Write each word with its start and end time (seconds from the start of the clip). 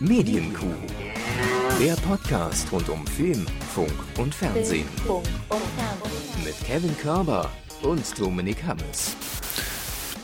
Medienkuh. 0.00 0.64
Der 1.78 1.92
Podcast 1.96 2.72
rund 2.72 2.88
um 2.88 3.06
Film, 3.06 3.44
Funk 3.74 3.92
und 4.16 4.34
Fernsehen. 4.34 4.86
Mit 6.42 6.54
Kevin 6.66 6.96
Körber 6.96 7.50
und 7.82 8.18
Dominik 8.18 8.64
Hammes. 8.66 9.14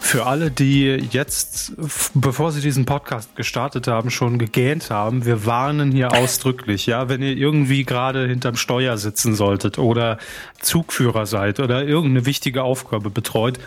Für 0.01 0.25
alle, 0.25 0.51
die 0.51 0.87
jetzt, 1.11 1.75
bevor 2.15 2.53
sie 2.53 2.63
diesen 2.63 2.87
Podcast 2.87 3.37
gestartet 3.37 3.87
haben, 3.87 4.09
schon 4.09 4.39
gegähnt 4.39 4.89
haben, 4.89 5.27
wir 5.27 5.45
warnen 5.45 5.93
hier 5.93 6.13
ausdrücklich, 6.13 6.87
ja, 6.87 7.11
wenn 7.11 7.21
ihr 7.21 7.37
irgendwie 7.37 7.85
gerade 7.85 8.27
hinterm 8.27 8.57
Steuer 8.57 8.97
sitzen 8.97 9.35
solltet 9.35 9.79
oder 9.79 10.17
Zugführer 10.63 11.27
seid 11.27 11.61
oder 11.61 11.85
irgendeine 11.85 12.25
wichtige 12.25 12.63
Aufgabe 12.63 13.11
betreut, 13.11 13.59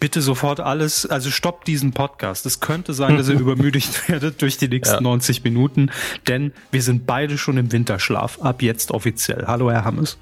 bitte 0.00 0.22
sofort 0.22 0.60
alles, 0.60 1.06
also 1.06 1.30
stoppt 1.30 1.66
diesen 1.66 1.92
Podcast. 1.92 2.46
Es 2.46 2.60
könnte 2.60 2.94
sein, 2.94 3.16
dass 3.16 3.28
ihr 3.28 3.34
übermüdigt 3.40 4.08
werdet 4.08 4.40
durch 4.42 4.56
die 4.56 4.68
nächsten 4.68 4.96
ja. 4.96 5.00
90 5.00 5.44
Minuten, 5.44 5.90
denn 6.26 6.52
wir 6.70 6.82
sind 6.82 7.06
beide 7.06 7.38
schon 7.38 7.56
im 7.56 7.72
Winterschlaf, 7.72 8.40
ab 8.40 8.62
jetzt 8.62 8.90
offiziell. 8.90 9.46
Hallo, 9.46 9.70
Herr 9.70 9.84
Hammes. 9.84 10.18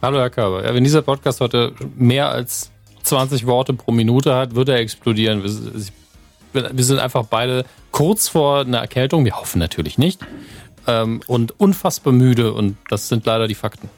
Hallo, 0.00 0.18
Herr 0.18 0.30
Körber. 0.30 0.64
Ja, 0.64 0.74
wenn 0.74 0.84
dieser 0.84 1.02
Podcast 1.02 1.40
heute 1.40 1.74
mehr 1.96 2.28
als 2.28 2.70
20 3.04 3.46
Worte 3.46 3.72
pro 3.72 3.92
Minute 3.92 4.34
hat, 4.34 4.54
wird 4.54 4.68
er 4.68 4.76
explodieren. 4.76 5.42
Wir, 6.52 6.70
wir 6.72 6.84
sind 6.84 6.98
einfach 6.98 7.26
beide 7.26 7.64
kurz 7.90 8.28
vor 8.28 8.60
einer 8.60 8.78
Erkältung. 8.78 9.24
Wir 9.24 9.36
hoffen 9.36 9.58
natürlich 9.58 9.98
nicht. 9.98 10.20
Ähm, 10.86 11.20
und 11.26 11.60
unfassbar 11.60 12.12
müde 12.12 12.52
und 12.52 12.76
das 12.88 13.08
sind 13.08 13.24
leider 13.24 13.46
die 13.46 13.54
Fakten. 13.54 13.88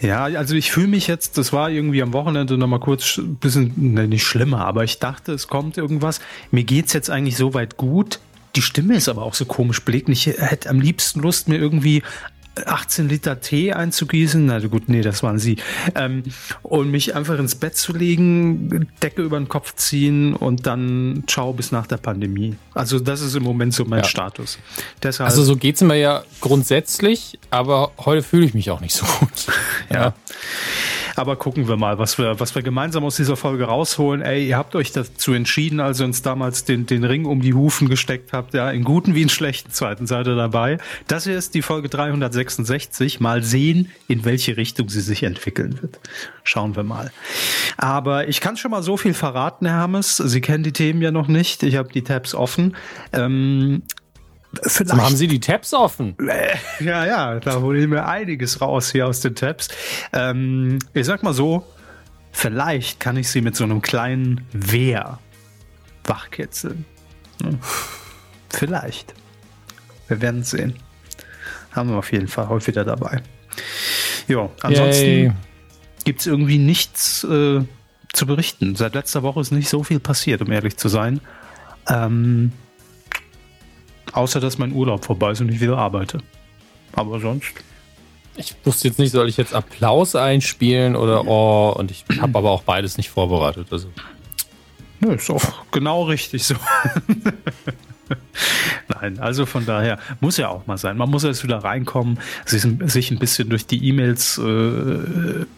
Ja, 0.00 0.24
also 0.24 0.54
ich 0.54 0.70
fühle 0.70 0.86
mich 0.86 1.08
jetzt, 1.08 1.36
das 1.36 1.52
war 1.52 1.70
irgendwie 1.70 2.02
am 2.02 2.12
Wochenende 2.12 2.56
nochmal 2.56 2.78
kurz 2.80 3.18
ein 3.18 3.36
bisschen, 3.36 3.72
ne, 3.76 4.06
nicht 4.06 4.24
schlimmer, 4.24 4.64
aber 4.64 4.84
ich 4.84 4.98
dachte, 5.00 5.32
es 5.32 5.48
kommt 5.48 5.76
irgendwas. 5.76 6.20
Mir 6.50 6.64
geht's 6.64 6.92
jetzt 6.92 7.10
eigentlich 7.10 7.36
so 7.36 7.54
weit 7.54 7.76
gut. 7.76 8.20
Die 8.56 8.62
Stimme 8.62 8.94
ist 8.94 9.08
aber 9.08 9.22
auch 9.22 9.34
so 9.34 9.44
komisch 9.44 9.84
belegt. 9.84 10.08
Ich 10.08 10.26
hätte 10.26 10.70
am 10.70 10.80
liebsten 10.80 11.20
Lust, 11.20 11.48
mir 11.48 11.58
irgendwie 11.58 12.02
18 12.66 13.08
Liter 13.08 13.40
Tee 13.40 13.72
einzugießen, 13.72 14.44
na 14.46 14.58
gut, 14.60 14.88
nee, 14.88 15.02
das 15.02 15.22
waren 15.22 15.38
sie, 15.38 15.56
ähm, 15.94 16.22
und 16.62 16.90
mich 16.90 17.14
einfach 17.14 17.38
ins 17.38 17.54
Bett 17.54 17.76
zu 17.76 17.92
legen, 17.92 18.88
Decke 19.02 19.22
über 19.22 19.38
den 19.38 19.48
Kopf 19.48 19.74
ziehen 19.74 20.34
und 20.34 20.66
dann 20.66 21.24
ciao 21.26 21.52
bis 21.52 21.72
nach 21.72 21.86
der 21.86 21.98
Pandemie. 21.98 22.56
Also 22.74 22.98
das 22.98 23.20
ist 23.20 23.34
im 23.34 23.42
Moment 23.42 23.74
so 23.74 23.84
mein 23.84 24.00
ja. 24.00 24.04
Status. 24.04 24.58
Deshalb, 25.02 25.28
also 25.28 25.42
so 25.42 25.56
geht's 25.56 25.80
mir 25.80 25.96
ja 25.96 26.24
grundsätzlich, 26.40 27.38
aber 27.50 27.92
heute 27.98 28.22
fühle 28.22 28.46
ich 28.46 28.54
mich 28.54 28.70
auch 28.70 28.80
nicht 28.80 28.94
so 28.94 29.06
gut. 29.06 29.46
ja. 29.90 29.98
ja. 29.98 30.14
Aber 31.18 31.34
gucken 31.34 31.66
wir 31.66 31.76
mal, 31.76 31.98
was 31.98 32.16
wir, 32.16 32.38
was 32.38 32.54
wir 32.54 32.62
gemeinsam 32.62 33.02
aus 33.02 33.16
dieser 33.16 33.36
Folge 33.36 33.64
rausholen. 33.64 34.22
Ey, 34.22 34.46
ihr 34.46 34.56
habt 34.56 34.76
euch 34.76 34.92
dazu 34.92 35.32
entschieden, 35.32 35.80
als 35.80 35.98
ihr 35.98 36.06
uns 36.06 36.22
damals 36.22 36.62
den, 36.64 36.86
den 36.86 37.02
Ring 37.02 37.24
um 37.24 37.40
die 37.40 37.54
Hufen 37.54 37.88
gesteckt 37.88 38.32
habt, 38.32 38.54
ja, 38.54 38.70
in 38.70 38.84
guten 38.84 39.16
wie 39.16 39.22
in 39.22 39.28
schlechten 39.28 39.72
Zeiten 39.72 40.06
seid 40.06 40.28
ihr 40.28 40.36
dabei. 40.36 40.78
Das 41.08 41.24
hier 41.24 41.36
ist 41.36 41.54
die 41.54 41.62
Folge 41.62 41.88
366. 42.56 43.20
Mal 43.20 43.42
sehen, 43.42 43.90
in 44.08 44.24
welche 44.24 44.56
Richtung 44.56 44.88
sie 44.88 45.00
sich 45.00 45.22
entwickeln 45.22 45.80
wird. 45.82 45.98
Schauen 46.44 46.76
wir 46.76 46.82
mal. 46.82 47.10
Aber 47.76 48.28
ich 48.28 48.40
kann 48.40 48.56
schon 48.56 48.70
mal 48.70 48.82
so 48.82 48.96
viel 48.96 49.14
verraten, 49.14 49.66
Herr 49.66 49.76
Hammes. 49.76 50.16
Sie 50.16 50.40
kennen 50.40 50.64
die 50.64 50.72
Themen 50.72 51.02
ja 51.02 51.10
noch 51.10 51.28
nicht. 51.28 51.62
Ich 51.62 51.76
habe 51.76 51.92
die 51.92 52.02
Tabs 52.02 52.34
offen. 52.34 52.76
Ähm, 53.12 53.82
Vielleicht. 54.62 55.00
haben 55.00 55.16
Sie 55.16 55.28
die 55.28 55.40
Tabs 55.40 55.74
offen? 55.74 56.16
Ja, 56.80 57.04
ja, 57.04 57.40
da 57.40 57.60
hole 57.60 57.80
ich 57.80 57.86
mir 57.86 58.06
einiges 58.06 58.60
raus 58.60 58.90
hier 58.90 59.06
aus 59.06 59.20
den 59.20 59.34
Tabs. 59.34 59.68
Ähm, 60.12 60.78
ich 60.94 61.06
sag 61.06 61.22
mal 61.22 61.34
so, 61.34 61.66
vielleicht 62.32 62.98
kann 62.98 63.16
ich 63.16 63.28
sie 63.28 63.42
mit 63.42 63.56
so 63.56 63.64
einem 63.64 63.82
kleinen 63.82 64.46
Wehr 64.52 65.18
wachkitzeln. 66.04 66.86
Hm. 67.42 67.58
Vielleicht. 68.48 69.14
Wir 70.08 70.22
werden 70.22 70.42
sehen. 70.42 70.74
Haben 71.78 71.90
wir 71.90 71.96
auf 71.98 72.12
jeden 72.12 72.28
Fall 72.28 72.48
heute 72.48 72.66
wieder 72.66 72.84
dabei. 72.84 73.22
Ja, 74.26 74.50
ansonsten 74.62 75.36
gibt 76.04 76.20
es 76.20 76.26
irgendwie 76.26 76.58
nichts 76.58 77.24
äh, 77.24 77.60
zu 78.12 78.26
berichten. 78.26 78.74
Seit 78.76 78.94
letzter 78.94 79.22
Woche 79.22 79.40
ist 79.40 79.52
nicht 79.52 79.68
so 79.68 79.84
viel 79.84 80.00
passiert, 80.00 80.42
um 80.42 80.50
ehrlich 80.50 80.76
zu 80.76 80.88
sein. 80.88 81.20
Ähm, 81.88 82.52
Außer, 84.12 84.40
dass 84.40 84.58
mein 84.58 84.72
Urlaub 84.72 85.04
vorbei 85.04 85.32
ist 85.32 85.40
und 85.40 85.48
ich 85.50 85.60
wieder 85.60 85.78
arbeite. 85.78 86.18
Aber 86.92 87.20
sonst. 87.20 87.52
Ich 88.36 88.54
wusste 88.64 88.88
jetzt 88.88 88.98
nicht, 88.98 89.12
soll 89.12 89.28
ich 89.28 89.36
jetzt 89.36 89.54
Applaus 89.54 90.14
einspielen 90.14 90.96
oder 90.96 91.26
oh, 91.26 91.74
und 91.76 91.90
ich 91.90 92.04
habe 92.20 92.38
aber 92.38 92.50
auch 92.50 92.62
beides 92.62 92.96
nicht 92.96 93.10
vorbereitet. 93.10 93.68
Also. 93.70 93.88
Nö, 95.00 95.14
ist 95.14 95.30
auch 95.30 95.70
genau 95.70 96.04
richtig 96.04 96.44
so. 96.44 96.54
Nein, 98.88 99.18
also 99.18 99.46
von 99.46 99.66
daher 99.66 99.98
muss 100.20 100.36
ja 100.36 100.48
auch 100.48 100.66
mal 100.66 100.78
sein. 100.78 100.96
Man 100.96 101.10
muss 101.10 101.24
erst 101.24 101.44
wieder 101.44 101.58
reinkommen, 101.58 102.18
sich, 102.44 102.62
sich 102.86 103.10
ein 103.10 103.18
bisschen 103.18 103.48
durch 103.48 103.66
die 103.66 103.86
E-Mails 103.86 104.38
äh, 104.38 104.42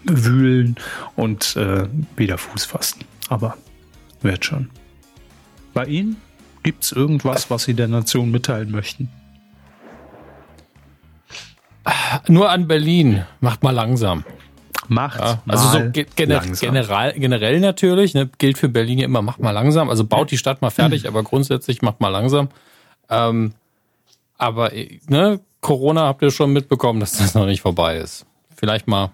wühlen 0.05 0.77
und 1.17 1.57
äh, 1.57 1.87
wieder 2.17 2.39
Fuß 2.39 2.65
fassen. 2.65 3.05
Aber 3.29 3.57
wird 4.23 4.45
schon. 4.45 4.71
Bei 5.73 5.85
Ihnen? 5.85 6.17
Gibt 6.63 6.85
es 6.85 6.93
irgendwas, 6.93 7.51
was 7.51 7.65
Sie 7.65 7.75
der 7.75 7.89
Nation 7.89 8.31
mitteilen 8.31 8.71
möchten? 8.71 9.09
Nur 12.29 12.51
an 12.51 12.69
Berlin. 12.69 13.25
Macht 13.41 13.63
mal 13.63 13.71
langsam. 13.71 14.25
Macht 14.93 15.21
ja, 15.21 15.41
also 15.47 15.69
so 15.69 15.79
gener 16.17 16.43
generell, 16.61 17.13
generell 17.13 17.61
natürlich, 17.61 18.13
ne, 18.13 18.29
gilt 18.39 18.59
für 18.59 18.69
Berlin 18.69 18.99
ja 18.99 19.05
immer, 19.05 19.23
macht 19.23 19.39
mal 19.39 19.53
langsam. 19.53 19.89
Also 19.89 20.05
baut 20.05 20.33
die 20.33 20.37
Stadt 20.37 20.63
mal 20.63 20.71
fertig, 20.71 21.07
aber 21.07 21.23
grundsätzlich 21.23 21.81
macht 21.81 22.01
mal 22.01 22.09
langsam. 22.09 22.49
Ähm, 23.09 23.55
aber 24.37 24.73
ne, 25.07 25.39
Corona 25.61 26.07
habt 26.07 26.23
ihr 26.23 26.33
schon 26.33 26.53
mitbekommen, 26.53 26.99
dass 26.99 27.13
das 27.13 27.37
noch 27.37 27.47
nicht 27.47 27.61
vorbei 27.61 27.99
ist. 27.99 28.27
Vielleicht 28.57 28.89
mal 28.89 29.11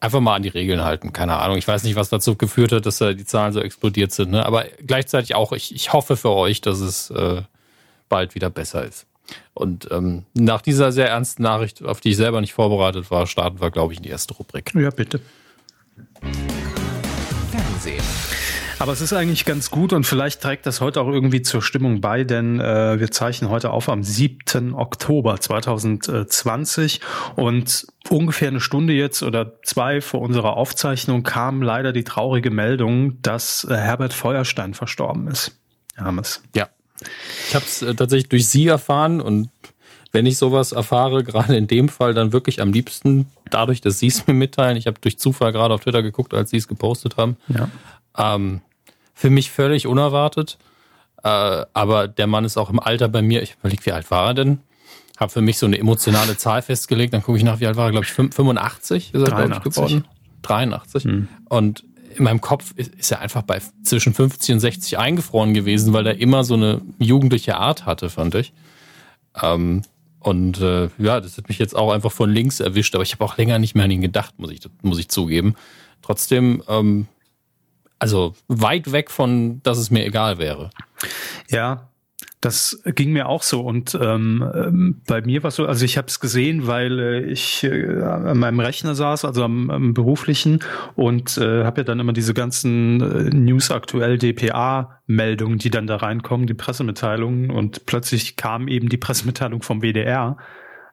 einfach 0.00 0.20
mal 0.20 0.36
an 0.36 0.42
die 0.42 0.48
Regeln 0.48 0.82
halten. 0.82 1.12
Keine 1.12 1.36
Ahnung. 1.36 1.58
Ich 1.58 1.68
weiß 1.68 1.82
nicht, 1.82 1.96
was 1.96 2.08
dazu 2.08 2.34
geführt 2.34 2.72
hat, 2.72 2.86
dass 2.86 3.02
äh, 3.02 3.14
die 3.14 3.26
Zahlen 3.26 3.52
so 3.52 3.60
explodiert 3.60 4.12
sind. 4.12 4.30
Ne? 4.30 4.46
Aber 4.46 4.64
gleichzeitig 4.86 5.34
auch, 5.34 5.52
ich, 5.52 5.74
ich 5.74 5.92
hoffe 5.92 6.16
für 6.16 6.30
euch, 6.30 6.62
dass 6.62 6.80
es 6.80 7.10
äh, 7.10 7.42
bald 8.08 8.34
wieder 8.34 8.48
besser 8.48 8.84
ist. 8.84 9.04
Und 9.54 9.88
ähm, 9.90 10.24
nach 10.34 10.62
dieser 10.62 10.92
sehr 10.92 11.08
ernsten 11.08 11.42
Nachricht, 11.42 11.82
auf 11.82 12.00
die 12.00 12.10
ich 12.10 12.16
selber 12.16 12.40
nicht 12.40 12.52
vorbereitet 12.52 13.10
war, 13.10 13.26
starten 13.26 13.60
wir, 13.60 13.70
glaube 13.70 13.92
ich, 13.92 13.98
in 13.98 14.04
die 14.04 14.10
erste 14.10 14.34
Rubrik. 14.34 14.72
Ja, 14.74 14.90
bitte. 14.90 15.20
Fernsehen. 17.50 18.04
Aber 18.80 18.92
es 18.92 19.00
ist 19.00 19.12
eigentlich 19.12 19.44
ganz 19.44 19.72
gut 19.72 19.92
und 19.92 20.04
vielleicht 20.04 20.40
trägt 20.40 20.64
das 20.64 20.80
heute 20.80 21.00
auch 21.00 21.08
irgendwie 21.08 21.42
zur 21.42 21.62
Stimmung 21.62 22.00
bei, 22.00 22.22
denn 22.22 22.60
äh, 22.60 23.00
wir 23.00 23.10
zeichnen 23.10 23.50
heute 23.50 23.70
auf 23.70 23.88
am 23.88 24.04
7. 24.04 24.72
Oktober 24.74 25.40
2020 25.40 27.00
und 27.34 27.88
ungefähr 28.08 28.48
eine 28.48 28.60
Stunde 28.60 28.92
jetzt 28.92 29.24
oder 29.24 29.60
zwei 29.64 30.00
vor 30.00 30.20
unserer 30.20 30.56
Aufzeichnung 30.56 31.24
kam 31.24 31.60
leider 31.60 31.92
die 31.92 32.04
traurige 32.04 32.50
Meldung, 32.50 33.20
dass 33.20 33.64
äh, 33.68 33.76
Herbert 33.76 34.12
Feuerstein 34.12 34.74
verstorben 34.74 35.26
ist. 35.26 35.58
Hermes. 35.96 36.44
Ja. 36.54 36.68
Ich 37.48 37.54
habe 37.54 37.64
es 37.64 37.82
äh, 37.82 37.94
tatsächlich 37.94 38.28
durch 38.28 38.48
Sie 38.48 38.66
erfahren 38.66 39.20
und 39.20 39.50
wenn 40.12 40.26
ich 40.26 40.38
sowas 40.38 40.72
erfahre, 40.72 41.22
gerade 41.24 41.56
in 41.56 41.66
dem 41.66 41.88
Fall, 41.88 42.14
dann 42.14 42.32
wirklich 42.32 42.60
am 42.60 42.72
liebsten 42.72 43.26
dadurch, 43.50 43.80
dass 43.80 43.98
Sie 43.98 44.08
es 44.08 44.26
mir 44.26 44.34
mitteilen. 44.34 44.76
Ich 44.76 44.86
habe 44.86 44.98
durch 45.00 45.18
Zufall 45.18 45.52
gerade 45.52 45.74
auf 45.74 45.82
Twitter 45.82 46.02
geguckt, 46.02 46.34
als 46.34 46.50
Sie 46.50 46.56
es 46.56 46.68
gepostet 46.68 47.16
haben. 47.16 47.36
Ja. 47.48 47.68
Ähm, 48.16 48.60
für 49.14 49.30
mich 49.30 49.50
völlig 49.50 49.86
unerwartet. 49.86 50.58
Äh, 51.22 51.28
aber 51.72 52.08
der 52.08 52.26
Mann 52.26 52.44
ist 52.44 52.56
auch 52.56 52.70
im 52.70 52.80
Alter 52.80 53.08
bei 53.08 53.22
mir. 53.22 53.42
Ich 53.42 53.56
überlege, 53.58 53.84
wie 53.86 53.92
alt 53.92 54.10
war 54.10 54.28
er 54.28 54.34
denn? 54.34 54.60
Habe 55.18 55.32
für 55.32 55.40
mich 55.40 55.58
so 55.58 55.66
eine 55.66 55.78
emotionale 55.78 56.36
Zahl 56.36 56.62
festgelegt. 56.62 57.12
Dann 57.12 57.22
gucke 57.22 57.38
ich 57.38 57.44
nach, 57.44 57.58
wie 57.58 57.66
alt 57.66 57.76
war 57.76 57.86
er? 57.86 57.90
Glaube 57.90 58.06
ich 58.06 58.12
85 58.12 59.14
ist 59.14 59.20
er, 59.20 59.34
glaube 59.34 59.52
ich, 59.54 59.62
geworden. 59.62 60.04
83. 60.42 61.04
Hm. 61.04 61.28
Und 61.48 61.84
in 62.18 62.24
meinem 62.24 62.40
Kopf 62.40 62.72
ist 62.72 63.10
er 63.10 63.20
einfach 63.20 63.42
bei 63.42 63.60
zwischen 63.82 64.14
50 64.14 64.54
und 64.54 64.60
60 64.60 64.98
eingefroren 64.98 65.54
gewesen, 65.54 65.92
weil 65.92 66.06
er 66.06 66.18
immer 66.18 66.44
so 66.44 66.54
eine 66.54 66.82
jugendliche 66.98 67.56
Art 67.56 67.86
hatte, 67.86 68.10
fand 68.10 68.34
ich. 68.34 68.52
Ähm, 69.40 69.82
und 70.20 70.60
äh, 70.60 70.88
ja, 70.98 71.20
das 71.20 71.38
hat 71.38 71.48
mich 71.48 71.58
jetzt 71.58 71.76
auch 71.76 71.92
einfach 71.92 72.12
von 72.12 72.30
links 72.30 72.60
erwischt, 72.60 72.94
aber 72.94 73.02
ich 73.02 73.12
habe 73.12 73.24
auch 73.24 73.36
länger 73.36 73.58
nicht 73.58 73.74
mehr 73.74 73.84
an 73.84 73.90
ihn 73.90 74.00
gedacht, 74.00 74.38
muss 74.38 74.50
ich, 74.50 74.60
muss 74.82 74.98
ich 74.98 75.08
zugeben. 75.08 75.54
Trotzdem 76.02 76.62
ähm, 76.68 77.06
also 77.98 78.34
weit 78.46 78.92
weg 78.92 79.10
von, 79.10 79.62
dass 79.62 79.78
es 79.78 79.90
mir 79.90 80.04
egal 80.04 80.38
wäre. 80.38 80.70
Ja, 81.50 81.87
das 82.40 82.80
ging 82.84 83.12
mir 83.12 83.28
auch 83.28 83.42
so. 83.42 83.60
Und 83.60 83.98
ähm, 84.00 84.48
ähm 84.54 85.00
bei 85.06 85.20
mir 85.22 85.42
war 85.42 85.50
so, 85.50 85.66
also 85.66 85.84
ich 85.84 85.98
habe 85.98 86.08
es 86.08 86.20
gesehen, 86.20 86.66
weil 86.66 86.98
äh, 86.98 87.20
ich 87.24 87.64
äh, 87.64 88.02
an 88.02 88.38
meinem 88.38 88.60
Rechner 88.60 88.94
saß, 88.94 89.24
also 89.24 89.42
am, 89.44 89.70
am 89.70 89.94
beruflichen 89.94 90.60
und 90.94 91.36
äh, 91.38 91.64
habe 91.64 91.80
ja 91.80 91.84
dann 91.84 92.00
immer 92.00 92.12
diese 92.12 92.34
ganzen 92.34 93.00
äh, 93.00 93.30
News 93.30 93.70
aktuell 93.70 94.18
DPA 94.18 95.00
Meldungen, 95.06 95.58
die 95.58 95.70
dann 95.70 95.86
da 95.86 95.96
reinkommen, 95.96 96.46
die 96.46 96.54
Pressemitteilungen. 96.54 97.50
Und 97.50 97.86
plötzlich 97.86 98.36
kam 98.36 98.68
eben 98.68 98.88
die 98.88 98.98
Pressemitteilung 98.98 99.62
vom 99.62 99.82
WDR 99.82 100.36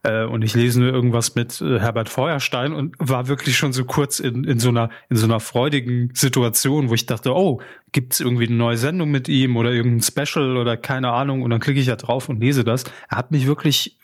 äh, 0.05 0.23
und 0.23 0.43
ich 0.43 0.53
lese 0.53 0.79
nur 0.79 0.93
irgendwas 0.93 1.35
mit 1.35 1.59
äh, 1.61 1.79
Herbert 1.79 2.09
Feuerstein 2.09 2.73
und 2.73 2.95
war 2.99 3.27
wirklich 3.27 3.57
schon 3.57 3.73
so 3.73 3.85
kurz 3.85 4.19
in, 4.19 4.43
in 4.43 4.59
so 4.59 4.69
einer 4.69 4.89
in 5.09 5.17
so 5.17 5.25
einer 5.25 5.39
freudigen 5.39 6.11
Situation, 6.13 6.89
wo 6.89 6.93
ich 6.93 7.07
dachte, 7.07 7.35
oh, 7.35 7.59
gibt's 7.91 8.19
irgendwie 8.19 8.47
eine 8.47 8.55
neue 8.55 8.77
Sendung 8.77 9.09
mit 9.09 9.27
ihm 9.27 9.57
oder 9.57 9.71
irgendein 9.71 10.01
Special 10.01 10.57
oder 10.57 10.77
keine 10.77 11.11
Ahnung 11.11 11.41
und 11.41 11.49
dann 11.49 11.59
klicke 11.59 11.79
ich 11.79 11.87
da 11.87 11.95
drauf 11.95 12.29
und 12.29 12.39
lese 12.39 12.63
das. 12.63 12.83
Er 13.09 13.17
hat 13.17 13.31
mich 13.31 13.47
wirklich 13.47 13.97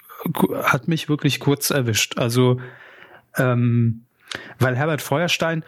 hat 0.64 0.88
mich 0.88 1.08
wirklich 1.08 1.40
kurz 1.40 1.70
erwischt. 1.70 2.18
Also 2.18 2.60
ähm, 3.38 4.06
weil 4.60 4.76
Herbert 4.76 5.02
Feuerstein 5.02 5.64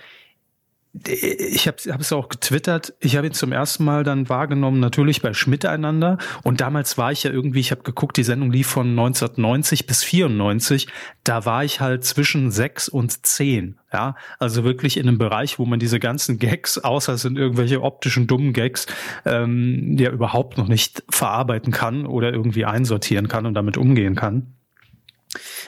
ich 1.08 1.68
habe 1.68 1.78
es 2.00 2.14
auch 2.14 2.30
getwittert. 2.30 2.94
Ich 3.00 3.18
habe 3.18 3.26
ihn 3.26 3.34
zum 3.34 3.52
ersten 3.52 3.84
Mal 3.84 4.04
dann 4.04 4.30
wahrgenommen, 4.30 4.80
natürlich 4.80 5.24
bei 5.24 5.34
Schmiteinander. 5.34 6.20
Und 6.44 6.62
damals 6.62 7.00
war 7.00 7.12
ich 7.12 7.24
ja 7.24 7.32
irgendwie, 7.32 7.62
ich 7.62 7.72
habe 7.72 7.82
geguckt, 7.82 8.16
die 8.16 8.24
Sendung 8.24 8.52
lief 8.52 8.68
von 8.68 8.90
1990 8.90 9.88
bis 9.88 10.04
94. 10.04 10.88
Da 11.24 11.46
war 11.46 11.64
ich 11.64 11.82
halt 11.82 12.04
zwischen 12.04 12.52
sechs 12.52 12.90
und 12.90 13.26
zehn. 13.26 13.80
Ja, 13.92 14.16
also 14.38 14.64
wirklich 14.64 14.98
in 14.98 15.08
einem 15.08 15.18
Bereich, 15.18 15.58
wo 15.58 15.66
man 15.66 15.80
diese 15.80 16.00
ganzen 16.00 16.38
Gags, 16.38 16.78
außer 16.78 17.14
es 17.14 17.22
sind 17.24 17.38
irgendwelche 17.38 17.82
optischen 17.82 18.28
dummen 18.28 18.54
Gags, 18.54 18.86
ähm, 19.26 19.98
ja 19.98 20.12
überhaupt 20.12 20.58
noch 20.58 20.68
nicht 20.68 21.04
verarbeiten 21.10 21.72
kann 21.72 22.06
oder 22.06 22.32
irgendwie 22.32 22.66
einsortieren 22.66 23.28
kann 23.28 23.46
und 23.46 23.56
damit 23.56 23.78
umgehen 23.78 24.16
kann. 24.16 24.54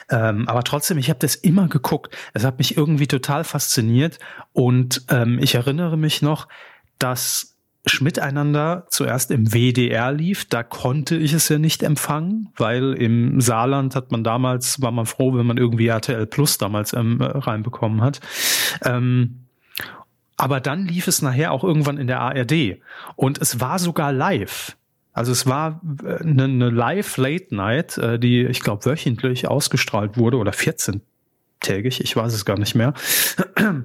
Ähm, 0.08 0.48
aber 0.48 0.62
trotzdem, 0.62 0.98
ich 0.98 1.08
habe 1.08 1.18
das 1.18 1.34
immer 1.34 1.68
geguckt. 1.68 2.16
Es 2.32 2.44
hat 2.44 2.58
mich 2.58 2.76
irgendwie 2.76 3.06
total 3.06 3.44
fasziniert 3.44 4.18
und 4.52 5.04
ähm, 5.08 5.38
ich 5.40 5.54
erinnere 5.54 5.96
mich 5.96 6.22
noch, 6.22 6.48
dass 6.98 7.56
Schmiteinander 7.88 8.86
zuerst 8.90 9.30
im 9.30 9.52
WDR 9.52 10.10
lief, 10.10 10.44
da 10.44 10.64
konnte 10.64 11.16
ich 11.16 11.32
es 11.32 11.48
ja 11.48 11.58
nicht 11.58 11.84
empfangen, 11.84 12.48
weil 12.56 12.94
im 12.94 13.40
Saarland 13.40 13.94
hat 13.94 14.10
man 14.10 14.24
damals, 14.24 14.82
war 14.82 14.90
man 14.90 15.06
froh, 15.06 15.36
wenn 15.36 15.46
man 15.46 15.56
irgendwie 15.56 15.86
RTL 15.86 16.26
Plus 16.26 16.58
damals 16.58 16.92
ähm, 16.94 17.22
reinbekommen 17.22 18.02
hat. 18.02 18.20
Ähm, 18.84 19.46
aber 20.36 20.60
dann 20.60 20.86
lief 20.86 21.06
es 21.06 21.22
nachher 21.22 21.52
auch 21.52 21.62
irgendwann 21.62 21.96
in 21.96 22.08
der 22.08 22.20
ARD 22.20 22.80
und 23.14 23.40
es 23.40 23.60
war 23.60 23.78
sogar 23.78 24.12
live. 24.12 24.76
Also 25.16 25.32
es 25.32 25.46
war 25.46 25.80
eine, 26.04 26.42
äh, 26.42 26.44
eine 26.44 26.68
Live-Late-Night, 26.68 27.96
äh, 27.96 28.18
die, 28.18 28.44
ich 28.44 28.60
glaube, 28.60 28.84
wöchentlich 28.84 29.48
ausgestrahlt 29.48 30.18
wurde 30.18 30.36
oder 30.36 30.52
14-tägig, 30.52 32.02
ich 32.02 32.14
weiß 32.14 32.34
es 32.34 32.44
gar 32.44 32.58
nicht 32.58 32.74
mehr. 32.74 32.92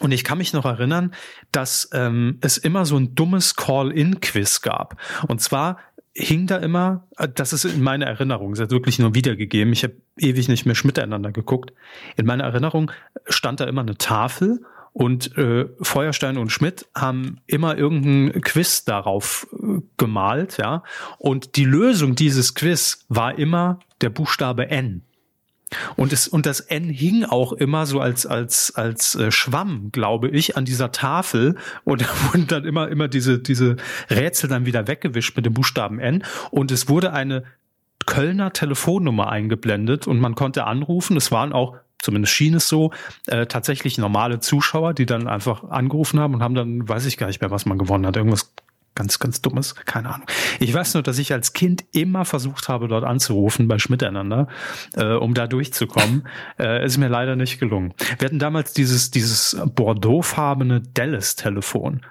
Und 0.00 0.12
ich 0.12 0.24
kann 0.24 0.38
mich 0.38 0.54
noch 0.54 0.64
erinnern, 0.64 1.12
dass 1.52 1.90
ähm, 1.92 2.38
es 2.40 2.56
immer 2.56 2.86
so 2.86 2.96
ein 2.96 3.14
dummes 3.14 3.56
Call-in-Quiz 3.56 4.62
gab. 4.62 4.96
Und 5.26 5.42
zwar 5.42 5.78
hing 6.14 6.46
da 6.46 6.56
immer, 6.56 7.06
äh, 7.18 7.28
das 7.28 7.52
ist 7.52 7.66
in 7.66 7.82
meiner 7.82 8.06
Erinnerung, 8.06 8.52
es 8.52 8.60
hat 8.60 8.70
wirklich 8.70 8.98
nur 8.98 9.14
wiedergegeben, 9.14 9.74
ich 9.74 9.84
habe 9.84 9.96
ewig 10.16 10.48
nicht 10.48 10.64
mehr 10.64 10.76
miteinander 10.82 11.30
geguckt. 11.30 11.74
In 12.16 12.24
meiner 12.24 12.44
Erinnerung 12.44 12.90
stand 13.26 13.60
da 13.60 13.66
immer 13.66 13.82
eine 13.82 13.98
Tafel 13.98 14.62
und 14.98 15.38
äh, 15.38 15.66
Feuerstein 15.80 16.38
und 16.38 16.50
Schmidt 16.50 16.88
haben 16.92 17.36
immer 17.46 17.78
irgendein 17.78 18.42
Quiz 18.42 18.84
darauf 18.84 19.46
äh, 19.52 19.80
gemalt, 19.96 20.56
ja. 20.58 20.82
Und 21.18 21.54
die 21.54 21.64
Lösung 21.64 22.16
dieses 22.16 22.54
Quiz 22.56 23.06
war 23.08 23.38
immer 23.38 23.78
der 24.00 24.10
Buchstabe 24.10 24.70
N. 24.70 25.02
Und 25.94 26.12
es 26.12 26.26
und 26.26 26.46
das 26.46 26.58
N 26.58 26.88
hing 26.88 27.24
auch 27.24 27.52
immer 27.52 27.86
so 27.86 28.00
als 28.00 28.26
als 28.26 28.74
als 28.74 29.14
äh, 29.14 29.30
Schwamm, 29.30 29.90
glaube 29.92 30.30
ich, 30.30 30.56
an 30.56 30.64
dieser 30.64 30.90
Tafel 30.90 31.54
und 31.84 32.02
wurden 32.32 32.48
dann 32.48 32.64
immer 32.64 32.88
immer 32.88 33.06
diese 33.06 33.38
diese 33.38 33.76
Rätsel 34.10 34.50
dann 34.50 34.66
wieder 34.66 34.88
weggewischt 34.88 35.36
mit 35.36 35.46
dem 35.46 35.54
Buchstaben 35.54 36.00
N 36.00 36.24
und 36.50 36.72
es 36.72 36.88
wurde 36.88 37.12
eine 37.12 37.44
Kölner 38.04 38.52
Telefonnummer 38.52 39.30
eingeblendet 39.30 40.08
und 40.08 40.18
man 40.18 40.34
konnte 40.34 40.64
anrufen. 40.64 41.16
Es 41.16 41.30
waren 41.30 41.52
auch 41.52 41.76
zumindest 41.98 42.32
schien 42.32 42.54
es 42.54 42.68
so, 42.68 42.92
äh, 43.26 43.46
tatsächlich 43.46 43.98
normale 43.98 44.40
Zuschauer, 44.40 44.94
die 44.94 45.06
dann 45.06 45.28
einfach 45.28 45.64
angerufen 45.64 46.20
haben 46.20 46.34
und 46.34 46.42
haben 46.42 46.54
dann, 46.54 46.88
weiß 46.88 47.06
ich 47.06 47.16
gar 47.16 47.26
nicht 47.26 47.40
mehr, 47.40 47.50
was 47.50 47.66
man 47.66 47.78
gewonnen 47.78 48.06
hat, 48.06 48.16
irgendwas 48.16 48.52
ganz, 48.98 49.20
ganz 49.20 49.40
Dummes, 49.40 49.76
keine 49.86 50.12
Ahnung. 50.12 50.26
Ich 50.58 50.74
weiß 50.74 50.94
nur, 50.94 51.04
dass 51.04 51.18
ich 51.18 51.32
als 51.32 51.52
Kind 51.52 51.84
immer 51.92 52.24
versucht 52.24 52.68
habe, 52.68 52.88
dort 52.88 53.04
anzurufen 53.04 53.68
bei 53.68 53.78
Schmiteinander, 53.78 54.48
äh, 54.96 55.12
um 55.12 55.34
da 55.34 55.46
durchzukommen. 55.46 56.26
äh, 56.58 56.84
ist 56.84 56.98
mir 56.98 57.08
leider 57.08 57.36
nicht 57.36 57.60
gelungen. 57.60 57.94
Wir 58.18 58.26
hatten 58.26 58.40
damals 58.40 58.72
dieses, 58.72 59.12
dieses 59.12 59.56
Bordeaux-farbene 59.74 60.82
Dallas-Telefon. 60.94 62.04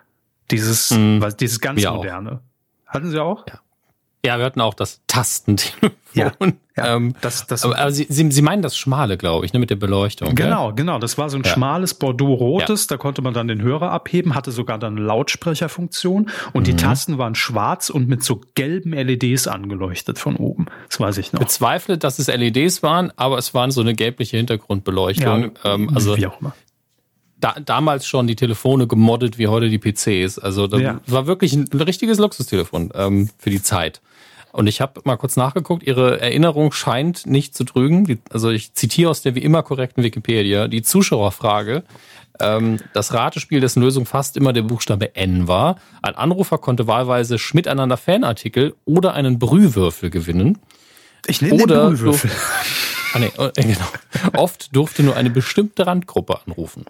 Dieses, 0.50 0.92
mm, 0.92 1.20
was, 1.20 1.36
dieses 1.36 1.60
ganz 1.60 1.84
moderne. 1.84 2.32
Auch. 2.32 2.94
Hatten 2.94 3.12
Sie 3.12 3.22
auch? 3.22 3.46
Ja. 3.50 3.60
Ja, 4.26 4.38
wir 4.38 4.46
hatten 4.46 4.62
auch 4.62 4.74
das 4.74 5.02
Tastentelefon. 5.08 5.92
Ja, 6.14 6.32
ja 6.76 6.96
ähm, 6.96 7.14
das, 7.22 7.48
das, 7.48 7.64
aber, 7.64 7.78
aber 7.78 7.92
Sie, 7.92 8.08
Sie, 8.10 8.30
Sie 8.32 8.42
meinen 8.42 8.62
das 8.62 8.78
schmale, 8.78 9.18
glaube 9.18 9.46
ich, 9.46 9.54
ne, 9.54 9.60
mit 9.60 9.70
der 9.70 9.76
Beleuchtung. 9.76 10.36
Genau, 10.36 10.68
gell? 10.68 10.76
genau. 10.78 11.00
Das 11.00 11.18
war 11.18 11.30
so 11.30 11.38
ein 11.38 11.44
ja. 11.44 11.54
schmales 11.54 11.94
Bordeaux-rotes. 11.94 12.84
Ja. 12.84 12.96
Da 12.96 12.98
konnte 12.98 13.22
man 13.22 13.34
dann 13.34 13.48
den 13.48 13.62
Hörer 13.62 13.92
abheben, 13.92 14.36
hatte 14.36 14.52
sogar 14.52 14.80
dann 14.80 14.98
eine 14.98 15.06
Lautsprecherfunktion. 15.06 16.30
Und 16.54 16.62
mhm. 16.62 16.66
die 16.66 16.76
Tasten 16.76 17.18
waren 17.18 17.36
schwarz 17.36 17.90
und 17.90 18.08
mit 18.08 18.24
so 18.24 18.42
gelben 18.56 18.92
LEDs 18.92 19.48
angeleuchtet 19.48 20.20
von 20.20 20.36
oben. 20.36 20.66
Das 20.90 21.00
weiß 21.00 21.18
ich 21.20 21.32
noch. 21.32 21.40
Bezweifle, 21.40 21.98
dass 21.98 22.20
es 22.20 22.28
LEDs 22.28 22.84
waren, 22.84 23.12
aber 23.16 23.38
es 23.38 23.54
waren 23.54 23.72
so 23.72 23.82
eine 23.82 23.94
gelbliche 23.94 24.38
Hintergrundbeleuchtung. 24.38 25.52
Ja, 25.64 25.74
ähm, 25.74 25.92
also 25.94 26.18
wie 26.18 26.28
auch 26.28 26.42
immer 26.42 26.54
da, 27.40 27.56
damals 27.64 28.08
schon 28.08 28.28
die 28.28 28.36
Telefone 28.36 28.88
gemoddet 28.88 29.38
wie 29.38 29.48
heute 29.48 29.70
die 29.70 29.80
PCs. 29.80 30.40
Also 30.40 30.68
das 30.68 30.82
ja. 30.82 31.00
war 31.08 31.28
wirklich 31.28 31.54
ein, 31.54 31.68
richtiges 31.74 32.18
Luxustelefon 32.18 32.92
ähm, 32.96 33.30
für 33.38 33.50
die 33.50 33.62
Zeit. 33.62 34.02
Und 34.52 34.66
ich 34.66 34.82
habe 34.82 35.02
mal 35.04 35.18
kurz 35.18 35.36
nachgeguckt, 35.36 35.84
Ihre 35.84 36.20
Erinnerung 36.20 36.72
scheint 36.72 37.28
nicht 37.28 37.56
zu 37.56 37.64
trügen. 37.64 38.06
Die, 38.06 38.18
also 38.32 38.50
ich 38.50 38.74
zitiere 38.74 39.12
aus 39.12 39.22
der 39.22 39.36
wie 39.36 39.44
immer 39.44 39.62
korrekten 39.62 40.04
Wikipedia 40.04 40.68
die 40.68 40.82
Zuschauerfrage. 40.82 41.84
Ähm, 42.40 42.80
das 42.94 43.14
Ratespiel, 43.14 43.60
dessen 43.60 43.82
Lösung 43.82 44.06
fast 44.06 44.38
immer 44.38 44.54
der 44.54 44.64
Buchstabe 44.64 45.16
N 45.16 45.48
war. 45.48 45.78
Ein 46.02 46.16
Anrufer 46.16 46.58
konnte 46.58 46.88
wahlweise 46.88 47.38
Schmiteinander 47.38 47.98
Fanartikel 47.98 48.76
oder 48.86 49.14
einen 49.14 49.38
Brühwürfel 49.38 50.10
gewinnen. 50.10 50.58
Ich 51.28 51.42
oder 51.52 51.90
den 51.90 51.98
Brühwürfel. 51.98 52.32
ah, 53.14 53.20
nee, 53.20 53.32
äh, 53.38 53.52
genau. 53.56 53.88
Oft 54.42 54.76
durfte 54.76 55.04
nur 55.04 55.16
eine 55.16 55.30
bestimmte 55.30 55.86
Randgruppe 55.86 56.40
anrufen. 56.46 56.86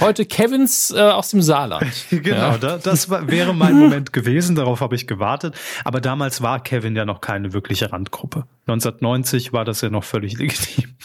Heute 0.00 0.26
Kevins 0.26 0.92
äh, 0.92 1.00
aus 1.00 1.30
dem 1.30 1.42
Saarland. 1.42 1.92
genau, 2.10 2.36
ja. 2.36 2.58
da, 2.58 2.78
das 2.78 3.10
war, 3.10 3.28
wäre 3.28 3.52
mein 3.52 3.76
Moment 3.78 4.12
gewesen, 4.12 4.54
darauf 4.54 4.80
habe 4.80 4.94
ich 4.94 5.08
gewartet. 5.08 5.56
Aber 5.84 6.00
damals 6.00 6.40
war 6.40 6.62
Kevin 6.62 6.94
ja 6.94 7.04
noch 7.04 7.20
keine 7.20 7.52
wirkliche 7.52 7.92
Randgruppe. 7.92 8.46
1990 8.66 9.52
war 9.52 9.64
das 9.64 9.80
ja 9.80 9.90
noch 9.90 10.04
völlig 10.04 10.38
legitim. 10.38 10.94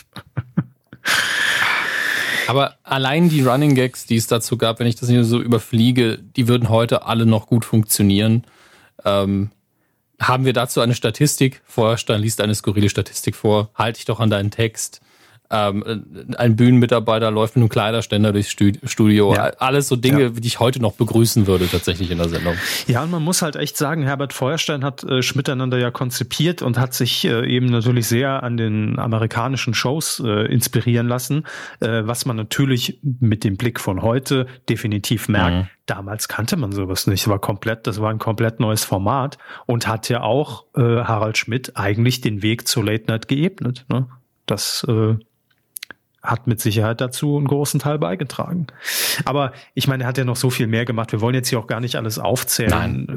Aber 2.48 2.78
allein 2.84 3.30
die 3.30 3.42
Running 3.42 3.74
Gags, 3.74 4.06
die 4.06 4.18
es 4.18 4.28
dazu 4.28 4.58
gab, 4.58 4.80
wenn 4.80 4.86
ich 4.86 4.96
das 4.96 5.10
hier 5.10 5.24
so 5.24 5.42
überfliege, 5.42 6.20
die 6.20 6.48
würden 6.48 6.70
heute 6.70 7.06
alle 7.06 7.26
noch 7.26 7.48
gut 7.48 7.66
funktionieren. 7.66 8.44
Ähm, 9.06 9.50
haben 10.20 10.46
wir 10.46 10.54
dazu 10.54 10.82
eine 10.82 10.94
Statistik? 10.94 11.62
Vorstein 11.66 12.22
liest 12.22 12.42
eine 12.42 12.54
skurrile 12.54 12.90
Statistik 12.90 13.36
vor. 13.36 13.72
Halte 13.74 14.00
ich 14.00 14.06
doch 14.06 14.20
an 14.20 14.30
deinen 14.30 14.52
Text 14.52 15.02
ähm, 15.50 16.28
ein 16.38 16.56
Bühnenmitarbeiter 16.56 17.30
läuft 17.32 17.56
mit 17.56 17.62
einem 17.62 17.70
Kleiderständer 17.70 18.32
durchs 18.32 18.50
Studio. 18.50 19.36
Ja. 19.36 19.52
Alles 19.60 19.88
so 19.88 19.96
Dinge, 19.96 20.24
ja. 20.24 20.30
die 20.30 20.48
ich 20.48 20.60
heute 20.60 20.82
noch 20.82 20.94
begrüßen 20.94 21.48
würde, 21.48 21.68
tatsächlich 21.68 22.10
in 22.12 22.18
der 22.18 22.30
Sendung. 22.30 22.56
Ja, 22.88 23.04
und 23.04 23.12
man 23.12 23.22
muss 23.22 23.42
halt 23.42 23.56
echt 23.56 23.78
sagen, 23.78 24.04
Herbert 24.04 24.34
Feuerstein 24.34 24.84
hat 24.84 25.04
äh, 25.04 25.22
Schmiteinander 25.22 25.78
ja 25.78 25.92
konzipiert 25.92 26.62
und 26.62 26.80
hat 26.80 26.94
sich 26.94 27.26
äh, 27.26 27.48
eben 27.48 27.68
natürlich 27.68 28.08
sehr 28.08 28.44
an 28.44 28.58
den 28.58 28.98
amerikanischen 28.98 29.74
Shows 29.74 30.22
äh, 30.26 30.52
inspirieren 30.52 31.08
lassen, 31.08 31.46
äh, 31.80 32.02
was 32.04 32.26
man 32.26 32.36
natürlich 32.36 33.00
mit 33.02 33.44
dem 33.44 33.58
Blick 33.58 33.80
von 33.80 34.02
heute 34.02 34.48
definitiv 34.70 35.28
merkt. 35.30 35.56
Mhm. 35.56 35.68
Damals 35.86 36.30
kannte 36.30 36.56
man 36.56 36.72
sowas 36.72 37.08
nicht. 37.08 37.28
War 37.28 37.40
komplett, 37.40 37.86
das 37.88 38.00
war 38.02 38.10
ein 38.10 38.20
komplett 38.20 38.60
neues 38.60 38.86
Format 38.86 39.38
und 39.66 39.86
hat 39.86 40.08
ja 40.10 40.22
auch 40.22 40.66
äh, 40.76 40.82
Harald 40.82 41.38
Schmidt 41.38 41.74
eigentlich 41.76 42.22
den 42.22 42.42
Weg 42.42 42.68
zur 42.68 42.86
Late 42.86 43.06
Night 43.08 43.28
geebnet. 43.28 43.86
Ne? 43.90 44.08
Das 44.46 44.86
äh, 44.88 45.16
hat 46.24 46.48
mit 46.48 46.62
Sicherheit 46.62 47.02
dazu 47.02 47.38
einen 47.38 47.48
großen 47.48 47.82
Teil 47.82 48.00
beigetragen. 48.00 48.68
Aber 49.26 49.52
ich 49.74 49.88
meine, 49.88 50.04
er 50.04 50.08
hat 50.08 50.18
ja 50.18 50.24
noch 50.24 50.38
so 50.38 50.50
viel 50.50 50.68
mehr 50.68 50.86
gemacht. 50.86 51.12
Wir 51.12 51.20
wollen 51.20 51.36
jetzt 51.36 51.50
hier 51.50 51.60
auch 51.60 51.68
gar 51.68 51.82
nicht 51.82 51.98
alles 51.98 52.18
aufzählen. 52.18 53.08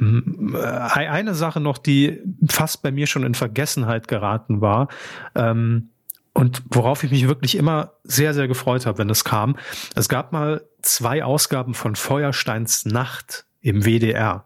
Ähm, 0.00 0.56
äh, 0.58 0.58
eine 0.58 1.34
Sache 1.34 1.60
noch, 1.60 1.78
die 1.78 2.20
fast 2.48 2.82
bei 2.82 2.90
mir 2.90 3.06
schon 3.06 3.22
in 3.22 3.34
Vergessenheit 3.34 4.08
geraten 4.08 4.60
war. 4.60 4.88
Ähm, 5.36 5.90
und 6.32 6.62
worauf 6.68 7.04
ich 7.04 7.12
mich 7.12 7.28
wirklich 7.28 7.56
immer 7.56 7.92
sehr, 8.02 8.34
sehr 8.34 8.48
gefreut 8.48 8.84
habe, 8.84 8.98
wenn 8.98 9.08
das 9.08 9.24
kam. 9.24 9.56
Es 9.94 10.08
gab 10.08 10.32
mal 10.32 10.62
zwei 10.82 11.24
Ausgaben 11.24 11.72
von 11.72 11.94
Feuersteins 11.94 12.84
Nacht 12.84 13.46
im 13.62 13.84
WDR. 13.84 14.44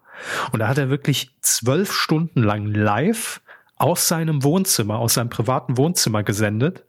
Und 0.52 0.60
da 0.60 0.68
hat 0.68 0.78
er 0.78 0.90
wirklich 0.90 1.34
zwölf 1.40 1.92
Stunden 1.92 2.42
lang 2.42 2.66
live 2.66 3.40
aus 3.76 4.06
seinem 4.06 4.44
Wohnzimmer, 4.44 4.98
aus 4.98 5.14
seinem 5.14 5.30
privaten 5.30 5.78
Wohnzimmer 5.78 6.22
gesendet 6.22 6.84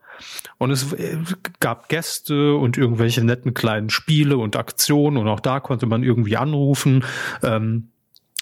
und 0.58 0.72
es 0.72 0.94
äh, 0.94 1.18
gab 1.60 1.90
Gäste 1.90 2.56
und 2.56 2.78
irgendwelche 2.78 3.24
netten 3.24 3.54
kleinen 3.54 3.90
Spiele 3.90 4.38
und 4.38 4.56
Aktionen 4.56 5.18
und 5.18 5.28
auch 5.28 5.40
da 5.40 5.60
konnte 5.60 5.86
man 5.86 6.04
irgendwie 6.04 6.38
anrufen. 6.38 7.04
Ähm, 7.44 7.88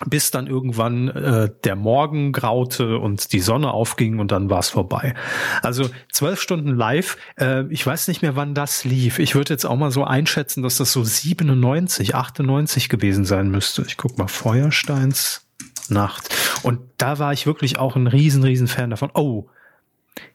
bis 0.05 0.31
dann 0.31 0.47
irgendwann 0.47 1.09
äh, 1.09 1.49
der 1.63 1.75
Morgen 1.75 2.31
graute 2.31 2.99
und 2.99 3.33
die 3.33 3.41
Sonne 3.41 3.71
aufging 3.71 4.19
und 4.19 4.31
dann 4.31 4.49
war 4.49 4.59
es 4.59 4.69
vorbei. 4.69 5.13
Also 5.61 5.89
zwölf 6.11 6.41
Stunden 6.41 6.73
live. 6.73 7.17
Äh, 7.37 7.65
ich 7.69 7.85
weiß 7.85 8.07
nicht 8.07 8.21
mehr, 8.21 8.35
wann 8.35 8.53
das 8.53 8.85
lief. 8.85 9.19
Ich 9.19 9.35
würde 9.35 9.53
jetzt 9.53 9.65
auch 9.65 9.75
mal 9.75 9.91
so 9.91 10.05
einschätzen, 10.05 10.63
dass 10.63 10.77
das 10.77 10.93
so 10.93 11.03
97, 11.03 12.15
98 12.15 12.87
gewesen 12.87 13.25
sein 13.25 13.51
müsste. 13.51 13.83
Ich 13.87 13.97
guck 13.97 14.17
mal, 14.17 14.27
Feuersteins 14.27 15.45
Nacht. 15.89 16.29
Und 16.63 16.79
da 16.97 17.19
war 17.19 17.33
ich 17.33 17.45
wirklich 17.45 17.77
auch 17.79 17.95
ein 17.95 18.07
riesen, 18.07 18.43
riesen 18.43 18.67
Fan 18.67 18.91
davon. 18.91 19.09
Oh, 19.13 19.47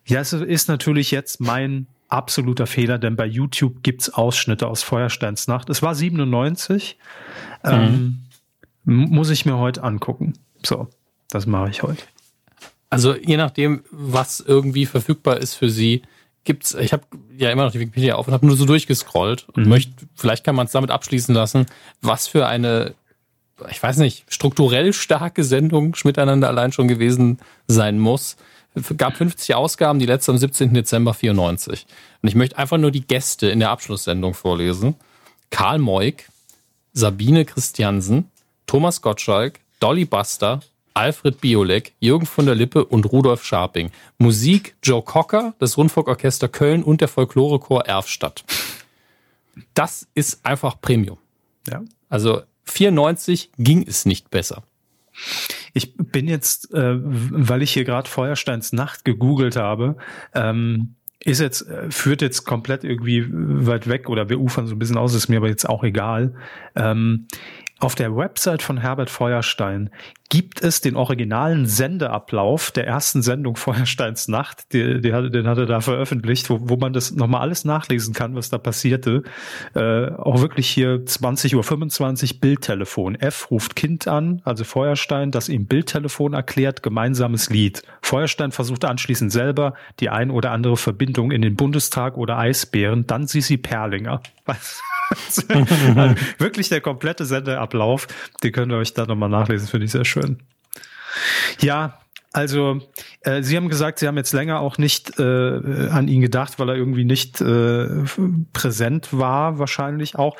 ja, 0.06 0.20
es 0.20 0.32
ist 0.32 0.68
natürlich 0.68 1.10
jetzt 1.10 1.40
mein 1.40 1.86
absoluter 2.08 2.66
Fehler, 2.66 2.98
denn 2.98 3.16
bei 3.16 3.26
YouTube 3.26 3.82
gibt's 3.82 4.10
Ausschnitte 4.10 4.68
aus 4.68 4.82
Feuersteins 4.82 5.48
Nacht. 5.48 5.68
Es 5.70 5.82
war 5.82 5.94
97. 5.94 6.98
Mhm. 7.64 7.70
Ähm, 7.70 8.20
muss 8.84 9.30
ich 9.30 9.46
mir 9.46 9.58
heute 9.58 9.82
angucken. 9.82 10.34
So, 10.64 10.88
das 11.28 11.46
mache 11.46 11.70
ich 11.70 11.82
heute. 11.82 12.02
Also 12.90 13.16
je 13.16 13.36
nachdem, 13.36 13.82
was 13.90 14.40
irgendwie 14.40 14.86
verfügbar 14.86 15.38
ist 15.38 15.54
für 15.54 15.68
Sie, 15.70 16.02
gibt's. 16.44 16.74
Ich 16.74 16.92
habe 16.92 17.04
ja 17.36 17.50
immer 17.50 17.64
noch 17.64 17.72
die 17.72 17.80
Wikipedia 17.80 18.14
auf 18.14 18.28
und 18.28 18.34
habe 18.34 18.46
nur 18.46 18.56
so 18.56 18.66
durchgescrollt 18.66 19.48
und 19.48 19.64
mhm. 19.64 19.70
möchte, 19.70 19.92
vielleicht 20.14 20.44
kann 20.44 20.54
man 20.54 20.66
es 20.66 20.72
damit 20.72 20.90
abschließen 20.90 21.34
lassen, 21.34 21.66
was 22.02 22.28
für 22.28 22.46
eine, 22.46 22.94
ich 23.70 23.82
weiß 23.82 23.96
nicht, 23.96 24.32
strukturell 24.32 24.92
starke 24.92 25.42
Sendung 25.42 25.94
Schmiteinander 25.94 26.48
allein 26.48 26.70
schon 26.70 26.86
gewesen 26.86 27.38
sein 27.66 27.98
muss. 27.98 28.36
Es 28.74 28.92
gab 28.96 29.16
50 29.16 29.54
Ausgaben, 29.54 29.98
die 29.98 30.06
letzte 30.06 30.32
am 30.32 30.38
17. 30.38 30.74
Dezember 30.74 31.14
94. 31.14 31.86
Und 32.22 32.28
ich 32.28 32.34
möchte 32.34 32.58
einfach 32.58 32.76
nur 32.76 32.90
die 32.90 33.06
Gäste 33.06 33.48
in 33.48 33.60
der 33.60 33.70
Abschlusssendung 33.70 34.34
vorlesen. 34.34 34.96
Karl 35.50 35.78
Moik, 35.78 36.28
Sabine 36.92 37.44
Christiansen, 37.44 38.30
Thomas 38.66 39.00
Gottschalk, 39.00 39.60
Dolly 39.78 40.04
Buster, 40.04 40.60
Alfred 40.94 41.40
Biolek, 41.40 41.92
Jürgen 42.00 42.26
von 42.26 42.46
der 42.46 42.54
Lippe 42.54 42.84
und 42.84 43.04
Rudolf 43.06 43.44
Scharping. 43.44 43.90
Musik 44.18 44.76
Joe 44.82 45.02
Cocker, 45.02 45.54
das 45.58 45.76
Rundfunkorchester 45.76 46.48
Köln 46.48 46.82
und 46.82 47.00
der 47.00 47.08
Folklorechor 47.08 47.84
Erfstadt. 47.86 48.44
Das 49.74 50.06
ist 50.14 50.44
einfach 50.44 50.80
Premium. 50.80 51.18
Ja. 51.68 51.82
Also 52.08 52.42
94 52.64 53.50
ging 53.58 53.84
es 53.86 54.06
nicht 54.06 54.30
besser. 54.30 54.62
Ich 55.74 55.96
bin 55.96 56.28
jetzt, 56.28 56.72
äh, 56.72 56.96
weil 56.98 57.62
ich 57.62 57.72
hier 57.72 57.84
gerade 57.84 58.08
Feuersteins 58.08 58.72
Nacht 58.72 59.04
gegoogelt 59.04 59.56
habe, 59.56 59.96
ähm, 60.34 60.94
ist 61.24 61.40
jetzt, 61.40 61.68
äh, 61.68 61.90
führt 61.90 62.22
jetzt 62.22 62.44
komplett 62.44 62.84
irgendwie 62.84 63.26
weit 63.30 63.88
weg 63.88 64.08
oder 64.08 64.28
wir 64.28 64.40
ufern 64.40 64.66
so 64.66 64.74
ein 64.74 64.78
bisschen 64.78 64.96
aus, 64.96 65.14
ist 65.14 65.28
mir 65.28 65.38
aber 65.38 65.48
jetzt 65.48 65.68
auch 65.68 65.82
egal. 65.82 66.34
Ähm, 66.76 67.26
auf 67.80 67.94
der 67.94 68.16
Website 68.16 68.62
von 68.62 68.78
Herbert 68.78 69.10
Feuerstein 69.10 69.90
gibt 70.30 70.62
es 70.62 70.80
den 70.80 70.96
originalen 70.96 71.66
Sendeablauf 71.66 72.70
der 72.70 72.86
ersten 72.86 73.22
Sendung 73.22 73.56
Feuersteins 73.56 74.26
Nacht. 74.26 74.72
Die, 74.72 75.00
die 75.00 75.12
hatte, 75.12 75.30
den 75.30 75.46
hat 75.46 75.58
er 75.58 75.66
da 75.66 75.80
veröffentlicht, 75.80 76.50
wo, 76.50 76.58
wo 76.62 76.76
man 76.76 76.92
das 76.92 77.12
nochmal 77.12 77.42
alles 77.42 77.64
nachlesen 77.64 78.14
kann, 78.14 78.34
was 78.34 78.48
da 78.48 78.58
passierte. 78.58 79.22
Äh, 79.74 80.10
auch 80.10 80.40
wirklich 80.40 80.68
hier 80.68 81.04
20.25 81.04 82.34
Uhr 82.34 82.40
Bildtelefon. 82.40 83.14
F 83.16 83.50
ruft 83.50 83.76
Kind 83.76 84.08
an, 84.08 84.40
also 84.44 84.64
Feuerstein, 84.64 85.30
das 85.30 85.48
ihm 85.48 85.66
Bildtelefon 85.66 86.32
erklärt, 86.32 86.82
gemeinsames 86.82 87.50
Lied. 87.50 87.82
Feuerstein 88.02 88.50
versucht 88.50 88.84
anschließend 88.84 89.30
selber 89.30 89.74
die 90.00 90.10
ein 90.10 90.30
oder 90.30 90.52
andere 90.52 90.76
Verbindung 90.76 91.30
in 91.30 91.42
den 91.42 91.54
Bundestag 91.54 92.16
oder 92.16 92.38
Eisbären, 92.38 93.06
dann 93.06 93.26
Sisi 93.26 93.56
Perlinger. 93.56 94.20
Was? 94.44 94.82
also 95.48 96.14
wirklich 96.38 96.68
der 96.68 96.80
komplette 96.80 97.24
Sendeablauf, 97.24 98.06
den 98.42 98.52
könnt 98.52 98.72
ihr 98.72 98.78
euch 98.78 98.94
da 98.94 99.06
nochmal 99.06 99.28
nachlesen, 99.28 99.68
finde 99.68 99.86
ich 99.86 99.92
sehr 99.92 100.04
schön. 100.04 100.38
Ja, 101.60 102.00
also 102.32 102.80
äh, 103.20 103.42
Sie 103.42 103.56
haben 103.56 103.68
gesagt, 103.68 104.00
Sie 104.00 104.08
haben 104.08 104.16
jetzt 104.16 104.32
länger 104.32 104.60
auch 104.60 104.76
nicht 104.76 105.20
äh, 105.20 105.88
an 105.88 106.08
ihn 106.08 106.20
gedacht, 106.20 106.58
weil 106.58 106.68
er 106.68 106.74
irgendwie 106.74 107.04
nicht 107.04 107.40
äh, 107.40 107.86
präsent 108.52 109.08
war, 109.12 109.58
wahrscheinlich 109.60 110.16
auch 110.16 110.36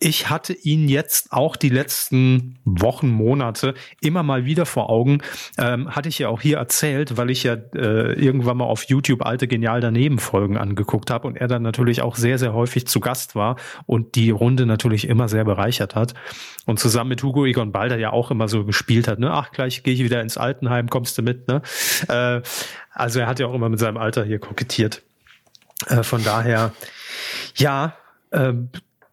ich 0.00 0.30
hatte 0.30 0.52
ihn 0.52 0.88
jetzt 0.88 1.32
auch 1.32 1.56
die 1.56 1.68
letzten 1.68 2.58
Wochen, 2.64 3.08
Monate 3.08 3.74
immer 4.00 4.22
mal 4.22 4.44
wieder 4.44 4.64
vor 4.64 4.90
Augen. 4.90 5.22
Ähm, 5.58 5.94
hatte 5.94 6.08
ich 6.08 6.18
ja 6.18 6.28
auch 6.28 6.40
hier 6.40 6.58
erzählt, 6.58 7.16
weil 7.16 7.30
ich 7.30 7.42
ja 7.42 7.54
äh, 7.74 8.12
irgendwann 8.12 8.58
mal 8.58 8.64
auf 8.64 8.84
YouTube 8.84 9.26
alte 9.26 9.48
Genial 9.48 9.80
daneben 9.80 10.18
Folgen 10.18 10.56
angeguckt 10.56 11.10
habe 11.10 11.26
und 11.26 11.36
er 11.36 11.48
dann 11.48 11.62
natürlich 11.62 12.02
auch 12.02 12.16
sehr, 12.16 12.38
sehr 12.38 12.54
häufig 12.54 12.86
zu 12.86 13.00
Gast 13.00 13.34
war 13.34 13.56
und 13.86 14.14
die 14.14 14.30
Runde 14.30 14.66
natürlich 14.66 15.08
immer 15.08 15.28
sehr 15.28 15.44
bereichert 15.44 15.94
hat. 15.94 16.14
Und 16.66 16.78
zusammen 16.78 17.08
mit 17.08 17.22
Hugo 17.22 17.44
Egon 17.46 17.72
Balder 17.72 17.98
ja 17.98 18.12
auch 18.12 18.30
immer 18.30 18.46
so 18.46 18.64
gespielt 18.64 19.08
hat, 19.08 19.18
ne? 19.18 19.32
Ach, 19.32 19.50
gleich 19.50 19.82
gehe 19.82 19.94
ich 19.94 20.04
wieder 20.04 20.20
ins 20.20 20.36
Altenheim, 20.36 20.88
kommst 20.90 21.18
du 21.18 21.22
mit, 21.22 21.48
ne? 21.48 21.62
Äh, 22.08 22.42
also 22.92 23.20
er 23.20 23.26
hat 23.26 23.40
ja 23.40 23.46
auch 23.46 23.54
immer 23.54 23.68
mit 23.68 23.80
seinem 23.80 23.96
Alter 23.96 24.24
hier 24.24 24.38
kokettiert. 24.38 25.02
Äh, 25.86 26.02
von 26.02 26.22
daher, 26.22 26.72
ja, 27.56 27.94
äh, 28.30 28.52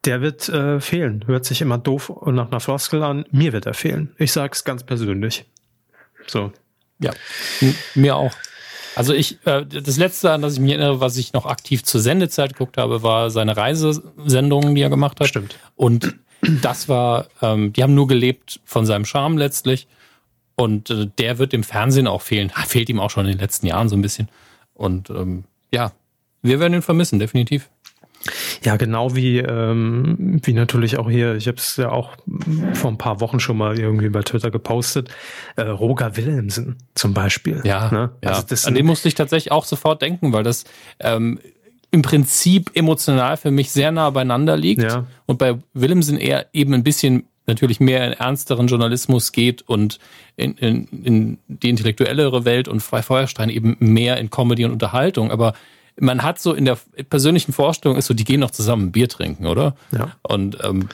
der 0.06 0.20
wird 0.20 0.48
äh, 0.48 0.80
fehlen. 0.80 1.24
Hört 1.26 1.44
sich 1.44 1.60
immer 1.60 1.78
doof 1.78 2.08
und 2.08 2.34
nach 2.34 2.50
einer 2.50 2.60
Floskel 2.60 3.02
an. 3.02 3.26
Mir 3.30 3.52
wird 3.52 3.66
er 3.66 3.74
fehlen. 3.74 4.14
Ich 4.18 4.32
sag's 4.32 4.64
ganz 4.64 4.84
persönlich. 4.84 5.44
So. 6.26 6.52
Ja, 6.98 7.12
mir 7.94 8.16
auch. 8.16 8.32
Also 8.94 9.12
ich, 9.12 9.44
äh, 9.46 9.66
das 9.66 9.98
letzte, 9.98 10.32
an 10.32 10.40
das 10.40 10.54
ich 10.54 10.60
mich 10.60 10.72
erinnere, 10.72 11.00
was 11.00 11.18
ich 11.18 11.34
noch 11.34 11.44
aktiv 11.44 11.84
zur 11.84 12.00
Sendezeit 12.00 12.54
geguckt 12.54 12.78
habe, 12.78 13.02
war 13.02 13.30
seine 13.30 13.56
Reisesendungen, 13.56 14.74
die 14.74 14.80
er 14.80 14.88
gemacht 14.88 15.20
hat. 15.20 15.28
Stimmt. 15.28 15.58
Und 15.74 16.16
das 16.62 16.88
war, 16.88 17.26
ähm, 17.42 17.72
die 17.74 17.82
haben 17.82 17.94
nur 17.94 18.06
gelebt 18.06 18.60
von 18.64 18.86
seinem 18.86 19.04
Charme 19.04 19.36
letztlich. 19.36 19.86
Und 20.54 20.88
äh, 20.88 21.08
der 21.18 21.38
wird 21.38 21.52
im 21.52 21.64
Fernsehen 21.64 22.06
auch 22.06 22.22
fehlen. 22.22 22.50
Fehlt 22.66 22.88
ihm 22.88 23.00
auch 23.00 23.10
schon 23.10 23.26
in 23.26 23.32
den 23.32 23.40
letzten 23.40 23.66
Jahren 23.66 23.90
so 23.90 23.96
ein 23.96 24.02
bisschen. 24.02 24.28
Und 24.72 25.10
ähm, 25.10 25.44
ja, 25.72 25.92
wir 26.40 26.60
werden 26.60 26.74
ihn 26.74 26.82
vermissen, 26.82 27.18
definitiv. 27.18 27.68
Ja, 28.64 28.76
genau 28.76 29.14
wie, 29.14 29.38
ähm, 29.38 30.40
wie 30.42 30.52
natürlich 30.52 30.98
auch 30.98 31.10
hier, 31.10 31.36
ich 31.36 31.48
habe 31.48 31.58
es 31.58 31.76
ja 31.76 31.90
auch 31.90 32.16
vor 32.74 32.90
ein 32.90 32.98
paar 32.98 33.20
Wochen 33.20 33.40
schon 33.40 33.56
mal 33.56 33.78
irgendwie 33.78 34.08
bei 34.08 34.22
Twitter 34.22 34.50
gepostet, 34.50 35.10
äh, 35.56 35.62
Roger 35.62 36.16
Willemsen 36.16 36.76
zum 36.94 37.14
Beispiel. 37.14 37.60
Ja, 37.64 37.90
ne? 37.90 38.10
ja. 38.22 38.30
Also 38.30 38.42
das 38.48 38.66
an 38.66 38.74
den 38.74 38.86
musste 38.86 39.08
ich 39.08 39.14
tatsächlich 39.14 39.52
auch 39.52 39.64
sofort 39.64 40.02
denken, 40.02 40.32
weil 40.32 40.42
das 40.42 40.64
ähm, 41.00 41.38
im 41.90 42.02
Prinzip 42.02 42.70
emotional 42.74 43.36
für 43.36 43.50
mich 43.50 43.70
sehr 43.70 43.92
nah 43.92 44.10
beieinander 44.10 44.56
liegt 44.56 44.82
ja. 44.82 45.06
und 45.26 45.38
bei 45.38 45.56
Willemsen 45.72 46.18
eher 46.18 46.46
eben 46.52 46.74
ein 46.74 46.82
bisschen 46.82 47.24
natürlich 47.46 47.80
mehr 47.80 48.04
in 48.06 48.12
ernsteren 48.12 48.66
Journalismus 48.66 49.32
geht 49.32 49.62
und 49.62 49.98
in, 50.36 50.54
in, 50.54 50.86
in 51.04 51.38
die 51.48 51.70
intellektuellere 51.70 52.44
Welt 52.44 52.68
und 52.68 52.88
bei 52.90 53.02
Feuerstein 53.02 53.50
eben 53.50 53.76
mehr 53.78 54.18
in 54.18 54.30
Comedy 54.30 54.64
und 54.64 54.72
Unterhaltung. 54.72 55.30
Aber 55.30 55.54
man 55.98 56.22
hat 56.22 56.38
so 56.38 56.52
in 56.52 56.64
der 56.64 56.78
persönlichen 57.08 57.52
Vorstellung 57.52 57.96
ist 57.96 58.06
so, 58.06 58.14
die 58.14 58.24
gehen 58.24 58.40
noch 58.40 58.50
zusammen 58.50 58.92
Bier 58.92 59.08
trinken, 59.08 59.46
oder? 59.46 59.76
Ja. 59.92 60.12
Und 60.22 60.58
ähm, 60.62 60.88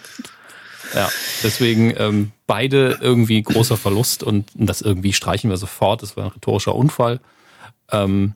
ja, 0.94 1.09
deswegen 1.42 1.94
ähm, 1.97 2.32
beide 2.47 2.99
irgendwie 3.00 3.42
großer 3.42 3.76
Verlust 3.76 4.23
und 4.23 4.50
das 4.54 4.80
irgendwie 4.80 5.12
streichen 5.12 5.50
wir 5.50 5.56
sofort. 5.56 6.02
Das 6.02 6.16
war 6.16 6.25
ein 6.25 6.30
rhetorischer 6.30 6.75
Unfall. 6.75 7.21
Ähm, 7.90 8.35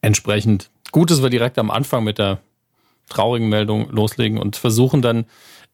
entsprechend 0.00 0.70
gut, 0.92 1.10
dass 1.10 1.22
wir 1.22 1.30
direkt 1.30 1.58
am 1.58 1.70
Anfang 1.70 2.04
mit 2.04 2.18
der 2.18 2.38
traurigen 3.08 3.48
Meldung 3.48 3.90
loslegen 3.90 4.38
und 4.38 4.56
versuchen 4.56 5.02
dann 5.02 5.26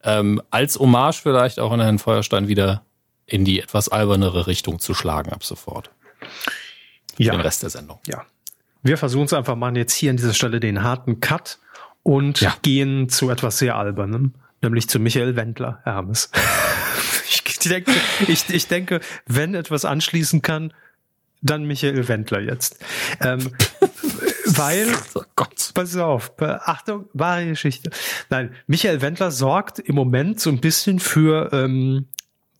ähm, 0.03 0.41
als 0.51 0.77
Hommage 0.77 1.21
vielleicht 1.21 1.59
auch 1.59 1.71
an 1.71 1.81
Herrn 1.81 1.99
Feuerstein 1.99 2.47
wieder 2.47 2.83
in 3.25 3.45
die 3.45 3.61
etwas 3.61 3.89
albernere 3.89 4.47
Richtung 4.47 4.79
zu 4.79 4.93
schlagen 4.93 5.31
ab 5.31 5.43
sofort. 5.43 5.89
Ja. 7.17 7.31
Den 7.31 7.41
Rest 7.41 7.63
der 7.63 7.69
Sendung. 7.69 7.99
Ja. 8.07 8.25
Wir 8.83 8.97
versuchen 8.97 9.25
es 9.25 9.33
einfach 9.33 9.55
mal 9.55 9.75
jetzt 9.77 9.93
hier 9.93 10.11
an 10.11 10.17
dieser 10.17 10.33
Stelle 10.33 10.59
den 10.59 10.83
harten 10.83 11.21
Cut 11.21 11.57
und 12.03 12.41
ja. 12.41 12.55
gehen 12.61 13.07
zu 13.07 13.29
etwas 13.29 13.57
sehr 13.57 13.77
Albernem, 13.77 14.33
nämlich 14.61 14.89
zu 14.89 14.99
Michael 14.99 15.37
Wendler, 15.37 15.79
Hermes. 15.83 16.29
ich, 17.29 17.43
denke, 17.59 17.91
ich, 18.27 18.49
ich 18.49 18.67
denke, 18.67 18.99
wenn 19.25 19.55
etwas 19.55 19.85
anschließen 19.85 20.41
kann, 20.41 20.73
dann 21.41 21.63
Michael 21.63 22.07
Wendler 22.07 22.41
jetzt. 22.41 22.83
Ähm, 23.21 23.51
weil, 24.45 24.87
oh 25.15 25.23
Gott. 25.35 25.71
pass 25.73 25.95
auf, 25.95 26.33
Achtung, 26.39 27.05
wahre 27.13 27.47
Geschichte. 27.47 27.89
Nein, 28.29 28.53
Michael 28.67 29.01
Wendler 29.01 29.31
sorgt 29.31 29.79
im 29.79 29.95
Moment 29.95 30.41
so 30.41 30.49
ein 30.49 30.59
bisschen 30.59 30.99
für 30.99 31.51
ähm, 31.53 32.07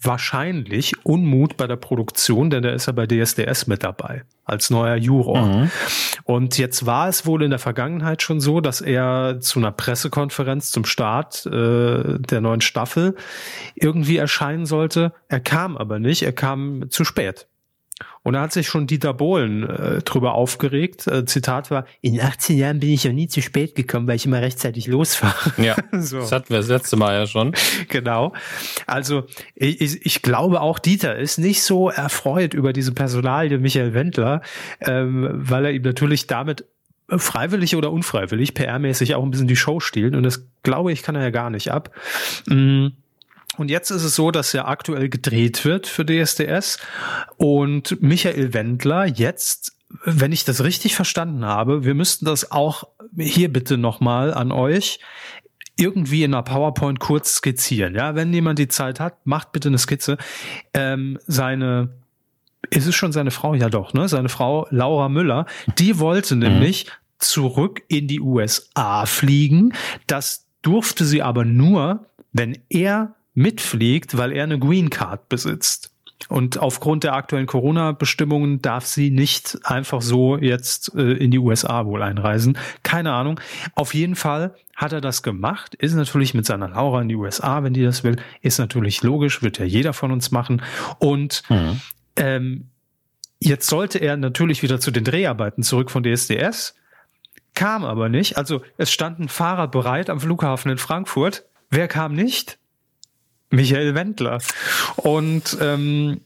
wahrscheinlich 0.04 0.94
Unmut 1.06 1.58
bei 1.58 1.68
der 1.68 1.76
Produktion, 1.76 2.50
denn 2.50 2.64
er 2.64 2.74
ist 2.74 2.88
ja 2.88 2.94
bei 2.94 3.08
DSDS 3.08 3.68
mit 3.68 3.84
dabei 3.84 4.24
als 4.46 4.70
neuer 4.70 4.96
Juror. 4.96 5.46
Mhm. 5.46 5.72
Und 6.26 6.58
jetzt 6.58 6.86
war 6.86 7.08
es 7.08 7.26
wohl 7.26 7.44
in 7.44 7.50
der 7.50 7.60
Vergangenheit 7.60 8.22
schon 8.22 8.40
so, 8.40 8.62
dass 8.62 8.82
er 8.82 9.40
zu 9.40 9.60
einer 9.60 9.72
Pressekonferenz 9.72 10.72
zum 10.72 10.86
Start 10.86 11.46
äh, 11.46 12.20
der 12.20 12.42
neuen 12.42 12.62
Staffel 12.62 13.16
irgendwie 13.76 14.18
erscheinen 14.18 14.66
sollte. 14.66 15.14
Er 15.30 15.40
kam 15.40 15.78
aber 15.78 16.00
nicht, 16.00 16.24
er 16.24 16.34
kam 16.34 16.90
zu 16.90 17.06
spät 17.06 17.48
Und 18.24 18.34
da 18.34 18.42
hat 18.42 18.54
sich 18.54 18.68
schon 18.68 18.88
Dieter 18.88 19.14
Bohlen 19.14 19.70
äh, 19.70 20.02
drüber 20.02 20.34
aufgeregt. 20.34 21.08
Äh, 21.08 21.26
Zitat 21.26 21.70
war, 21.72 21.86
in 22.02 22.20
18 22.20 22.58
Jahren 22.58 22.80
bin 22.80 22.90
ich 22.90 23.04
ja 23.04 23.12
nie 23.12 23.28
zu 23.28 23.42
spät 23.42 23.76
gekommen, 23.76 24.08
weil 24.08 24.16
ich 24.16 24.26
immer 24.26 24.42
rechtzeitig 24.42 24.88
losfahre. 24.88 25.54
Ja, 25.62 25.76
so. 25.92 26.20
das 26.20 26.32
hatten 26.32 26.50
wir 26.50 26.58
das 26.58 26.70
letzte 26.70 26.96
Mal 26.96 27.14
ja 27.14 27.28
schon. 27.28 27.54
Genau. 27.90 28.34
Also 28.88 29.26
ich, 29.56 30.06
ich 30.06 30.22
glaube 30.22 30.62
auch 30.62 30.80
Dieter 30.80 31.18
ist 31.18 31.38
nicht 31.38 31.64
so 31.64 31.90
erfreut 31.90 32.54
über 32.54 32.74
diese 32.74 32.94
Personalie 32.94 33.60
Michael 33.60 33.94
Wendler, 33.94 34.42
ähm, 34.80 35.30
weil 35.34 35.66
er 35.66 35.72
ihm 35.72 35.84
natürlich 35.84 36.28
damit 36.28 36.66
freiwillig 37.10 37.76
oder 37.76 37.92
unfreiwillig, 37.92 38.52
PR-mäßig 38.52 39.16
auch 39.16 39.24
ein 39.24 39.32
bisschen 39.32 39.48
die 39.48 39.56
Show 39.56 39.80
stiehlt. 39.80 40.16
Und 40.16 40.24
das 40.24 40.48
glaube 40.64 40.92
ich, 40.92 41.04
kann 41.04 41.16
er 41.16 41.24
ja 41.24 41.30
gar 41.30 41.50
nicht 41.50 41.72
ab. 41.72 41.92
Mm. 42.48 42.88
Und 43.58 43.70
jetzt 43.70 43.92
ist 43.92 44.04
es 44.04 44.16
so, 44.16 44.32
dass 44.32 44.54
er 44.54 44.68
aktuell 44.68 45.10
gedreht 45.10 45.64
wird 45.66 45.88
für 45.88 46.06
DSDS 46.06 46.80
und 47.38 48.02
Michael 48.02 48.54
Wendler 48.54 49.06
jetzt, 49.06 49.78
wenn 50.06 50.32
ich 50.32 50.44
das 50.44 50.64
richtig 50.64 50.96
verstanden 50.96 51.46
habe, 51.46 51.86
wir 51.86 51.94
müssten 51.94 52.26
das 52.26 52.52
auch 52.52 52.86
hier 53.18 53.54
bitte 53.54 53.78
nochmal 53.78 54.34
an 54.34 54.52
euch 54.52 55.00
irgendwie 55.76 56.24
in 56.24 56.34
einer 56.34 56.44
PowerPoint 56.44 57.00
kurz 57.00 57.36
skizzieren. 57.36 57.96
Ja, 57.96 58.16
wenn 58.16 58.34
jemand 58.34 58.60
die 58.60 58.68
Zeit 58.68 59.00
hat, 59.00 59.26
macht 59.26 59.52
bitte 59.52 59.70
eine 59.70 59.80
Skizze. 59.80 60.18
Ähm, 60.74 61.20
seine 61.26 61.90
ist 62.70 62.88
es 62.88 62.96
schon 62.96 63.12
seine 63.12 63.32
Frau? 63.32 63.54
Ja 63.56 63.70
doch, 63.70 63.94
ne? 63.94 64.08
Seine 64.08 64.30
Frau 64.30 64.68
Laura 64.70 65.10
Müller, 65.10 65.46
die 65.78 66.00
wollte 66.00 66.36
mhm. 66.36 66.42
nämlich 66.42 66.88
zurück 67.20 67.84
in 67.88 68.08
die 68.08 68.20
USA 68.20 69.06
fliegen. 69.06 69.74
Das 70.08 70.46
durfte 70.62 71.06
sie 71.06 71.22
aber 71.22 71.46
nur, 71.46 72.06
wenn 72.32 72.58
er 72.70 73.16
mitfliegt, 73.34 74.18
weil 74.18 74.32
er 74.32 74.44
eine 74.44 74.60
Green 74.60 74.90
Card 74.90 75.30
besitzt. 75.30 75.94
Und 76.30 76.58
aufgrund 76.58 77.04
der 77.04 77.14
aktuellen 77.14 77.48
Corona-Bestimmungen 77.48 78.62
darf 78.62 78.86
sie 78.86 79.12
nicht 79.12 79.60
einfach 79.64 80.02
so 80.02 80.38
jetzt 80.38 80.96
äh, 80.96 81.14
in 81.14 81.32
die 81.32 81.40
USA 81.40 81.86
wohl 81.86 82.02
einreisen. 82.02 82.58
Keine 82.82 83.14
Ahnung. 83.14 83.40
Auf 83.76 83.94
jeden 83.94 84.16
Fall 84.16 84.56
hat 84.76 84.94
er 84.94 85.02
das 85.02 85.22
gemacht, 85.22 85.76
ist 85.76 85.94
natürlich 85.94 86.34
mit 86.34 86.46
seiner 86.46 86.70
Laura 86.70 87.02
in 87.02 87.10
die 87.10 87.16
USA, 87.16 87.64
wenn 87.64 87.74
die 87.74 87.84
das 87.84 88.04
will, 88.04 88.16
ist 88.42 88.58
natürlich 88.58 89.04
logisch, 89.04 89.44
wird 89.44 89.60
ja 89.60 89.66
jeder 89.66 89.94
von 89.94 90.12
uns 90.12 90.32
machen. 90.32 90.62
Und 91.00 91.44
mhm. 91.50 91.82
ähm, 92.16 92.70
jetzt 93.40 93.68
sollte 93.68 94.00
er 94.00 94.18
natürlich 94.18 94.64
wieder 94.64 94.80
zu 94.80 94.92
den 94.92 95.04
Dreharbeiten 95.04 95.62
zurück 95.64 95.92
von 95.92 96.04
DSDS, 96.04 96.76
kam 97.54 97.84
aber 97.84 98.10
nicht. 98.10 98.38
Also 98.38 98.62
es 98.78 98.92
standen 98.92 99.30
Fahrer 99.30 99.68
bereit 99.68 100.10
am 100.10 100.20
Flughafen 100.20 100.72
in 100.72 100.78
Frankfurt. 100.78 101.46
Wer 101.70 101.88
kam 101.88 102.14
nicht? 102.14 102.58
Michael 103.54 103.96
Wendler. 103.96 104.40
Und 104.98 105.58
ähm, 105.62 106.22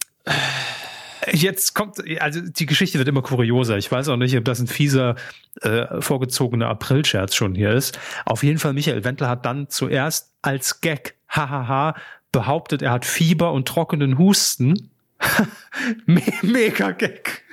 jetzt 1.31 1.75
kommt, 1.75 1.98
also 2.19 2.41
die 2.41 2.65
Geschichte 2.65 2.98
wird 2.98 3.07
immer 3.07 3.22
kurioser. 3.22 3.77
Ich 3.77 3.91
weiß 3.91 4.10
auch 4.10 4.17
nicht, 4.17 4.36
ob 4.38 4.46
das 4.46 4.60
ein 4.60 4.67
fieser, 4.67 5.15
äh, 5.62 6.01
vorgezogener 6.01 6.69
Aprilscherz 6.69 7.36
schon 7.36 7.53
hier 7.53 7.72
ist. 7.72 8.00
Auf 8.25 8.43
jeden 8.43 8.60
Fall, 8.60 8.74
Michael 8.74 9.03
Wendler 9.03 9.29
hat 9.29 9.46
dann 9.46 9.69
zuerst 9.69 10.31
als 10.41 10.81
Gag, 10.81 11.15
hahaha, 11.27 11.96
behauptet, 12.31 12.81
er 12.81 12.91
hat 12.91 13.05
Fieber 13.05 13.51
und 13.51 13.67
trockenen 13.67 14.17
Husten. 14.17 14.89
Mega 16.05 16.91
Gag. 16.91 17.43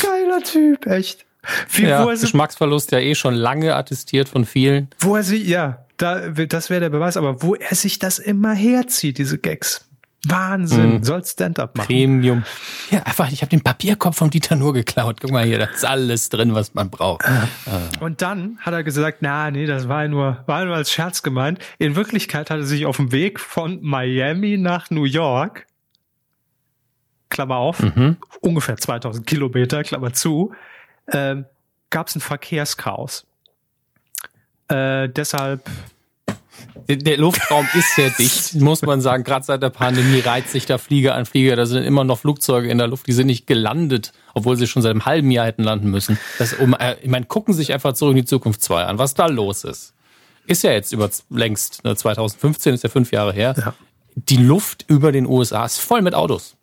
Geiler 0.00 0.42
Typ, 0.42 0.86
echt. 0.86 1.24
Wie, 1.70 1.86
ja, 1.86 2.04
Geschmacksverlust 2.04 2.90
ja 2.92 2.98
eh 2.98 3.14
schon 3.14 3.34
lange 3.34 3.74
attestiert 3.74 4.28
von 4.28 4.44
vielen. 4.44 4.88
Wo 4.98 5.16
er 5.16 5.22
sie, 5.22 5.42
ja, 5.42 5.85
da, 5.96 6.28
das 6.28 6.70
wäre 6.70 6.80
der 6.80 6.90
Beweis, 6.90 7.16
aber 7.16 7.42
wo 7.42 7.54
er 7.54 7.74
sich 7.74 7.98
das 7.98 8.18
immer 8.18 8.54
herzieht, 8.54 9.18
diese 9.18 9.38
Gags. 9.38 9.86
Wahnsinn, 10.28 10.98
mm. 10.98 11.04
soll 11.04 11.24
Stand-up 11.24 11.76
machen. 11.76 11.86
Premium. 11.86 12.44
Ja, 12.90 13.02
einfach, 13.02 13.30
ich 13.30 13.42
habe 13.42 13.50
den 13.50 13.60
Papierkorb 13.60 14.14
vom 14.14 14.30
Dieter 14.30 14.56
nur 14.56 14.72
geklaut. 14.72 15.18
Guck 15.20 15.30
mal 15.30 15.44
hier, 15.44 15.58
da 15.58 15.66
ist 15.66 15.84
alles 15.84 16.28
drin, 16.28 16.54
was 16.54 16.74
man 16.74 16.90
braucht. 16.90 17.24
Ah. 17.24 17.48
Und 18.00 18.22
dann 18.22 18.58
hat 18.60 18.74
er 18.74 18.82
gesagt, 18.82 19.18
na, 19.20 19.50
nee, 19.50 19.66
das 19.66 19.88
war 19.88 20.06
nur, 20.08 20.42
war 20.46 20.64
nur 20.64 20.74
als 20.74 20.90
Scherz 20.90 21.22
gemeint. 21.22 21.60
In 21.78 21.96
Wirklichkeit 21.96 22.50
hat 22.50 22.58
er 22.58 22.64
sich 22.64 22.86
auf 22.86 22.96
dem 22.96 23.12
Weg 23.12 23.38
von 23.38 23.78
Miami 23.82 24.56
nach 24.56 24.90
New 24.90 25.04
York, 25.04 25.66
Klammer 27.28 27.56
auf, 27.56 27.80
mhm. 27.80 28.16
ungefähr 28.40 28.76
2000 28.76 29.26
Kilometer, 29.26 29.82
Klammer 29.82 30.12
zu, 30.12 30.52
äh, 31.06 31.36
gab 31.90 32.08
es 32.08 32.16
ein 32.16 32.20
Verkehrschaos. 32.20 33.26
Äh, 34.68 35.08
deshalb. 35.08 35.68
Der, 36.88 36.96
der 36.96 37.16
Luftraum 37.18 37.68
ist 37.74 37.94
sehr 37.96 38.10
dicht, 38.10 38.54
muss 38.60 38.82
man 38.82 39.00
sagen. 39.00 39.24
Gerade 39.24 39.44
seit 39.44 39.62
der 39.62 39.70
Pandemie 39.70 40.20
reizt 40.20 40.50
sich 40.50 40.66
da 40.66 40.78
Flieger 40.78 41.14
an 41.14 41.26
Flieger. 41.26 41.56
Da 41.56 41.66
sind 41.66 41.82
immer 41.84 42.04
noch 42.04 42.18
Flugzeuge 42.18 42.68
in 42.68 42.78
der 42.78 42.86
Luft, 42.86 43.06
die 43.06 43.12
sind 43.12 43.26
nicht 43.26 43.46
gelandet, 43.46 44.12
obwohl 44.34 44.56
sie 44.56 44.66
schon 44.66 44.82
seit 44.82 44.90
einem 44.90 45.04
halben 45.04 45.30
Jahr 45.30 45.46
hätten 45.46 45.64
landen 45.64 45.90
müssen. 45.90 46.18
Das, 46.38 46.54
um, 46.54 46.74
äh, 46.74 46.96
ich 47.02 47.10
meine, 47.10 47.26
gucken 47.26 47.54
sich 47.54 47.72
einfach 47.72 47.94
zurück 47.94 48.12
in 48.12 48.18
die 48.18 48.24
Zukunft 48.24 48.62
2 48.62 48.84
an, 48.84 48.98
was 48.98 49.14
da 49.14 49.26
los 49.26 49.64
ist. 49.64 49.94
Ist 50.46 50.62
ja 50.62 50.72
jetzt 50.72 50.92
über 50.92 51.10
längst, 51.30 51.84
ne, 51.84 51.96
2015 51.96 52.74
ist 52.74 52.84
ja 52.84 52.88
fünf 52.88 53.10
Jahre 53.10 53.32
her. 53.32 53.54
Ja. 53.58 53.74
Die 54.14 54.36
Luft 54.36 54.84
über 54.88 55.12
den 55.12 55.26
USA 55.26 55.64
ist 55.64 55.80
voll 55.80 56.02
mit 56.02 56.14
Autos. 56.14 56.56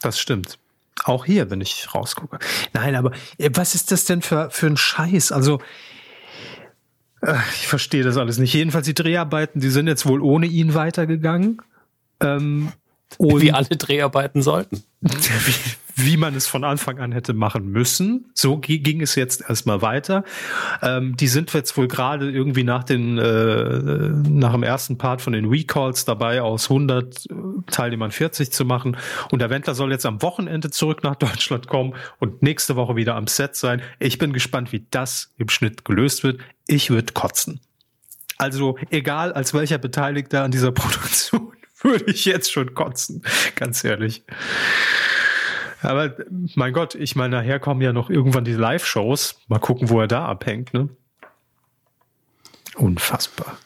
Das 0.00 0.18
stimmt. 0.18 0.58
Auch 1.04 1.24
hier, 1.24 1.50
wenn 1.50 1.60
ich 1.60 1.94
rausgucke. 1.94 2.38
Nein, 2.72 2.94
aber 2.94 3.12
äh, 3.38 3.50
was 3.54 3.74
ist 3.74 3.92
das 3.92 4.04
denn 4.04 4.22
für, 4.22 4.50
für 4.50 4.66
ein 4.66 4.76
Scheiß? 4.76 5.32
Also, 5.32 5.60
ich 7.54 7.68
verstehe 7.68 8.02
das 8.02 8.16
alles 8.16 8.38
nicht. 8.38 8.52
Jedenfalls 8.52 8.86
die 8.86 8.94
Dreharbeiten, 8.94 9.60
die 9.60 9.70
sind 9.70 9.86
jetzt 9.86 10.06
wohl 10.06 10.20
ohne 10.20 10.46
ihn 10.46 10.74
weitergegangen. 10.74 11.58
Ähm, 12.20 12.72
Wie 13.18 13.52
alle 13.52 13.68
Dreharbeiten 13.68 14.42
sollten. 14.42 14.82
Wie, 15.94 16.16
man 16.16 16.34
es 16.34 16.46
von 16.46 16.64
Anfang 16.64 16.98
an 16.98 17.12
hätte 17.12 17.32
machen 17.32 17.70
müssen. 17.70 18.30
So 18.34 18.58
ging 18.58 19.00
es 19.00 19.14
jetzt 19.14 19.42
erstmal 19.48 19.82
weiter. 19.82 20.24
Ähm, 20.82 21.16
die 21.16 21.28
sind 21.28 21.52
jetzt 21.52 21.76
wohl 21.76 21.88
gerade 21.88 22.30
irgendwie 22.30 22.64
nach 22.64 22.84
den 22.84 23.18
äh, 23.18 24.08
nach 24.28 24.52
dem 24.52 24.62
ersten 24.62 24.98
Part 24.98 25.22
von 25.22 25.32
den 25.32 25.46
Recalls 25.46 26.04
dabei, 26.04 26.42
aus 26.42 26.70
100 26.70 27.26
äh, 27.26 27.34
Teilnehmern 27.70 28.10
40 28.10 28.52
zu 28.52 28.64
machen. 28.64 28.96
Und 29.30 29.40
der 29.40 29.50
Wendler 29.50 29.74
soll 29.74 29.90
jetzt 29.90 30.06
am 30.06 30.22
Wochenende 30.22 30.70
zurück 30.70 31.02
nach 31.02 31.16
Deutschland 31.16 31.66
kommen 31.66 31.94
und 32.18 32.42
nächste 32.42 32.76
Woche 32.76 32.96
wieder 32.96 33.16
am 33.16 33.26
Set 33.26 33.56
sein. 33.56 33.82
Ich 33.98 34.18
bin 34.18 34.32
gespannt, 34.32 34.72
wie 34.72 34.86
das 34.90 35.32
im 35.38 35.48
Schnitt 35.48 35.84
gelöst 35.84 36.24
wird. 36.24 36.40
Ich 36.66 36.90
würde 36.90 37.12
kotzen. 37.12 37.60
Also 38.38 38.76
egal 38.90 39.32
als 39.32 39.54
welcher 39.54 39.78
Beteiligter 39.78 40.42
an 40.42 40.50
dieser 40.50 40.72
Produktion 40.72 41.52
würde 41.82 42.04
ich 42.06 42.24
jetzt 42.24 42.52
schon 42.52 42.74
kotzen, 42.74 43.22
ganz 43.56 43.84
ehrlich. 43.84 44.24
Aber 45.82 46.14
mein 46.54 46.72
Gott, 46.72 46.94
ich 46.94 47.16
meine, 47.16 47.36
nachher 47.36 47.58
kommen 47.60 47.80
ja 47.80 47.92
noch 47.92 48.08
irgendwann 48.08 48.44
die 48.44 48.52
Live-Shows. 48.52 49.40
Mal 49.48 49.58
gucken, 49.58 49.90
wo 49.90 50.00
er 50.00 50.08
da 50.08 50.26
abhängt, 50.26 50.72
ne? 50.72 50.88
Unfassbar. 52.76 53.58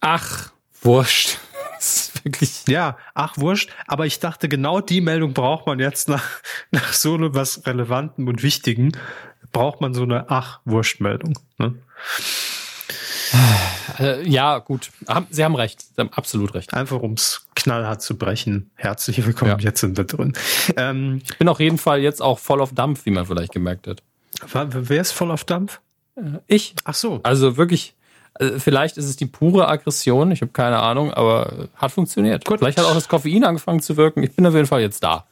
Ach, 0.00 0.50
wurscht. 0.82 1.38
wirklich. 2.24 2.66
Ja, 2.68 2.96
ach, 3.14 3.36
wurscht. 3.36 3.70
Aber 3.86 4.06
ich 4.06 4.18
dachte, 4.20 4.48
genau 4.48 4.80
die 4.80 5.00
Meldung 5.00 5.34
braucht 5.34 5.66
man 5.66 5.78
jetzt 5.78 6.08
nach, 6.08 6.24
nach 6.70 6.92
so 6.92 7.18
was 7.34 7.66
Relevanten 7.66 8.28
und 8.28 8.42
Wichtigen. 8.42 8.92
Braucht 9.52 9.80
man 9.80 9.94
so 9.94 10.02
eine 10.02 10.30
Ach-Wurscht-Meldung. 10.30 11.38
Ne? 11.58 11.74
Äh, 13.98 14.28
ja, 14.28 14.58
gut. 14.58 14.90
Sie 15.30 15.44
haben 15.44 15.54
recht. 15.54 15.82
Sie 15.82 16.00
haben 16.00 16.10
absolut 16.12 16.54
recht. 16.54 16.74
Einfach 16.74 17.00
ums 17.02 17.46
knallhart 17.54 18.02
zu 18.02 18.16
brechen. 18.16 18.70
Herzlich 18.74 19.24
willkommen, 19.24 19.52
ja. 19.52 19.58
jetzt 19.58 19.80
sind 19.80 19.96
wir 19.96 20.04
drin. 20.04 20.32
Ähm, 20.76 21.20
ich 21.22 21.38
bin 21.38 21.48
auf 21.48 21.60
jeden 21.60 21.78
Fall 21.78 22.00
jetzt 22.00 22.20
auch 22.20 22.38
voll 22.38 22.60
auf 22.60 22.72
Dampf, 22.72 23.06
wie 23.06 23.10
man 23.10 23.26
vielleicht 23.26 23.52
gemerkt 23.52 23.86
hat. 23.86 24.02
Wer 24.52 25.00
ist 25.00 25.12
voll 25.12 25.30
auf 25.30 25.44
Dampf? 25.44 25.80
Äh, 26.16 26.38
ich. 26.46 26.74
Ach 26.84 26.94
so. 26.94 27.20
Also 27.22 27.56
wirklich, 27.56 27.94
äh, 28.34 28.58
vielleicht 28.58 28.96
ist 28.96 29.06
es 29.06 29.16
die 29.16 29.26
pure 29.26 29.68
Aggression, 29.68 30.30
ich 30.32 30.40
habe 30.40 30.52
keine 30.52 30.80
Ahnung, 30.80 31.12
aber 31.12 31.68
hat 31.76 31.92
funktioniert. 31.92 32.44
Gut. 32.44 32.58
Vielleicht 32.58 32.78
hat 32.78 32.86
auch 32.86 32.94
das 32.94 33.08
Koffein 33.08 33.44
angefangen 33.44 33.80
zu 33.80 33.96
wirken. 33.96 34.22
Ich 34.22 34.34
bin 34.34 34.46
auf 34.46 34.54
jeden 34.54 34.66
Fall 34.66 34.80
jetzt 34.80 35.02
da. 35.02 35.26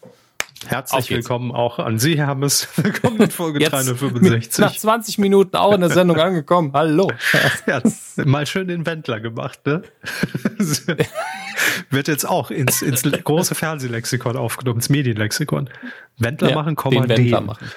Herzlich 0.66 1.11
willkommen 1.11 1.53
auch 1.53 1.79
an 1.79 1.98
Sie, 1.98 2.16
Hermes. 2.16 2.68
Willkommen 2.77 3.20
in 3.20 3.31
Folge 3.31 3.61
Jetzt 3.61 3.72
365. 3.72 4.59
Nach 4.59 4.77
20 4.77 5.18
Minuten 5.18 5.57
auch 5.57 5.72
in 5.72 5.81
der 5.81 5.90
Sendung 5.90 6.18
angekommen. 6.18 6.72
Hallo. 6.75 7.11
Ja, 7.66 7.81
mal 8.25 8.46
schön 8.46 8.68
den 8.68 8.87
Wendler 8.87 9.20
gemacht, 9.20 9.64
ne? 9.66 9.83
Wird 11.90 12.09
jetzt 12.09 12.29
auch 12.29 12.51
ins, 12.51 12.83
ins 12.83 13.03
große 13.03 13.55
Fernsehlexikon 13.55 14.37
aufgenommen, 14.37 14.79
ins 14.79 14.88
Medienlexikon. 14.88 15.70
Wendler 16.18 16.51
ja, 16.51 16.55
machen, 16.55 16.77
Komma, 16.77 17.07
den 17.07 17.09
Wendler 17.09 17.38
den. 17.38 17.46
machen. 17.46 17.70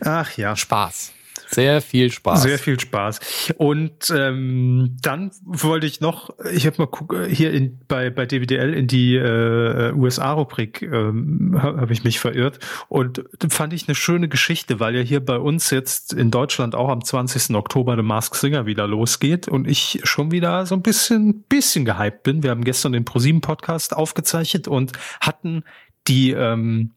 Ach 0.00 0.36
ja. 0.36 0.56
Spaß. 0.56 1.12
Sehr 1.50 1.80
viel 1.80 2.12
Spaß. 2.12 2.42
Sehr 2.42 2.58
viel 2.58 2.78
Spaß. 2.78 3.18
Und 3.56 4.12
ähm, 4.14 4.96
dann 5.02 5.32
wollte 5.42 5.86
ich 5.86 6.00
noch, 6.00 6.30
ich 6.52 6.64
habe 6.66 6.76
mal 6.78 6.86
guck, 6.86 7.16
hier 7.28 7.52
in, 7.52 7.80
bei, 7.88 8.08
bei 8.10 8.24
DWDL 8.24 8.72
in 8.72 8.86
die 8.86 9.16
äh, 9.16 9.92
USA-Rubrik 9.92 10.82
ähm, 10.82 11.58
habe 11.60 11.80
hab 11.80 11.90
ich 11.90 12.04
mich 12.04 12.20
verirrt 12.20 12.60
und 12.88 13.24
fand 13.48 13.72
ich 13.72 13.88
eine 13.88 13.96
schöne 13.96 14.28
Geschichte, 14.28 14.78
weil 14.78 14.94
ja 14.94 15.02
hier 15.02 15.24
bei 15.24 15.38
uns 15.38 15.70
jetzt 15.70 16.12
in 16.12 16.30
Deutschland 16.30 16.76
auch 16.76 16.88
am 16.88 17.04
20. 17.04 17.56
Oktober 17.56 17.96
The 17.96 18.02
Mask 18.02 18.36
Singer 18.36 18.66
wieder 18.66 18.86
losgeht 18.86 19.48
und 19.48 19.66
ich 19.66 20.00
schon 20.04 20.30
wieder 20.30 20.66
so 20.66 20.76
ein 20.76 20.82
bisschen, 20.82 21.42
bisschen 21.48 21.84
gehypt 21.84 22.22
bin. 22.22 22.44
Wir 22.44 22.50
haben 22.50 22.62
gestern 22.62 22.92
den 22.92 23.04
ProSieben 23.04 23.40
Podcast 23.40 23.96
aufgezeichnet 23.96 24.68
und 24.68 24.92
hatten 25.20 25.64
die, 26.06 26.30
ähm, 26.30 26.92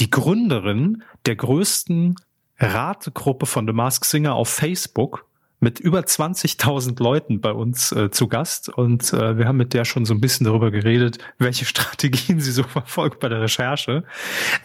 die 0.00 0.10
Gründerin 0.10 1.04
der 1.24 1.36
größten 1.36 2.16
Rategruppe 2.58 3.46
von 3.46 3.66
The 3.66 3.72
Mask 3.72 4.04
Singer 4.04 4.34
auf 4.34 4.48
Facebook 4.48 5.26
mit 5.58 5.80
über 5.80 6.00
20.000 6.00 7.02
Leuten 7.02 7.40
bei 7.40 7.52
uns 7.52 7.90
äh, 7.92 8.10
zu 8.10 8.28
Gast 8.28 8.68
und 8.68 9.12
äh, 9.12 9.38
wir 9.38 9.48
haben 9.48 9.56
mit 9.56 9.72
der 9.72 9.84
schon 9.84 10.04
so 10.04 10.12
ein 10.12 10.20
bisschen 10.20 10.44
darüber 10.44 10.70
geredet, 10.70 11.18
welche 11.38 11.64
Strategien 11.66 12.40
sie 12.40 12.52
so 12.52 12.62
verfolgt 12.62 13.20
bei 13.20 13.28
der 13.28 13.40
Recherche. 13.40 14.04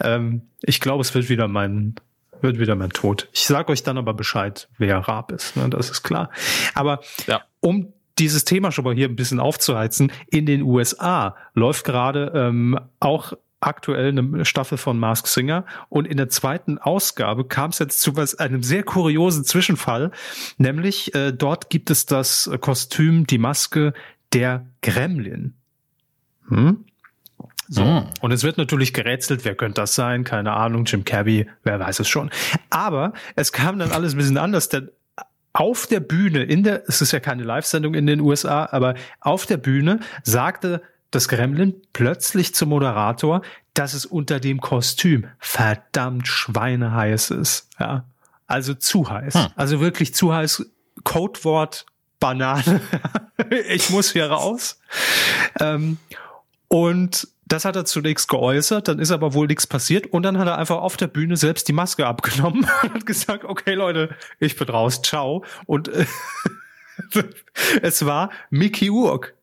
Ähm, 0.00 0.42
ich 0.60 0.80
glaube, 0.80 1.00
es 1.00 1.14
wird 1.14 1.28
wieder 1.28 1.48
mein 1.48 1.96
wird 2.40 2.58
wieder 2.58 2.74
mein 2.74 2.90
Tod. 2.90 3.28
Ich 3.32 3.46
sage 3.46 3.70
euch 3.70 3.84
dann 3.84 3.98
aber 3.98 4.14
Bescheid, 4.14 4.68
wer 4.76 4.98
Raab 4.98 5.30
ist, 5.30 5.56
ne? 5.56 5.70
das 5.70 5.90
ist 5.90 6.02
klar. 6.02 6.28
Aber 6.74 7.00
ja. 7.28 7.42
um 7.60 7.92
dieses 8.18 8.44
Thema 8.44 8.72
schon 8.72 8.84
mal 8.84 8.94
hier 8.94 9.08
ein 9.08 9.16
bisschen 9.16 9.40
aufzuheizen, 9.40 10.12
in 10.26 10.46
den 10.46 10.62
USA 10.62 11.36
läuft 11.54 11.84
gerade 11.84 12.32
ähm, 12.34 12.78
auch 13.00 13.32
aktuell 13.62 14.08
eine 14.08 14.44
Staffel 14.44 14.78
von 14.78 14.98
Mask 14.98 15.26
Singer 15.26 15.64
und 15.88 16.06
in 16.06 16.16
der 16.16 16.28
zweiten 16.28 16.78
Ausgabe 16.78 17.44
kam 17.44 17.70
es 17.70 17.78
jetzt 17.78 18.00
zu 18.00 18.16
was 18.16 18.34
einem 18.34 18.62
sehr 18.62 18.82
kuriosen 18.82 19.44
Zwischenfall, 19.44 20.10
nämlich 20.58 21.14
äh, 21.14 21.32
dort 21.32 21.70
gibt 21.70 21.90
es 21.90 22.06
das 22.06 22.50
Kostüm, 22.60 23.26
die 23.26 23.38
Maske 23.38 23.92
der 24.32 24.66
Gremlin. 24.82 25.54
Hm? 26.48 26.84
So. 27.68 27.84
Mm. 27.84 28.06
Und 28.20 28.32
es 28.32 28.42
wird 28.42 28.58
natürlich 28.58 28.92
gerätselt, 28.92 29.44
wer 29.44 29.54
könnte 29.54 29.80
das 29.80 29.94
sein? 29.94 30.24
Keine 30.24 30.52
Ahnung, 30.52 30.84
Jim 30.84 31.04
Cabby, 31.04 31.48
wer 31.62 31.80
weiß 31.80 32.00
es 32.00 32.08
schon. 32.08 32.30
Aber 32.70 33.12
es 33.36 33.52
kam 33.52 33.78
dann 33.78 33.92
alles 33.92 34.14
ein 34.14 34.18
bisschen 34.18 34.38
anders, 34.38 34.68
denn 34.68 34.90
auf 35.54 35.86
der 35.86 36.00
Bühne, 36.00 36.42
in 36.42 36.62
der, 36.62 36.82
es 36.88 37.02
ist 37.02 37.12
ja 37.12 37.20
keine 37.20 37.44
Live-Sendung 37.44 37.94
in 37.94 38.06
den 38.06 38.20
USA, 38.20 38.68
aber 38.70 38.94
auf 39.20 39.46
der 39.46 39.58
Bühne 39.58 40.00
sagte 40.22 40.82
das 41.12 41.28
Gremlin 41.28 41.74
plötzlich 41.92 42.54
zum 42.54 42.70
Moderator, 42.70 43.42
dass 43.74 43.94
es 43.94 44.04
unter 44.04 44.40
dem 44.40 44.60
Kostüm 44.60 45.26
verdammt 45.38 46.26
schweineheiß 46.26 47.30
ist. 47.30 47.68
Ja. 47.78 48.04
Also 48.46 48.74
zu 48.74 49.08
heiß. 49.08 49.34
Hm. 49.34 49.46
Also 49.56 49.80
wirklich 49.80 50.14
zu 50.14 50.34
heiß. 50.34 50.66
Codewort 51.04 51.86
Banane. 52.18 52.80
ich 53.68 53.90
muss 53.90 54.12
hier 54.12 54.30
raus. 54.30 54.80
Ähm, 55.60 55.98
und 56.68 57.28
das 57.44 57.64
hat 57.66 57.76
er 57.76 57.84
zunächst 57.84 58.28
geäußert, 58.28 58.88
dann 58.88 58.98
ist 58.98 59.10
aber 59.10 59.34
wohl 59.34 59.46
nichts 59.46 59.66
passiert 59.66 60.06
und 60.06 60.22
dann 60.22 60.38
hat 60.38 60.46
er 60.46 60.56
einfach 60.56 60.78
auf 60.78 60.96
der 60.96 61.06
Bühne 61.06 61.36
selbst 61.36 61.68
die 61.68 61.74
Maske 61.74 62.06
abgenommen 62.06 62.66
und 62.82 62.94
hat 62.94 63.04
gesagt, 63.04 63.44
okay 63.44 63.74
Leute, 63.74 64.16
ich 64.38 64.56
bin 64.56 64.68
raus, 64.68 65.02
ciao. 65.02 65.44
Und 65.66 65.88
äh, 65.88 66.06
es 67.82 68.06
war 68.06 68.30
Mickey 68.48 68.88
Urk, 68.88 69.34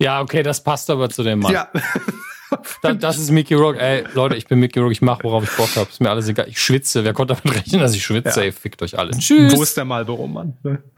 ja, 0.00 0.20
okay, 0.20 0.42
das 0.42 0.62
passt 0.62 0.90
aber 0.90 1.10
zu 1.10 1.22
dem 1.22 1.40
Mann. 1.40 1.52
Ja. 1.52 1.68
das, 2.82 2.98
das 2.98 3.18
ist 3.18 3.30
Mickey 3.30 3.54
Rock. 3.54 3.76
Ey, 3.76 4.04
Leute, 4.14 4.34
ich 4.36 4.46
bin 4.46 4.58
Mickey 4.58 4.80
Rock, 4.80 4.92
ich 4.92 5.02
mache, 5.02 5.22
worauf 5.24 5.44
ich 5.44 5.56
Bock 5.56 5.76
habe. 5.76 5.88
Ist 5.90 6.00
mir 6.00 6.10
alles 6.10 6.26
egal. 6.26 6.48
Ich 6.48 6.60
schwitze. 6.60 7.04
Wer 7.04 7.12
konnte 7.12 7.34
damit 7.34 7.58
rechnen, 7.58 7.80
dass 7.80 7.94
ich 7.94 8.02
schwitze? 8.02 8.40
Ja. 8.40 8.46
Ey, 8.46 8.52
fickt 8.52 8.82
euch 8.82 8.98
alle. 8.98 9.10
Tschüss. 9.12 9.54
Wo 9.54 9.62
ist 9.62 9.76
der 9.76 9.84
Marlboro-Mann? 9.84 10.56
Ne? 10.62 10.82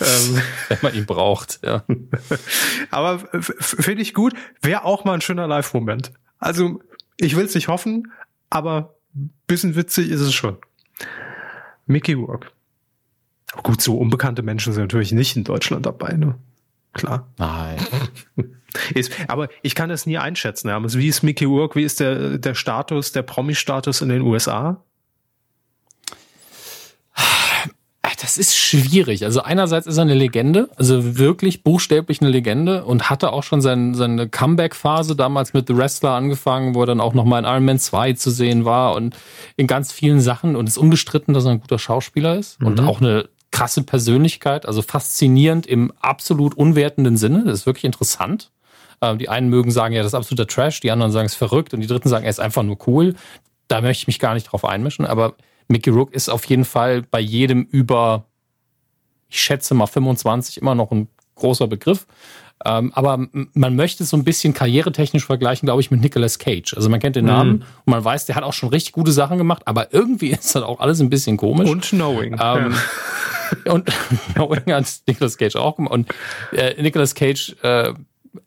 Ähm. 0.00 0.42
Wenn 0.66 0.78
man 0.82 0.94
ihn 0.94 1.06
braucht, 1.06 1.60
ja. 1.62 1.84
Aber 2.90 3.20
finde 3.40 4.02
ich 4.02 4.12
gut. 4.12 4.34
Wäre 4.60 4.84
auch 4.84 5.04
mal 5.04 5.14
ein 5.14 5.20
schöner 5.20 5.46
Live-Moment. 5.46 6.12
Also, 6.40 6.80
ich 7.16 7.36
will 7.36 7.44
es 7.44 7.54
nicht 7.54 7.68
hoffen, 7.68 8.12
aber 8.50 8.96
bisschen 9.46 9.76
witzig 9.76 10.10
ist 10.10 10.20
es 10.20 10.34
schon. 10.34 10.58
Mickey 11.86 12.14
Rock. 12.14 12.50
Aber 13.52 13.62
gut, 13.62 13.82
so 13.82 13.96
unbekannte 13.96 14.42
Menschen 14.42 14.72
sind 14.72 14.82
natürlich 14.82 15.12
nicht 15.12 15.36
in 15.36 15.44
Deutschland 15.44 15.86
dabei, 15.86 16.14
ne? 16.14 16.34
Klar. 16.94 17.28
Nein. 17.38 17.78
Ist, 18.92 19.12
aber 19.28 19.48
ich 19.62 19.76
kann 19.76 19.88
das 19.88 20.04
nie 20.04 20.18
einschätzen. 20.18 20.66
Ja. 20.66 20.82
Wie 20.82 21.06
ist 21.06 21.22
Mickey 21.22 21.44
Rourke? 21.44 21.78
Wie 21.78 21.84
ist 21.84 22.00
der, 22.00 22.38
der 22.38 22.56
Status, 22.56 23.12
der 23.12 23.22
Promi-Status 23.22 24.00
in 24.00 24.08
den 24.08 24.22
USA? 24.22 24.82
Das 28.24 28.38
ist 28.38 28.56
schwierig. 28.56 29.24
Also 29.26 29.42
einerseits 29.42 29.86
ist 29.86 29.98
er 29.98 30.02
eine 30.02 30.14
Legende, 30.14 30.70
also 30.76 31.18
wirklich 31.18 31.62
buchstäblich 31.62 32.22
eine 32.22 32.30
Legende 32.30 32.84
und 32.84 33.10
hatte 33.10 33.34
auch 33.34 33.42
schon 33.42 33.60
sein, 33.60 33.92
seine 33.92 34.30
Comeback-Phase 34.30 35.14
damals 35.14 35.52
mit 35.52 35.68
The 35.68 35.76
Wrestler 35.76 36.12
angefangen, 36.12 36.74
wo 36.74 36.82
er 36.82 36.86
dann 36.86 37.02
auch 37.02 37.12
nochmal 37.12 37.42
in 37.42 37.48
Iron 37.48 37.66
Man 37.66 37.78
2 37.78 38.14
zu 38.14 38.30
sehen 38.30 38.64
war 38.64 38.94
und 38.94 39.14
in 39.56 39.66
ganz 39.66 39.92
vielen 39.92 40.22
Sachen 40.22 40.56
und 40.56 40.68
ist 40.68 40.78
unbestritten, 40.78 41.34
dass 41.34 41.44
er 41.44 41.50
ein 41.50 41.60
guter 41.60 41.78
Schauspieler 41.78 42.38
ist 42.38 42.60
mhm. 42.60 42.66
und 42.66 42.80
auch 42.80 43.02
eine 43.02 43.28
krasse 43.54 43.84
Persönlichkeit, 43.84 44.66
also 44.66 44.82
faszinierend 44.82 45.64
im 45.64 45.92
absolut 46.00 46.56
unwertenden 46.56 47.16
Sinne. 47.16 47.44
Das 47.44 47.60
ist 47.60 47.66
wirklich 47.66 47.84
interessant. 47.84 48.50
Ähm, 49.00 49.18
die 49.18 49.28
einen 49.28 49.48
mögen 49.48 49.70
sagen, 49.70 49.94
ja, 49.94 50.02
das 50.02 50.10
ist 50.10 50.16
absoluter 50.16 50.48
Trash, 50.48 50.80
die 50.80 50.90
anderen 50.90 51.12
sagen, 51.12 51.26
es 51.26 51.34
ist 51.34 51.38
verrückt 51.38 51.72
und 51.72 51.80
die 51.80 51.86
dritten 51.86 52.08
sagen, 52.08 52.24
er 52.24 52.30
ist 52.30 52.40
einfach 52.40 52.64
nur 52.64 52.78
cool. 52.88 53.14
Da 53.68 53.80
möchte 53.80 54.02
ich 54.02 54.06
mich 54.08 54.18
gar 54.18 54.34
nicht 54.34 54.50
drauf 54.50 54.64
einmischen, 54.64 55.06
aber 55.06 55.36
Mickey 55.68 55.90
Rook 55.90 56.12
ist 56.12 56.28
auf 56.28 56.44
jeden 56.46 56.64
Fall 56.64 57.02
bei 57.02 57.20
jedem 57.20 57.62
über, 57.62 58.24
ich 59.28 59.40
schätze 59.40 59.74
mal 59.74 59.86
25 59.86 60.60
immer 60.60 60.74
noch 60.74 60.90
ein 60.90 61.06
großer 61.36 61.68
Begriff. 61.68 62.08
Ähm, 62.64 62.92
aber 62.94 63.26
man 63.52 63.76
möchte 63.76 64.02
es 64.02 64.10
so 64.10 64.16
ein 64.16 64.24
bisschen 64.24 64.54
karrieretechnisch 64.54 65.26
vergleichen, 65.26 65.66
glaube 65.66 65.80
ich, 65.80 65.90
mit 65.90 66.00
Nicolas 66.00 66.38
Cage. 66.38 66.74
Also 66.74 66.88
man 66.88 67.00
kennt 67.00 67.16
den 67.16 67.26
Namen 67.26 67.50
mhm. 67.50 67.62
und 67.84 67.90
man 67.90 68.04
weiß, 68.04 68.26
der 68.26 68.36
hat 68.36 68.44
auch 68.44 68.52
schon 68.52 68.70
richtig 68.70 68.92
gute 68.92 69.12
Sachen 69.12 69.38
gemacht, 69.38 69.62
aber 69.66 69.92
irgendwie 69.92 70.28
ist 70.30 70.54
das 70.54 70.62
auch 70.62 70.80
alles 70.80 71.00
ein 71.00 71.10
bisschen 71.10 71.36
komisch. 71.36 71.68
Und 71.68 71.88
Knowing. 71.88 72.34
Ähm, 72.34 72.38
ja. 72.38 72.72
Und 73.72 73.92
Knowing 74.32 74.72
hat 74.72 74.86
Nicolas 75.06 75.36
Cage 75.36 75.56
auch 75.56 75.76
gemacht. 75.76 75.92
Und 75.92 76.08
äh, 76.52 76.80
Nicolas 76.82 77.14
Cage 77.14 77.54
äh, 77.62 77.92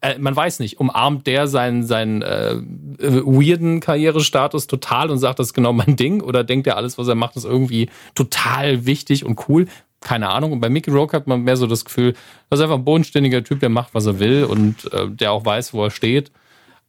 äh, 0.01 0.17
man 0.17 0.35
weiß 0.35 0.59
nicht, 0.59 0.79
umarmt 0.79 1.27
der 1.27 1.47
seinen, 1.47 1.85
seinen 1.85 2.21
äh, 2.21 2.55
weirden 2.99 3.79
Karrierestatus 3.79 4.67
total 4.67 5.09
und 5.09 5.17
sagt, 5.17 5.39
das 5.39 5.47
ist 5.47 5.53
genau 5.53 5.73
mein 5.73 5.95
Ding? 5.95 6.21
Oder 6.21 6.43
denkt 6.43 6.67
er, 6.67 6.77
alles, 6.77 6.97
was 6.97 7.07
er 7.07 7.15
macht, 7.15 7.35
ist 7.35 7.45
irgendwie 7.45 7.89
total 8.15 8.85
wichtig 8.85 9.25
und 9.25 9.47
cool? 9.47 9.67
Keine 10.01 10.29
Ahnung. 10.29 10.51
Und 10.51 10.59
bei 10.59 10.69
Mickey 10.69 10.91
Rourke 10.91 11.15
hat 11.15 11.27
man 11.27 11.41
mehr 11.41 11.57
so 11.57 11.67
das 11.67 11.85
Gefühl, 11.85 12.13
das 12.49 12.59
ist 12.59 12.63
einfach 12.63 12.77
ein 12.77 12.85
bodenständiger 12.85 13.43
Typ, 13.43 13.59
der 13.59 13.69
macht, 13.69 13.93
was 13.93 14.05
er 14.05 14.19
will 14.19 14.43
und 14.43 14.91
äh, 14.93 15.09
der 15.09 15.31
auch 15.31 15.45
weiß, 15.45 15.73
wo 15.73 15.83
er 15.83 15.91
steht. 15.91 16.31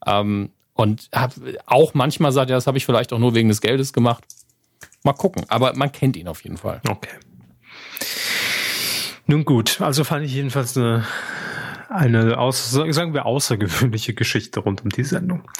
Ähm, 0.07 0.51
und 0.75 1.09
hab 1.13 1.35
auch 1.67 1.95
manchmal 1.95 2.31
sagt, 2.33 2.51
ja, 2.51 2.57
das 2.57 2.67
habe 2.67 2.79
ich 2.79 2.87
vielleicht 2.87 3.13
auch 3.13 3.19
nur 3.19 3.35
wegen 3.35 3.49
des 3.49 3.61
Geldes 3.61 3.93
gemacht. 3.93 4.25
Mal 5.03 5.13
gucken. 5.13 5.45
Aber 5.49 5.75
man 5.75 5.91
kennt 5.91 6.17
ihn 6.17 6.29
auf 6.29 6.45
jeden 6.45 6.57
Fall. 6.57 6.81
Okay. 6.89 7.11
Nun 9.27 9.45
gut, 9.45 9.81
also 9.81 10.05
fand 10.05 10.25
ich 10.25 10.33
jedenfalls 10.33 10.77
eine, 10.77 11.05
eine 11.91 12.39
aus, 12.39 12.71
sagen 12.71 13.13
wir 13.13 13.27
außergewöhnliche 13.27 14.15
Geschichte 14.15 14.61
rund 14.61 14.83
um 14.83 14.89
die 14.89 15.05
Sendung. 15.05 15.51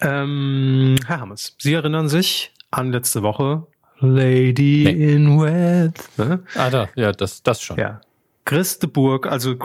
Ähm, 0.00 0.96
Herr 1.06 1.20
Hammes, 1.20 1.54
Sie 1.58 1.74
erinnern 1.74 2.08
sich 2.08 2.52
an 2.70 2.90
letzte 2.90 3.22
Woche, 3.22 3.66
Lady 4.00 4.84
nee. 4.84 5.12
in 5.14 5.38
Red. 5.38 5.92
Ne? 6.16 6.42
Ah, 6.54 6.70
da, 6.70 6.88
ja, 6.94 7.12
das, 7.12 7.42
das 7.42 7.62
schon. 7.62 7.78
Ja. 7.78 8.00
Christeburg, 8.44 9.26
also 9.26 9.56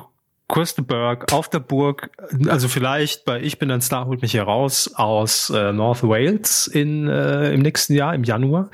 Christeburg 0.48 1.34
auf 1.34 1.50
der 1.50 1.60
Burg, 1.60 2.12
also 2.48 2.68
vielleicht 2.68 3.26
bei 3.26 3.42
Ich 3.42 3.58
bin 3.58 3.72
ein 3.72 3.82
Star 3.82 4.06
holt 4.06 4.22
mich 4.22 4.36
heraus 4.36 4.94
aus 4.94 5.50
äh, 5.50 5.74
North 5.74 6.04
Wales 6.04 6.68
in, 6.68 7.08
äh, 7.08 7.52
im 7.52 7.62
nächsten 7.62 7.96
Jahr, 7.96 8.14
im 8.14 8.24
Januar, 8.24 8.70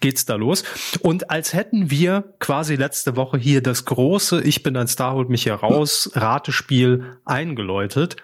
geht's 0.00 0.24
da 0.24 0.36
los. 0.36 0.62
Und 1.00 1.30
als 1.30 1.52
hätten 1.52 1.90
wir 1.90 2.34
quasi 2.38 2.76
letzte 2.76 3.16
Woche 3.16 3.38
hier 3.38 3.60
das 3.60 3.86
große 3.86 4.40
Ich 4.42 4.62
bin 4.62 4.76
ein 4.76 4.86
Star 4.86 5.14
holt 5.14 5.28
mich 5.28 5.46
heraus 5.46 6.10
Ratespiel 6.14 7.16
eingeläutet, 7.24 8.16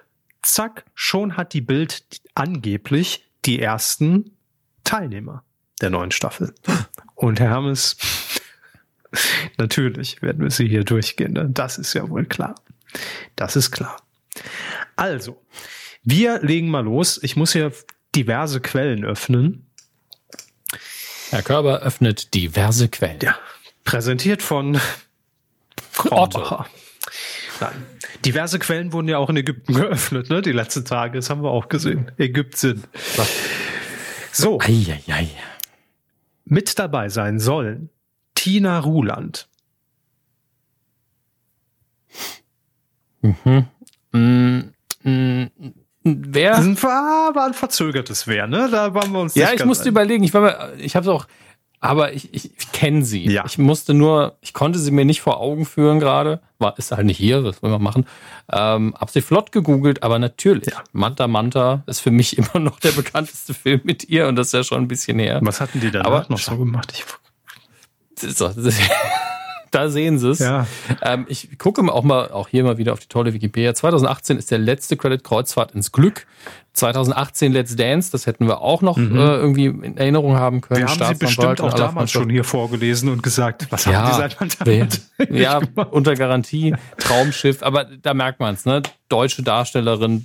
zack, 0.43 0.85
schon 0.95 1.37
hat 1.37 1.55
die 1.55 1.61
Bild 1.61 2.05
angeblich 2.35 3.29
die 3.45 3.61
ersten 3.61 4.37
Teilnehmer 4.85 5.43
der 5.83 5.91
neuen 5.91 6.11
Staffel. 6.11 6.55
Und 7.15 7.41
Hermes, 7.41 7.97
natürlich 9.59 10.23
werden 10.23 10.43
wir 10.43 10.51
sie 10.51 10.69
hier 10.69 10.85
durchgehen. 10.85 11.33
Ne? 11.33 11.49
Das 11.51 11.79
ist 11.79 11.95
ja 11.95 12.09
wohl 12.09 12.25
klar. 12.25 12.55
Das 13.37 13.57
ist 13.57 13.71
klar. 13.71 13.97
Also, 14.97 15.43
wir 16.03 16.41
legen 16.41 16.69
mal 16.69 16.85
los. 16.85 17.19
Ich 17.23 17.37
muss 17.37 17.53
hier 17.53 17.73
diverse 18.15 18.61
Quellen 18.61 19.05
öffnen. 19.05 19.67
Herr 21.31 21.43
Körber 21.43 21.81
öffnet 21.81 22.35
diverse 22.35 22.89
Quellen. 22.89 23.19
Ja, 23.23 23.39
präsentiert 23.85 24.43
von 24.43 24.79
Otto. 26.11 26.65
Nein. 27.61 27.87
Diverse 28.25 28.59
Quellen 28.59 28.93
wurden 28.93 29.09
ja 29.09 29.19
auch 29.19 29.31
in 29.31 29.37
Ägypten 29.37 29.75
geöffnet, 29.75 30.29
ne? 30.29 30.43
Die 30.43 30.53
letzten 30.53 30.85
Tage, 30.85 31.19
das 31.19 31.31
haben 31.31 31.43
wir 31.43 31.51
auch 31.51 31.69
gesehen. 31.69 32.13
Ägypten. 32.19 32.85
So. 34.31 34.61
Ei, 34.61 35.01
ei, 35.09 35.13
ei. 35.13 35.29
Mit 36.45 36.79
dabei 36.79 37.09
sein 37.09 37.39
sollen 37.39 37.91
Tina 38.35 38.79
Ruland. 38.81 39.49
Mhm. 43.23 43.67
Mm, 44.13 44.59
mm, 45.05 45.47
wer? 46.03 46.59
War, 46.83 47.35
war 47.35 47.47
ein 47.47 47.55
verzögertes 47.55 48.27
Wer, 48.27 48.47
ne? 48.47 48.69
Da 48.71 48.93
waren 48.95 49.13
wir 49.13 49.21
uns 49.21 49.35
Ja, 49.35 49.53
ich 49.53 49.65
musste 49.65 49.89
überlegen. 49.89 50.25
Ich 50.25 50.35
war 50.35 50.41
mir, 50.41 50.75
ich 50.79 50.97
habe 50.97 51.05
es 51.05 51.09
auch, 51.09 51.27
aber 51.83 52.13
ich, 52.13 52.33
ich, 52.33 52.53
ich 52.57 52.73
kenne 52.73 53.05
sie. 53.05 53.29
Ja. 53.29 53.45
Ich 53.45 53.59
musste 53.59 53.93
nur, 53.93 54.39
ich 54.41 54.55
konnte 54.55 54.79
sie 54.79 54.93
mir 54.93 55.05
nicht 55.05 55.21
vor 55.21 55.41
Augen 55.41 55.67
führen 55.67 55.99
gerade. 55.99 56.41
War 56.61 56.79
ist 56.79 56.93
halt 56.93 57.07
nicht 57.07 57.19
hier, 57.19 57.43
was 57.43 57.61
wollen 57.61 57.73
wir 57.73 57.81
machen? 57.81 58.07
Ähm, 58.53 58.95
hab 58.97 59.11
sie 59.11 59.21
flott 59.21 59.51
gegoogelt, 59.51 60.05
aber 60.05 60.21
natürlich. 60.21 60.69
Ja. 60.69 60.85
Manta 60.93 61.27
Manta 61.27 61.83
ist 61.87 61.99
für 61.99 62.13
mich 62.13 62.39
immer 62.39 62.61
noch 62.61 62.79
der 62.79 62.93
bekannteste 62.93 63.53
Film 63.53 63.81
mit 63.83 64.09
ihr 64.09 64.29
und 64.29 64.37
das 64.37 64.47
ist 64.49 64.53
ja 64.53 64.63
schon 64.63 64.81
ein 64.81 64.89
bisschen 64.89 65.19
her. 65.19 65.41
Was 65.43 65.61
hatten 65.61 65.81
die 65.81 65.91
danach 65.91 66.07
aber, 66.07 66.27
noch 66.29 66.39
so 66.39 66.57
gemacht? 66.57 66.93
Ich 66.95 67.05
so, 68.33 68.49
da 69.73 69.89
sehen 69.89 70.19
sie 70.19 70.31
es. 70.31 70.39
Ja. 70.39 70.67
Ähm, 71.03 71.27
ich 71.29 71.59
gucke 71.59 71.83
auch 71.93 72.05
mal, 72.05 72.31
auch 72.31 72.49
hier 72.49 72.63
mal 72.63 72.79
wieder 72.79 72.93
auf 72.93 73.01
die 73.01 73.09
tolle 73.09 73.33
Wikipedia. 73.33 73.75
2018 73.75 74.39
ist 74.39 74.51
der 74.51 74.59
letzte 74.59 74.97
Credit 74.97 75.25
Kreuzfahrt 75.25 75.73
ins 75.73 75.91
Glück. 75.91 76.27
2018 76.75 77.53
Let's 77.53 77.77
Dance, 77.77 78.11
das 78.11 78.27
hätten 78.27 78.47
wir 78.47 78.61
auch 78.61 78.81
noch 78.81 78.97
mhm. 78.97 79.17
äh, 79.17 79.35
irgendwie 79.37 79.67
in 79.67 79.97
Erinnerung 79.97 80.37
haben 80.37 80.63
können. 80.63 80.81
Wir 80.81 80.89
haben 80.89 81.15
sie 81.15 81.19
bestimmt 81.19 81.61
auch 81.61 81.75
damals 81.75 82.11
schon 82.11 82.31
hier 82.31 82.45
vorgelesen 82.45 83.11
und 83.11 83.23
gesagt, 83.23 83.67
was 83.71 83.85
ja, 83.85 83.95
haben 83.95 84.11
die 84.11 84.17
seit 84.17 84.61
damit 84.61 85.01
Ja, 85.31 85.61
unter 85.91 86.15
Garantie, 86.15 86.75
Traumschiff, 86.97 87.63
aber 87.63 87.85
da 87.85 88.15
merkt 88.15 88.41
man 88.41 88.55
es, 88.55 88.65
ne? 88.65 88.83
Deutsche 89.09 89.43
Darstellerin, 89.43 90.25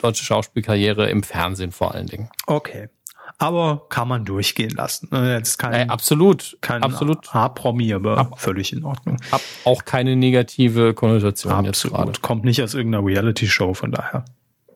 deutsche 0.00 0.24
Schauspielkarriere 0.24 1.08
im 1.10 1.22
Fernsehen 1.22 1.70
vor 1.70 1.94
allen 1.94 2.06
Dingen. 2.06 2.28
Okay 2.46 2.88
aber 3.38 3.86
kann 3.88 4.08
man 4.08 4.24
durchgehen 4.24 4.70
lassen. 4.70 5.08
Ne, 5.10 5.34
jetzt 5.34 5.58
kein, 5.58 5.72
äh, 5.72 5.86
absolut, 5.88 6.56
kein 6.60 6.82
absolut. 6.82 7.32
H-Promi, 7.32 7.92
aber 7.92 8.18
Ab, 8.18 8.40
völlig 8.40 8.72
in 8.72 8.84
Ordnung. 8.84 9.18
Hab 9.30 9.40
auch 9.64 9.84
keine 9.84 10.16
negative 10.16 10.94
Konnotation 10.94 11.52
absolut. 11.52 12.22
Kommt 12.22 12.44
nicht 12.44 12.62
aus 12.62 12.74
irgendeiner 12.74 13.04
Reality-Show, 13.04 13.74
von 13.74 13.92
daher 13.92 14.24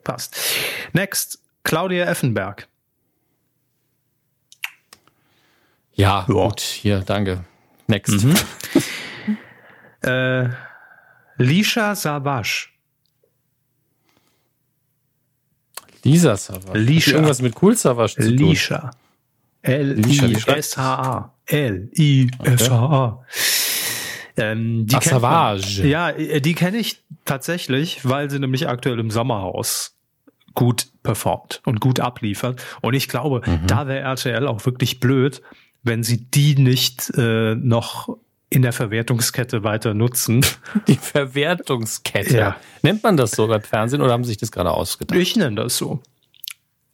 passt. 0.04 0.36
Next, 0.92 1.38
Claudia 1.62 2.06
Effenberg. 2.06 2.66
Ja, 5.92 6.20
ja. 6.20 6.24
gut, 6.26 6.60
hier, 6.60 7.00
danke. 7.00 7.44
Next. 7.86 8.24
Mhm. 8.24 8.34
äh, 10.08 10.48
Lisha 11.36 11.94
Savage. 11.94 12.68
Lisa 16.04 16.36
Savage. 16.36 16.78
Lisha. 16.78 17.12
Irgendwas 17.12 17.42
mit 17.42 17.54
Cool 17.60 17.76
Savage 17.76 18.14
zu 18.14 18.28
Lisha. 18.28 18.90
L-I-S-H-A. 19.62 21.32
L-I-S-H-A. 21.46 23.24
Ähm, 24.36 24.86
die 24.86 24.94
Ach, 24.94 25.02
Savage. 25.02 25.86
Ja, 25.86 26.12
die 26.12 26.54
kenne 26.54 26.78
ich 26.78 27.02
tatsächlich, 27.24 28.04
weil 28.04 28.30
sie 28.30 28.38
nämlich 28.38 28.68
aktuell 28.68 28.98
im 29.00 29.10
Sommerhaus 29.10 29.96
gut 30.54 30.86
performt 31.02 31.60
und 31.64 31.80
gut 31.80 32.00
abliefert. 32.00 32.64
Und 32.80 32.94
ich 32.94 33.08
glaube, 33.08 33.42
mhm. 33.44 33.66
da 33.66 33.86
wäre 33.86 34.00
RTL 34.00 34.46
auch 34.46 34.64
wirklich 34.64 35.00
blöd, 35.00 35.42
wenn 35.82 36.02
sie 36.02 36.24
die 36.30 36.54
nicht 36.56 37.12
äh, 37.16 37.54
noch 37.54 38.16
in 38.50 38.62
der 38.62 38.72
Verwertungskette 38.72 39.62
weiter 39.62 39.94
nutzen. 39.94 40.44
Die 40.88 40.96
Verwertungskette. 40.96 42.36
Ja. 42.36 42.56
Nennt 42.82 43.02
man 43.02 43.16
das 43.16 43.32
so 43.32 43.46
beim 43.46 43.62
Fernsehen 43.62 44.00
oder 44.00 44.12
haben 44.12 44.24
Sie 44.24 44.28
sich 44.28 44.38
das 44.38 44.52
gerade 44.52 44.70
ausgedacht? 44.70 45.18
Ich 45.18 45.36
nenne 45.36 45.56
das 45.56 45.76
so. 45.76 46.00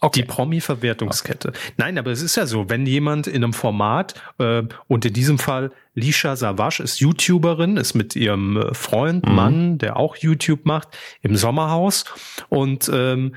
Okay. 0.04 0.20
Die 0.20 0.26
Promi-Verwertungskette. 0.26 1.48
Okay. 1.48 1.58
Nein, 1.78 1.96
aber 1.96 2.10
es 2.10 2.20
ist 2.20 2.36
ja 2.36 2.44
so, 2.44 2.68
wenn 2.68 2.84
jemand 2.84 3.26
in 3.26 3.42
einem 3.42 3.54
Format, 3.54 4.14
äh, 4.38 4.62
und 4.86 5.06
in 5.06 5.14
diesem 5.14 5.38
Fall 5.38 5.70
Lisha 5.94 6.36
Savage 6.36 6.82
ist 6.82 7.00
YouTuberin, 7.00 7.78
ist 7.78 7.94
mit 7.94 8.14
ihrem 8.14 8.58
äh, 8.58 8.74
Freund, 8.74 9.26
mhm. 9.26 9.34
Mann, 9.34 9.78
der 9.78 9.96
auch 9.96 10.16
YouTube 10.16 10.66
macht, 10.66 10.88
im 11.22 11.36
Sommerhaus 11.36 12.04
und 12.50 12.90
ähm, 12.92 13.34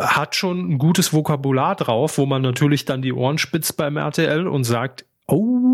hat 0.00 0.34
schon 0.34 0.72
ein 0.72 0.78
gutes 0.78 1.12
Vokabular 1.12 1.76
drauf, 1.76 2.18
wo 2.18 2.26
man 2.26 2.42
natürlich 2.42 2.86
dann 2.86 3.02
die 3.02 3.12
Ohren 3.12 3.38
spitzt 3.38 3.76
beim 3.76 3.96
RTL 3.96 4.48
und 4.48 4.64
sagt, 4.64 5.04
oh, 5.28 5.69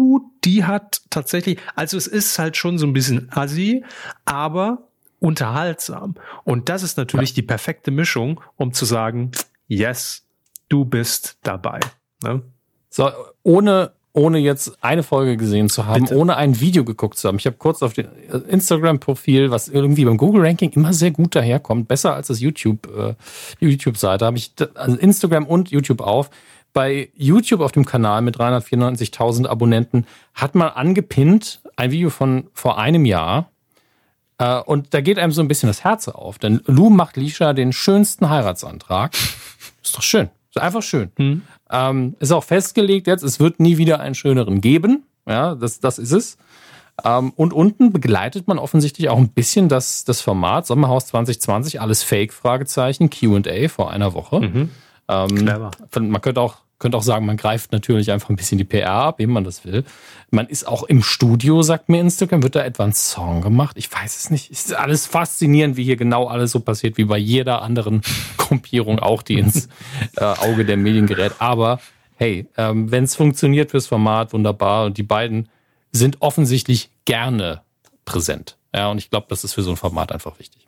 die 0.47 0.65
hat 0.65 1.03
tatsächlich, 1.11 1.59
also 1.75 1.97
es 1.97 2.07
ist 2.07 2.39
halt 2.39 2.57
schon 2.57 2.79
so 2.79 2.87
ein 2.87 2.93
bisschen 2.93 3.29
assi, 3.33 3.85
aber 4.25 4.89
unterhaltsam. 5.19 6.15
Und 6.45 6.69
das 6.69 6.83
ist 6.83 6.97
natürlich 6.97 7.31
ja. 7.31 7.37
die 7.37 7.43
perfekte 7.43 7.91
Mischung, 7.91 8.41
um 8.57 8.73
zu 8.73 8.85
sagen, 8.85 9.33
yes, 9.67 10.25
du 10.69 10.85
bist 10.85 11.39
dabei. 11.43 11.81
Ne? 12.23 12.43
So, 12.89 13.11
ohne 13.43 13.93
ohne 14.17 14.39
jetzt 14.39 14.83
eine 14.83 15.03
Folge 15.03 15.37
gesehen 15.37 15.69
zu 15.69 15.85
haben, 15.85 16.05
Bitte? 16.05 16.17
ohne 16.17 16.39
ein 16.39 16.59
Video 16.59 16.85
geguckt 16.85 17.19
zu 17.19 17.29
haben. 17.29 17.37
Ich 17.37 17.45
habe 17.45 17.57
kurz 17.59 17.83
auf 17.83 17.93
dem 17.93 18.07
Instagram-Profil, 18.49 19.51
was 19.51 19.69
irgendwie 19.69 20.07
beim 20.07 20.17
Google-Ranking 20.17 20.71
immer 20.71 20.95
sehr 20.95 21.11
gut 21.11 21.35
daherkommt, 21.35 21.87
besser 21.87 22.15
als 22.15 22.29
das 22.29 22.41
YouTube, 22.41 22.89
äh, 22.97 23.15
YouTube-Seite, 23.61 24.25
habe 24.25 24.39
ich 24.39 24.55
also 24.73 24.97
Instagram 24.97 25.47
und 25.47 25.71
YouTube 25.71 26.01
auf 26.01 26.31
bei 26.77 27.09
YouTube 27.17 27.63
auf 27.63 27.73
dem 27.73 27.87
Kanal 27.87 28.21
mit 28.21 28.37
394.000 28.37 29.47
Abonnenten 29.47 30.07
hat 30.35 30.55
man 30.55 30.69
angepinnt 30.69 31.63
ein 31.75 31.91
Video 31.91 32.11
von 32.11 32.49
vor 32.53 32.77
einem 32.77 33.07
Jahr. 33.07 33.51
Äh, 34.37 34.61
und 34.61 34.93
da 34.93 35.01
geht 35.01 35.19
einem 35.19 35.33
so 35.33 35.41
ein 35.41 35.49
bisschen 35.49 35.69
das 35.69 35.85
Herz 35.85 36.07
auf. 36.07 36.37
Denn 36.39 36.61
Lou 36.67 36.91
macht 36.91 37.17
Lisha 37.17 37.55
den 37.55 37.73
schönsten 37.73 38.29
Heiratsantrag. 38.29 39.15
Ist 39.83 39.97
doch 39.97 40.03
schön. 40.03 40.29
Ist 40.51 40.61
einfach 40.61 40.83
schön. 40.83 41.13
Mhm. 41.17 41.43
Ähm, 41.71 42.15
ist 42.19 42.31
auch 42.33 42.45
festgelegt 42.45 43.07
jetzt, 43.07 43.23
es 43.23 43.41
wird 43.41 43.59
nie 43.59 43.79
wieder 43.79 44.01
einen 44.01 44.15
schöneren 44.15 44.61
geben. 44.61 45.05
Ja, 45.27 45.55
das, 45.55 45.81
das 45.81 45.99
ist 45.99 46.13
es. 46.13 46.37
Ähm, 47.03 47.33
und 47.37 47.55
unten 47.55 47.91
begleitet 47.91 48.49
man 48.49 48.59
offensichtlich 48.59 49.09
auch 49.09 49.17
ein 49.17 49.31
bisschen 49.31 49.71
das, 49.71 50.05
das 50.05 50.21
Format 50.21 50.67
Sommerhaus 50.67 51.07
2020, 51.07 51.81
alles 51.81 52.03
Fake, 52.03 52.35
Fragezeichen, 52.35 53.09
Q&A 53.09 53.69
vor 53.69 53.91
einer 53.91 54.13
Woche. 54.13 54.41
Mhm. 54.41 54.71
Ähm. 55.09 55.71
Man 55.95 56.21
könnte 56.21 56.41
auch 56.41 56.66
könnte 56.79 56.97
auch 56.99 57.03
sagen, 57.03 57.27
man 57.27 57.37
greift 57.37 57.73
natürlich 57.73 58.11
einfach 58.13 58.29
ein 58.29 58.37
bisschen 58.37 58.59
die 58.59 58.65
PR 58.65 58.91
ab, 58.91 59.19
wie 59.19 59.27
man 59.27 59.45
das 59.45 59.65
will. 59.65 59.85
Man 60.31 60.47
ist 60.47 60.67
auch 60.67 60.83
im 60.83 61.03
Studio, 61.03 61.63
sagt 61.63 61.89
mir 61.89 62.01
Instagram, 62.01 62.43
wird 62.43 62.55
da 62.55 62.65
etwa 62.65 62.85
ein 62.85 62.93
Song 62.93 63.41
gemacht? 63.41 63.77
Ich 63.79 63.91
weiß 63.91 64.17
es 64.17 64.31
nicht. 64.31 64.51
Es 64.51 64.67
ist 64.67 64.75
alles 64.75 65.07
faszinierend, 65.07 65.77
wie 65.77 65.85
hier 65.85 65.97
genau 65.97 66.27
alles 66.27 66.53
so 66.53 66.61
passiert, 66.61 66.99
wie 66.99 67.05
bei 67.05 67.19
jeder 67.19 67.63
anderen 67.63 68.03
Gruppierung 68.37 68.99
auch, 68.99 69.23
die 69.23 69.39
ins 69.39 69.69
äh, 70.17 70.25
Auge 70.25 70.65
der 70.65 70.77
Medien 70.77 71.07
gerät. 71.07 71.33
Aber 71.39 71.81
hey, 72.17 72.47
ähm, 72.57 72.91
wenn 72.91 73.05
es 73.05 73.15
funktioniert 73.15 73.71
fürs 73.71 73.87
Format, 73.87 74.33
wunderbar. 74.33 74.87
Und 74.87 74.99
die 74.99 75.03
beiden 75.03 75.49
sind 75.93 76.21
offensichtlich 76.21 76.91
gerne 77.05 77.63
präsent. 78.05 78.57
Ja, 78.75 78.91
und 78.91 78.99
ich 78.99 79.11
glaube, 79.11 79.27
das 79.31 79.45
ist 79.45 79.55
für 79.55 79.63
so 79.63 79.71
ein 79.71 79.77
Format 79.77 80.13
einfach 80.13 80.39
wichtig. 80.39 80.66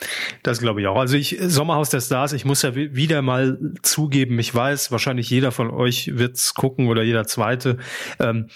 Ja, 0.00 0.06
das 0.42 0.60
glaube 0.60 0.80
ich 0.80 0.86
auch. 0.86 0.98
Also 0.98 1.16
ich, 1.16 1.36
Sommerhaus 1.40 1.90
der 1.90 2.00
Stars, 2.00 2.32
ich 2.32 2.44
muss 2.44 2.62
ja 2.62 2.74
wieder 2.74 3.22
mal 3.22 3.58
zugeben, 3.82 4.38
ich 4.38 4.54
weiß, 4.54 4.90
wahrscheinlich 4.92 5.30
jeder 5.30 5.52
von 5.52 5.70
euch 5.70 6.18
wird's 6.18 6.54
gucken 6.54 6.88
oder 6.88 7.02
jeder 7.02 7.26
zweite. 7.26 7.78
Ähm, 8.18 8.48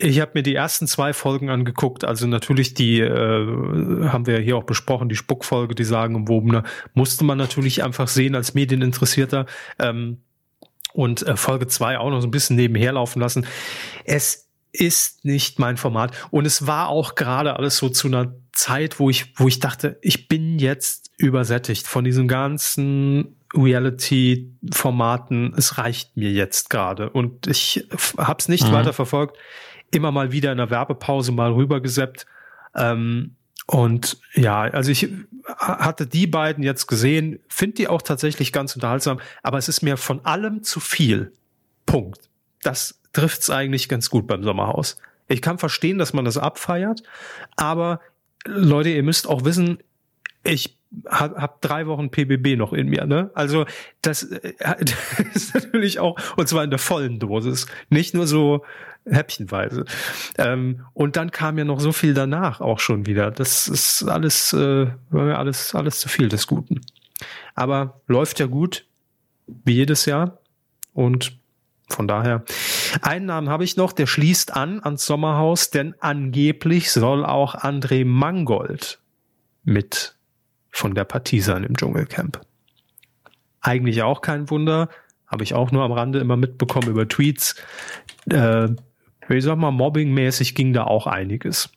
ich 0.00 0.20
habe 0.20 0.32
mir 0.34 0.42
die 0.42 0.54
ersten 0.54 0.86
zwei 0.86 1.12
Folgen 1.12 1.50
angeguckt, 1.50 2.04
also 2.04 2.26
natürlich 2.28 2.74
die 2.74 3.00
äh, 3.00 4.08
haben 4.08 4.26
wir 4.26 4.38
hier 4.38 4.56
auch 4.56 4.64
besprochen, 4.64 5.08
die 5.08 5.16
Spuckfolge, 5.16 5.74
die 5.74 5.84
sagenumwobene, 5.84 6.62
musste 6.94 7.24
man 7.24 7.36
natürlich 7.36 7.82
einfach 7.82 8.06
sehen 8.06 8.36
als 8.36 8.54
Medieninteressierter. 8.54 9.46
Ähm, 9.80 10.18
und 10.94 11.26
äh, 11.26 11.36
Folge 11.36 11.66
zwei 11.66 11.98
auch 11.98 12.10
noch 12.10 12.20
so 12.20 12.26
ein 12.26 12.32
bisschen 12.32 12.56
nebenher 12.56 12.92
laufen 12.92 13.20
lassen. 13.20 13.46
Es 14.04 14.47
ist 14.78 15.24
nicht 15.24 15.58
mein 15.58 15.76
Format. 15.76 16.16
Und 16.30 16.46
es 16.46 16.66
war 16.66 16.88
auch 16.88 17.16
gerade 17.16 17.56
alles 17.56 17.76
so 17.76 17.88
zu 17.88 18.06
einer 18.06 18.32
Zeit, 18.52 19.00
wo 19.00 19.10
ich, 19.10 19.32
wo 19.36 19.48
ich 19.48 19.58
dachte, 19.58 19.98
ich 20.02 20.28
bin 20.28 20.58
jetzt 20.58 21.10
übersättigt 21.16 21.86
von 21.86 22.04
diesen 22.04 22.28
ganzen 22.28 23.36
Reality-Formaten. 23.54 25.52
Es 25.56 25.78
reicht 25.78 26.16
mir 26.16 26.30
jetzt 26.30 26.70
gerade. 26.70 27.10
Und 27.10 27.48
ich 27.48 27.88
habe 28.16 28.38
es 28.38 28.48
nicht 28.48 28.68
mhm. 28.68 28.72
weiter 28.72 28.92
verfolgt. 28.92 29.36
Immer 29.90 30.12
mal 30.12 30.30
wieder 30.32 30.52
in 30.52 30.58
der 30.58 30.70
Werbepause 30.70 31.32
mal 31.32 31.50
rübergeseppt. 31.52 32.26
Ähm, 32.76 33.34
und 33.66 34.18
ja, 34.34 34.60
also 34.60 34.92
ich 34.92 35.08
hatte 35.56 36.06
die 36.06 36.26
beiden 36.26 36.62
jetzt 36.62 36.86
gesehen, 36.86 37.40
finde 37.48 37.76
die 37.76 37.88
auch 37.88 38.02
tatsächlich 38.02 38.52
ganz 38.52 38.74
unterhaltsam, 38.74 39.20
aber 39.42 39.58
es 39.58 39.68
ist 39.68 39.82
mir 39.82 39.96
von 39.96 40.24
allem 40.24 40.62
zu 40.62 40.80
viel. 40.80 41.32
Punkt. 41.84 42.30
Das 42.62 42.97
trifft's 43.12 43.50
eigentlich 43.50 43.88
ganz 43.88 44.10
gut 44.10 44.26
beim 44.26 44.42
Sommerhaus. 44.42 44.98
Ich 45.28 45.42
kann 45.42 45.58
verstehen, 45.58 45.98
dass 45.98 46.12
man 46.12 46.24
das 46.24 46.38
abfeiert, 46.38 47.02
aber 47.56 48.00
Leute, 48.46 48.90
ihr 48.90 49.02
müsst 49.02 49.28
auch 49.28 49.44
wissen, 49.44 49.78
ich 50.44 50.78
habe 51.06 51.40
hab 51.40 51.60
drei 51.60 51.86
Wochen 51.86 52.10
PBB 52.10 52.56
noch 52.56 52.72
in 52.72 52.88
mir, 52.88 53.04
ne? 53.04 53.30
Also 53.34 53.66
das, 54.00 54.22
äh, 54.22 54.54
das 54.58 55.28
ist 55.34 55.54
natürlich 55.54 55.98
auch 55.98 56.18
und 56.36 56.48
zwar 56.48 56.64
in 56.64 56.70
der 56.70 56.78
vollen 56.78 57.18
Dosis, 57.18 57.66
nicht 57.90 58.14
nur 58.14 58.26
so 58.26 58.64
häppchenweise. 59.04 59.84
Ähm, 60.36 60.84
und 60.94 61.16
dann 61.16 61.30
kam 61.30 61.58
ja 61.58 61.64
noch 61.64 61.80
so 61.80 61.92
viel 61.92 62.14
danach 62.14 62.60
auch 62.60 62.78
schon 62.78 63.06
wieder. 63.06 63.30
Das 63.30 63.68
ist 63.68 64.02
alles, 64.04 64.52
äh, 64.52 64.88
alles, 65.12 65.74
alles 65.74 66.00
zu 66.00 66.08
viel 66.08 66.28
des 66.28 66.46
Guten. 66.46 66.80
Aber 67.54 68.00
läuft 68.06 68.38
ja 68.40 68.46
gut, 68.46 68.86
wie 69.46 69.74
jedes 69.74 70.04
Jahr 70.06 70.38
und 70.92 71.38
von 71.88 72.06
daher 72.06 72.44
Einen 73.02 73.26
Namen 73.26 73.48
habe 73.48 73.64
ich 73.64 73.76
noch, 73.76 73.92
der 73.92 74.06
schließt 74.06 74.54
an 74.54 74.82
ans 74.82 75.04
Sommerhaus, 75.04 75.70
denn 75.70 75.94
angeblich 76.00 76.90
soll 76.90 77.24
auch 77.24 77.54
André 77.54 78.04
Mangold 78.04 79.00
mit 79.64 80.16
von 80.70 80.94
der 80.94 81.04
Partie 81.04 81.40
sein 81.40 81.64
im 81.64 81.76
Dschungelcamp. 81.76 82.40
Eigentlich 83.60 84.02
auch 84.02 84.20
kein 84.20 84.48
Wunder, 84.50 84.88
habe 85.26 85.44
ich 85.44 85.54
auch 85.54 85.70
nur 85.72 85.82
am 85.82 85.92
Rande 85.92 86.20
immer 86.20 86.36
mitbekommen 86.36 86.88
über 86.88 87.08
Tweets. 87.08 87.56
Äh, 88.30 88.68
ich 89.28 89.44
sag 89.44 89.56
mal, 89.56 89.70
mobbingmäßig 89.70 90.54
ging 90.54 90.72
da 90.72 90.84
auch 90.84 91.06
einiges. 91.06 91.70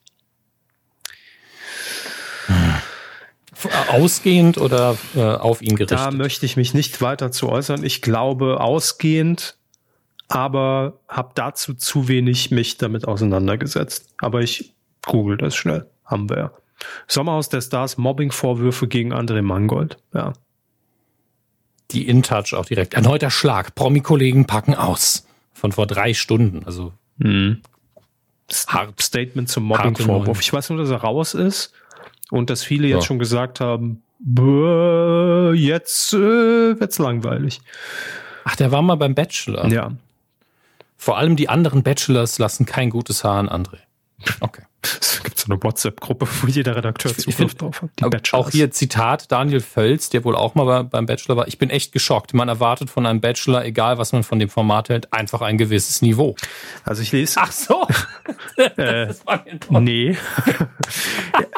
Ausgehend 3.90 4.58
oder 4.58 4.98
äh, 5.16 5.22
auf 5.22 5.62
ihn 5.62 5.76
gerichtet? 5.76 6.00
Da 6.00 6.12
möchte 6.12 6.46
ich 6.46 6.58
mich 6.58 6.74
nicht 6.74 7.02
weiter 7.02 7.32
zu 7.32 7.50
äußern. 7.50 7.84
Ich 7.84 8.02
glaube 8.02 8.60
ausgehend, 8.60 9.58
aber 10.32 11.00
habe 11.08 11.32
dazu 11.36 11.74
zu 11.74 12.08
wenig 12.08 12.52
mich 12.52 12.78
damit 12.78 13.08
auseinandergesetzt. 13.08 14.14
Aber 14.20 14.42
ich 14.42 14.74
google 15.06 15.38
das 15.38 15.56
schnell. 15.56 15.88
Haben 16.06 16.30
wir 16.30 16.38
ja. 16.38 16.52
Sommerhaus 17.08 17.50
der 17.50 17.62
Stars, 17.62 17.98
Mobbing-Vorwürfe 17.98 18.88
gegen 18.88 19.14
André 19.14 19.42
Mangold. 19.42 19.98
Ja. 20.14 20.34
Die 21.92 22.08
InTouch 22.08 22.54
auch 22.54 22.66
direkt. 22.66 22.94
Erneuter 22.94 23.30
Schlag. 23.30 23.76
Promi-Kollegen 23.76 24.46
packen 24.48 24.74
aus. 24.76 25.28
Von 25.54 25.72
vor 25.72 25.86
drei 25.86 26.14
Stunden. 26.14 26.64
Also. 26.66 26.94
Hm. 27.20 27.62
Hart. 28.68 29.02
Statement 29.02 29.50
zum 29.50 29.66
Mobbing-Vorwurf. 29.66 30.42
Ich 30.42 30.52
weiß 30.52 30.70
nur, 30.70 30.80
dass 30.80 30.90
er 30.90 30.98
raus 30.98 31.34
ist 31.34 31.74
und 32.32 32.50
dass 32.50 32.64
viele 32.64 32.88
jetzt 32.88 33.04
ja. 33.04 33.08
schon 33.08 33.20
gesagt 33.20 33.60
haben, 33.60 34.02
jetzt 35.56 36.14
äh, 36.14 36.80
wird's 36.80 37.00
langweilig. 37.00 37.62
Ach, 38.44 38.56
der 38.56 38.72
war 38.72 38.82
mal 38.82 38.96
beim 38.96 39.16
Bachelor. 39.16 39.68
Ja. 39.68 39.92
Vor 41.02 41.18
allem 41.18 41.36
die 41.36 41.50
anderen 41.50 41.82
Bachelors 41.82 42.38
lassen 42.38 42.68
kein 42.68 42.92
gutes 42.92 43.24
Haar 43.24 43.40
an 43.40 43.50
André. 43.50 43.80
Okay. 44.40 44.62
Es 44.84 45.24
gibt 45.24 45.38
so 45.38 45.52
eine 45.52 45.62
WhatsApp-Gruppe, 45.62 46.28
wo 46.42 46.48
jeder 46.48 46.76
Redakteur 46.76 47.16
Zugriff 47.16 47.36
find, 47.36 47.62
drauf 47.62 47.82
hat. 47.82 48.34
auch 48.34 48.50
hier 48.52 48.70
Zitat 48.72 49.32
Daniel 49.32 49.62
Völz, 49.62 50.10
der 50.10 50.24
wohl 50.24 50.36
auch 50.36 50.54
mal 50.56 50.84
beim 50.84 51.06
Bachelor 51.08 51.38
war. 51.38 51.48
Ich 51.48 51.58
bin 51.58 51.72
echt 51.72 51.92
geschockt. 51.92 52.36
Man 52.36 52.50
erwartet 52.50 52.90
von 52.92 53.06
einem 53.06 53.20
Bachelor, 53.20 53.66
egal 53.66 53.98
was 53.98 54.12
man 54.12 54.24
von 54.24 54.38
dem 54.38 54.50
Format 54.50 54.90
hält, 54.90 55.12
einfach 55.12 55.42
ein 55.42 55.58
gewisses 55.58 56.02
Niveau. 56.04 56.36
Also 56.84 57.02
ich 57.02 57.12
lese. 57.12 57.40
Ach 57.42 57.52
so. 57.52 57.88
äh, 58.78 59.14
nee. 59.70 60.18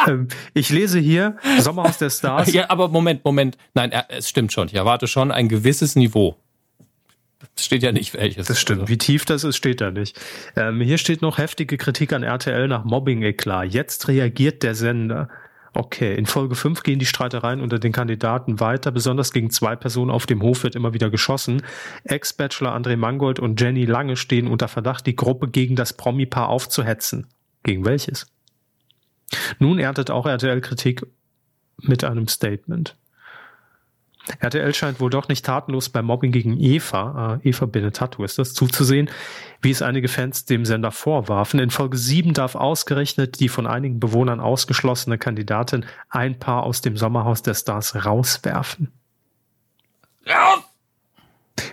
Ähm, 0.07 0.27
ich 0.53 0.69
lese 0.69 0.99
hier 0.99 1.37
Sommerhaus 1.59 1.97
der 1.97 2.09
Stars. 2.09 2.51
Ja, 2.51 2.69
aber 2.69 2.87
Moment, 2.89 3.23
Moment. 3.25 3.57
Nein, 3.73 3.91
es 4.09 4.29
stimmt 4.29 4.53
schon. 4.53 4.67
Ich 4.67 4.75
erwarte 4.75 5.07
schon 5.07 5.31
ein 5.31 5.49
gewisses 5.49 5.95
Niveau. 5.95 6.37
Es 7.55 7.65
steht 7.65 7.83
ja 7.83 7.91
nicht 7.91 8.13
welches. 8.13 8.47
Das 8.47 8.59
stimmt. 8.59 8.81
Also. 8.81 8.91
Wie 8.91 8.97
tief 8.97 9.25
das 9.25 9.43
ist, 9.43 9.57
steht 9.57 9.81
da 9.81 9.91
nicht. 9.91 10.19
Ähm, 10.55 10.81
hier 10.81 10.97
steht 10.97 11.21
noch 11.21 11.37
heftige 11.37 11.77
Kritik 11.77 12.13
an 12.13 12.23
RTL 12.23 12.67
nach 12.67 12.83
Mobbing-Eklat. 12.83 13.73
Jetzt 13.73 14.07
reagiert 14.07 14.63
der 14.63 14.75
Sender. 14.75 15.29
Okay, 15.75 16.15
in 16.15 16.27
Folge 16.27 16.55
5 16.55 16.83
gehen 16.83 16.99
die 16.99 17.05
Streitereien 17.05 17.59
unter 17.59 17.79
den 17.79 17.91
Kandidaten 17.91 18.59
weiter. 18.59 18.91
Besonders 18.91 19.33
gegen 19.33 19.49
zwei 19.49 19.75
Personen 19.75 20.11
auf 20.11 20.27
dem 20.27 20.41
Hof 20.43 20.63
wird 20.63 20.75
immer 20.75 20.93
wieder 20.93 21.09
geschossen. 21.09 21.63
Ex-Bachelor 22.03 22.75
André 22.75 22.95
Mangold 22.95 23.39
und 23.39 23.59
Jenny 23.59 23.85
Lange 23.85 24.15
stehen 24.15 24.47
unter 24.47 24.67
Verdacht, 24.67 25.07
die 25.07 25.15
Gruppe 25.15 25.47
gegen 25.47 25.75
das 25.75 25.93
Promi-Paar 25.93 26.49
aufzuhetzen. 26.49 27.27
Gegen 27.63 27.85
welches? 27.85 28.27
Nun 29.57 29.79
erntet 29.79 30.11
auch 30.11 30.27
RTL 30.27 30.61
Kritik 30.61 31.05
mit 31.81 32.03
einem 32.03 32.27
Statement. 32.27 32.95
RTL 34.39 34.73
scheint 34.73 34.99
wohl 34.99 35.09
doch 35.09 35.27
nicht 35.27 35.45
tatenlos 35.45 35.89
beim 35.89 36.05
Mobbing 36.05 36.31
gegen 36.31 36.57
Eva, 36.59 37.39
äh, 37.43 37.49
Eva 37.49 37.65
Benetatu 37.65 38.23
ist 38.23 38.39
das, 38.39 38.53
zuzusehen, 38.53 39.09
wie 39.61 39.71
es 39.71 39.81
einige 39.81 40.07
Fans 40.07 40.45
dem 40.45 40.65
Sender 40.65 40.91
vorwarfen. 40.91 41.59
In 41.59 41.69
Folge 41.69 41.97
7 41.97 42.33
darf 42.33 42.55
ausgerechnet 42.55 43.39
die 43.39 43.49
von 43.49 43.67
einigen 43.67 43.99
Bewohnern 43.99 44.39
ausgeschlossene 44.39 45.17
Kandidatin 45.17 45.85
ein 46.09 46.39
Paar 46.39 46.63
aus 46.63 46.81
dem 46.81 46.95
Sommerhaus 46.95 47.41
der 47.41 47.53
Stars 47.53 48.05
rauswerfen. 48.05 48.91
Ja. 50.25 50.63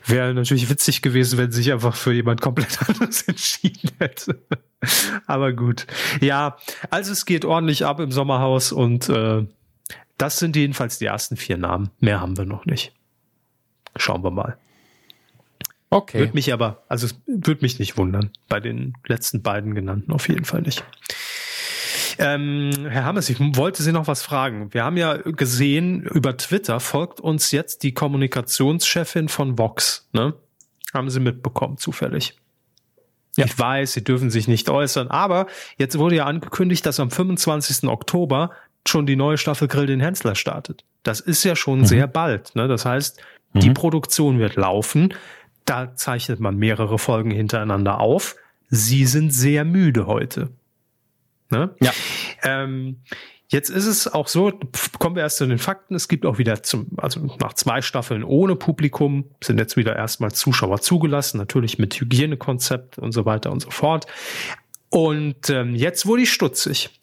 Wäre 0.07 0.35
natürlich 0.35 0.69
witzig 0.69 1.03
gewesen, 1.03 1.39
wenn 1.39 1.53
sich 1.53 1.73
einfach 1.73 1.95
für 1.95 2.13
jemand 2.13 2.41
komplett 2.41 2.79
anderes 2.89 3.23
entschieden 3.23 3.91
hätte. 3.99 4.43
Aber 5.27 5.53
gut. 5.53 5.87
Ja, 6.21 6.57
also 6.91 7.13
es 7.13 7.27
geht 7.27 7.45
ordentlich 7.45 7.87
ab 7.87 8.01
im 8.01 8.11
Sommerhaus 8.11 8.73
und 8.73 9.09
äh, 9.09 9.47
das 10.21 10.39
sind 10.39 10.57
jedenfalls 10.57 10.99
die 10.99 11.07
ersten 11.07 11.37
vier 11.37 11.57
Namen. 11.57 11.91
Mehr 12.01 12.21
haben 12.21 12.37
wir 12.37 12.45
noch 12.45 12.67
nicht. 12.67 12.93
Schauen 13.97 14.23
wir 14.23 14.31
mal. 14.31 14.57
Okay. 15.91 16.21
Würde 16.21 16.35
mich 16.35 16.53
aber, 16.53 16.85
also 16.89 17.07
es 17.07 17.21
würde 17.27 17.63
mich 17.63 17.79
nicht 17.79 17.97
wundern. 17.97 18.31
Bei 18.49 18.61
den 18.61 18.95
letzten 19.07 19.43
beiden 19.43 19.75
genannten 19.75 20.13
auf 20.13 20.29
jeden 20.29 20.45
Fall 20.45 20.63
nicht. 20.63 20.85
Ähm, 22.19 22.71
Herr 22.89 23.05
Hammes, 23.05 23.31
ich 23.31 23.41
wollte 23.41 23.83
Sie 23.83 23.93
noch 23.93 24.07
was 24.07 24.23
fragen. 24.23 24.73
Wir 24.75 24.85
haben 24.85 24.97
ja 24.97 25.17
gesehen, 25.17 26.03
über 26.03 26.37
Twitter 26.37 26.79
folgt 26.79 27.19
uns 27.21 27.51
jetzt 27.51 27.83
die 27.83 27.93
Kommunikationschefin 27.93 29.29
von 29.29 29.59
Vox. 29.59 30.09
Ne? 30.13 30.35
Haben 30.93 31.09
Sie 31.09 31.19
mitbekommen, 31.19 31.79
zufällig. 31.79 32.37
Ja. 33.37 33.47
Ich 33.47 33.59
weiß, 33.59 33.93
Sie 33.93 34.05
dürfen 34.05 34.31
sich 34.31 34.49
nicht 34.49 34.69
äußern, 34.69 35.09
aber 35.09 35.47
jetzt 35.79 35.99
wurde 35.99 36.17
ja 36.17 36.27
angekündigt, 36.27 36.85
dass 36.85 37.01
am 37.01 37.11
25. 37.11 37.89
Oktober 37.89 38.51
schon 38.87 39.07
die 39.07 39.17
neue 39.17 39.39
Staffel 39.39 39.69
Grill 39.69 39.87
den 39.87 40.01
Hensler 40.01 40.35
startet. 40.35 40.85
Das 41.03 41.21
ist 41.21 41.45
ja 41.45 41.57
schon 41.57 41.81
mhm. 41.81 41.87
sehr 41.87 42.07
bald. 42.07 42.55
Ne? 42.57 42.69
Das 42.69 42.85
heißt, 42.85 43.21
mhm. 43.53 43.61
die 43.61 43.71
Produktion 43.71 44.39
wird 44.39 44.57
laufen. 44.57 45.15
Da 45.65 45.95
zeichnet 45.95 46.41
man 46.41 46.57
mehrere 46.57 46.99
Folgen 46.99 47.31
hintereinander 47.31 48.01
auf. 48.01 48.37
Sie 48.69 49.07
sind 49.07 49.33
sehr 49.33 49.65
müde 49.65 50.07
heute. 50.07 50.51
Ne? 51.51 51.71
Ja. 51.81 51.93
Ähm, 52.43 52.97
Jetzt 53.53 53.69
ist 53.69 53.87
es 53.87 54.07
auch 54.07 54.29
so, 54.29 54.53
kommen 55.01 55.17
wir 55.17 55.25
erst 55.25 55.39
zu 55.39 55.47
den 55.47 55.59
Fakten. 55.59 55.97
Es 55.97 56.07
gibt 56.07 56.25
auch 56.25 56.39
wieder 56.39 56.63
zum, 56.63 56.87
also 56.99 57.37
nach 57.41 57.53
zwei 57.55 57.83
Staffeln 57.83 58.23
ohne 58.23 58.55
Publikum 58.55 59.25
sind 59.43 59.59
jetzt 59.59 59.77
wieder 59.77 59.97
erstmal 59.97 60.31
Zuschauer 60.31 60.81
zugelassen, 60.81 61.39
natürlich 61.39 61.77
mit 61.77 62.01
Hygienekonzept 62.01 62.99
und 62.99 63.11
so 63.11 63.27
weiter 63.27 63.51
und 63.51 63.59
so 63.59 63.71
fort. 63.71 64.07
Und 64.89 65.51
ähm, 65.51 65.75
jetzt 65.75 66.07
wurde 66.07 66.23
ich 66.23 66.33
stutzig. 66.33 67.01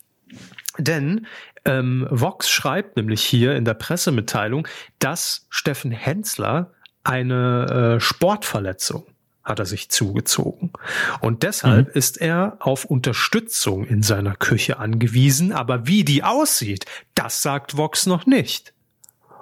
Denn 0.77 1.27
ähm, 1.67 2.08
Vox 2.10 2.49
schreibt 2.49 2.95
nämlich 2.97 3.21
hier 3.23 3.56
in 3.56 3.65
der 3.65 3.73
Pressemitteilung, 3.75 4.67
dass 4.99 5.45
Steffen 5.49 5.91
Hensler 5.91 6.71
eine 7.03 7.97
äh, 7.97 7.99
Sportverletzung 7.99 9.06
hat 9.43 9.60
er 9.60 9.65
sich 9.65 9.89
zugezogen. 9.89 10.73
Und 11.21 11.43
deshalb 11.43 11.88
mhm. 11.88 11.93
ist 11.93 12.19
er 12.19 12.58
auf 12.60 12.84
Unterstützung 12.84 13.86
in 13.86 14.03
seiner 14.03 14.36
Küche 14.36 14.77
angewiesen. 14.77 15.53
Aber 15.53 15.88
wie 15.88 16.03
die 16.03 16.23
aussieht, 16.23 16.86
das 17.15 17.41
sagt 17.41 17.77
Vox 17.77 18.08
noch 18.08 18.25
nicht. 18.25 18.73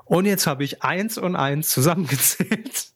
Und 0.04 0.26
jetzt 0.26 0.46
habe 0.46 0.64
ich 0.64 0.84
eins 0.84 1.18
und 1.18 1.36
eins 1.36 1.70
zusammengezählt. 1.70 2.90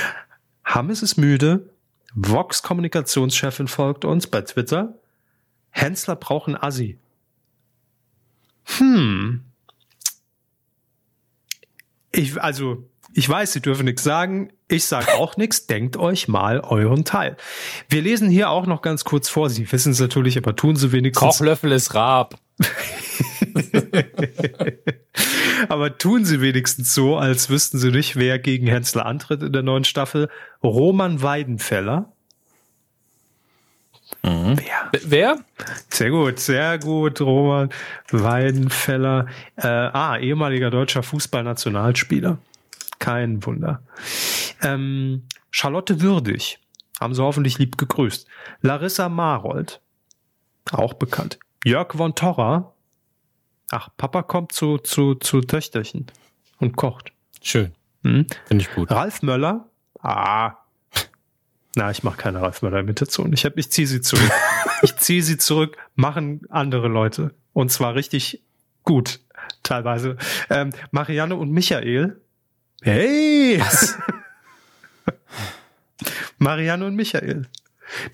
Hammes 0.64 1.02
ist 1.02 1.18
müde. 1.18 1.68
Vox 2.14 2.62
Kommunikationschefin 2.62 3.68
folgt 3.68 4.06
uns 4.06 4.26
bei 4.26 4.40
Twitter. 4.40 4.94
Hensler 5.68 6.16
braucht 6.16 6.48
ein 6.48 6.56
Assi. 6.56 6.98
Hm. 8.66 9.44
Ich, 12.12 12.40
also, 12.40 12.88
ich 13.14 13.28
weiß, 13.28 13.52
Sie 13.52 13.60
dürfen 13.60 13.84
nichts 13.86 14.02
sagen. 14.02 14.52
Ich 14.68 14.84
sage 14.86 15.14
auch 15.14 15.36
nichts. 15.38 15.66
Denkt 15.66 15.96
euch 15.96 16.28
mal 16.28 16.60
euren 16.60 17.04
Teil. 17.04 17.36
Wir 17.88 18.02
lesen 18.02 18.28
hier 18.28 18.50
auch 18.50 18.66
noch 18.66 18.82
ganz 18.82 19.04
kurz 19.04 19.28
vor. 19.28 19.48
Sie 19.48 19.70
wissen 19.72 19.92
es 19.92 20.00
natürlich, 20.00 20.36
aber 20.36 20.56
tun 20.56 20.76
Sie 20.76 20.92
wenigstens. 20.92 21.38
Kochlöffel 21.38 21.72
ist 21.72 21.94
Rab. 21.94 22.38
aber 25.68 25.98
tun 25.98 26.24
Sie 26.24 26.40
wenigstens 26.40 26.94
so, 26.94 27.16
als 27.16 27.50
wüssten 27.50 27.78
Sie 27.78 27.90
nicht, 27.90 28.16
wer 28.16 28.38
gegen 28.38 28.66
Hensler 28.66 29.06
antritt 29.06 29.42
in 29.42 29.52
der 29.52 29.62
neuen 29.62 29.84
Staffel. 29.84 30.28
Roman 30.62 31.22
Weidenfeller 31.22 32.15
Mhm. 34.26 34.58
Wer? 34.58 34.90
Wer? 35.04 35.38
Sehr 35.88 36.10
gut, 36.10 36.40
sehr 36.40 36.78
gut, 36.78 37.20
Roman 37.20 37.70
Weidenfeller. 38.10 39.26
Äh, 39.56 39.68
ah, 39.68 40.18
ehemaliger 40.18 40.70
deutscher 40.70 41.04
Fußballnationalspieler. 41.04 42.38
Kein 42.98 43.44
Wunder. 43.46 43.82
Ähm, 44.62 45.22
Charlotte 45.50 46.00
Würdig. 46.00 46.58
Haben 47.00 47.14
sie 47.14 47.22
hoffentlich 47.22 47.58
lieb 47.58 47.78
gegrüßt. 47.78 48.26
Larissa 48.62 49.08
Marold. 49.08 49.80
Auch 50.72 50.94
bekannt. 50.94 51.38
Jörg 51.64 51.92
von 51.92 52.14
Torra. 52.14 52.72
Ach, 53.70 53.88
Papa 53.96 54.22
kommt 54.22 54.52
zu, 54.52 54.78
zu, 54.78 55.14
zu 55.14 55.40
Töchterchen 55.40 56.06
und 56.58 56.76
kocht. 56.76 57.12
Schön. 57.42 57.72
Hm? 58.02 58.26
Finde 58.46 58.64
ich 58.64 58.74
gut. 58.74 58.90
Ralf 58.90 59.22
Möller. 59.22 59.68
Ah, 60.00 60.54
na, 61.76 61.90
ich 61.90 62.02
mache 62.02 62.16
keine 62.16 62.40
Möller-Imitation. 62.40 63.32
Ich, 63.34 63.44
hab, 63.44 63.58
ich 63.58 63.70
ziehe 63.70 63.86
sie 63.86 64.00
zurück. 64.00 64.32
ich 64.82 64.96
ziehe 64.96 65.22
sie 65.22 65.36
zurück, 65.36 65.76
machen 65.94 66.40
andere 66.48 66.88
Leute. 66.88 67.34
Und 67.52 67.70
zwar 67.70 67.94
richtig 67.94 68.42
gut, 68.82 69.20
teilweise. 69.62 70.16
Ähm, 70.48 70.70
Marianne 70.90 71.36
und 71.36 71.52
Michael. 71.52 72.18
Hey! 72.80 73.60
Was? 73.60 73.98
Marianne 76.38 76.86
und 76.86 76.96
Michael. 76.96 77.46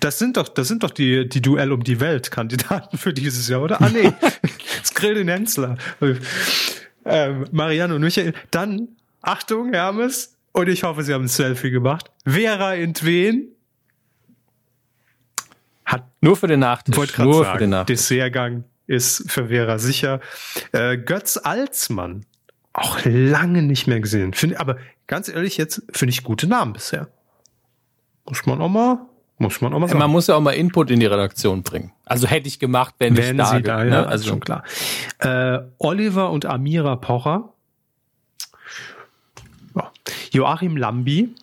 Das 0.01 0.19
sind 0.19 0.35
doch, 0.35 0.49
das 0.49 0.67
sind 0.67 0.83
doch 0.83 0.91
die, 0.91 1.27
die 1.29 1.41
Duell 1.41 1.71
um 1.71 1.85
die 1.85 2.01
Welt 2.01 2.31
Kandidaten 2.31 2.97
für 2.97 3.13
dieses 3.13 3.47
Jahr, 3.47 3.61
oder? 3.61 3.81
Ah, 3.81 3.89
nee. 3.89 4.11
Skrill 4.83 5.15
den 5.15 5.29
Hensler. 5.29 5.77
Ähm, 7.05 7.45
Marianne 7.53 7.95
und 7.95 8.01
Michael. 8.01 8.33
Dann, 8.51 8.89
Achtung, 9.21 9.71
Hermes. 9.71 10.35
Und 10.53 10.69
ich 10.69 10.83
hoffe, 10.83 11.03
Sie 11.03 11.13
haben 11.13 11.25
ein 11.25 11.27
Selfie 11.27 11.71
gemacht. 11.71 12.11
Vera 12.25 12.75
in 12.75 12.93
Tween. 12.93 13.49
Hat 15.83 16.05
nur 16.21 16.37
für 16.37 16.47
den 16.47 16.61
Nachtisch. 16.61 16.95
Wollte 16.95 17.21
nur 17.21 17.43
sagen, 17.43 17.51
für 17.51 17.63
den 17.63 17.69
Nachtisch. 17.71 17.97
Dessertgang 17.97 18.63
ist 18.87 19.29
für 19.29 19.47
Vera 19.47 19.79
sicher. 19.79 20.21
Äh, 20.71 20.97
Götz 20.97 21.37
Alsmann. 21.37 22.25
Auch 22.71 22.99
lange 23.03 23.61
nicht 23.61 23.87
mehr 23.87 23.99
gesehen. 23.99 24.33
Find, 24.33 24.59
aber 24.59 24.77
ganz 25.07 25.27
ehrlich, 25.27 25.57
jetzt 25.57 25.83
finde 25.91 26.11
ich 26.11 26.23
gute 26.23 26.47
Namen 26.47 26.73
bisher. 26.73 27.09
Muss 28.25 28.45
man 28.45 28.61
auch 28.61 28.69
mal 28.69 29.05
muss 29.39 29.61
man 29.61 29.73
auch 29.73 29.79
mal 29.79 29.87
sagen. 29.87 29.99
Man 29.99 30.11
muss 30.11 30.27
ja 30.27 30.35
auch 30.35 30.41
mal 30.41 30.51
Input 30.51 30.91
in 30.91 30.99
die 30.99 31.05
Redaktion 31.05 31.63
bringen. 31.63 31.91
Also 32.05 32.27
hätte 32.27 32.47
ich 32.47 32.59
gemacht, 32.59 32.95
wenn, 32.99 33.17
wenn 33.17 33.35
ich 33.35 33.37
da, 33.37 33.45
sie 33.47 33.61
da, 33.61 33.83
ja, 33.83 33.89
ne? 33.89 34.07
also 34.07 34.29
schon 34.29 34.39
klar. 34.39 34.63
Äh, 35.19 35.59
Oliver 35.79 36.31
und 36.31 36.45
Amira 36.45 36.95
Pocher. 36.95 37.52
Joachim 40.31 40.77
Lambi. 40.77 41.33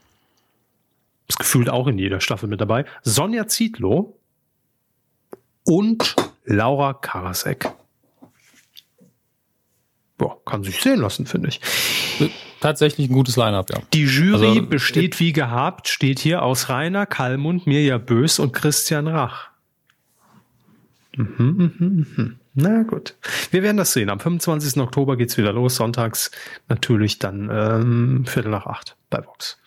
Ist 1.28 1.38
gefühlt 1.38 1.68
auch 1.68 1.86
in 1.86 1.98
jeder 1.98 2.20
Staffel 2.20 2.48
mit 2.48 2.60
dabei. 2.60 2.84
Sonja 3.02 3.46
Zietlow. 3.46 4.16
Und 5.64 6.16
Laura 6.44 6.94
Karasek. 6.94 7.70
Boah, 10.18 10.44
kann 10.44 10.64
sich 10.64 10.80
sehen 10.82 11.00
lassen, 11.00 11.26
finde 11.26 11.48
ich. 11.48 11.60
Tatsächlich 12.60 13.08
ein 13.08 13.14
gutes 13.14 13.36
Line-Up, 13.36 13.70
ja. 13.70 13.78
Die 13.94 14.04
Jury 14.04 14.48
also, 14.48 14.66
besteht 14.66 15.18
wie 15.18 15.32
gehabt, 15.32 15.88
steht 15.88 16.18
hier 16.18 16.42
aus 16.42 16.68
Rainer 16.68 17.06
Kallmund, 17.06 17.66
Mirja 17.66 17.96
Bös 17.96 18.38
und 18.38 18.52
Christian 18.52 19.06
Rach. 19.06 19.48
Mhm, 21.16 21.72
mhm, 21.78 22.06
mhm. 22.16 22.39
Na 22.60 22.82
gut. 22.82 23.14
Wir 23.50 23.62
werden 23.62 23.78
das 23.78 23.92
sehen. 23.92 24.10
Am 24.10 24.20
25. 24.20 24.80
Oktober 24.82 25.16
geht's 25.16 25.38
wieder 25.38 25.52
los. 25.52 25.76
Sonntags 25.76 26.30
natürlich 26.68 27.18
dann 27.18 27.48
ähm, 27.50 28.26
Viertel 28.26 28.50
nach 28.50 28.66
acht 28.66 28.96
bei 29.08 29.24
Vox. 29.24 29.58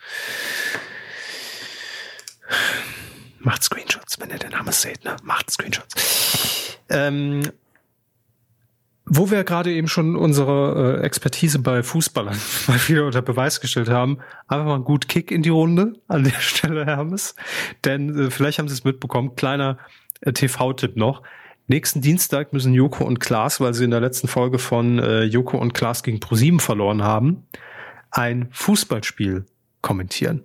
Macht 3.39 3.63
Screenshots, 3.63 4.19
wenn 4.19 4.29
ihr 4.29 4.37
den 4.37 4.51
Namen 4.51 4.71
seht, 4.71 5.03
ne? 5.03 5.15
Macht 5.23 5.49
Screenshots. 5.49 6.77
Ähm, 6.89 7.41
wo 9.05 9.31
wir 9.31 9.43
gerade 9.43 9.71
eben 9.71 9.87
schon 9.87 10.15
unsere 10.15 10.99
äh, 10.99 11.05
Expertise 11.05 11.59
bei 11.59 11.83
Fußballern 11.83 12.37
mal 12.67 12.87
wieder 12.87 13.05
unter 13.05 13.21
Beweis 13.21 13.59
gestellt 13.59 13.89
haben, 13.89 14.19
einfach 14.47 14.65
mal 14.65 14.75
einen 14.75 14.83
gut 14.83 15.09
Kick 15.09 15.31
in 15.31 15.41
die 15.41 15.49
Runde 15.49 15.93
an 16.07 16.23
der 16.23 16.31
Stelle, 16.39 16.85
Hermes. 16.85 17.35
Denn 17.83 18.27
äh, 18.27 18.31
vielleicht 18.31 18.59
haben 18.59 18.67
Sie 18.67 18.75
es 18.75 18.83
mitbekommen, 18.83 19.35
kleiner 19.35 19.79
äh, 20.21 20.31
TV-Tipp 20.31 20.95
noch. 20.95 21.23
Nächsten 21.67 22.01
Dienstag 22.01 22.53
müssen 22.53 22.73
Joko 22.73 23.05
und 23.05 23.19
Klaas, 23.19 23.59
weil 23.61 23.73
sie 23.73 23.85
in 23.85 23.91
der 23.91 24.01
letzten 24.01 24.27
Folge 24.27 24.59
von 24.59 24.99
äh, 24.99 25.23
Joko 25.23 25.57
und 25.57 25.73
Klaas 25.73 26.03
gegen 26.03 26.19
ProSieben 26.19 26.59
verloren 26.59 27.03
haben, 27.03 27.47
ein 28.11 28.49
Fußballspiel 28.51 29.45
kommentieren. 29.81 30.43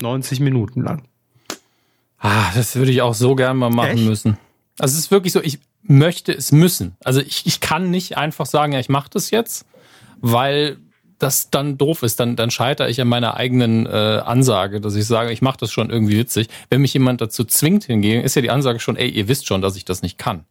90 0.00 0.40
Minuten 0.40 0.82
lang. 0.82 1.04
Ah, 2.18 2.50
das 2.54 2.76
würde 2.76 2.90
ich 2.90 3.02
auch 3.02 3.14
so 3.14 3.34
gern 3.34 3.56
mal 3.56 3.70
machen 3.70 3.98
Echt? 3.98 4.04
müssen. 4.04 4.38
Also 4.78 4.94
es 4.94 5.04
ist 5.04 5.10
wirklich 5.10 5.32
so, 5.32 5.42
ich, 5.42 5.60
möchte 5.82 6.32
es 6.32 6.52
müssen. 6.52 6.96
Also 7.04 7.20
ich, 7.20 7.46
ich 7.46 7.60
kann 7.60 7.90
nicht 7.90 8.16
einfach 8.16 8.46
sagen, 8.46 8.72
ja, 8.72 8.80
ich 8.80 8.88
mache 8.88 9.10
das 9.10 9.30
jetzt, 9.30 9.66
weil 10.20 10.78
das 11.22 11.50
dann 11.50 11.78
doof 11.78 12.02
ist. 12.02 12.18
Dann, 12.20 12.36
dann 12.36 12.50
scheitere 12.50 12.88
ich 12.88 13.00
an 13.00 13.08
meiner 13.08 13.36
eigenen 13.36 13.86
äh, 13.86 13.90
Ansage, 13.90 14.80
dass 14.80 14.96
ich 14.96 15.06
sage, 15.06 15.32
ich 15.32 15.42
mache 15.42 15.58
das 15.58 15.70
schon 15.70 15.90
irgendwie 15.90 16.18
witzig. 16.18 16.48
Wenn 16.68 16.80
mich 16.80 16.94
jemand 16.94 17.20
dazu 17.20 17.44
zwingt 17.44 17.84
hingegen, 17.84 18.22
ist 18.22 18.36
ja 18.36 18.42
die 18.42 18.50
Ansage 18.50 18.80
schon, 18.80 18.96
ey, 18.96 19.08
ihr 19.08 19.28
wisst 19.28 19.46
schon, 19.46 19.62
dass 19.62 19.76
ich 19.76 19.84
das 19.84 20.02
nicht 20.02 20.18
kann. 20.18 20.44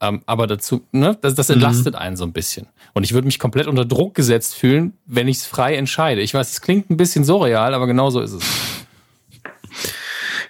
Ähm, 0.00 0.22
aber 0.26 0.48
dazu, 0.48 0.82
ne, 0.90 1.16
das, 1.20 1.34
das 1.34 1.48
entlastet 1.48 1.94
mhm. 1.94 2.00
einen 2.00 2.16
so 2.16 2.24
ein 2.24 2.32
bisschen. 2.32 2.66
Und 2.92 3.04
ich 3.04 3.12
würde 3.14 3.26
mich 3.26 3.38
komplett 3.38 3.68
unter 3.68 3.84
Druck 3.84 4.14
gesetzt 4.14 4.56
fühlen, 4.56 4.94
wenn 5.06 5.28
ich 5.28 5.38
es 5.38 5.46
frei 5.46 5.76
entscheide. 5.76 6.20
Ich 6.20 6.34
weiß, 6.34 6.50
es 6.50 6.60
klingt 6.60 6.90
ein 6.90 6.96
bisschen 6.96 7.24
surreal, 7.24 7.72
aber 7.72 7.86
genau 7.86 8.10
so 8.10 8.20
ist 8.20 8.32
es. 8.32 8.42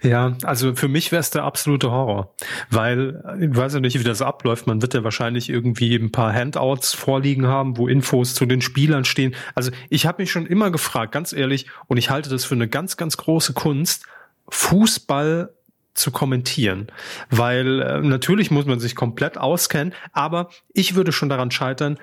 Ja, 0.02 0.36
also 0.42 0.74
für 0.74 0.88
mich 0.88 1.12
wäre 1.12 1.20
es 1.20 1.30
der 1.30 1.44
absolute 1.44 1.92
Horror, 1.92 2.34
weil 2.70 3.22
ich 3.40 3.56
weiß 3.56 3.74
ja 3.74 3.80
nicht, 3.80 3.98
wie 3.98 4.04
das 4.04 4.20
abläuft. 4.20 4.66
Man 4.66 4.82
wird 4.82 4.94
ja 4.94 5.04
wahrscheinlich 5.04 5.48
irgendwie 5.48 5.94
ein 5.94 6.10
paar 6.10 6.32
Handouts 6.32 6.92
vorliegen 6.92 7.46
haben, 7.46 7.76
wo 7.76 7.86
Infos 7.86 8.34
zu 8.34 8.44
den 8.44 8.60
Spielern 8.60 9.04
stehen. 9.04 9.34
Also 9.54 9.70
ich 9.90 10.06
habe 10.06 10.22
mich 10.22 10.32
schon 10.32 10.46
immer 10.46 10.72
gefragt, 10.72 11.12
ganz 11.12 11.32
ehrlich, 11.32 11.66
und 11.86 11.98
ich 11.98 12.10
halte 12.10 12.30
das 12.30 12.44
für 12.44 12.56
eine 12.56 12.68
ganz, 12.68 12.96
ganz 12.96 13.16
große 13.16 13.52
Kunst, 13.52 14.04
Fußball 14.48 15.54
zu 15.94 16.10
kommentieren, 16.10 16.88
weil 17.30 17.80
äh, 17.80 18.00
natürlich 18.00 18.50
muss 18.50 18.66
man 18.66 18.80
sich 18.80 18.96
komplett 18.96 19.38
auskennen, 19.38 19.94
aber 20.12 20.48
ich 20.72 20.94
würde 20.94 21.12
schon 21.12 21.28
daran 21.28 21.50
scheitern, 21.50 21.98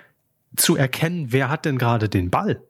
zu 0.56 0.76
erkennen, 0.76 1.28
wer 1.30 1.50
hat 1.50 1.66
denn 1.66 1.78
gerade 1.78 2.08
den 2.08 2.30
Ball. 2.30 2.62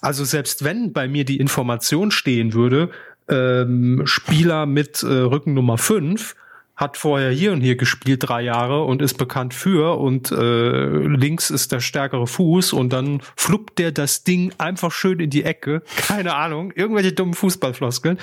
Also 0.00 0.24
selbst 0.24 0.64
wenn 0.64 0.92
bei 0.92 1.08
mir 1.08 1.24
die 1.24 1.38
Information 1.38 2.10
stehen 2.10 2.52
würde, 2.52 2.90
ähm, 3.28 4.02
Spieler 4.04 4.66
mit 4.66 5.02
äh, 5.02 5.06
Rücken 5.06 5.54
Nummer 5.54 5.78
5 5.78 6.34
hat 6.78 6.96
vorher 6.96 7.32
hier 7.32 7.52
und 7.52 7.60
hier 7.60 7.76
gespielt 7.76 8.28
drei 8.28 8.42
Jahre 8.42 8.84
und 8.84 9.02
ist 9.02 9.18
bekannt 9.18 9.52
für 9.52 9.98
und 9.98 10.30
äh, 10.30 10.86
links 10.86 11.50
ist 11.50 11.72
der 11.72 11.80
stärkere 11.80 12.28
Fuß 12.28 12.72
und 12.72 12.92
dann 12.92 13.20
fluppt 13.36 13.80
der 13.80 13.90
das 13.90 14.22
Ding 14.22 14.52
einfach 14.58 14.92
schön 14.92 15.18
in 15.18 15.28
die 15.28 15.42
Ecke. 15.42 15.82
Keine 15.96 16.36
Ahnung, 16.36 16.72
irgendwelche 16.72 17.12
dummen 17.12 17.34
Fußballfloskeln. 17.34 18.18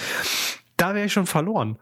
Da 0.78 0.96
wäre 0.96 1.06
ich 1.06 1.14
schon 1.14 1.26
verloren. 1.26 1.78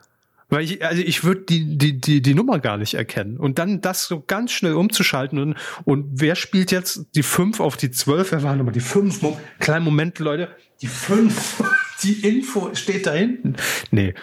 Weil 0.49 0.63
ich, 0.63 0.83
also 0.83 1.01
ich 1.01 1.23
würde 1.23 1.41
die, 1.41 1.77
die, 1.77 1.99
die, 1.99 2.21
die 2.23 2.33
Nummer 2.33 2.59
gar 2.59 2.77
nicht 2.77 2.95
erkennen. 2.95 3.37
Und 3.37 3.59
dann 3.59 3.81
das 3.81 4.07
so 4.07 4.23
ganz 4.25 4.51
schnell 4.51 4.73
umzuschalten 4.73 5.37
und, 5.37 5.55
und 5.83 6.21
wer 6.21 6.35
spielt 6.35 6.71
jetzt 6.71 7.05
die 7.15 7.23
5 7.23 7.59
auf 7.59 7.77
die 7.77 7.91
12? 7.91 8.31
Wer 8.31 8.43
war 8.43 8.55
nochmal 8.55 8.73
die 8.73 8.79
5? 8.79 9.21
Kleinen 9.59 9.85
Moment, 9.85 10.17
Leute. 10.17 10.49
Die 10.81 10.87
5. 10.87 11.63
Die 12.03 12.27
Info 12.27 12.73
steht 12.75 13.07
da 13.07 13.13
hinten. 13.13 13.55
Nee. 13.91 14.13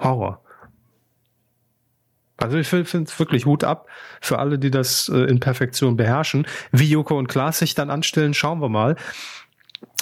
Horror. 0.00 0.42
Also 2.36 2.58
ich 2.58 2.68
finde 2.68 3.02
es 3.02 3.18
wirklich 3.18 3.46
Hut 3.46 3.64
ab 3.64 3.88
für 4.20 4.38
alle, 4.38 4.58
die 4.58 4.70
das 4.70 5.08
äh, 5.08 5.20
in 5.20 5.40
Perfektion 5.40 5.96
beherrschen. 5.96 6.46
Wie 6.70 6.88
Joko 6.88 7.18
und 7.18 7.28
Klaas 7.28 7.58
sich 7.58 7.74
dann 7.74 7.90
anstellen, 7.90 8.34
schauen 8.34 8.60
wir 8.60 8.68
mal. 8.68 8.96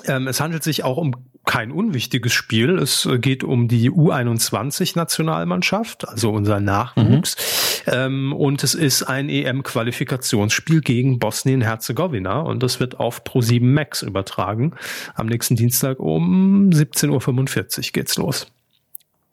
Ähm, 0.04 0.26
es 0.26 0.40
handelt 0.40 0.64
sich 0.64 0.82
auch 0.82 0.96
um 0.96 1.14
kein 1.44 1.72
unwichtiges 1.72 2.32
Spiel. 2.32 2.78
Es 2.78 3.04
äh, 3.06 3.18
geht 3.18 3.42
um 3.44 3.68
die 3.68 3.90
U21-Nationalmannschaft, 3.90 6.08
also 6.08 6.30
unser 6.30 6.60
Nachwuchs. 6.60 7.82
Mhm. 7.86 7.92
Ähm, 7.92 8.32
und 8.32 8.64
es 8.64 8.74
ist 8.74 9.02
ein 9.02 9.28
EM-Qualifikationsspiel 9.28 10.80
gegen 10.80 11.18
Bosnien-Herzegowina 11.18 12.40
und 12.40 12.62
das 12.62 12.80
wird 12.80 12.98
auf 12.98 13.22
Pro7 13.22 13.62
Max 13.62 14.00
übertragen. 14.02 14.72
Am 15.14 15.26
nächsten 15.26 15.56
Dienstag 15.56 16.00
um 16.00 16.70
17.45 16.70 17.78
Uhr 17.78 17.84
geht's 17.92 18.16
los. 18.16 18.46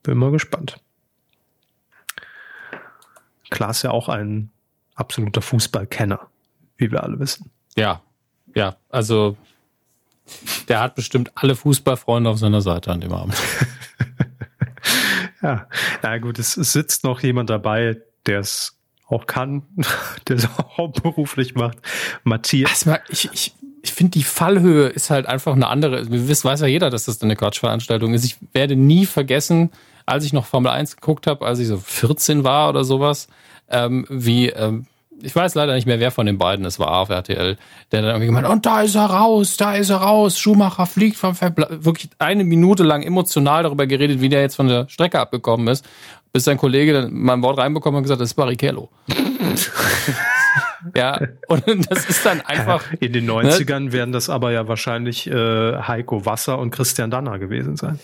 Bin 0.03 0.17
mal 0.17 0.31
gespannt. 0.31 0.81
Klaas 3.49 3.83
ja 3.83 3.91
auch 3.91 4.09
ein 4.09 4.49
absoluter 4.95 5.41
Fußballkenner, 5.41 6.19
wie 6.77 6.91
wir 6.91 7.03
alle 7.03 7.19
wissen. 7.19 7.49
Ja, 7.75 8.01
ja, 8.53 8.75
also 8.89 9.37
der 10.67 10.79
hat 10.79 10.95
bestimmt 10.95 11.31
alle 11.35 11.55
Fußballfreunde 11.55 12.29
auf 12.29 12.39
seiner 12.39 12.61
Seite 12.61 12.91
an 12.91 13.01
dem 13.01 13.13
Abend. 13.13 13.35
ja, 15.41 15.67
na 16.01 16.17
gut, 16.17 16.39
es, 16.39 16.57
es 16.57 16.73
sitzt 16.73 17.03
noch 17.03 17.21
jemand 17.21 17.49
dabei, 17.49 17.97
der 18.25 18.39
es 18.39 18.77
auch 19.07 19.27
kann, 19.27 19.63
der 20.27 20.37
es 20.37 20.45
auch 20.45 20.77
hauptberuflich 20.77 21.55
macht. 21.55 21.77
Matthias. 22.23 22.87
Also, 22.87 22.99
ich, 23.09 23.29
ich, 23.33 23.53
ich 23.83 23.93
finde, 23.93 24.11
die 24.11 24.23
Fallhöhe 24.23 24.87
ist 24.87 25.09
halt 25.09 25.25
einfach 25.25 25.53
eine 25.53 25.67
andere. 25.67 26.09
Wir 26.11 26.27
wissen, 26.27 26.47
weiß 26.47 26.61
ja 26.61 26.67
jeder, 26.67 26.89
dass 26.89 27.05
das 27.05 27.21
eine 27.21 27.35
Quatschveranstaltung 27.35 28.13
ist. 28.13 28.25
Ich 28.25 28.37
werde 28.53 28.75
nie 28.75 29.05
vergessen, 29.05 29.71
als 30.05 30.25
ich 30.25 30.33
noch 30.33 30.45
Formel 30.45 30.71
1 30.71 30.97
geguckt 30.97 31.27
habe, 31.27 31.45
als 31.45 31.59
ich 31.59 31.67
so 31.67 31.77
14 31.77 32.43
war 32.43 32.69
oder 32.69 32.83
sowas, 32.83 33.27
ähm, 33.69 34.05
wie 34.09 34.49
ähm, 34.49 34.85
ich 35.23 35.35
weiß 35.35 35.55
leider 35.55 35.73
nicht 35.73 35.85
mehr, 35.85 35.99
wer 35.99 36.11
von 36.11 36.25
den 36.25 36.37
beiden 36.37 36.65
es 36.65 36.79
war 36.79 36.99
auf 36.99 37.09
RTL, 37.09 37.57
der 37.91 38.01
dann 38.01 38.09
irgendwie 38.09 38.27
gemeint, 38.27 38.47
und 38.47 38.65
da 38.65 38.81
ist 38.81 38.95
er 38.95 39.05
raus, 39.05 39.57
da 39.57 39.75
ist 39.75 39.89
er 39.89 39.97
raus, 39.97 40.39
Schumacher 40.39 40.85
fliegt 40.85 41.17
vom 41.17 41.35
Verbla 41.35 41.67
wirklich 41.69 42.09
eine 42.19 42.43
Minute 42.43 42.83
lang 42.83 43.03
emotional 43.03 43.63
darüber 43.63 43.87
geredet, 43.87 44.21
wie 44.21 44.29
der 44.29 44.41
jetzt 44.41 44.55
von 44.55 44.67
der 44.67 44.87
Strecke 44.89 45.19
abgekommen 45.19 45.67
ist, 45.67 45.85
bis 46.33 46.45
sein 46.45 46.57
Kollege 46.57 46.93
dann 46.93 47.13
mal 47.13 47.33
ein 47.33 47.43
Wort 47.43 47.57
reinbekommen 47.57 47.97
und 47.97 48.03
gesagt, 48.03 48.21
das 48.21 48.29
ist 48.29 48.35
Barrichello. 48.35 48.89
ja, 50.95 51.19
und 51.47 51.91
das 51.91 52.05
ist 52.05 52.25
dann 52.25 52.41
einfach. 52.41 52.83
In 52.99 53.13
den 53.13 53.29
90ern 53.29 53.79
ne? 53.79 53.93
werden 53.93 54.11
das 54.11 54.29
aber 54.29 54.51
ja 54.51 54.67
wahrscheinlich 54.67 55.27
äh, 55.27 55.33
Heiko 55.81 56.25
Wasser 56.25 56.57
und 56.59 56.71
Christian 56.71 57.11
Danner 57.11 57.39
gewesen 57.39 57.75
sein. 57.75 57.99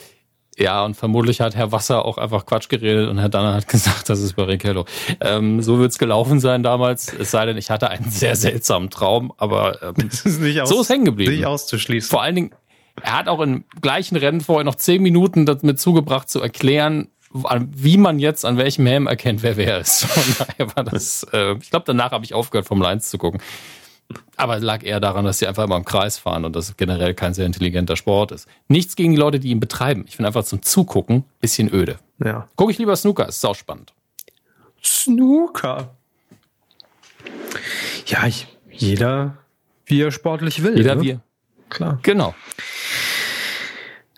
Ja, 0.57 0.83
und 0.83 0.95
vermutlich 0.95 1.39
hat 1.39 1.55
Herr 1.55 1.71
Wasser 1.71 2.03
auch 2.03 2.17
einfach 2.17 2.45
Quatsch 2.45 2.67
geredet 2.67 3.09
und 3.09 3.19
Herr 3.19 3.29
Danner 3.29 3.53
hat 3.53 3.67
gesagt, 3.69 4.09
das 4.09 4.19
ist 4.19 4.33
Barrichello. 4.33 4.85
Ähm, 5.21 5.61
so 5.61 5.79
wird's 5.79 5.99
gelaufen 5.99 6.39
sein 6.39 6.63
damals. 6.63 7.13
Es 7.13 7.31
sei 7.31 7.45
denn, 7.45 7.57
ich 7.57 7.69
hatte 7.69 7.89
einen 7.89 8.09
sehr 8.09 8.35
seltsamen 8.35 8.89
Traum, 8.89 9.31
aber 9.37 9.81
ähm, 9.83 10.07
ist 10.11 10.23
so 10.23 10.81
ist 10.81 10.89
hängen 10.89 11.05
geblieben. 11.05 11.31
Nicht 11.31 11.45
auszuschließen. 11.45 12.09
Vor 12.09 12.23
allen 12.23 12.35
Dingen, 12.35 12.51
er 13.01 13.19
hat 13.19 13.27
auch 13.27 13.39
im 13.39 13.65
gleichen 13.81 14.17
Rennen 14.17 14.41
vorher 14.41 14.63
noch 14.63 14.75
zehn 14.75 15.01
Minuten 15.03 15.45
damit 15.45 15.79
zugebracht 15.79 16.29
zu 16.29 16.41
erklären, 16.41 17.09
wie 17.31 17.97
man 17.97 18.17
jetzt 18.17 18.45
an 18.45 18.57
welchem 18.57 18.85
Helm 18.87 19.05
erkennt, 19.05 19.43
wer 19.43 19.57
wer 19.57 19.79
ist. 19.79 20.05
Von 20.05 20.47
daher 20.47 20.75
war 20.75 20.83
das, 20.83 21.25
äh, 21.33 21.55
ich 21.61 21.69
glaube, 21.69 21.85
danach 21.85 22.11
habe 22.11 22.25
ich 22.25 22.33
aufgehört, 22.33 22.65
Formel 22.65 22.87
1 22.87 23.09
zu 23.09 23.17
gucken. 23.17 23.41
Aber 24.35 24.57
es 24.57 24.63
lag 24.63 24.83
eher 24.83 24.99
daran, 24.99 25.25
dass 25.25 25.39
sie 25.39 25.47
einfach 25.47 25.63
immer 25.63 25.75
im 25.75 25.85
Kreis 25.85 26.17
fahren 26.17 26.45
und 26.45 26.55
das 26.55 26.77
generell 26.77 27.13
kein 27.13 27.33
sehr 27.33 27.45
intelligenter 27.45 27.95
Sport 27.95 28.31
ist. 28.31 28.47
Nichts 28.67 28.95
gegen 28.95 29.11
die 29.11 29.17
Leute, 29.17 29.39
die 29.39 29.49
ihn 29.49 29.59
betreiben. 29.59 30.05
Ich 30.07 30.15
finde 30.15 30.27
einfach 30.27 30.43
zum 30.43 30.61
Zugucken 30.61 31.25
bisschen 31.41 31.73
öde. 31.73 31.97
Ja. 32.23 32.47
Gucke 32.55 32.71
ich 32.71 32.77
lieber 32.77 32.95
Snooker, 32.95 33.27
ist 33.27 33.45
auch 33.45 33.55
spannend. 33.55 33.93
Snooker. 34.83 35.95
Ja, 38.05 38.25
ich, 38.27 38.47
jeder, 38.71 39.37
wie 39.85 40.01
er 40.01 40.11
sportlich 40.11 40.63
will. 40.63 40.77
Jeder 40.77 40.95
ne? 40.95 41.01
wie. 41.01 41.19
Klar. 41.69 41.99
Genau. 42.03 42.33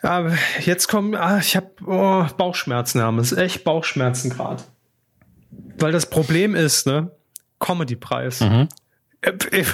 Aber 0.02 0.38
jetzt 0.62 0.88
kommen, 0.88 1.16
ah, 1.16 1.40
ich 1.40 1.56
habe 1.56 1.72
oh, 1.86 2.26
Bauchschmerzen 2.38 3.02
haben. 3.02 3.20
Es 3.20 3.32
ist 3.32 3.38
echt 3.38 3.64
Bauchschmerzen 3.64 4.30
gerade. 4.30 4.64
Weil 5.78 5.92
das 5.92 6.10
Problem 6.10 6.56
ist, 6.56 6.86
ne? 6.86 7.12
Comedy-Preis. 7.60 8.42
Mhm. 8.42 8.70
Äh, 9.22 9.34
Ich 9.52 9.68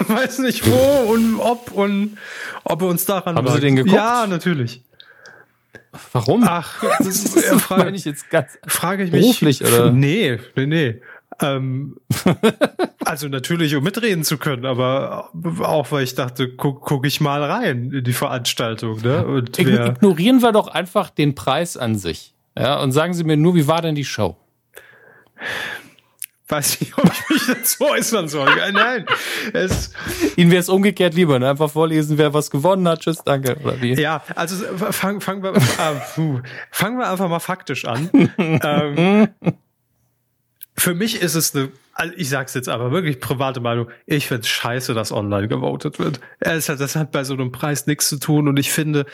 weiß 0.08 0.38
nicht 0.40 0.66
wo 0.70 1.12
und 1.12 1.40
ob 1.40 1.72
und 1.72 2.18
ob 2.64 2.82
er 2.82 2.88
uns 2.88 3.04
daran 3.04 3.36
Haben 3.36 3.46
Sie 3.48 3.54
lag. 3.54 3.60
den 3.60 3.76
geguckt? 3.76 3.94
Ja, 3.96 4.26
natürlich. 4.26 4.82
Warum? 6.12 6.44
Ach, 6.46 6.82
das, 6.98 7.24
das 7.24 7.34
meine 7.46 7.58
frage, 7.60 7.90
ich 7.96 8.04
jetzt 8.04 8.30
ganz. 8.30 8.58
frage 8.66 9.04
ich 9.04 9.12
mich. 9.12 9.22
Beruflich, 9.22 9.64
oder? 9.64 9.90
Nee, 9.90 10.38
nee, 10.54 10.66
nee. 10.66 11.00
Ähm, 11.40 11.96
also 13.04 13.28
natürlich, 13.28 13.74
um 13.76 13.84
mitreden 13.84 14.24
zu 14.24 14.38
können, 14.38 14.66
aber 14.66 15.30
auch 15.60 15.90
weil 15.92 16.02
ich 16.04 16.14
dachte, 16.14 16.48
guck, 16.48 16.80
guck 16.82 17.06
ich 17.06 17.20
mal 17.20 17.42
rein 17.42 17.90
in 17.92 18.02
die 18.04 18.12
Veranstaltung, 18.12 19.00
ne? 19.02 19.24
Und 19.24 19.56
Ignorieren 19.58 20.42
wir 20.42 20.52
doch 20.52 20.68
einfach 20.68 21.10
den 21.10 21.34
Preis 21.34 21.76
an 21.76 21.96
sich. 21.96 22.34
Ja, 22.56 22.80
und 22.80 22.90
sagen 22.92 23.14
Sie 23.14 23.22
mir 23.24 23.36
nur, 23.36 23.54
wie 23.54 23.68
war 23.68 23.82
denn 23.82 23.94
die 23.94 24.04
Show? 24.04 24.36
Weiß 26.48 26.80
nicht, 26.80 26.96
ob 26.96 27.04
ich 27.04 27.28
mich 27.28 27.46
dazu 27.46 27.84
äußern 27.84 28.28
soll. 28.28 28.48
Äh, 28.48 28.72
Nein, 28.72 29.06
es, 29.52 29.92
Ihnen 30.36 30.50
wäre 30.50 30.60
es 30.60 30.68
umgekehrt 30.68 31.14
lieber, 31.14 31.38
ne? 31.38 31.50
Einfach 31.50 31.70
vorlesen, 31.70 32.18
wer 32.18 32.34
was 32.34 32.50
gewonnen 32.50 32.88
hat. 32.88 33.00
Tschüss, 33.00 33.22
danke. 33.24 33.56
Oder 33.62 33.80
wie? 33.80 33.94
ja, 33.94 34.22
also 34.34 34.56
fangen 34.92 35.20
fangen 35.20 35.42
wir, 35.42 35.54
äh, 35.54 36.40
fangen 36.70 36.98
wir 36.98 37.10
einfach 37.10 37.28
mal 37.28 37.40
faktisch 37.40 37.84
an. 37.84 38.10
ähm, 38.38 39.28
für 40.78 40.94
mich 40.94 41.20
ist 41.20 41.34
es 41.34 41.54
eine, 41.54 41.70
also 41.92 42.14
ich 42.16 42.28
sag's 42.28 42.54
jetzt 42.54 42.68
aber 42.68 42.92
wirklich 42.92 43.20
private 43.20 43.60
Meinung, 43.60 43.88
ich 44.06 44.28
find's 44.28 44.48
scheiße, 44.48 44.94
dass 44.94 45.12
online 45.12 45.48
gewotet 45.48 45.98
wird. 45.98 46.20
Es 46.38 46.68
hat, 46.68 46.80
das 46.80 46.94
hat 46.94 47.10
bei 47.10 47.24
so 47.24 47.34
einem 47.34 47.50
Preis 47.50 47.86
nichts 47.86 48.08
zu 48.08 48.18
tun 48.18 48.48
und 48.48 48.58
ich 48.58 48.70
finde, 48.70 49.04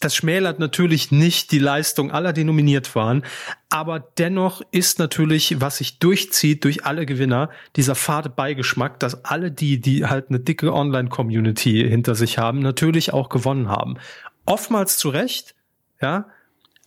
das 0.00 0.16
schmälert 0.16 0.58
natürlich 0.58 1.10
nicht 1.10 1.52
die 1.52 1.58
Leistung 1.58 2.10
aller, 2.10 2.32
die 2.32 2.44
nominiert 2.44 2.94
waren, 2.94 3.24
aber 3.68 4.00
dennoch 4.00 4.62
ist 4.70 4.98
natürlich, 4.98 5.60
was 5.60 5.78
sich 5.78 5.98
durchzieht 5.98 6.64
durch 6.64 6.84
alle 6.84 7.06
Gewinner, 7.06 7.50
dieser 7.76 7.94
fade 7.94 8.28
Beigeschmack, 8.28 8.98
dass 9.00 9.24
alle 9.24 9.50
die, 9.50 9.80
die 9.80 10.06
halt 10.06 10.28
eine 10.28 10.40
dicke 10.40 10.72
Online-Community 10.72 11.86
hinter 11.88 12.14
sich 12.14 12.38
haben, 12.38 12.58
natürlich 12.58 13.12
auch 13.12 13.28
gewonnen 13.28 13.68
haben. 13.68 13.96
Oftmals 14.46 14.98
zu 14.98 15.08
Recht, 15.08 15.54
ja, 16.00 16.26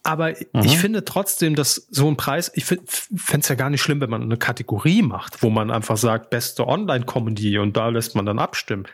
aber 0.03 0.39
ich 0.39 0.77
finde 0.77 1.03
trotzdem, 1.03 1.55
dass 1.55 1.87
so 1.89 2.07
ein 2.07 2.15
Preis, 2.15 2.49
ich 2.55 2.63
fände 2.63 2.85
es 2.85 3.49
ja 3.49 3.55
gar 3.55 3.69
nicht 3.69 3.81
schlimm, 3.81 3.99
wenn 3.99 4.09
man 4.09 4.21
eine 4.21 4.37
Kategorie 4.37 5.01
macht, 5.01 5.43
wo 5.43 5.49
man 5.49 5.69
einfach 5.69 5.97
sagt, 5.97 6.29
beste 6.29 6.65
Online-Comedy 6.65 7.57
und 7.57 7.75
da 7.75 7.89
lässt 7.89 8.15
man 8.15 8.25
dann 8.25 8.39
abstimmen. 8.39 8.85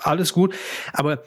Alles 0.00 0.34
gut, 0.34 0.54
aber 0.92 1.22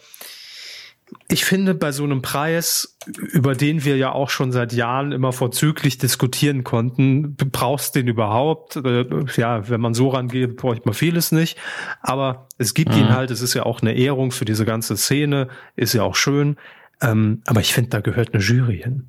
ich 1.28 1.46
finde, 1.46 1.74
bei 1.74 1.92
so 1.92 2.04
einem 2.04 2.22
Preis, 2.22 2.98
über 3.06 3.56
den 3.56 3.86
wir 3.86 3.98
ja 3.98 4.12
auch 4.12 4.30
schon 4.30 4.52
seit 4.52 4.74
Jahren 4.74 5.12
immer 5.12 5.32
vorzüglich 5.32 5.98
diskutieren 5.98 6.64
konnten, 6.64 7.36
brauchst 7.36 7.96
du 7.96 8.00
den 8.00 8.08
überhaupt? 8.08 8.76
Äh, 8.76 9.06
Ja, 9.38 9.70
wenn 9.70 9.82
man 9.82 9.94
so 9.94 10.10
rangeht, 10.10 10.58
bräuchte 10.58 10.86
man 10.86 10.94
vieles 10.94 11.32
nicht. 11.32 11.58
Aber 12.02 12.48
es 12.58 12.74
gibt 12.74 12.96
ihn 12.96 13.10
halt, 13.10 13.32
es 13.32 13.42
ist 13.42 13.54
ja 13.54 13.64
auch 13.64 13.82
eine 13.82 13.94
Ehrung 13.94 14.32
für 14.32 14.46
diese 14.46 14.66
ganze 14.66 14.98
Szene, 14.98 15.48
ist 15.76 15.94
ja 15.94 16.04
auch 16.04 16.16
schön. 16.16 16.58
Ähm, 17.02 17.42
aber 17.46 17.62
ich 17.62 17.74
finde, 17.74 17.90
da 17.90 18.02
gehört 18.02 18.34
eine 18.34 18.44
Jury 18.44 18.82
hin. 18.84 19.08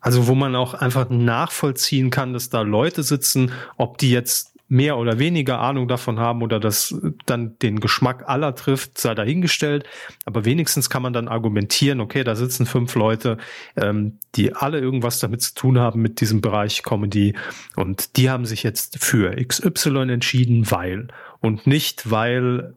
Also 0.00 0.26
wo 0.26 0.34
man 0.34 0.54
auch 0.54 0.74
einfach 0.74 1.10
nachvollziehen 1.10 2.10
kann, 2.10 2.32
dass 2.32 2.50
da 2.50 2.62
Leute 2.62 3.02
sitzen, 3.02 3.52
ob 3.76 3.98
die 3.98 4.10
jetzt 4.10 4.57
mehr 4.68 4.98
oder 4.98 5.18
weniger 5.18 5.60
Ahnung 5.60 5.88
davon 5.88 6.18
haben 6.18 6.42
oder 6.42 6.60
das 6.60 6.94
dann 7.24 7.58
den 7.58 7.80
Geschmack 7.80 8.28
aller 8.28 8.54
trifft, 8.54 8.98
sei 8.98 9.14
dahingestellt. 9.14 9.84
Aber 10.26 10.44
wenigstens 10.44 10.90
kann 10.90 11.02
man 11.02 11.14
dann 11.14 11.26
argumentieren, 11.26 12.00
okay, 12.00 12.22
da 12.22 12.36
sitzen 12.36 12.66
fünf 12.66 12.94
Leute, 12.94 13.38
ähm, 13.76 14.18
die 14.34 14.54
alle 14.54 14.78
irgendwas 14.78 15.20
damit 15.20 15.42
zu 15.42 15.54
tun 15.54 15.78
haben 15.78 16.02
mit 16.02 16.20
diesem 16.20 16.42
Bereich 16.42 16.82
Comedy 16.82 17.34
und 17.76 18.16
die 18.16 18.28
haben 18.28 18.44
sich 18.44 18.62
jetzt 18.62 19.02
für 19.02 19.34
XY 19.42 20.10
entschieden, 20.10 20.70
weil 20.70 21.08
und 21.40 21.66
nicht, 21.66 22.10
weil 22.10 22.74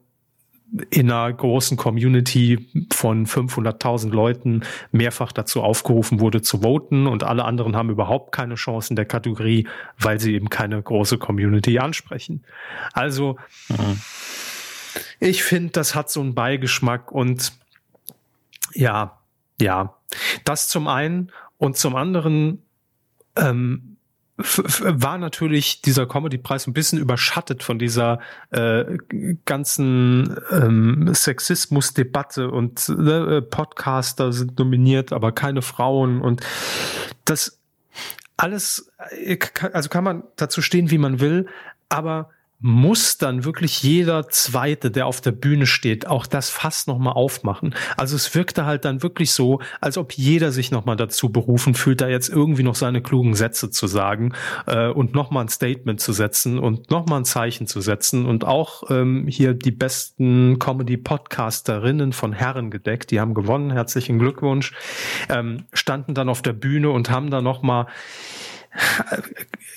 in 0.89 1.11
einer 1.11 1.33
großen 1.33 1.75
Community 1.75 2.87
von 2.93 3.25
500.000 3.25 4.09
Leuten 4.09 4.61
mehrfach 4.91 5.33
dazu 5.33 5.61
aufgerufen 5.61 6.19
wurde 6.19 6.41
zu 6.41 6.61
voten 6.61 7.07
und 7.07 7.23
alle 7.23 7.43
anderen 7.43 7.75
haben 7.75 7.89
überhaupt 7.89 8.31
keine 8.31 8.55
Chance 8.55 8.91
in 8.91 8.95
der 8.95 9.05
Kategorie, 9.05 9.67
weil 9.99 10.19
sie 10.19 10.33
eben 10.33 10.49
keine 10.49 10.81
große 10.81 11.17
Community 11.17 11.79
ansprechen. 11.79 12.43
Also 12.93 13.37
ich 15.19 15.43
finde, 15.43 15.71
das 15.71 15.93
hat 15.93 16.09
so 16.09 16.21
einen 16.21 16.35
Beigeschmack 16.35 17.11
und 17.11 17.53
ja, 18.73 19.19
ja, 19.59 19.95
das 20.45 20.69
zum 20.69 20.87
einen 20.87 21.31
und 21.57 21.77
zum 21.77 21.95
anderen 21.95 22.63
ähm, 23.35 23.90
war 24.43 25.17
natürlich 25.17 25.81
dieser 25.81 26.05
Comedy-Preis 26.05 26.67
ein 26.67 26.73
bisschen 26.73 26.99
überschattet 26.99 27.63
von 27.63 27.79
dieser 27.79 28.19
äh, 28.51 28.97
ganzen 29.45 30.37
ähm, 30.51 31.13
Sexismus-Debatte 31.13 32.51
und 32.51 32.89
äh, 32.89 33.41
Podcaster 33.41 34.33
sind 34.33 34.57
nominiert, 34.59 35.13
aber 35.13 35.31
keine 35.31 35.61
Frauen 35.61 36.21
und 36.21 36.41
das 37.25 37.59
alles, 38.37 38.91
äh, 39.11 39.37
also 39.73 39.89
kann 39.89 40.03
man 40.03 40.23
dazu 40.35 40.61
stehen, 40.61 40.91
wie 40.91 40.97
man 40.97 41.19
will, 41.19 41.47
aber 41.89 42.29
muss 42.61 43.17
dann 43.17 43.43
wirklich 43.43 43.81
jeder 43.81 44.27
Zweite, 44.29 44.91
der 44.91 45.07
auf 45.07 45.19
der 45.19 45.31
Bühne 45.31 45.65
steht, 45.65 46.07
auch 46.07 46.27
das 46.27 46.49
Fass 46.49 46.85
nochmal 46.85 47.13
aufmachen. 47.13 47.73
Also 47.97 48.15
es 48.15 48.35
wirkte 48.35 48.65
halt 48.65 48.85
dann 48.85 49.01
wirklich 49.01 49.31
so, 49.31 49.61
als 49.81 49.97
ob 49.97 50.13
jeder 50.13 50.51
sich 50.51 50.69
nochmal 50.69 50.95
dazu 50.95 51.29
berufen 51.29 51.73
fühlt, 51.73 52.01
da 52.01 52.07
jetzt 52.07 52.29
irgendwie 52.29 52.63
noch 52.63 52.75
seine 52.75 53.01
klugen 53.01 53.33
Sätze 53.33 53.71
zu 53.71 53.87
sagen 53.87 54.33
äh, 54.67 54.89
und 54.89 55.15
nochmal 55.15 55.45
ein 55.45 55.49
Statement 55.49 55.99
zu 55.99 56.13
setzen 56.13 56.59
und 56.59 56.91
nochmal 56.91 57.21
ein 57.21 57.25
Zeichen 57.25 57.65
zu 57.65 57.81
setzen. 57.81 58.25
Und 58.27 58.45
auch 58.45 58.83
ähm, 58.91 59.25
hier 59.27 59.55
die 59.55 59.71
besten 59.71 60.59
Comedy-Podcasterinnen 60.59 62.13
von 62.13 62.31
Herren 62.31 62.69
gedeckt, 62.69 63.09
die 63.09 63.19
haben 63.19 63.33
gewonnen, 63.33 63.71
herzlichen 63.71 64.19
Glückwunsch, 64.19 64.73
ähm, 65.29 65.65
standen 65.73 66.13
dann 66.13 66.29
auf 66.29 66.43
der 66.43 66.53
Bühne 66.53 66.91
und 66.91 67.09
haben 67.09 67.31
da 67.31 67.41
nochmal 67.41 67.87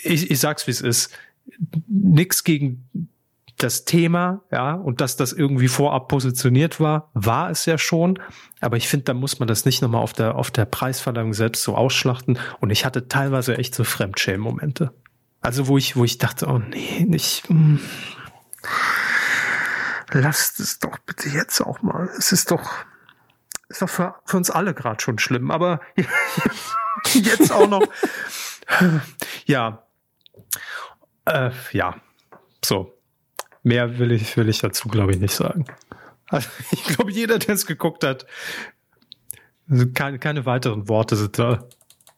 ich, 0.03 0.31
ich 0.31 0.39
sag's 0.39 0.67
wie 0.67 0.71
es 0.71 0.81
ist, 0.81 1.17
nix 1.87 2.45
gegen 2.45 2.89
das 3.57 3.85
Thema, 3.85 4.43
ja, 4.51 4.75
und 4.75 5.01
dass 5.01 5.17
das 5.17 5.33
irgendwie 5.33 5.69
vorab 5.69 6.09
positioniert 6.09 6.81
war, 6.81 7.11
war 7.15 7.51
es 7.51 7.67
ja 7.67 7.79
schon. 7.79 8.19
Aber 8.61 8.77
ich 8.77 8.89
finde, 8.89 9.05
da 9.05 9.15
muss 9.15 9.39
man 9.39 9.47
das 9.47 9.65
nicht 9.65 9.81
nochmal 9.81 10.03
auf 10.03 10.13
der, 10.13 10.35
auf 10.35 10.51
der 10.51 10.65
Preisverleihung 10.65 11.35
selbst 11.35 11.63
so 11.63 11.77
ausschlachten. 11.77 12.39
Und 12.61 12.71
ich 12.71 12.85
hatte 12.85 13.07
teilweise 13.07 13.57
echt 13.57 13.75
so 13.75 13.85
Fremdschämen-Momente. 13.85 14.93
Also, 15.41 15.69
wo 15.69 15.79
ich, 15.79 15.97
wo 15.97 16.05
ich 16.05 16.19
dachte, 16.19 16.47
oh 16.49 16.59
nee, 16.59 17.05
nicht, 17.07 17.49
mm, 17.49 17.77
lasst 20.13 20.59
es 20.59 20.79
doch 20.79 20.99
bitte 20.99 21.29
jetzt 21.29 21.61
auch 21.61 21.83
mal. 21.83 22.09
Es 22.19 22.33
ist 22.33 22.51
doch, 22.51 22.71
ist 23.69 23.83
doch 23.83 23.91
für, 23.91 24.15
für 24.25 24.37
uns 24.37 24.51
alle 24.51 24.75
gerade 24.75 25.01
schon 25.03 25.19
schlimm. 25.19 25.51
Aber 25.51 25.81
jetzt 27.13 27.53
auch 27.53 27.69
noch, 27.69 27.87
ja, 29.47 29.85
äh, 31.27 31.51
ja, 31.73 31.97
so. 32.65 32.93
Mehr 33.63 33.99
will 33.99 34.13
ich, 34.13 34.37
will 34.37 34.49
ich 34.49 34.59
dazu, 34.59 34.89
glaube 34.89 35.13
ich, 35.13 35.19
nicht 35.19 35.35
sagen. 35.35 35.65
Also, 36.29 36.49
ich 36.71 36.85
glaube, 36.85 37.11
jeder, 37.11 37.39
der 37.39 37.55
es 37.55 37.67
geguckt 37.67 38.05
hat, 38.05 38.27
also 39.69 39.87
keine, 39.93 40.19
keine 40.19 40.45
weiteren 40.45 40.89
Worte 40.89 41.17
sind 41.17 41.39
da 41.39 41.67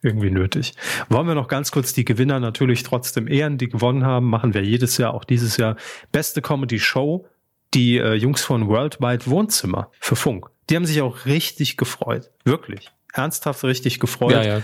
irgendwie 0.02 0.30
nötig. 0.30 0.74
Wollen 1.08 1.26
wir 1.26 1.34
noch 1.34 1.48
ganz 1.48 1.70
kurz 1.70 1.92
die 1.92 2.04
Gewinner 2.04 2.40
natürlich 2.40 2.82
trotzdem 2.82 3.28
ehren, 3.28 3.58
die 3.58 3.68
gewonnen 3.68 4.04
haben, 4.04 4.26
machen 4.26 4.54
wir 4.54 4.62
jedes 4.62 4.98
Jahr, 4.98 5.14
auch 5.14 5.24
dieses 5.24 5.56
Jahr. 5.56 5.76
Beste 6.12 6.42
Comedy 6.42 6.78
Show, 6.78 7.26
die 7.74 7.98
äh, 7.98 8.14
Jungs 8.14 8.42
von 8.44 8.68
Worldwide 8.68 9.26
Wohnzimmer 9.26 9.90
für 10.00 10.16
Funk. 10.16 10.48
Die 10.68 10.76
haben 10.76 10.86
sich 10.86 11.00
auch 11.02 11.26
richtig 11.26 11.76
gefreut. 11.76 12.30
Wirklich. 12.44 12.90
Ernsthaft 13.12 13.64
richtig 13.64 14.00
gefreut. 14.00 14.32
Ja, 14.32 14.42
ja. 14.42 14.62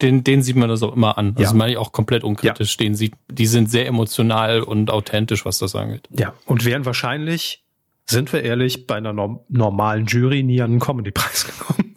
Den, 0.00 0.24
den 0.24 0.42
sieht 0.42 0.56
man 0.56 0.68
das 0.68 0.82
auch 0.82 0.94
immer 0.94 1.18
an. 1.18 1.34
Also 1.36 1.52
Ja. 1.52 1.56
meine 1.58 1.72
ich 1.72 1.78
auch 1.78 1.92
komplett 1.92 2.24
unkritisch. 2.24 2.76
Den 2.76 2.94
sieht, 2.94 3.14
die 3.30 3.46
sind 3.46 3.70
sehr 3.70 3.86
emotional 3.86 4.62
und 4.62 4.90
authentisch, 4.90 5.44
was 5.44 5.58
das 5.58 5.74
angeht. 5.74 6.08
Ja, 6.10 6.34
und 6.46 6.64
wären 6.64 6.84
wahrscheinlich, 6.86 7.62
sind 8.06 8.32
wir 8.32 8.42
ehrlich, 8.42 8.86
bei 8.86 8.96
einer 8.96 9.12
norm 9.12 9.40
normalen 9.48 10.06
Jury 10.06 10.42
nie 10.42 10.62
an 10.62 10.70
einen 10.72 10.80
Comedy-Preis 10.80 11.46
gekommen. 11.58 11.94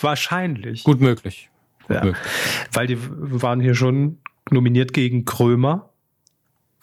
wahrscheinlich. 0.00 0.84
Gut 0.84 1.00
möglich. 1.00 1.50
Ja. 1.88 2.12
Weil 2.72 2.86
die 2.86 2.96
waren 2.98 3.60
hier 3.60 3.74
schon 3.74 4.18
nominiert 4.50 4.92
gegen 4.92 5.24
Krömer, 5.24 5.90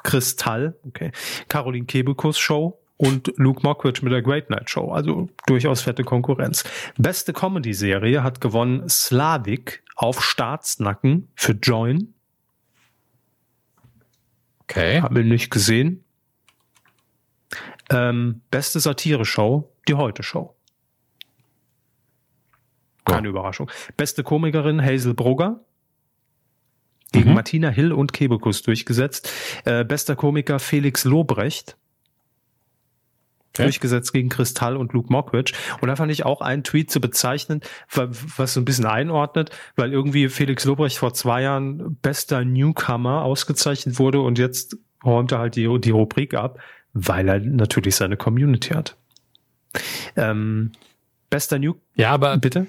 Kristall, 0.04 0.76
okay, 0.88 1.12
Caroline 1.48 1.86
Kebekus 1.86 2.38
Show 2.40 2.80
und 3.02 3.34
Luke 3.38 3.62
Mockridge 3.64 4.02
mit 4.04 4.14
der 4.14 4.22
Great 4.22 4.52
Night 4.52 4.70
Show. 4.70 4.92
Also 4.92 5.28
durchaus 5.48 5.82
fette 5.82 6.04
Konkurrenz. 6.04 6.64
Beste 6.98 7.34
Comedy-Serie 7.34 8.22
hat 8.22 8.42
gewonnen 8.42 8.88
Slavik 8.88 9.84
auf 9.96 10.24
Staatsnacken 10.24 11.28
für 11.36 11.54
Join. 11.54 12.14
Okay. 14.64 15.02
Haben 15.02 15.16
wir 15.16 15.24
nicht 15.24 15.50
gesehen. 15.50 16.04
Ähm, 17.90 18.42
beste 18.52 18.80
Satire-Show, 18.80 19.68
die 19.88 19.96
Heute-Show. 19.96 20.56
Keine 23.06 23.28
oh. 23.28 23.32
Überraschung. 23.32 23.72
Beste 23.98 24.24
Komikerin 24.24 24.80
Hazel 24.80 25.16
Brugger. 25.16 25.60
Gegen 27.12 27.30
mhm. 27.30 27.36
Martina 27.36 27.70
Hill 27.70 27.94
und 27.94 28.14
Kebekus 28.14 28.62
durchgesetzt. 28.62 29.28
Äh, 29.66 29.84
bester 29.84 30.16
Komiker 30.16 30.60
Felix 30.60 31.04
Lobrecht. 31.04 31.78
Okay. 33.54 33.64
Durchgesetzt 33.64 34.14
gegen 34.14 34.30
Kristall 34.30 34.78
und 34.78 34.94
Luke 34.94 35.12
Mockridge. 35.12 35.54
Und 35.82 35.90
da 35.90 35.98
fand 35.98 36.10
ich 36.10 36.26
auch 36.26 36.40
einen 36.40 36.64
Tweet 36.64 36.90
zu 36.90 37.02
bezeichnen, 37.02 37.60
was 38.38 38.54
so 38.54 38.62
ein 38.62 38.66
bisschen 38.66 38.86
einordnet, 38.86 39.50
weil 39.76 39.92
irgendwie 39.92 40.30
Felix 40.30 40.64
Lobrecht 40.64 40.98
vor 40.98 41.14
zwei 41.14 41.42
Jahren 41.42 41.98
bester 42.02 42.46
Newcomer 42.46 43.24
ausgezeichnet 43.24 44.00
wurde 44.00 44.22
und 44.22 44.40
jetzt 44.40 44.78
räumt 45.04 45.34
er 45.34 45.40
halt 45.40 45.58
die, 45.58 45.68
die 45.82 45.90
Rubrik 45.90 46.34
ab, 46.34 46.60
weil 46.94 47.28
er 47.28 47.40
natürlich 47.40 47.98
seine 47.98 48.16
Community 48.16 48.70
hat. 48.70 48.96
Ähm, 50.16 50.72
bester 51.30 51.60
New. 51.60 51.76
Ja, 51.96 52.12
aber 52.12 52.38
bitte. 52.38 52.68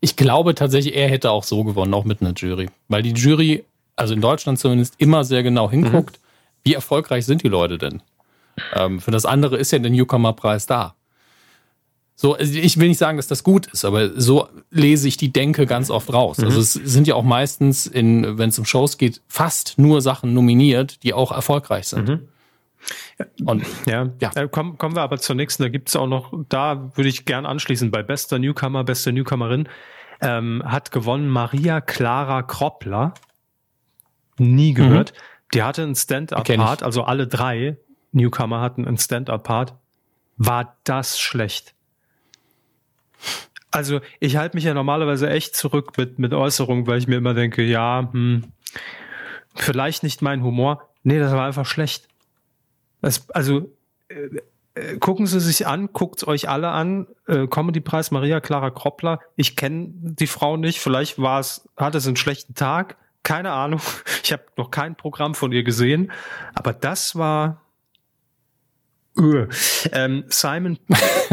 Ich 0.00 0.16
glaube 0.16 0.54
tatsächlich, 0.54 0.96
er 0.96 1.08
hätte 1.08 1.30
auch 1.30 1.44
so 1.44 1.64
gewonnen, 1.64 1.92
auch 1.94 2.04
mit 2.04 2.20
einer 2.20 2.32
Jury. 2.32 2.70
Weil 2.88 3.02
die 3.02 3.12
Jury, 3.12 3.64
also 3.96 4.14
in 4.14 4.20
Deutschland 4.20 4.58
zumindest, 4.58 4.94
immer 4.98 5.24
sehr 5.24 5.42
genau 5.42 5.70
hinguckt, 5.70 6.16
mhm. 6.16 6.24
wie 6.64 6.74
erfolgreich 6.74 7.26
sind 7.26 7.42
die 7.42 7.48
Leute 7.48 7.78
denn? 7.78 8.02
Ähm, 8.74 9.00
für 9.00 9.10
das 9.10 9.26
andere 9.26 9.56
ist 9.56 9.70
ja 9.72 9.78
der 9.78 9.90
Newcomer-Preis 9.90 10.66
da. 10.66 10.94
So, 12.16 12.34
also 12.34 12.58
ich 12.58 12.78
will 12.78 12.88
nicht 12.88 12.98
sagen, 12.98 13.16
dass 13.16 13.26
das 13.26 13.42
gut 13.42 13.66
ist, 13.66 13.84
aber 13.84 14.20
so 14.20 14.48
lese 14.70 15.08
ich 15.08 15.16
die 15.16 15.32
Denke 15.32 15.66
ganz 15.66 15.90
oft 15.90 16.12
raus. 16.12 16.38
Also 16.38 16.50
mhm. 16.50 16.56
Also 16.56 16.80
es 16.80 16.92
sind 16.92 17.08
ja 17.08 17.16
auch 17.16 17.24
meistens, 17.24 17.86
in, 17.86 18.38
wenn 18.38 18.50
es 18.50 18.58
um 18.58 18.64
Shows 18.64 18.98
geht, 18.98 19.20
fast 19.26 19.78
nur 19.78 20.00
Sachen 20.00 20.32
nominiert, 20.32 21.02
die 21.02 21.12
auch 21.12 21.32
erfolgreich 21.32 21.88
sind. 21.88 22.08
Mhm. 22.08 22.28
Und 23.46 23.64
ja, 23.86 24.10
ja. 24.20 24.30
Äh, 24.34 24.48
kommen, 24.48 24.78
kommen 24.78 24.94
wir 24.94 25.02
aber 25.02 25.18
zur 25.18 25.34
nächsten. 25.34 25.62
Da 25.62 25.68
gibt's 25.68 25.96
auch 25.96 26.06
noch, 26.06 26.32
da 26.48 26.92
würde 26.94 27.08
ich 27.08 27.24
gern 27.24 27.46
anschließen, 27.46 27.90
bei 27.90 28.02
bester 28.02 28.38
Newcomer, 28.38 28.84
beste 28.84 29.12
Newcomerin 29.12 29.68
ähm, 30.20 30.62
hat 30.64 30.92
gewonnen 30.92 31.28
Maria 31.28 31.80
Clara 31.80 32.42
Kroppler. 32.42 33.14
Nie 34.38 34.74
gehört. 34.74 35.12
Mhm. 35.12 35.18
Die 35.54 35.62
hatte 35.62 35.82
einen 35.82 35.94
Stand-Up-Part, 35.94 36.82
also 36.82 37.04
alle 37.04 37.26
drei 37.26 37.76
Newcomer 38.14 38.60
hatten 38.60 38.86
einen 38.86 38.98
Stand-Up-Part. 38.98 39.74
War 40.36 40.76
das 40.84 41.18
schlecht? 41.20 41.74
Also 43.70 44.00
ich 44.20 44.36
halte 44.36 44.56
mich 44.56 44.64
ja 44.64 44.74
normalerweise 44.74 45.28
echt 45.28 45.56
zurück 45.56 45.96
mit, 45.96 46.18
mit 46.18 46.32
Äußerungen, 46.32 46.86
weil 46.86 46.98
ich 46.98 47.08
mir 47.08 47.16
immer 47.16 47.34
denke, 47.34 47.62
ja, 47.62 48.08
hm, 48.12 48.52
vielleicht 49.54 50.02
nicht 50.02 50.22
mein 50.22 50.42
Humor. 50.42 50.88
Nee, 51.02 51.18
das 51.18 51.32
war 51.32 51.46
einfach 51.46 51.66
schlecht. 51.66 52.08
Das, 53.00 53.28
also 53.30 53.72
äh, 54.08 54.28
äh, 54.74 54.98
gucken 54.98 55.26
Sie 55.26 55.40
sich 55.40 55.66
an, 55.66 55.92
guckt 55.92 56.26
euch 56.26 56.48
alle 56.48 56.70
an. 56.70 57.06
Äh, 57.26 57.46
Comedy-Preis 57.46 58.10
Maria 58.10 58.40
Clara 58.40 58.70
Kroppler. 58.70 59.20
Ich 59.36 59.56
kenne 59.56 59.88
die 59.90 60.26
Frau 60.26 60.56
nicht. 60.56 60.80
Vielleicht 60.80 61.20
war 61.20 61.40
es, 61.40 61.68
hatte 61.76 62.00
sie 62.00 62.08
einen 62.08 62.16
schlechten 62.16 62.54
Tag. 62.54 62.96
Keine 63.22 63.52
Ahnung. 63.52 63.80
Ich 64.24 64.32
habe 64.32 64.44
noch 64.56 64.70
kein 64.70 64.96
Programm 64.96 65.34
von 65.34 65.52
ihr 65.52 65.64
gesehen. 65.64 66.10
Aber 66.54 66.72
das 66.72 67.14
war. 67.14 67.60
Öh. 69.18 69.46
Ähm, 69.92 70.24
Simon. 70.28 70.78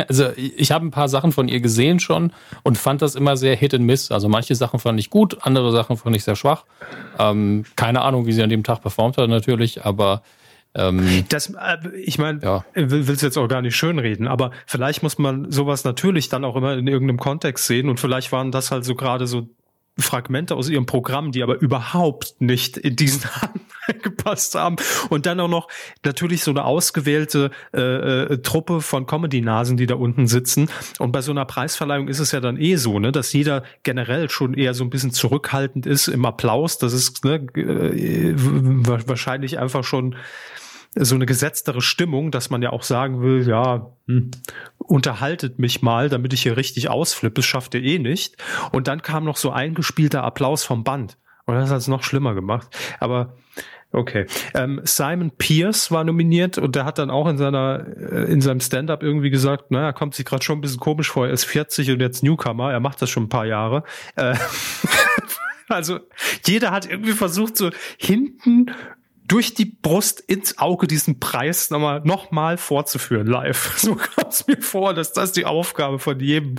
Also 0.08 0.30
ich 0.36 0.72
habe 0.72 0.86
ein 0.86 0.92
paar 0.92 1.10
Sachen 1.10 1.32
von 1.32 1.48
ihr 1.50 1.60
gesehen 1.60 2.00
schon 2.00 2.32
und 2.64 2.78
fand 2.78 3.02
das 3.02 3.16
immer 3.16 3.36
sehr 3.36 3.56
Hit 3.56 3.74
and 3.74 3.86
Miss. 3.86 4.10
Also 4.10 4.30
manche 4.30 4.56
Sachen 4.56 4.80
fand 4.80 5.00
ich 5.00 5.10
gut, 5.10 5.40
andere 5.42 5.72
Sachen 5.72 5.98
fand 5.98 6.16
ich 6.16 6.24
sehr 6.24 6.38
schwach. 6.38 6.64
Ähm, 7.20 7.66
keine 7.76 8.02
Ahnung, 8.02 8.26
wie 8.26 8.32
sie 8.32 8.42
an 8.42 8.50
dem 8.50 8.64
Tag 8.64 8.82
performt 8.82 9.18
hat 9.18 9.30
natürlich, 9.30 9.86
aber 9.86 10.24
ähm, 10.74 11.26
das, 11.28 11.50
äh, 11.50 11.90
ich 11.98 12.18
meine, 12.18 12.40
ja. 12.42 12.66
will 12.74 13.02
es 13.02 13.22
jetzt 13.22 13.38
auch 13.38 13.48
gar 13.48 13.62
nicht 13.62 13.76
schönreden, 13.76 14.28
aber 14.28 14.52
vielleicht 14.66 15.04
muss 15.04 15.18
man 15.18 15.52
sowas 15.52 15.84
natürlich 15.84 16.30
dann 16.30 16.46
auch 16.46 16.56
immer 16.56 16.78
in 16.78 16.88
irgendeinem 16.88 17.20
Kontext 17.20 17.66
sehen 17.66 17.90
und 17.90 18.00
vielleicht 18.00 18.32
waren 18.32 18.52
das 18.52 18.72
halt 18.72 18.86
so 18.86 18.96
gerade 18.96 19.28
so 19.28 19.50
Fragmente 19.98 20.56
aus 20.56 20.70
ihrem 20.70 20.86
Programm, 20.86 21.32
die 21.32 21.44
aber 21.44 21.60
überhaupt 21.60 22.36
nicht 22.40 22.78
in 22.78 22.96
diesen 22.96 23.24
Rahmen 23.30 23.62
gepasst 24.02 24.56
haben. 24.56 24.78
Und 25.10 25.26
dann 25.26 25.40
auch 25.40 25.48
noch 25.48 25.68
natürlich 26.04 26.44
so 26.44 26.52
eine 26.52 26.64
ausgewählte 26.64 27.52
äh, 27.74 27.82
äh, 27.82 28.38
Truppe 28.42 28.82
von 28.82 29.06
Comedy-Nasen, 29.06 29.78
die 29.78 29.88
da 29.88 29.96
unten 29.96 30.28
sitzen. 30.28 30.70
Und 31.00 31.12
bei 31.12 31.22
so 31.22 31.32
einer 31.32 31.46
Preisverleihung 31.46 32.08
ist 32.08 32.20
es 32.20 32.32
ja 32.32 32.40
dann 32.40 32.58
eh 32.58 32.76
so, 32.76 33.00
ne, 33.00 33.12
dass 33.12 33.34
jeder 33.34 33.64
generell 33.84 34.30
schon 34.30 34.54
eher 34.54 34.74
so 34.74 34.84
ein 34.84 34.90
bisschen 34.90 35.12
zurückhaltend 35.12 35.86
ist 35.86 36.08
im 36.08 36.26
Applaus. 36.26 36.78
Das 36.78 36.94
ist 36.94 37.26
ne, 37.26 37.36
äh, 37.56 38.34
wahrscheinlich 38.36 39.60
einfach 39.60 39.84
schon 39.84 40.16
so 40.96 41.16
eine 41.16 41.26
gesetztere 41.26 41.82
Stimmung, 41.82 42.32
dass 42.32 42.50
man 42.50 42.62
ja 42.62 42.72
auch 42.72 42.84
sagen 42.84 43.22
will, 43.22 43.48
ja, 43.48 43.94
hm, 44.08 44.32
unterhaltet 44.78 45.58
mich 45.58 45.82
mal, 45.82 46.10
damit 46.10 46.34
ich 46.34 46.44
hier 46.44 46.58
richtig 46.58 46.90
ausflippe, 46.90 47.36
das 47.36 47.46
schafft 47.46 47.74
ihr 47.76 47.84
eh 47.84 47.98
nicht. 47.98 48.36
Und 48.72 48.88
dann 48.88 49.02
kam 49.02 49.24
noch 49.24 49.38
so 49.38 49.52
eingespielter 49.52 50.24
Applaus 50.24 50.64
vom 50.64 50.84
Band. 50.84 51.18
Und 51.46 51.56
das 51.56 51.70
hat 51.70 51.78
es 51.78 51.88
noch 51.88 52.04
schlimmer 52.04 52.34
gemacht. 52.34 52.68
Aber 53.00 53.36
okay. 53.94 54.26
Ähm, 54.54 54.82
Simon 54.84 55.32
Pierce 55.32 55.92
war 55.92 56.04
nominiert 56.04 56.58
und 56.58 56.76
der 56.76 56.84
hat 56.84 56.98
dann 56.98 57.10
auch 57.10 57.28
in 57.28 57.38
seiner 57.38 57.86
äh, 57.98 58.32
in 58.32 58.42
seinem 58.42 58.60
Stand-up 58.60 59.02
irgendwie 59.02 59.30
gesagt, 59.30 59.72
naja, 59.72 59.94
kommt 59.94 60.14
sich 60.14 60.26
gerade 60.26 60.44
schon 60.44 60.58
ein 60.58 60.62
bisschen 60.62 60.80
komisch 60.80 61.10
vor, 61.10 61.26
er 61.26 61.34
ist 61.34 61.46
40 61.46 61.92
und 61.92 62.02
jetzt 62.02 62.22
Newcomer, 62.22 62.72
er 62.72 62.80
macht 62.82 63.02
das 63.02 63.10
schon 63.10 63.24
ein 63.24 63.30
paar 63.30 63.46
Jahre. 63.46 63.84
Äh, 64.18 64.36
also 65.70 66.00
jeder 66.46 66.72
hat 66.72 66.90
irgendwie 66.90 67.14
versucht, 67.14 67.56
so 67.56 67.70
hinten 67.98 68.72
durch 69.32 69.54
die 69.54 69.64
Brust 69.64 70.20
ins 70.20 70.58
Auge 70.58 70.88
diesen 70.88 71.22
Preis 71.22 71.70
nochmal 71.70 72.02
noch 72.04 72.32
mal 72.32 72.58
vorzuführen 72.58 73.28
live. 73.28 73.78
So 73.82 73.96
kam 73.96 74.28
es 74.28 74.46
mir 74.46 74.62
vor, 74.62 74.94
dass 74.94 75.14
das 75.14 75.32
die 75.32 75.46
Aufgabe 75.46 76.00
von 76.00 76.20
jedem 76.20 76.56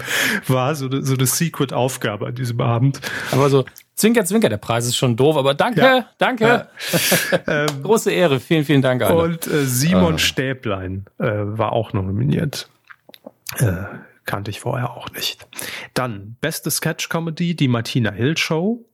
war, 0.49 0.75
so 0.75 0.87
eine, 0.87 1.03
so 1.03 1.13
eine 1.13 1.27
Secret-Aufgabe 1.27 2.29
an 2.29 2.35
diesem 2.35 2.61
Abend. 2.63 3.01
Aber 3.31 3.51
so, 3.51 3.67
Zwinker, 3.95 4.25
Zwinker, 4.25 4.49
der 4.49 4.57
Preis 4.57 4.87
ist 4.87 4.97
schon 4.97 5.17
doof, 5.17 5.37
aber 5.37 5.53
danke, 5.53 5.83
ja. 5.83 6.09
danke. 6.17 6.45
Ja. 6.45 6.69
Ähm, 7.47 7.83
Große 7.83 8.11
Ehre, 8.11 8.41
vielen, 8.41 8.65
vielen 8.65 8.83
Dank. 8.83 9.03
Alle. 9.03 9.17
Und 9.17 9.47
äh, 9.47 9.65
Simon 9.65 10.15
ah. 10.15 10.19
Stäblein 10.19 11.05
äh, 11.19 11.25
war 11.25 11.73
auch 11.73 11.93
noch 11.93 12.03
nominiert. 12.03 12.71
Äh, 13.59 13.85
kannte 14.25 14.51
ich 14.51 14.61
vorher 14.61 14.93
auch 14.93 15.11
nicht. 15.11 15.47
Dann 15.93 16.37
beste 16.41 16.71
Sketch-Comedy, 16.71 17.55
die 17.55 17.69
Martina 17.69 18.13
Hill 18.13 18.37
Show. 18.39 18.85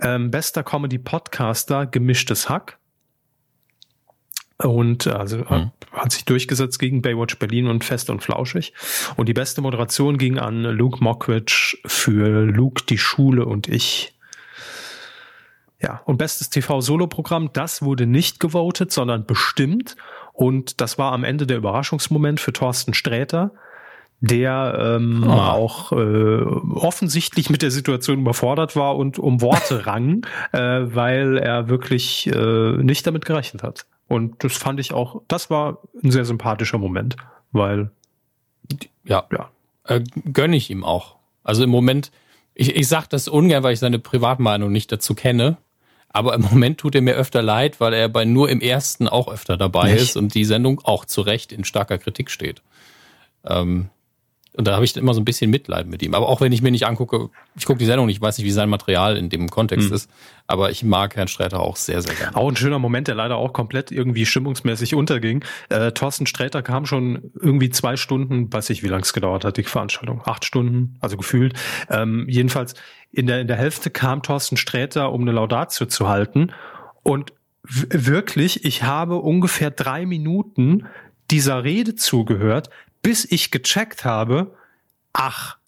Ähm, 0.00 0.30
bester 0.30 0.62
Comedy-Podcaster, 0.62 1.86
gemischtes 1.86 2.48
Hack. 2.48 2.78
Und 4.62 5.06
also 5.06 5.38
mhm. 5.38 5.70
hat 5.92 6.12
sich 6.12 6.24
durchgesetzt 6.24 6.78
gegen 6.78 7.02
Baywatch 7.02 7.38
Berlin 7.38 7.66
und 7.66 7.84
Fest 7.84 8.10
und 8.10 8.22
Flauschig. 8.22 8.72
Und 9.16 9.28
die 9.28 9.34
beste 9.34 9.60
Moderation 9.60 10.18
ging 10.18 10.38
an 10.38 10.62
Luke 10.62 11.02
Mockridge 11.02 11.78
für 11.84 12.44
Luke, 12.44 12.84
die 12.88 12.98
Schule 12.98 13.44
und 13.44 13.68
ich. 13.68 14.14
Ja, 15.80 16.00
und 16.04 16.16
bestes 16.16 16.48
TV-Solo-Programm, 16.50 17.52
das 17.52 17.82
wurde 17.82 18.06
nicht 18.06 18.38
gewotet, 18.38 18.92
sondern 18.92 19.26
bestimmt. 19.26 19.96
Und 20.32 20.80
das 20.80 20.96
war 20.96 21.12
am 21.12 21.24
Ende 21.24 21.46
der 21.46 21.56
Überraschungsmoment 21.56 22.38
für 22.38 22.52
Thorsten 22.52 22.94
Sträter, 22.94 23.50
der 24.22 24.78
ähm, 24.78 25.24
oh. 25.26 25.32
auch 25.32 25.92
äh, 25.92 25.96
offensichtlich 25.96 27.50
mit 27.50 27.60
der 27.60 27.72
Situation 27.72 28.20
überfordert 28.20 28.76
war 28.76 28.96
und 28.96 29.18
um 29.18 29.40
Worte 29.40 29.84
rang, 29.86 30.24
äh, 30.52 30.58
weil 30.60 31.36
er 31.38 31.68
wirklich 31.68 32.28
äh, 32.28 32.72
nicht 32.76 33.04
damit 33.06 33.24
gerechnet 33.24 33.64
hat. 33.64 33.84
Und 34.06 34.44
das 34.44 34.56
fand 34.56 34.78
ich 34.78 34.92
auch, 34.92 35.22
das 35.26 35.50
war 35.50 35.78
ein 36.04 36.12
sehr 36.12 36.24
sympathischer 36.24 36.78
Moment, 36.78 37.16
weil 37.50 37.90
ja, 39.04 39.24
ja. 39.32 39.50
Äh, 39.84 40.04
gönne 40.32 40.56
ich 40.56 40.70
ihm 40.70 40.84
auch. 40.84 41.16
Also 41.42 41.64
im 41.64 41.70
Moment, 41.70 42.12
ich, 42.54 42.76
ich 42.76 42.86
sage 42.86 43.06
das 43.10 43.26
ungern, 43.26 43.64
weil 43.64 43.72
ich 43.72 43.80
seine 43.80 43.98
Privatmeinung 43.98 44.70
nicht 44.70 44.92
dazu 44.92 45.16
kenne. 45.16 45.56
Aber 46.10 46.34
im 46.34 46.42
Moment 46.42 46.78
tut 46.78 46.94
er 46.94 47.00
mir 47.00 47.14
öfter 47.14 47.42
leid, 47.42 47.80
weil 47.80 47.94
er 47.94 48.08
bei 48.08 48.24
nur 48.24 48.50
im 48.50 48.60
ersten 48.60 49.08
auch 49.08 49.26
öfter 49.32 49.56
dabei 49.56 49.92
nicht. 49.92 50.02
ist 50.02 50.16
und 50.16 50.34
die 50.34 50.44
Sendung 50.44 50.80
auch 50.84 51.06
zu 51.06 51.22
Recht 51.22 51.50
in 51.50 51.64
starker 51.64 51.98
Kritik 51.98 52.30
steht. 52.30 52.62
Ähm, 53.44 53.88
Und 54.54 54.66
da 54.66 54.74
habe 54.74 54.84
ich 54.84 54.94
immer 54.96 55.14
so 55.14 55.20
ein 55.20 55.24
bisschen 55.24 55.50
Mitleid 55.50 55.86
mit 55.86 56.02
ihm. 56.02 56.14
Aber 56.14 56.28
auch 56.28 56.42
wenn 56.42 56.52
ich 56.52 56.60
mir 56.60 56.70
nicht 56.70 56.86
angucke, 56.86 57.30
ich 57.56 57.64
gucke 57.64 57.78
die 57.78 57.86
Sendung 57.86 58.06
nicht, 58.06 58.16
ich 58.16 58.22
weiß 58.22 58.36
nicht, 58.36 58.46
wie 58.46 58.50
sein 58.50 58.68
Material 58.68 59.16
in 59.16 59.30
dem 59.30 59.48
Kontext 59.48 59.88
mhm. 59.88 59.94
ist. 59.94 60.10
Aber 60.46 60.70
ich 60.70 60.84
mag 60.84 61.16
Herrn 61.16 61.28
Sträter 61.28 61.60
auch 61.60 61.76
sehr, 61.76 62.02
sehr 62.02 62.14
gerne. 62.14 62.36
Auch 62.36 62.48
ein 62.48 62.56
schöner 62.56 62.78
Moment, 62.78 63.08
der 63.08 63.14
leider 63.14 63.36
auch 63.36 63.54
komplett 63.54 63.90
irgendwie 63.90 64.26
stimmungsmäßig 64.26 64.94
unterging. 64.94 65.42
Äh, 65.70 65.92
Thorsten 65.92 66.26
Sträter 66.26 66.62
kam 66.62 66.84
schon 66.84 67.32
irgendwie 67.40 67.70
zwei 67.70 67.96
Stunden, 67.96 68.52
weiß 68.52 68.68
ich, 68.70 68.82
wie 68.82 68.88
lange 68.88 69.02
es 69.02 69.14
gedauert 69.14 69.46
hat, 69.46 69.56
die 69.56 69.62
Veranstaltung. 69.62 70.20
Acht 70.26 70.44
Stunden, 70.44 70.96
also 71.00 71.16
gefühlt. 71.16 71.54
Ähm, 71.88 72.26
jedenfalls 72.28 72.74
in 73.10 73.26
der, 73.26 73.40
in 73.40 73.46
der 73.46 73.56
Hälfte 73.56 73.88
kam 73.88 74.22
Thorsten 74.22 74.58
Sträter, 74.58 75.12
um 75.12 75.22
eine 75.22 75.32
Laudatio 75.32 75.86
zu 75.86 76.08
halten. 76.08 76.52
Und 77.02 77.32
wirklich, 77.62 78.66
ich 78.66 78.82
habe 78.82 79.16
ungefähr 79.16 79.70
drei 79.70 80.04
Minuten 80.04 80.86
dieser 81.30 81.64
Rede 81.64 81.94
zugehört, 81.94 82.68
bis 83.02 83.24
ich 83.24 83.50
gecheckt 83.50 84.04
habe, 84.04 84.54
ach, 85.12 85.58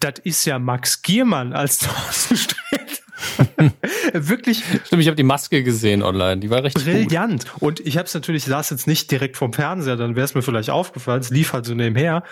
das 0.00 0.14
ist 0.24 0.44
ja 0.44 0.58
Max 0.58 1.02
Giermann 1.02 1.52
als 1.52 1.78
Thorsten 1.78 2.36
Sträter. 2.36 3.02
Wirklich. 4.12 4.62
Stimmt, 4.84 5.02
ich 5.02 5.06
habe 5.06 5.16
die 5.16 5.22
Maske 5.22 5.62
gesehen 5.62 6.02
online, 6.02 6.40
die 6.40 6.50
war 6.50 6.64
recht 6.64 6.76
brillant. 6.76 7.52
Gut. 7.52 7.62
Und 7.62 7.80
ich 7.80 7.96
habe 7.96 8.06
es 8.06 8.14
natürlich, 8.14 8.44
saß 8.44 8.70
jetzt 8.70 8.86
nicht 8.86 9.10
direkt 9.10 9.36
vom 9.36 9.52
Fernseher, 9.52 9.96
dann 9.96 10.16
wäre 10.16 10.24
es 10.24 10.34
mir 10.34 10.42
vielleicht 10.42 10.70
aufgefallen. 10.70 11.20
Es 11.20 11.30
lief 11.30 11.52
halt 11.52 11.64
so 11.64 11.74
nebenher 11.74 12.24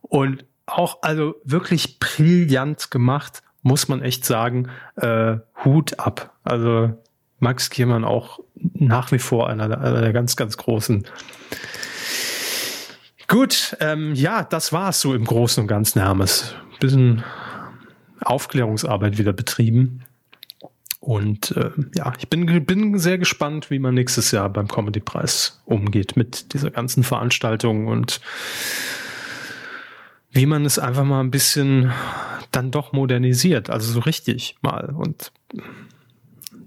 und 0.00 0.44
auch 0.66 1.02
also 1.02 1.34
wirklich 1.44 1.98
brillant 1.98 2.90
gemacht, 2.90 3.42
muss 3.62 3.88
man 3.88 4.02
echt 4.02 4.24
sagen. 4.24 4.68
Äh, 4.96 5.36
Hut 5.64 5.98
ab. 5.98 6.34
Also 6.44 6.94
Max 7.38 7.70
Giermann 7.70 8.04
auch 8.04 8.40
nach 8.54 9.12
wie 9.12 9.18
vor 9.18 9.48
einer, 9.48 9.64
einer 9.64 10.00
der 10.00 10.12
ganz, 10.12 10.36
ganz 10.36 10.56
großen 10.56 11.06
Gut, 13.28 13.76
ähm, 13.80 14.14
ja, 14.14 14.42
das 14.42 14.72
war's 14.72 15.00
so 15.00 15.14
im 15.14 15.24
Großen 15.24 15.60
und 15.60 15.68
Ganzen, 15.68 16.00
Hermes. 16.00 16.54
Bisschen 16.80 17.22
Aufklärungsarbeit 18.20 19.18
wieder 19.18 19.34
betrieben. 19.34 20.02
Und 21.00 21.52
äh, 21.52 21.70
ja, 21.94 22.14
ich 22.18 22.28
bin, 22.28 22.64
bin 22.64 22.98
sehr 22.98 23.18
gespannt, 23.18 23.70
wie 23.70 23.78
man 23.78 23.94
nächstes 23.94 24.30
Jahr 24.30 24.48
beim 24.48 24.66
Comedy-Preis 24.66 25.60
umgeht 25.66 26.16
mit 26.16 26.54
dieser 26.54 26.70
ganzen 26.70 27.04
Veranstaltung 27.04 27.86
und 27.86 28.20
wie 30.30 30.46
man 30.46 30.64
es 30.64 30.78
einfach 30.78 31.04
mal 31.04 31.20
ein 31.20 31.30
bisschen 31.30 31.92
dann 32.50 32.70
doch 32.70 32.92
modernisiert, 32.92 33.70
also 33.70 33.92
so 33.92 34.00
richtig 34.00 34.56
mal 34.62 34.94
und 34.96 35.32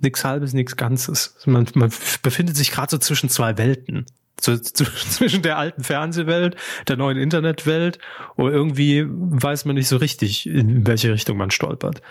nichts 0.01 0.23
Halbes, 0.23 0.53
nichts 0.53 0.77
Ganzes. 0.77 1.35
Man, 1.45 1.67
man 1.73 1.91
befindet 2.21 2.55
sich 2.55 2.71
gerade 2.71 2.91
so 2.91 2.97
zwischen 2.99 3.29
zwei 3.29 3.57
Welten 3.57 4.05
zwischen 4.73 5.41
der 5.41 5.57
alten 5.57 5.83
Fernsehwelt, 5.83 6.55
der 6.87 6.97
neuen 6.97 7.17
Internetwelt 7.17 7.99
und 8.35 8.51
irgendwie 8.51 9.05
weiß 9.07 9.65
man 9.65 9.75
nicht 9.75 9.87
so 9.87 9.97
richtig, 9.97 10.47
in 10.47 10.85
welche 10.87 11.13
Richtung 11.13 11.37
man 11.37 11.51
stolpert. 11.51 12.01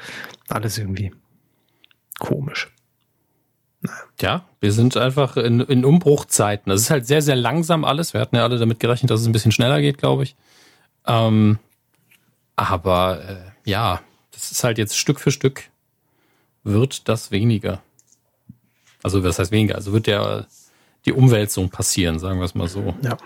Alles 0.48 0.78
irgendwie 0.78 1.12
komisch. 2.18 2.68
Ja, 4.20 4.44
wir 4.60 4.72
sind 4.72 4.96
einfach 4.96 5.36
in, 5.36 5.60
in 5.60 5.84
Umbruchzeiten. 5.84 6.70
Das 6.70 6.82
ist 6.82 6.90
halt 6.90 7.06
sehr, 7.06 7.22
sehr 7.22 7.36
langsam 7.36 7.84
alles. 7.84 8.12
Wir 8.12 8.20
hatten 8.20 8.36
ja 8.36 8.42
alle 8.42 8.58
damit 8.58 8.78
gerechnet, 8.78 9.10
dass 9.10 9.20
es 9.20 9.26
ein 9.26 9.32
bisschen 9.32 9.52
schneller 9.52 9.80
geht, 9.80 9.98
glaube 9.98 10.24
ich. 10.24 10.36
Ähm, 11.06 11.58
aber 12.56 13.24
äh, 13.26 13.70
ja, 13.70 14.02
das 14.32 14.52
ist 14.52 14.64
halt 14.64 14.76
jetzt 14.76 14.98
Stück 14.98 15.18
für 15.18 15.30
Stück 15.30 15.70
wird 16.62 17.08
das 17.08 17.30
weniger. 17.30 17.82
Also 19.02 19.24
was 19.24 19.38
heißt 19.38 19.50
weniger? 19.50 19.76
Also 19.76 19.92
wird 19.92 20.06
der 20.06 20.46
die 21.06 21.12
Umwälzung 21.12 21.70
passieren, 21.70 22.18
sagen 22.18 22.38
wir 22.38 22.44
es 22.44 22.54
mal 22.54 22.68
so. 22.68 22.94
Ja. 23.02 23.16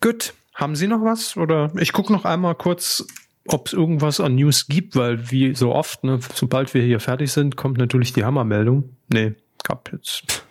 Gut, 0.00 0.34
haben 0.54 0.76
Sie 0.76 0.86
noch 0.86 1.02
was? 1.02 1.36
Oder 1.36 1.72
ich 1.78 1.92
gucke 1.92 2.12
noch 2.12 2.24
einmal 2.24 2.54
kurz, 2.54 3.06
ob 3.46 3.68
es 3.68 3.72
irgendwas 3.72 4.20
an 4.20 4.36
News 4.36 4.66
gibt, 4.66 4.96
weil 4.96 5.30
wie 5.30 5.54
so 5.54 5.74
oft, 5.74 6.04
ne, 6.04 6.20
sobald 6.34 6.72
wir 6.74 6.82
hier 6.82 7.00
fertig 7.00 7.32
sind, 7.32 7.56
kommt 7.56 7.78
natürlich 7.78 8.12
die 8.12 8.24
Hammermeldung. 8.24 8.96
Nee, 9.12 9.34
gab 9.62 9.92
jetzt 9.92 10.46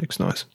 nichts 0.00 0.18
Neues. 0.18 0.48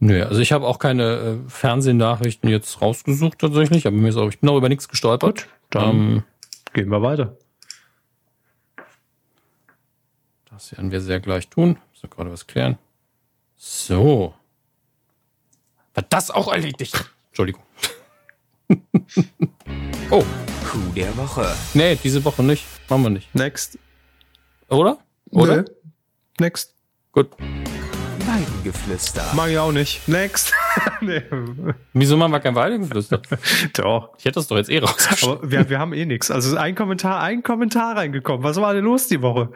Nö, 0.00 0.22
also 0.22 0.40
ich 0.40 0.52
habe 0.52 0.66
auch 0.66 0.78
keine 0.78 1.42
äh, 1.46 1.48
Fernsehnachrichten 1.48 2.48
jetzt 2.48 2.80
rausgesucht 2.80 3.38
tatsächlich, 3.38 3.86
aber 3.86 3.96
mir 3.96 4.08
ist 4.08 4.16
auch, 4.16 4.28
ich 4.28 4.38
bin 4.38 4.48
auch 4.48 4.56
über 4.56 4.68
nichts 4.68 4.88
gestolpert. 4.88 5.42
Gut, 5.42 5.48
dann 5.70 5.96
ähm, 5.96 6.24
gehen 6.72 6.88
wir 6.88 7.02
weiter. 7.02 7.36
Das 10.50 10.72
werden 10.72 10.92
wir 10.92 11.00
sehr 11.00 11.20
gleich 11.20 11.48
tun. 11.48 11.78
Ich 11.98 12.02
muss 12.04 12.10
gerade 12.12 12.30
was 12.30 12.46
klären. 12.46 12.78
So. 13.56 14.32
War 15.94 16.04
das 16.08 16.30
auch 16.30 16.52
erledigt? 16.52 17.10
Entschuldigung. 17.30 17.62
oh. 20.10 20.24
Coup 20.64 20.94
der 20.94 21.16
Woche. 21.16 21.52
Nee, 21.74 21.98
diese 22.00 22.24
Woche 22.24 22.44
nicht. 22.44 22.64
Machen 22.88 23.02
wir 23.02 23.10
nicht. 23.10 23.34
Next. 23.34 23.80
Oder? 24.68 24.98
Oder? 25.30 25.62
Nee. 25.62 25.68
Next. 26.38 26.72
Gut. 27.10 27.32
Weidengeflüster. 27.38 29.24
Mag 29.34 29.50
ich 29.50 29.58
auch 29.58 29.72
nicht. 29.72 30.06
Next. 30.06 30.52
nee. 31.00 31.24
Wieso 31.94 32.16
machen 32.16 32.30
wir 32.30 32.38
kein 32.38 32.54
Weidengeflüster? 32.54 33.22
doch. 33.74 34.14
Ich 34.18 34.24
hätte 34.24 34.34
das 34.36 34.46
doch 34.46 34.56
jetzt 34.56 34.70
eh 34.70 34.78
rausgeschrieben. 34.78 35.38
Aber 35.38 35.50
wir, 35.50 35.68
wir 35.68 35.80
haben 35.80 35.92
eh 35.94 36.06
nichts. 36.06 36.30
Also 36.30 36.56
ein 36.56 36.76
Kommentar, 36.76 37.20
ein 37.22 37.42
Kommentar 37.42 37.96
reingekommen. 37.96 38.44
Was 38.44 38.60
war 38.60 38.72
denn 38.72 38.84
los 38.84 39.08
die 39.08 39.20
Woche? 39.20 39.50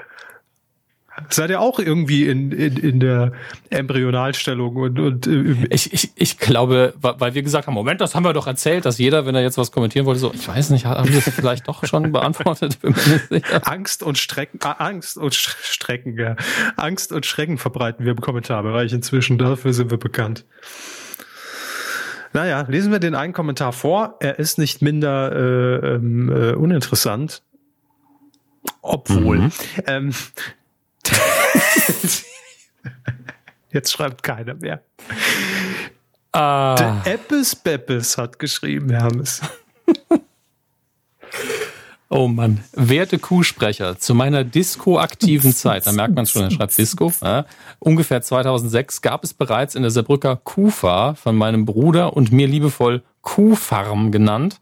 Seid 1.29 1.51
ihr 1.51 1.61
auch 1.61 1.79
irgendwie 1.79 2.27
in, 2.27 2.53
in, 2.53 2.77
in 2.79 3.01
der 3.01 3.33
Embryonalstellung 3.69 4.77
und, 4.77 4.99
und 4.99 5.27
äh, 5.27 5.67
ich, 5.69 5.93
ich, 5.93 6.11
ich 6.15 6.39
glaube, 6.39 6.95
weil 7.01 7.35
wir 7.35 7.43
gesagt 7.43 7.67
haben, 7.67 7.75
Moment, 7.75 8.01
das 8.01 8.15
haben 8.15 8.25
wir 8.25 8.33
doch 8.33 8.47
erzählt, 8.47 8.87
dass 8.87 8.97
jeder, 8.97 9.27
wenn 9.27 9.35
er 9.35 9.43
jetzt 9.43 9.59
was 9.59 9.73
kommentieren 9.73 10.07
wollte, 10.07 10.21
so, 10.21 10.33
ich 10.33 10.49
weiß 10.49 10.71
nicht, 10.71 10.87
haben 10.87 11.09
wir 11.09 11.21
das 11.21 11.35
vielleicht 11.35 11.69
doch 11.69 11.85
schon 11.87 12.13
beantwortet? 12.13 12.79
Angst 13.63 14.03
und 14.03 14.17
Strecken, 14.17 14.59
äh, 14.63 14.75
Angst 14.79 15.19
und 15.19 15.35
Strecken, 15.35 16.19
ja. 16.19 16.37
Angst 16.77 17.13
und 17.13 17.27
Schrecken 17.27 17.59
verbreiten 17.59 18.07
wir 18.07 18.13
im 18.13 18.21
Kommentarbereich 18.21 18.93
inzwischen, 18.93 19.37
dafür 19.37 19.75
sind 19.75 19.91
wir 19.91 19.99
bekannt. 19.99 20.47
Naja, 22.33 22.65
lesen 22.69 22.91
wir 22.91 22.99
den 22.99 23.15
einen 23.15 23.35
Kommentar 23.35 23.75
vor. 23.75 24.17
Er 24.21 24.39
ist 24.39 24.57
nicht 24.57 24.81
minder 24.81 25.33
äh, 25.33 25.95
ähm, 25.95 26.31
äh, 26.31 26.53
uninteressant. 26.55 27.43
Obwohl. 28.81 29.39
Mhm. 29.39 29.53
Ähm, 29.87 30.15
Jetzt 33.71 33.93
schreibt 33.93 34.23
keiner 34.23 34.55
mehr. 34.55 34.83
Ah. 36.33 36.75
Der 36.75 37.15
Eppes 37.15 37.57
Beppes 37.57 38.17
hat 38.19 38.39
geschrieben, 38.39 38.91
Hermes. 38.91 39.41
Oh 42.15 42.29
Mann. 42.29 42.63
Werte 42.75 43.19
Kuhsprecher, 43.19 43.99
zu 43.99 44.15
meiner 44.15 44.45
Disco-aktiven 44.45 45.55
Zeit, 45.55 45.87
da 45.87 45.93
merkt 45.93 46.15
man 46.15 46.27
schon, 46.27 46.43
er 46.43 46.51
schreibt 46.51 46.77
Disco, 46.77 47.11
ja, 47.23 47.47
ungefähr 47.79 48.21
2006 48.21 49.01
gab 49.01 49.25
es 49.25 49.33
bereits 49.33 49.75
in 49.75 49.81
der 49.81 49.91
Saarbrücker 49.91 50.37
Kufa 50.37 51.15
von 51.15 51.35
meinem 51.35 51.65
Bruder 51.65 52.15
und 52.15 52.31
mir 52.31 52.47
liebevoll 52.47 53.03
Kuhfarm 53.23 54.13
genannt, 54.13 54.61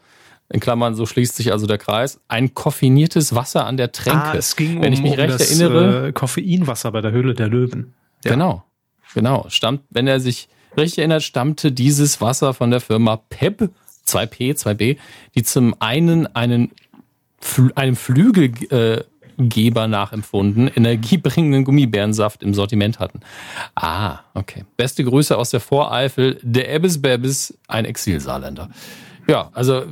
in 0.52 0.60
Klammern, 0.60 0.94
so 0.94 1.06
schließt 1.06 1.36
sich 1.36 1.52
also 1.52 1.66
der 1.66 1.78
Kreis, 1.78 2.20
ein 2.28 2.54
koffiniertes 2.54 3.34
Wasser 3.34 3.66
an 3.66 3.76
der 3.76 3.92
Tränke. 3.92 4.20
Ah, 4.20 4.34
es 4.36 4.56
ging 4.56 4.82
Wenn 4.82 4.88
um, 4.88 4.94
ich 4.94 5.02
mich 5.02 5.12
um 5.12 5.18
recht 5.18 5.34
das, 5.34 5.48
erinnere. 5.48 6.08
Äh, 6.08 6.12
Koffeinwasser 6.12 6.90
bei 6.90 7.00
der 7.00 7.12
Höhle 7.12 7.34
der 7.34 7.48
Löwen. 7.48 7.94
Ja. 8.24 8.32
Genau, 8.32 8.64
genau. 9.14 9.46
Stammt, 9.48 9.82
wenn 9.90 10.08
er 10.08 10.18
sich 10.18 10.48
richtig 10.76 10.98
erinnert, 10.98 11.22
stammte 11.22 11.70
dieses 11.70 12.20
Wasser 12.20 12.52
von 12.52 12.72
der 12.72 12.80
Firma 12.80 13.16
PEB, 13.16 13.70
2P, 14.06 14.56
2B, 14.56 14.98
die 15.36 15.42
zum 15.44 15.76
einen 15.78 16.26
einen, 16.34 16.72
einem 17.76 17.94
Flügelgeber 17.94 19.06
nachempfunden, 19.86 20.66
energiebringenden 20.66 21.64
Gummibärensaft 21.64 22.42
im 22.42 22.54
Sortiment 22.54 22.98
hatten. 22.98 23.20
Ah, 23.76 24.18
okay. 24.34 24.64
Beste 24.76 25.04
Grüße 25.04 25.38
aus 25.38 25.50
der 25.50 25.60
Voreifel, 25.60 26.40
der 26.42 26.74
Ebbes 26.74 27.00
Bebbes, 27.00 27.56
ein 27.68 27.84
Exilsaarländer. 27.84 28.68
Ja, 29.28 29.50
also 29.52 29.84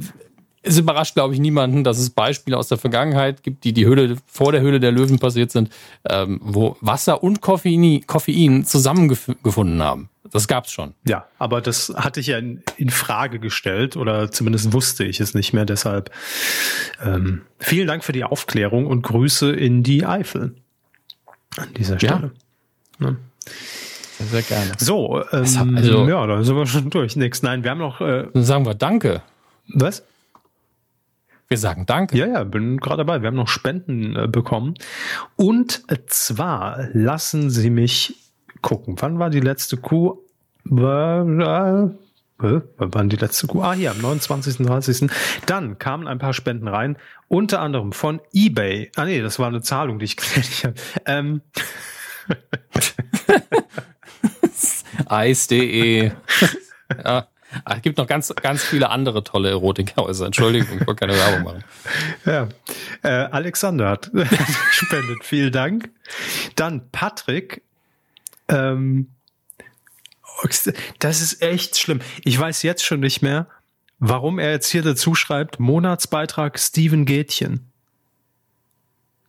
es 0.69 0.79
überrascht, 0.79 1.14
glaube 1.14 1.35
ich, 1.35 1.41
niemanden, 1.41 1.85
dass 1.85 1.99
es 1.99 2.11
Beispiele 2.11 2.57
aus 2.57 2.69
der 2.69 2.79
Vergangenheit 2.79 3.43
gibt, 3.43 3.64
die 3.64 3.73
die 3.73 3.87
Höhle 3.87 4.16
vor 4.27 4.53
der 4.53 4.61
Höhle 4.61 4.81
der 4.81 4.93
Löwen 4.93 5.19
passiert 5.19 5.51
sind, 5.51 5.71
ähm, 6.09 6.41
wo 6.43 6.77
Wasser 6.81 7.23
und 7.23 7.41
Koffein, 7.41 8.05
Koffein 8.07 8.64
zusammengefunden 8.64 9.83
haben. 9.83 10.11
Das 10.31 10.47
gab's 10.47 10.73
schon. 10.73 10.95
Ja, 11.07 11.27
aber 11.39 11.61
das 11.61 11.93
hatte 11.97 12.21
ich 12.21 12.27
ja 12.27 12.39
in, 12.39 12.62
in, 12.77 12.91
Frage 12.91 13.39
gestellt 13.39 13.97
oder 13.97 14.31
zumindest 14.31 14.73
wusste 14.73 15.05
ich 15.05 15.21
es 15.21 15.35
nicht 15.35 15.55
mehr. 15.55 15.64
Deshalb 15.64 16.11
ähm, 17.03 17.43
vielen 17.59 17.87
Dank 17.87 18.05
für 18.05 18.12
die 18.12 18.25
Aufklärung 18.25 18.87
und 18.87 19.03
Grüße 19.03 19.51
in 19.51 19.83
die 19.83 20.05
Eifel 20.05 20.55
an 21.57 21.69
dieser 21.75 21.99
Stelle. 21.99 22.33
Ja. 23.01 23.11
Ne? 23.11 23.16
Sehr 24.19 24.43
gerne. 24.43 24.73
So, 24.79 25.23
ähm, 25.33 25.77
also, 25.77 26.09
ja, 26.09 26.27
da 26.27 26.43
sind 26.43 26.57
wir 26.57 26.66
schon 26.66 26.91
durch. 26.91 27.16
Nix. 27.16 27.43
Nein, 27.43 27.62
wir 27.62 27.71
haben 27.71 27.79
noch. 27.79 28.01
Äh, 28.01 28.27
sagen 28.35 28.66
wir 28.66 28.75
Danke. 28.75 29.23
Was? 29.69 30.03
Wir 31.49 31.57
sagen 31.57 31.87
Danke. 31.87 32.19
Ja, 32.19 32.27
ja, 32.27 32.45
bin 32.45 32.77
gerade 32.77 32.99
dabei. 32.99 33.23
Wir 33.23 33.29
haben 33.29 33.37
noch 33.37 33.49
Spenden 33.49 34.15
äh, 34.15 34.29
bekommen. 34.29 34.75
Und 35.37 35.83
zwar 36.11 36.89
lassen 36.93 37.49
Sie 37.49 37.71
mich 37.71 38.17
gucken. 38.61 38.97
Wann 38.99 39.19
war 39.19 39.31
die 39.31 39.41
letzte 39.41 39.79
Kuh? 39.79 40.19
Äh, 40.71 40.75
Wann 40.75 41.97
waren 42.95 43.09
die 43.09 43.17
letzte 43.17 43.47
Kuh? 43.47 43.63
Ah, 43.63 43.73
hier, 43.73 43.93
am 43.93 44.01
29. 44.01 44.59
30. 44.59 45.11
Dann 45.47 45.79
kamen 45.79 46.07
ein 46.07 46.19
paar 46.19 46.35
Spenden 46.35 46.69
rein, 46.69 46.99
unter 47.29 47.61
anderem 47.61 47.93
von 47.93 48.21
eBay. 48.35 48.93
Ah, 48.97 49.07
nee, 49.07 49.23
das 49.23 49.39
war 49.39 49.49
eine 49.49 49.63
Zahlung, 49.63 49.99
die 49.99 50.05
ich 50.05 50.17
gekriegt 50.19 50.65
habe. 50.65 50.75
Ähm. 51.07 51.41
Eis.de. 55.07 56.13
ja. 57.05 57.27
Ah, 57.65 57.77
es 57.77 57.83
gibt 57.83 57.99
noch 57.99 58.07
ganz, 58.07 58.35
ganz 58.35 58.63
viele 58.63 58.91
andere 58.91 59.25
tolle 59.25 59.51
Erotikhäuser. 59.51 60.27
Entschuldigung, 60.27 60.81
ich 60.81 60.87
wollte 60.87 61.07
keine 61.07 61.19
Werbung 61.19 61.45
machen. 61.45 61.65
Ja. 62.27 62.49
Äh, 63.03 63.31
Alexander 63.31 63.89
hat 63.89 64.11
gespendet. 64.13 65.19
Vielen 65.23 65.53
Dank. 65.53 65.91
Dann 66.57 66.91
Patrick. 66.91 67.63
Ähm, 68.49 69.09
das 70.99 71.21
ist 71.21 71.43
echt 71.43 71.79
schlimm. 71.79 72.01
Ich 72.25 72.39
weiß 72.39 72.63
jetzt 72.63 72.85
schon 72.85 73.01
nicht 73.01 73.23
mehr, 73.23 73.49
warum 73.99 74.39
er 74.39 74.53
jetzt 74.53 74.71
hier 74.71 74.83
dazu 74.83 75.15
schreibt, 75.15 75.59
Monatsbeitrag 75.59 76.59
Steven 76.59 77.05
Gätchen. 77.07 77.68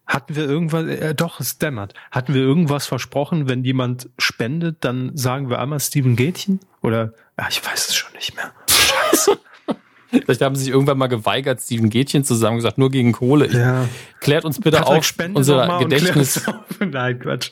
Hatten 0.09 0.35
wir 0.35 0.43
irgendwas, 0.43 0.85
äh, 0.87 1.13
doch, 1.13 1.39
es 1.39 1.59
dämmert. 1.59 1.93
Hatten 2.09 2.33
wir 2.33 2.41
irgendwas 2.41 2.87
versprochen, 2.87 3.47
wenn 3.47 3.63
jemand 3.63 4.09
spendet, 4.17 4.77
dann 4.81 5.15
sagen 5.15 5.51
wir 5.51 5.59
einmal 5.59 5.79
Steven 5.79 6.15
Gätchen? 6.15 6.59
Oder, 6.81 7.13
ja, 7.37 7.47
ich 7.47 7.63
weiß 7.63 7.89
es 7.89 7.95
schon 7.95 8.11
nicht 8.13 8.35
mehr. 8.35 8.51
Scheiße. 8.67 9.39
Vielleicht 10.09 10.41
haben 10.41 10.55
sie 10.55 10.63
sich 10.63 10.73
irgendwann 10.73 10.97
mal 10.97 11.07
geweigert, 11.07 11.61
Steven 11.61 11.91
Gätchen 11.91 12.23
zusammen 12.23 12.57
gesagt, 12.57 12.79
nur 12.79 12.89
gegen 12.89 13.11
Kohle. 13.11 13.51
Ja. 13.51 13.87
Klärt 14.19 14.45
uns 14.45 14.59
bitte 14.59 14.77
Patrick, 14.77 14.97
auf 14.97 15.35
unser 15.35 15.77
Gedächtnis. 15.77 16.47
auf. 16.47 16.55
Nein, 16.79 17.19
Quatsch. 17.19 17.51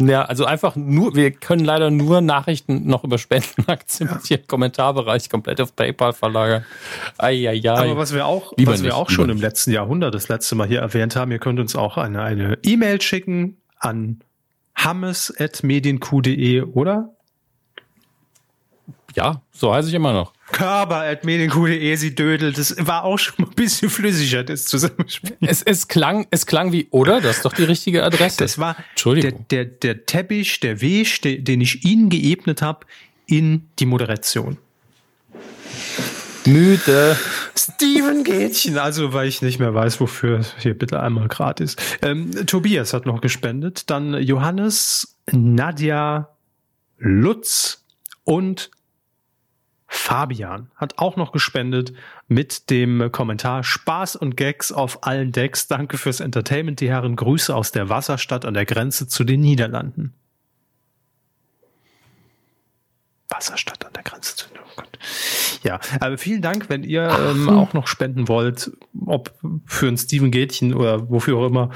Ja, 0.00 0.22
also 0.22 0.44
einfach 0.44 0.76
nur, 0.76 1.14
wir 1.14 1.30
können 1.30 1.64
leider 1.64 1.90
nur 1.90 2.20
Nachrichten 2.20 2.86
noch 2.86 3.04
über 3.04 3.18
Spenden 3.18 3.64
akzeptieren, 3.68 4.40
ja. 4.40 4.46
Kommentarbereich 4.46 5.30
komplett 5.30 5.60
auf 5.60 5.74
PayPal 5.76 6.12
verlagern. 6.12 6.64
Eieiei. 7.18 7.70
Aber 7.70 7.96
was 7.96 8.12
wir 8.12 8.26
auch, 8.26 8.52
Lieber 8.56 8.72
was 8.72 8.82
wir 8.82 8.96
auch 8.96 9.08
schon 9.10 9.30
im 9.30 9.38
letzten 9.38 9.70
Jahrhundert 9.70 10.14
das 10.14 10.28
letzte 10.28 10.56
Mal 10.56 10.66
hier 10.66 10.80
erwähnt 10.80 11.16
haben, 11.16 11.30
ihr 11.30 11.38
könnt 11.38 11.60
uns 11.60 11.76
auch 11.76 11.96
eine 11.96 12.22
eine 12.22 12.58
E-Mail 12.64 13.00
schicken 13.00 13.56
an 13.78 14.20
hammes.medienq.de 14.76 16.62
oder 16.62 17.10
Ja, 19.14 19.42
so 19.52 19.72
heiße 19.72 19.88
ich 19.88 19.94
immer 19.94 20.12
noch. 20.12 20.33
körper.medienq.de, 20.54 21.96
sie 21.96 22.14
dödelt. 22.14 22.56
Das 22.56 22.76
war 22.78 23.04
auch 23.04 23.18
schon 23.18 23.34
mal 23.38 23.48
ein 23.48 23.54
bisschen 23.54 23.90
flüssiger, 23.90 24.44
das 24.44 24.64
Zusammenspiel. 24.64 25.36
Es, 25.40 25.62
es 25.62 25.88
klang, 25.88 26.26
es 26.30 26.46
klang 26.46 26.70
wie, 26.70 26.86
oder? 26.90 27.20
Das 27.20 27.38
ist 27.38 27.44
doch 27.44 27.52
die 27.52 27.64
richtige 27.64 28.04
Adresse. 28.04 28.38
Das 28.38 28.56
war 28.58 28.74
der, 28.74 28.84
Entschuldigung. 28.90 29.46
der, 29.50 29.64
der 29.64 30.06
Teppich, 30.06 30.60
der 30.60 30.80
Weg, 30.80 31.22
der, 31.22 31.38
den 31.38 31.60
ich 31.60 31.84
Ihnen 31.84 32.08
geebnet 32.08 32.62
habe, 32.62 32.86
in 33.26 33.68
die 33.80 33.86
Moderation. 33.86 34.58
Müde. 36.46 37.16
Steven 37.56 38.22
Gätchen, 38.22 38.78
also 38.78 39.12
weil 39.12 39.26
ich 39.28 39.42
nicht 39.42 39.58
mehr 39.58 39.74
weiß, 39.74 40.00
wofür 40.00 40.42
hier 40.58 40.78
bitte 40.78 41.00
einmal 41.00 41.28
gratis. 41.28 41.76
Ähm, 42.02 42.46
Tobias 42.46 42.92
hat 42.92 43.06
noch 43.06 43.20
gespendet, 43.20 43.90
dann 43.90 44.14
Johannes, 44.22 45.16
Nadja, 45.32 46.28
Lutz 46.98 47.84
und 48.24 48.70
Fabian 49.86 50.70
hat 50.76 50.98
auch 50.98 51.16
noch 51.16 51.32
gespendet 51.32 51.92
mit 52.26 52.70
dem 52.70 53.12
Kommentar 53.12 53.62
Spaß 53.62 54.16
und 54.16 54.36
Gags 54.36 54.72
auf 54.72 55.06
allen 55.06 55.32
Decks. 55.32 55.68
Danke 55.68 55.98
fürs 55.98 56.20
Entertainment, 56.20 56.80
die 56.80 56.88
Herren. 56.88 57.16
Grüße 57.16 57.54
aus 57.54 57.70
der 57.70 57.88
Wasserstadt 57.88 58.44
an 58.44 58.54
der 58.54 58.64
Grenze 58.64 59.06
zu 59.06 59.24
den 59.24 59.40
Niederlanden. 59.40 60.14
Wasserstadt 63.28 63.84
an 63.84 63.92
der 63.92 64.02
Grenze 64.02 64.36
zu 64.36 64.46
oh 64.54 64.76
Gott. 64.76 64.98
Ja, 65.62 65.80
aber 66.00 66.18
vielen 66.18 66.42
Dank, 66.42 66.68
wenn 66.68 66.82
ihr 66.82 67.08
ähm, 67.08 67.48
auch 67.48 67.72
noch 67.72 67.86
spenden 67.86 68.28
wollt, 68.28 68.70
ob 69.06 69.34
für 69.66 69.88
ein 69.88 69.96
Steven 69.96 70.30
Gätchen 70.30 70.74
oder 70.74 71.10
wofür 71.10 71.38
auch 71.38 71.46
immer, 71.46 71.70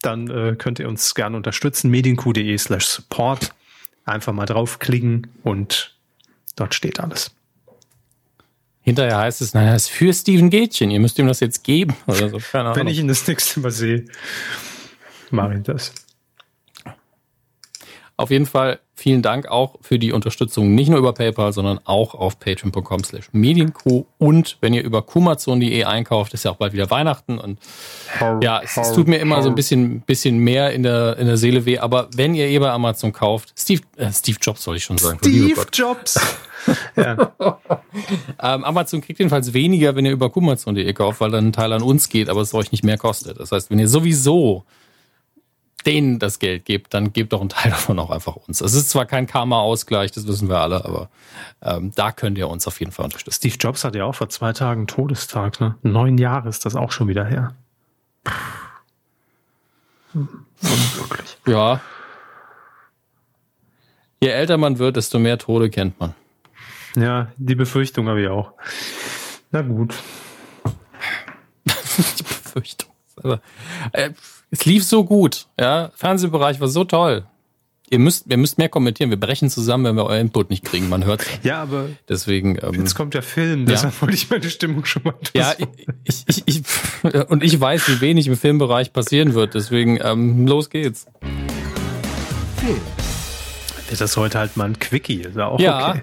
dann 0.00 0.28
äh, 0.30 0.56
könnt 0.56 0.78
ihr 0.78 0.88
uns 0.88 1.14
gerne 1.14 1.36
unterstützen. 1.36 1.90
medienq.de 1.90 2.56
slash 2.58 2.86
support. 2.86 3.54
Einfach 4.04 4.32
mal 4.32 4.46
draufklicken 4.46 5.28
und 5.42 5.96
dort 6.56 6.74
steht 6.74 6.98
alles. 6.98 7.32
Hinterher 8.82 9.18
heißt 9.18 9.40
es, 9.40 9.54
naja, 9.54 9.74
es 9.74 9.84
ist 9.84 9.90
für 9.90 10.12
Steven 10.12 10.50
Gätchen. 10.50 10.90
Ihr 10.90 10.98
müsst 10.98 11.18
ihm 11.18 11.28
das 11.28 11.40
jetzt 11.40 11.62
geben 11.62 11.94
oder 12.06 12.28
so. 12.28 12.38
Keine 12.52 12.64
Ahnung. 12.64 12.76
Wenn 12.76 12.88
ich 12.88 12.98
ihn 12.98 13.08
das 13.08 13.26
nächste 13.26 13.60
Mal 13.60 13.70
sehe, 13.70 14.04
mache 15.30 15.54
ich 15.54 15.62
das. 15.62 15.92
Auf 18.16 18.30
jeden 18.30 18.46
Fall 18.46 18.80
vielen 19.02 19.20
Dank 19.20 19.48
auch 19.48 19.76
für 19.80 19.98
die 19.98 20.12
Unterstützung, 20.12 20.74
nicht 20.74 20.88
nur 20.88 20.98
über 20.98 21.12
PayPal, 21.12 21.52
sondern 21.52 21.80
auch 21.84 22.14
auf 22.14 22.38
patreon.com 22.38 23.04
slash 23.04 23.28
medienco 23.32 24.06
und 24.18 24.58
wenn 24.60 24.72
ihr 24.72 24.84
über 24.84 25.02
kumazon.de 25.02 25.84
einkauft, 25.84 26.34
ist 26.34 26.44
ja 26.44 26.52
auch 26.52 26.56
bald 26.56 26.72
wieder 26.72 26.90
Weihnachten 26.90 27.38
und 27.38 27.58
ja, 28.40 28.60
es, 28.62 28.76
es 28.76 28.92
tut 28.92 29.08
mir 29.08 29.18
immer 29.18 29.42
so 29.42 29.48
ein 29.48 29.54
bisschen, 29.54 30.02
bisschen 30.02 30.38
mehr 30.38 30.72
in 30.72 30.84
der, 30.84 31.18
in 31.18 31.26
der 31.26 31.36
Seele 31.36 31.66
weh, 31.66 31.78
aber 31.78 32.08
wenn 32.14 32.34
ihr 32.34 32.46
eh 32.46 32.58
bei 32.58 32.70
Amazon 32.70 33.12
kauft, 33.12 33.52
Steve, 33.58 33.82
äh, 33.96 34.12
Steve 34.12 34.38
Jobs 34.40 34.62
soll 34.62 34.76
ich 34.76 34.84
schon 34.84 34.98
sagen. 34.98 35.18
Steve. 35.20 35.66
Jobs. 35.72 36.20
ja. 36.96 37.32
Ähm, 38.40 38.64
Amazon 38.64 39.00
kriegt 39.00 39.18
jedenfalls 39.18 39.52
weniger, 39.52 39.96
wenn 39.96 40.06
ihr 40.06 40.12
über 40.12 40.30
kumazon.de 40.30 40.92
kauft, 40.92 41.20
weil 41.20 41.30
dann 41.30 41.48
ein 41.48 41.52
Teil 41.52 41.72
an 41.72 41.82
uns 41.82 42.08
geht, 42.08 42.28
aber 42.28 42.40
es 42.40 42.54
euch 42.54 42.70
nicht 42.70 42.84
mehr 42.84 42.98
kostet. 42.98 43.40
Das 43.40 43.50
heißt, 43.50 43.70
wenn 43.70 43.78
ihr 43.78 43.88
sowieso 43.88 44.64
denen 45.82 46.18
das 46.18 46.38
Geld 46.38 46.64
gebt, 46.64 46.94
dann 46.94 47.12
gebt 47.12 47.32
doch 47.32 47.40
einen 47.40 47.48
Teil 47.48 47.70
davon 47.70 47.98
auch 47.98 48.10
einfach 48.10 48.36
uns. 48.36 48.60
Es 48.60 48.74
ist 48.74 48.90
zwar 48.90 49.06
kein 49.06 49.26
Karma-Ausgleich, 49.26 50.12
das 50.12 50.26
wissen 50.26 50.48
wir 50.48 50.60
alle, 50.60 50.84
aber 50.84 51.08
ähm, 51.62 51.92
da 51.94 52.12
könnt 52.12 52.38
ihr 52.38 52.48
uns 52.48 52.66
auf 52.66 52.80
jeden 52.80 52.92
Fall 52.92 53.04
unterstützen. 53.04 53.36
Steve 53.36 53.56
Jobs 53.58 53.84
hat 53.84 53.94
ja 53.94 54.04
auch 54.04 54.14
vor 54.14 54.28
zwei 54.28 54.52
Tagen 54.52 54.86
Todestag, 54.86 55.60
ne? 55.60 55.76
Neun 55.82 56.18
Jahre 56.18 56.48
ist 56.48 56.64
das 56.64 56.76
auch 56.76 56.92
schon 56.92 57.08
wieder 57.08 57.24
her. 57.24 57.54
Wirklich. 60.60 61.38
Ja. 61.46 61.80
Je 64.20 64.28
älter 64.28 64.56
man 64.56 64.78
wird, 64.78 64.96
desto 64.96 65.18
mehr 65.18 65.38
Tode 65.38 65.70
kennt 65.70 65.98
man. 65.98 66.14
Ja, 66.94 67.32
die 67.36 67.54
Befürchtung 67.54 68.08
habe 68.08 68.22
ich 68.22 68.28
auch. 68.28 68.52
Na 69.50 69.62
gut. 69.62 69.94
Die 71.66 72.22
Befürchtung. 72.22 72.90
Aber, 73.16 73.40
äh, 73.92 74.10
es 74.52 74.66
lief 74.66 74.84
so 74.84 75.02
gut, 75.02 75.46
ja. 75.58 75.90
Fernsehbereich 75.94 76.60
war 76.60 76.68
so 76.68 76.84
toll. 76.84 77.24
Ihr 77.88 77.98
müsst, 77.98 78.26
ihr 78.28 78.36
müsst 78.36 78.58
mehr 78.58 78.68
kommentieren. 78.68 79.10
Wir 79.10 79.18
brechen 79.18 79.50
zusammen, 79.50 79.84
wenn 79.84 79.96
wir 79.96 80.04
euer 80.04 80.18
Input 80.20 80.50
nicht 80.50 80.64
kriegen. 80.64 80.88
Man 80.88 81.04
hört 81.04 81.24
Ja, 81.42 81.62
aber 81.62 81.88
Deswegen. 82.08 82.58
Ähm, 82.62 82.74
jetzt 82.74 82.94
kommt 82.94 83.14
der 83.14 83.22
Film, 83.22 83.66
deshalb 83.66 84.00
wollte 84.00 84.14
ich 84.14 84.30
meine 84.30 84.48
Stimmung 84.48 84.84
schon 84.84 85.02
mal 85.04 85.14
ja, 85.34 85.54
ich, 86.04 86.24
ich, 86.26 86.42
ich, 86.46 86.62
und 87.28 87.42
ich 87.42 87.58
weiß, 87.58 87.88
wie 87.88 88.00
wenig 88.02 88.28
im 88.28 88.36
Filmbereich 88.36 88.92
passieren 88.92 89.34
wird. 89.34 89.54
Deswegen 89.54 89.98
ähm, 90.02 90.46
los 90.46 90.68
geht's. 90.68 91.06
Ist 93.90 94.00
das 94.00 94.16
heute 94.16 94.38
halt 94.38 94.56
mal 94.56 94.66
ein 94.66 94.78
Quickie, 94.78 95.22
ist 95.22 95.36
ja 95.36 95.46
auch 95.46 95.60
Ja. 95.60 95.90
okay. 95.90 96.02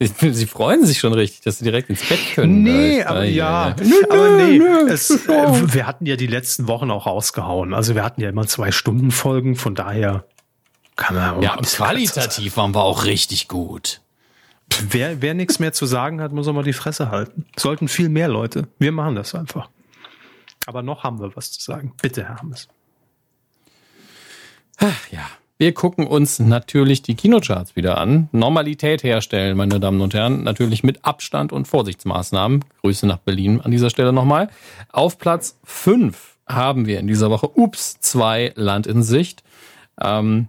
Sie 0.30 0.46
freuen 0.46 0.86
sich 0.86 1.00
schon 1.00 1.12
richtig, 1.12 1.40
dass 1.40 1.58
sie 1.58 1.64
direkt 1.64 1.90
ins 1.90 2.08
Bett 2.08 2.20
können. 2.34 2.62
Nee, 2.62 3.02
aber 3.02 3.24
ja. 3.24 3.74
Nö, 3.82 3.94
aber 4.08 4.36
nee, 4.36 4.58
nö, 4.58 4.86
es, 4.88 5.10
äh, 5.10 5.74
wir 5.74 5.86
hatten 5.88 6.06
ja 6.06 6.14
die 6.14 6.28
letzten 6.28 6.68
Wochen 6.68 6.90
auch 6.90 7.06
rausgehauen. 7.06 7.74
Also 7.74 7.96
wir 7.96 8.04
hatten 8.04 8.20
ja 8.20 8.28
immer 8.28 8.46
zwei 8.46 8.70
Stunden 8.70 9.10
Folgen, 9.10 9.56
von 9.56 9.74
daher 9.74 10.24
kann 10.94 11.16
man 11.16 11.34
auch 11.34 11.42
Ja, 11.42 11.56
qualitativ 11.56 12.56
waren 12.56 12.74
wir 12.74 12.82
auch 12.82 13.06
richtig 13.06 13.48
gut. 13.48 14.00
Wer, 14.90 15.20
wer 15.20 15.34
nichts 15.34 15.58
mehr 15.58 15.72
zu 15.72 15.86
sagen 15.86 16.20
hat, 16.20 16.32
muss 16.32 16.46
auch 16.46 16.52
mal 16.52 16.62
die 16.62 16.72
Fresse 16.72 17.10
halten. 17.10 17.46
Sollten 17.56 17.88
viel 17.88 18.08
mehr 18.08 18.28
Leute. 18.28 18.68
Wir 18.78 18.92
machen 18.92 19.16
das 19.16 19.34
einfach. 19.34 19.68
Aber 20.66 20.82
noch 20.82 21.02
haben 21.02 21.20
wir 21.20 21.34
was 21.34 21.50
zu 21.52 21.62
sagen. 21.62 21.94
Bitte, 22.00 22.24
Herr 22.24 22.36
Hammes. 22.36 22.68
Ja. 25.10 25.26
Wir 25.60 25.74
gucken 25.74 26.06
uns 26.06 26.38
natürlich 26.38 27.02
die 27.02 27.16
Kinocharts 27.16 27.74
wieder 27.74 27.98
an. 27.98 28.28
Normalität 28.30 29.02
herstellen, 29.02 29.56
meine 29.56 29.80
Damen 29.80 30.00
und 30.00 30.14
Herren. 30.14 30.44
Natürlich 30.44 30.84
mit 30.84 31.04
Abstand 31.04 31.52
und 31.52 31.66
Vorsichtsmaßnahmen. 31.66 32.64
Grüße 32.82 33.08
nach 33.08 33.18
Berlin 33.18 33.60
an 33.60 33.72
dieser 33.72 33.90
Stelle 33.90 34.12
nochmal. 34.12 34.50
Auf 34.92 35.18
Platz 35.18 35.58
5 35.64 36.36
haben 36.46 36.86
wir 36.86 37.00
in 37.00 37.08
dieser 37.08 37.28
Woche 37.30 37.48
Ups 37.58 37.98
2 37.98 38.52
Land 38.54 38.86
in 38.86 39.02
Sicht. 39.02 39.42
Ähm, 40.00 40.46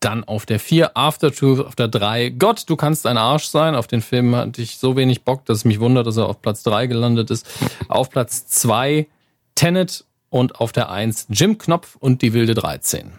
dann 0.00 0.24
auf 0.24 0.44
der 0.44 0.60
4 0.60 0.94
After 0.94 1.32
Truth, 1.32 1.64
auf 1.64 1.74
der 1.74 1.88
3 1.88 2.28
Gott, 2.30 2.64
du 2.68 2.76
kannst 2.76 3.06
ein 3.06 3.16
Arsch 3.16 3.46
sein. 3.46 3.74
Auf 3.74 3.86
den 3.86 4.02
Film 4.02 4.36
hatte 4.36 4.60
ich 4.60 4.76
so 4.76 4.94
wenig 4.94 5.24
Bock, 5.24 5.46
dass 5.46 5.58
es 5.58 5.64
mich 5.64 5.80
wundert, 5.80 6.06
dass 6.06 6.18
er 6.18 6.28
auf 6.28 6.42
Platz 6.42 6.62
3 6.64 6.86
gelandet 6.86 7.30
ist. 7.30 7.48
Auf 7.88 8.10
Platz 8.10 8.46
2 8.46 9.06
Tenet 9.54 10.04
und 10.28 10.60
auf 10.60 10.72
der 10.72 10.90
1 10.90 11.28
Jim 11.30 11.56
Knopf 11.56 11.96
und 11.96 12.20
die 12.20 12.34
wilde 12.34 12.52
13. 12.52 13.12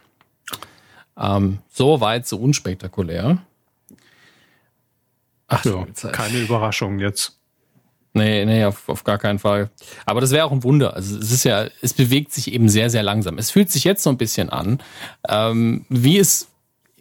Ähm, 1.18 1.60
so 1.70 2.02
weit, 2.02 2.28
so 2.28 2.38
unspektakulär. 2.38 3.38
Ach, 5.48 5.64
Ja, 5.66 6.10
keine 6.10 6.40
Überraschung 6.40 7.00
jetzt. 7.00 7.38
Nee, 8.16 8.46
nee, 8.46 8.64
auf, 8.64 8.88
auf 8.90 9.04
gar 9.04 9.18
keinen 9.18 9.40
Fall. 9.40 9.72
Aber 10.06 10.22
das 10.22 10.32
wäre 10.32 10.46
auch 10.46 10.52
ein 10.52 10.64
Wunder. 10.64 10.94
Also 10.94 11.18
es 11.18 11.32
ist 11.32 11.46
ja, 11.46 11.68
es 11.82 11.94
bewegt 11.94 12.32
sich 12.32 12.54
eben 12.54 12.70
sehr, 12.70 12.92
sehr 12.92 13.02
langsam. 13.02 13.40
Es 13.40 13.50
fühlt 13.50 13.72
sich 13.72 13.84
jetzt 13.84 14.04
so 14.04 14.12
ein 14.12 14.18
bisschen 14.18 14.50
an, 14.50 14.80
ähm, 15.28 15.86
wie 15.90 16.20
es 16.20 16.50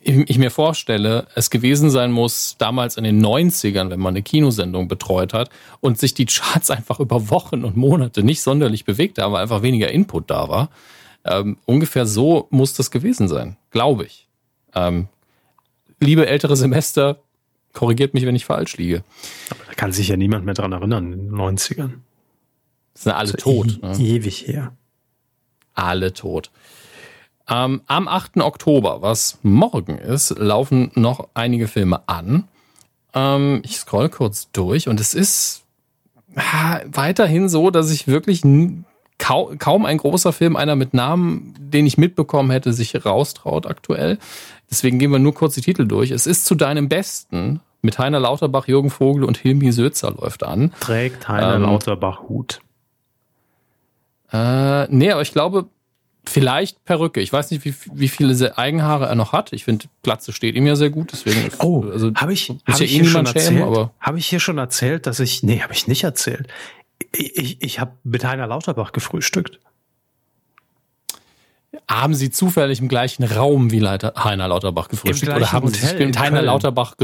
ich 0.05 0.39
mir 0.39 0.51
vorstelle, 0.51 1.29
es 1.37 1.51
gewesen 1.51 1.89
sein 1.89 2.11
muss, 2.11 2.57
damals 2.59 2.97
in 2.97 3.05
den 3.05 3.25
90ern, 3.25 3.91
wenn 3.91 4.01
man 4.01 4.15
eine 4.15 4.23
Kinosendung 4.23 4.89
betreut 4.89 5.33
hat 5.33 5.51
und 5.81 5.99
sich 5.99 6.13
die 6.13 6.27
Charts 6.27 6.71
einfach 6.73 6.99
über 6.99 7.31
Wochen 7.31 7.65
und 7.65 7.77
Monate 7.77 8.25
nicht 8.25 8.43
sonderlich 8.43 8.85
bewegt 8.85 9.19
haben, 9.19 9.33
weil 9.33 9.43
einfach 9.43 9.63
weniger 9.63 9.91
Input 9.91 10.31
da 10.31 10.49
war. 10.49 10.71
Ähm, 11.25 11.57
ungefähr 11.67 12.07
so 12.07 12.49
muss 12.51 12.75
das 12.75 12.91
gewesen 12.91 13.29
sein, 13.29 13.57
glaube 13.71 14.05
ich. 14.05 14.29
Ähm, 14.75 15.09
liebe 16.01 16.27
ältere 16.27 16.57
Semester, 16.57 17.21
korrigiert 17.73 18.15
mich, 18.15 18.27
wenn 18.27 18.37
ich 18.37 18.45
falsch 18.45 18.77
liege. 18.77 19.05
Aber 19.51 19.65
da 19.67 19.75
kann 19.75 19.93
sich 19.93 20.09
ja 20.09 20.17
niemand 20.17 20.45
mehr 20.45 20.55
dran 20.55 20.73
erinnern 20.73 21.13
in 21.13 21.29
den 21.29 21.35
90ern. 21.35 21.93
Sind 22.95 23.13
alle 23.13 23.21
also 23.21 23.37
tot. 23.37 23.79
E 23.83 23.87
ne? 23.87 23.97
Ewig 23.99 24.47
her. 24.47 24.73
Alle 25.75 26.13
tot. 26.13 26.51
Ähm, 27.49 27.83
am 27.87 28.09
8. 28.09 28.39
Oktober, 28.39 29.03
was 29.03 29.39
morgen 29.43 29.99
ist, 29.99 30.39
laufen 30.39 30.91
noch 30.95 31.29
einige 31.35 31.69
Filme 31.69 32.07
an. 32.09 32.49
Ähm, 33.15 33.63
ich 33.65 33.79
scroll 33.79 34.09
kurz 34.09 34.51
durch 34.53 34.89
und 34.89 35.01
es 35.01 35.15
ist 35.15 35.65
ha, 36.37 36.81
weiterhin 36.87 37.49
so, 37.49 37.71
dass 37.71 37.91
ich 37.91 38.07
wirklich 38.07 38.45
kaum, 39.23 39.57
kaum 39.59 39.87
ein 39.87 39.99
großer 39.99 40.33
Film, 40.33 40.57
einer 40.57 40.75
mit 40.75 40.95
Namen, 40.95 41.55
den 41.59 41.87
ich 41.87 41.97
mitbekommen 41.97 42.51
hätte, 42.51 42.73
sich 42.73 43.07
raustraut 43.07 43.67
aktuell. 43.67 44.19
Deswegen 44.69 44.99
gehen 44.99 45.13
wir 45.13 45.21
nur 45.21 45.33
kurz 45.33 45.55
die 45.55 45.61
Titel 45.61 45.87
durch. 45.87 46.11
Es 46.11 46.27
ist 46.27 46.45
zu 46.45 46.57
deinem 46.57 46.89
Besten 46.89 47.61
mit 47.83 47.99
Heiner 47.99 48.19
Lauterbach, 48.19 48.67
Jürgen 48.67 48.91
Vogel 48.91 49.25
und 49.25 49.39
Hilmi 49.39 49.71
Sözer 49.71 50.11
läuft 50.11 50.43
an. 50.43 50.73
Trägt 50.81 51.29
Heiner 51.29 51.55
ähm, 51.55 51.63
Lauterbach 51.63 52.23
Hut? 52.29 52.61
Äh, 54.33 54.87
nee, 54.89 55.13
aber 55.13 55.23
ich 55.23 55.33
glaube, 55.33 55.67
Vielleicht 56.25 56.85
Perücke. 56.85 57.21
Ich 57.21 57.33
weiß 57.33 57.51
nicht, 57.51 57.65
wie, 57.65 57.75
wie 57.95 58.07
viele 58.07 58.57
Eigenhaare 58.57 59.07
er 59.07 59.17
noch 59.17 59.33
hat. 59.33 59.53
Ich 59.53 59.65
finde, 59.65 59.87
Glatze 60.05 60.33
steht 60.33 60.55
ihm 60.55 60.69
ja 60.69 60.77
sehr 60.77 60.91
gut. 60.91 61.11
Deswegen 61.11 61.45
ist, 61.45 61.61
oh, 61.65 61.85
also 61.91 62.13
habe 62.15 62.33
ich, 62.33 62.49
hab 62.49 62.79
ja 62.79 62.85
ich 62.85 62.95
eh 62.95 62.99
hier 62.99 63.05
schon 63.07 63.27
erzählt? 63.27 63.91
Habe 63.99 64.19
ich 64.19 64.27
hier 64.27 64.39
schon 64.39 64.57
erzählt, 64.57 65.09
dass 65.09 65.19
ich, 65.19 65.43
nee, 65.43 65.61
habe 65.63 65.73
ich 65.73 65.89
nicht 65.89 66.05
erzählt. 66.05 66.47
Ich, 67.15 67.63
ich, 67.63 67.81
habe 67.81 67.93
mit 68.05 68.25
Heiner 68.25 68.47
Lauterbach 68.47 68.93
gefrühstückt. 68.93 69.59
Haben 71.89 72.15
Sie 72.15 72.31
zufällig 72.31 72.81
im 72.81 72.89
gleichen 72.89 73.25
Raum 73.25 73.71
wie 73.71 73.79
Leiter, 73.79 74.13
Heiner 74.23 74.49
Lauterbach 74.49 74.89
gefrühstückt? 74.89 75.35
Oder 75.35 75.53
haben 75.53 75.69
Hotel 75.69 75.99
Sie 75.99 76.07
mit 76.07 76.19
Heiner 76.19 76.37
Köln. 76.37 76.47
Lauterbach 76.47 76.95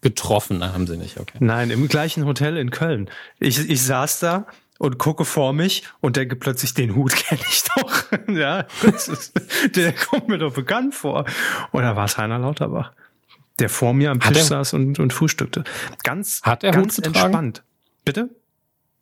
getroffen? 0.00 0.58
Nein, 0.58 0.72
haben 0.72 0.86
Sie 0.86 0.96
nicht, 0.96 1.18
okay. 1.18 1.38
Nein, 1.40 1.70
im 1.70 1.88
gleichen 1.88 2.24
Hotel 2.24 2.56
in 2.56 2.70
Köln. 2.70 3.10
Ich, 3.40 3.58
ich 3.58 3.82
saß 3.82 4.20
da 4.20 4.46
und 4.78 4.98
gucke 4.98 5.24
vor 5.24 5.52
mich 5.52 5.84
und 6.00 6.16
denke 6.16 6.36
plötzlich, 6.36 6.74
den 6.74 6.94
Hut 6.94 7.14
kenne 7.16 7.40
ich 7.48 7.62
doch. 7.76 8.04
ja, 8.28 8.66
ist, 8.82 9.32
der 9.76 9.92
kommt 10.10 10.28
mir 10.28 10.38
doch 10.38 10.54
bekannt 10.54 10.94
vor. 10.94 11.24
Und 11.70 11.82
da 11.82 11.96
war 11.96 12.04
es 12.04 12.18
Heiner 12.18 12.38
Lauterbach, 12.38 12.92
der 13.58 13.68
vor 13.68 13.94
mir 13.94 14.10
am 14.10 14.20
Tisch 14.20 14.42
saß 14.42 14.74
und, 14.74 14.98
und 14.98 15.12
frühstückte. 15.12 15.64
Ganz, 16.02 16.42
hat 16.42 16.64
er 16.64 16.72
ganz 16.72 16.98
entspannt. 16.98 17.62
Bitte? 18.04 18.30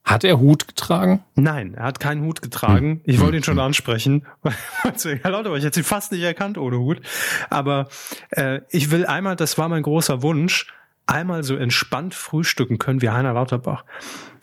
Hat 0.04 0.24
er 0.24 0.40
Hut 0.40 0.66
getragen? 0.66 1.22
Nein, 1.34 1.74
er 1.74 1.84
hat 1.84 2.00
keinen 2.00 2.24
Hut 2.24 2.42
getragen. 2.42 2.90
Hm. 2.90 3.00
Ich 3.04 3.20
wollte 3.20 3.36
ihn 3.36 3.44
schon 3.44 3.58
hm. 3.58 3.64
ansprechen. 3.64 4.26
Herr 4.42 5.30
Lauterbach, 5.30 5.58
ich 5.58 5.64
hätte 5.64 5.80
ihn 5.80 5.84
fast 5.84 6.12
nicht 6.12 6.22
erkannt 6.22 6.58
ohne 6.58 6.78
Hut. 6.78 7.00
Aber 7.48 7.88
äh, 8.30 8.60
ich 8.70 8.90
will 8.90 9.06
einmal, 9.06 9.36
das 9.36 9.58
war 9.58 9.68
mein 9.68 9.82
großer 9.82 10.22
Wunsch, 10.22 10.66
einmal 11.06 11.42
so 11.42 11.56
entspannt 11.56 12.14
frühstücken 12.14 12.78
können 12.78 13.02
wie 13.02 13.10
Heiner 13.10 13.34
Lauterbach. 13.34 13.84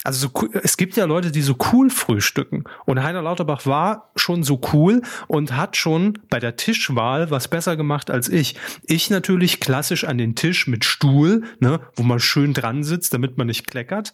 Also 0.03 0.29
so, 0.29 0.47
es 0.53 0.77
gibt 0.77 0.95
ja 0.95 1.05
Leute, 1.05 1.31
die 1.31 1.41
so 1.41 1.57
cool 1.73 1.89
frühstücken. 1.89 2.63
Und 2.85 3.03
Heiner 3.03 3.21
Lauterbach 3.21 3.65
war 3.65 4.11
schon 4.15 4.43
so 4.43 4.61
cool 4.71 5.01
und 5.27 5.57
hat 5.57 5.75
schon 5.75 6.19
bei 6.29 6.39
der 6.39 6.55
Tischwahl 6.55 7.29
was 7.31 7.47
besser 7.47 7.75
gemacht 7.75 8.09
als 8.09 8.29
ich. 8.29 8.55
Ich 8.83 9.09
natürlich 9.09 9.59
klassisch 9.59 10.05
an 10.05 10.17
den 10.17 10.35
Tisch 10.35 10.67
mit 10.67 10.85
Stuhl, 10.85 11.43
ne, 11.59 11.81
wo 11.95 12.03
man 12.03 12.19
schön 12.19 12.53
dran 12.53 12.83
sitzt, 12.83 13.13
damit 13.13 13.37
man 13.37 13.47
nicht 13.47 13.67
kleckert. 13.67 14.13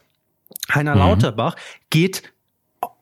Heiner 0.73 0.95
mhm. 0.95 1.01
Lauterbach 1.01 1.55
geht 1.89 2.23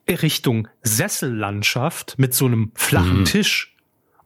Richtung 0.10 0.68
Sessellandschaft 0.84 2.16
mit 2.18 2.34
so 2.34 2.46
einem 2.46 2.72
flachen 2.76 3.20
mhm. 3.20 3.26
Tisch 3.26 3.76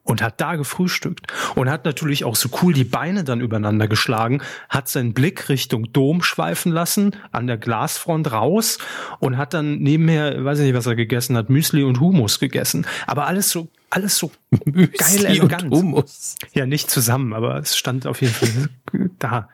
und 0.06 0.22
hat 0.22 0.40
da 0.40 0.54
gefrühstückt 0.54 1.32
und 1.56 1.68
hat 1.68 1.84
natürlich 1.84 2.24
auch 2.24 2.36
so 2.36 2.48
cool 2.62 2.72
die 2.72 2.84
Beine 2.84 3.24
dann 3.24 3.40
übereinander 3.40 3.88
geschlagen, 3.88 4.40
hat 4.68 4.88
seinen 4.88 5.14
Blick 5.14 5.48
Richtung 5.48 5.92
Dom 5.92 6.22
schweifen 6.22 6.72
lassen, 6.72 7.16
an 7.32 7.46
der 7.46 7.58
Glasfront 7.58 8.30
raus 8.30 8.78
und 9.18 9.36
hat 9.36 9.52
dann 9.52 9.78
nebenher, 9.78 10.44
weiß 10.44 10.60
ich 10.60 10.66
nicht, 10.66 10.76
was 10.76 10.86
er 10.86 10.94
gegessen 10.94 11.36
hat, 11.36 11.50
Müsli 11.50 11.82
und 11.82 12.00
Humus 12.00 12.38
gegessen. 12.38 12.86
Aber 13.06 13.26
alles 13.26 13.50
so, 13.50 13.68
alles 13.90 14.18
so 14.18 14.30
geil 14.50 15.24
elegant. 15.24 15.70
Humus. 15.70 16.36
Ja, 16.52 16.66
nicht 16.66 16.90
zusammen, 16.90 17.32
aber 17.32 17.56
es 17.56 17.76
stand 17.76 18.06
auf 18.06 18.20
jeden 18.20 18.34
Fall 18.34 18.68
da. 19.18 19.48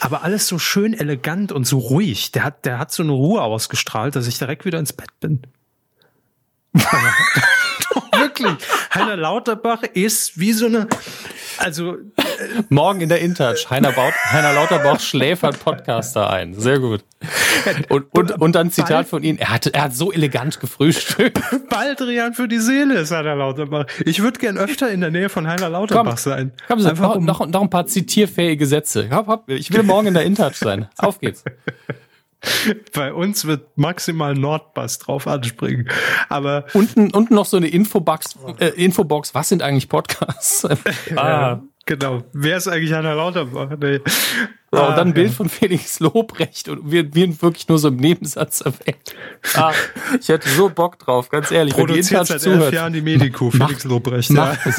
Aber 0.00 0.22
alles 0.22 0.48
so 0.48 0.58
schön 0.58 0.92
elegant 0.94 1.52
und 1.52 1.66
so 1.66 1.78
ruhig. 1.78 2.32
Der 2.32 2.44
hat, 2.44 2.64
der 2.64 2.78
hat 2.78 2.92
so 2.92 3.02
eine 3.02 3.12
Ruhe 3.12 3.42
ausgestrahlt, 3.42 4.16
dass 4.16 4.26
ich 4.26 4.38
direkt 4.38 4.64
wieder 4.64 4.78
ins 4.78 4.92
Bett 4.92 5.10
bin. 5.20 5.42
Wirklich. 8.12 8.56
Heiner 8.92 9.16
Lauterbach 9.16 9.82
ist 9.82 10.38
wie 10.38 10.52
so 10.52 10.66
eine, 10.66 10.88
also. 11.58 11.94
Äh, 11.94 12.22
Morgen 12.68 13.00
in 13.00 13.08
der 13.08 13.20
InTouch. 13.20 13.70
Heiner, 13.70 13.92
Baut, 13.92 14.14
Heiner 14.30 14.52
Lauterbach 14.52 15.00
schläfert 15.00 15.62
Podcaster 15.62 16.30
ein. 16.30 16.54
Sehr 16.54 16.78
gut. 16.78 17.04
Und, 17.88 18.06
und, 18.12 18.30
und 18.40 18.52
dann 18.54 18.70
Zitat 18.70 18.90
Bald, 18.90 19.08
von 19.08 19.22
Ihnen. 19.22 19.38
Er 19.38 19.50
hat, 19.50 19.66
er 19.66 19.84
hat 19.84 19.94
so 19.94 20.12
elegant 20.12 20.60
gefrühstückt. 20.60 21.40
Baldrian 21.68 22.34
für 22.34 22.46
die 22.46 22.58
Seele 22.58 23.00
ist 23.00 23.10
Heiner 23.10 23.34
Lauterbach. 23.34 23.86
Ich 24.04 24.22
würde 24.22 24.38
gern 24.38 24.58
öfter 24.58 24.90
in 24.90 25.00
der 25.00 25.10
Nähe 25.10 25.28
von 25.28 25.46
Heiner 25.46 25.68
Lauterbach 25.68 26.10
komm, 26.10 26.16
sein. 26.16 26.52
Komm, 26.68 26.80
Sie, 26.80 26.88
Einfach 26.88 27.16
um 27.16 27.24
noch, 27.24 27.46
noch 27.46 27.62
ein 27.62 27.70
paar 27.70 27.86
zitierfähige 27.86 28.66
Sätze. 28.66 29.08
Ich 29.46 29.72
will 29.72 29.82
morgen 29.82 30.08
in 30.08 30.14
der 30.14 30.24
InTouch 30.24 30.54
sein. 30.54 30.88
Auf 30.98 31.20
geht's. 31.20 31.42
Bei 32.92 33.12
uns 33.12 33.44
wird 33.44 33.76
maximal 33.76 34.34
Nordbass 34.34 34.98
drauf 34.98 35.26
anspringen. 35.26 35.88
Aber 36.28 36.66
unten, 36.74 37.10
unten 37.10 37.34
noch 37.34 37.46
so 37.46 37.56
eine 37.56 37.68
Infobox, 37.68 38.36
äh, 38.58 38.68
Infobox. 38.68 39.34
Was 39.34 39.48
sind 39.48 39.62
eigentlich 39.62 39.88
Podcasts? 39.88 40.66
ah. 41.16 41.60
Genau. 41.86 42.24
Wer 42.32 42.56
ist 42.56 42.66
eigentlich 42.66 42.94
Anna 42.94 43.14
Lauterbach? 43.14 43.70
Nee. 43.80 44.00
So, 44.72 44.80
ah, 44.80 44.88
und 44.88 44.96
dann 44.96 45.08
ein 45.08 45.14
Bild 45.14 45.28
ja. 45.28 45.34
von 45.34 45.48
Felix 45.48 46.00
Lobrecht 46.00 46.68
und 46.68 46.90
wir, 46.90 47.14
wir 47.14 47.40
wirklich 47.40 47.68
nur 47.68 47.78
so 47.78 47.86
im 47.86 47.96
Nebensatz 47.96 48.60
erwähnt. 48.60 49.14
Ah, 49.54 49.72
ich 50.20 50.28
hätte 50.28 50.48
so 50.48 50.68
Bock 50.68 50.98
drauf, 50.98 51.28
ganz 51.28 51.52
ehrlich. 51.52 51.72
Produziert 51.72 52.26
seit 52.26 52.44
elf 52.44 52.72
Jahren 52.72 52.92
die 52.92 53.00
Medico, 53.00 53.52
Felix 53.52 53.84
Lobrecht. 53.84 54.30
Mach 54.30 54.56
ja. 54.66 54.72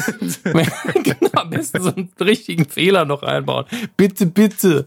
genau, 1.02 1.30
am 1.32 1.48
besten 1.48 1.82
so 1.82 1.94
einen 1.94 2.10
richtigen 2.20 2.66
Fehler 2.66 3.06
noch 3.06 3.22
einbauen. 3.22 3.64
Bitte, 3.96 4.26
bitte, 4.26 4.86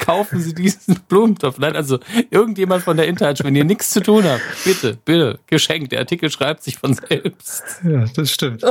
kaufen 0.00 0.40
Sie 0.40 0.54
diesen 0.54 0.98
Blumentopf. 1.06 1.58
Nein, 1.58 1.76
also 1.76 1.98
irgendjemand 2.30 2.82
von 2.82 2.96
der 2.96 3.06
Internet, 3.06 3.44
wenn 3.44 3.54
ihr 3.54 3.64
nichts 3.64 3.90
zu 3.90 4.00
tun 4.00 4.24
habt, 4.24 4.42
bitte, 4.64 4.96
bitte, 5.04 5.38
geschenkt. 5.46 5.92
Der 5.92 5.98
Artikel 5.98 6.30
schreibt 6.30 6.62
sich 6.62 6.78
von 6.78 6.94
selbst. 6.94 7.62
Ja, 7.84 8.06
das 8.16 8.30
stimmt. 8.30 8.64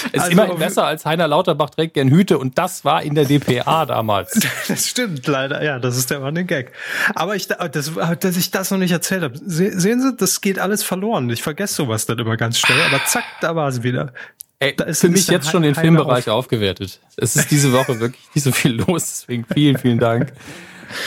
Ist 0.12 0.20
also, 0.20 0.32
immerhin 0.32 0.58
besser 0.58 0.84
als 0.84 1.04
Heiner 1.04 1.28
Lauterbach 1.28 1.70
trägt 1.70 1.94
gern 1.94 2.08
Hüte 2.08 2.38
und 2.38 2.58
das 2.58 2.84
war 2.84 3.02
in 3.02 3.14
der 3.14 3.24
DPA 3.24 3.86
damals. 3.86 4.38
Das 4.68 4.88
stimmt 4.88 5.26
leider, 5.26 5.64
ja, 5.64 5.78
das 5.78 5.96
ist 5.96 6.10
der 6.10 6.18
Running 6.18 6.46
Gag. 6.46 6.72
Aber 7.14 7.34
ich, 7.34 7.48
das, 7.48 7.92
dass 8.20 8.36
ich 8.36 8.50
das 8.50 8.70
noch 8.70 8.78
nicht 8.78 8.92
erzählt 8.92 9.22
habe, 9.22 9.34
sehen 9.42 10.00
Sie, 10.00 10.16
das 10.16 10.40
geht 10.40 10.58
alles 10.58 10.84
verloren. 10.84 11.28
Ich 11.30 11.42
vergesse 11.42 11.74
sowas 11.74 12.06
dann 12.06 12.18
immer 12.18 12.36
ganz 12.36 12.58
schnell, 12.58 12.80
aber 12.82 13.04
zack, 13.06 13.24
da 13.40 13.56
war 13.56 13.68
es 13.68 13.82
wieder. 13.82 14.12
Ey, 14.60 14.76
da 14.76 14.84
ist 14.84 15.00
für 15.00 15.08
mich 15.08 15.26
jetzt 15.28 15.50
schon 15.50 15.62
den 15.62 15.74
Filmbereich 15.74 16.28
auf. 16.28 16.40
aufgewertet. 16.40 17.00
Es 17.16 17.34
ist 17.34 17.50
diese 17.50 17.72
Woche 17.72 17.98
wirklich 17.98 18.22
nicht 18.34 18.44
so 18.44 18.52
viel 18.52 18.72
los, 18.72 19.06
deswegen 19.06 19.44
vielen, 19.52 19.78
vielen 19.78 19.98
Dank. 19.98 20.32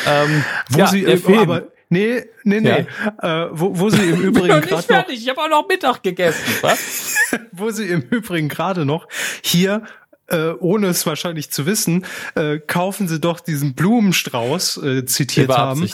Ähm, 0.07 0.43
Wo 0.69 0.79
ja, 0.79 0.87
Sie, 0.87 1.03
der 1.03 1.17
Film. 1.17 1.39
Aber, 1.39 1.63
Nee, 1.93 2.25
nee, 2.43 2.59
nee. 2.59 2.87
Ja. 3.21 3.43
Äh, 3.45 3.49
wo, 3.51 3.77
wo 3.77 3.89
sie 3.91 4.01
im 4.01 4.19
Übrigen 4.19 4.61
gerade 4.61 4.67
noch. 4.71 4.81
Fertig. 4.81 5.21
Ich 5.21 5.29
habe 5.29 5.41
auch 5.41 5.49
noch 5.49 5.67
Mittag 5.67 6.01
gegessen. 6.01 6.41
Was? 6.61 7.12
wo 7.51 7.71
sie 7.71 7.87
im 7.87 8.01
Übrigen 8.01 8.49
gerade 8.49 8.85
noch 8.85 9.07
hier 9.41 9.83
äh, 10.27 10.51
ohne 10.59 10.87
es 10.87 11.05
wahrscheinlich 11.05 11.51
zu 11.51 11.65
wissen, 11.65 12.05
äh, 12.35 12.59
kaufen 12.59 13.07
sie 13.07 13.19
doch 13.19 13.39
diesen 13.39 13.75
Blumenstrauß 13.75 14.77
äh, 14.77 15.05
zitiert 15.05 15.49
haben. 15.49 15.89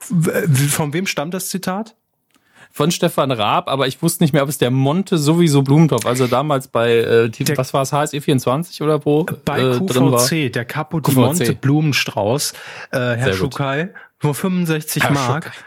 Von 0.00 0.92
wem 0.92 1.06
stammt 1.06 1.32
das 1.32 1.48
Zitat? 1.48 1.94
Von 2.74 2.90
Stefan 2.90 3.30
Raab, 3.30 3.68
aber 3.68 3.86
ich 3.86 4.00
wusste 4.02 4.24
nicht 4.24 4.32
mehr, 4.32 4.42
ob 4.42 4.48
es 4.48 4.56
der 4.56 4.70
Monte 4.70 5.18
sowieso 5.18 5.62
Blumentopf, 5.62 6.06
also 6.06 6.26
damals 6.26 6.68
bei, 6.68 6.96
äh, 6.96 7.28
der, 7.28 7.58
was 7.58 7.74
war 7.74 7.82
es, 7.82 7.92
HSE 7.92 8.20
24 8.20 8.80
oder 8.80 9.04
wo? 9.04 9.26
Bei 9.44 9.60
äh, 9.60 9.78
QVC, 9.78 10.50
der 10.50 10.64
Capo 10.64 11.00
QVC. 11.00 11.14
di 11.14 11.20
Monte 11.20 11.52
Blumenstrauß, 11.52 12.54
äh, 12.92 12.98
Herr 12.98 13.34
Schukai, 13.34 13.90
nur 14.22 14.34
65 14.34 15.02
Herr 15.02 15.10
Mark. 15.12 15.44
Schukai. 15.44 15.58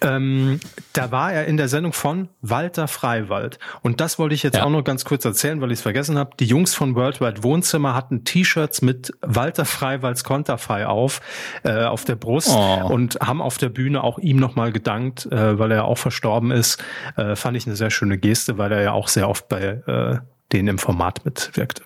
Ähm, 0.00 0.60
da 0.92 1.10
war 1.10 1.32
er 1.32 1.46
in 1.46 1.56
der 1.56 1.68
Sendung 1.68 1.92
von 1.92 2.28
Walter 2.40 2.88
Freiwald. 2.88 3.58
Und 3.82 4.00
das 4.00 4.18
wollte 4.18 4.34
ich 4.34 4.42
jetzt 4.42 4.56
ja. 4.56 4.64
auch 4.64 4.70
noch 4.70 4.82
ganz 4.82 5.04
kurz 5.04 5.24
erzählen, 5.24 5.60
weil 5.60 5.70
ich 5.70 5.78
es 5.78 5.82
vergessen 5.82 6.18
habe. 6.18 6.30
Die 6.38 6.46
Jungs 6.46 6.74
von 6.74 6.94
Worldwide 6.94 7.42
Wohnzimmer 7.42 7.94
hatten 7.94 8.24
T-Shirts 8.24 8.82
mit 8.82 9.12
Walter 9.20 9.64
Freiwalds 9.64 10.24
Konterfei 10.24 10.86
auf, 10.86 11.20
äh, 11.64 11.84
auf 11.84 12.04
der 12.04 12.16
Brust 12.16 12.50
oh. 12.50 12.86
und 12.86 13.18
haben 13.20 13.42
auf 13.42 13.58
der 13.58 13.68
Bühne 13.68 14.02
auch 14.02 14.18
ihm 14.18 14.36
nochmal 14.36 14.72
gedankt, 14.72 15.26
äh, 15.26 15.58
weil 15.58 15.72
er 15.72 15.84
auch 15.84 15.98
verstorben 15.98 16.50
ist. 16.50 16.82
Äh, 17.16 17.36
fand 17.36 17.56
ich 17.56 17.66
eine 17.66 17.76
sehr 17.76 17.90
schöne 17.90 18.18
Geste, 18.18 18.58
weil 18.58 18.72
er 18.72 18.82
ja 18.82 18.92
auch 18.92 19.08
sehr 19.08 19.28
oft 19.28 19.48
bei 19.48 19.60
äh, 19.62 20.18
denen 20.52 20.68
im 20.68 20.78
Format 20.78 21.24
mitwirkte. 21.24 21.82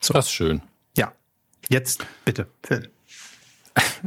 So. 0.00 0.12
Das 0.14 0.26
ist 0.26 0.32
schön. 0.32 0.62
Jetzt 1.68 2.06
bitte, 2.24 2.46
Phil. 2.62 2.90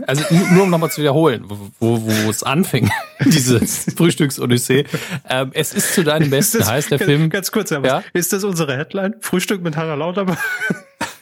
Also 0.06 0.24
nur 0.54 0.64
um 0.64 0.70
nochmal 0.70 0.92
zu 0.92 1.02
wiederholen, 1.02 1.44
wo, 1.48 1.58
wo, 1.80 2.02
wo 2.02 2.30
es 2.30 2.44
anfing, 2.44 2.90
diese 3.26 3.60
Frühstücksodyssee. 3.66 4.86
Ähm, 5.28 5.52
es 5.54 5.74
ist 5.74 5.94
zu 5.94 6.04
deinem 6.04 6.30
Besten, 6.30 6.60
das, 6.60 6.70
heißt 6.70 6.92
der 6.92 7.00
ganz, 7.00 7.10
Film. 7.10 7.30
Ganz 7.30 7.52
kurz, 7.52 7.72
aber 7.72 7.88
ja? 7.88 8.04
ist 8.14 8.32
das 8.32 8.44
unsere 8.44 8.78
Headline? 8.78 9.16
Frühstück 9.20 9.62
mit 9.62 9.76
Harald 9.76 10.00
Lauterbach? 10.00 10.38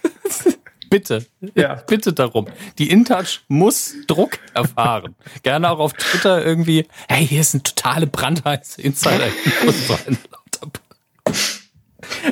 bitte, 0.90 1.26
ja. 1.56 1.76
bitte 1.88 2.14
darum. 2.14 2.48
Die 2.78 2.92
InTouch 2.92 3.42
muss 3.48 3.96
Druck 4.08 4.38
erfahren. 4.54 5.16
Gerne 5.42 5.70
auch 5.70 5.80
auf 5.80 5.94
Twitter 5.94 6.46
irgendwie, 6.46 6.86
hey, 7.08 7.26
hier 7.26 7.42
ist 7.42 7.56
ein 7.56 7.64
totale 7.64 8.06
brandheiße 8.06 8.82
Insider. 8.82 9.28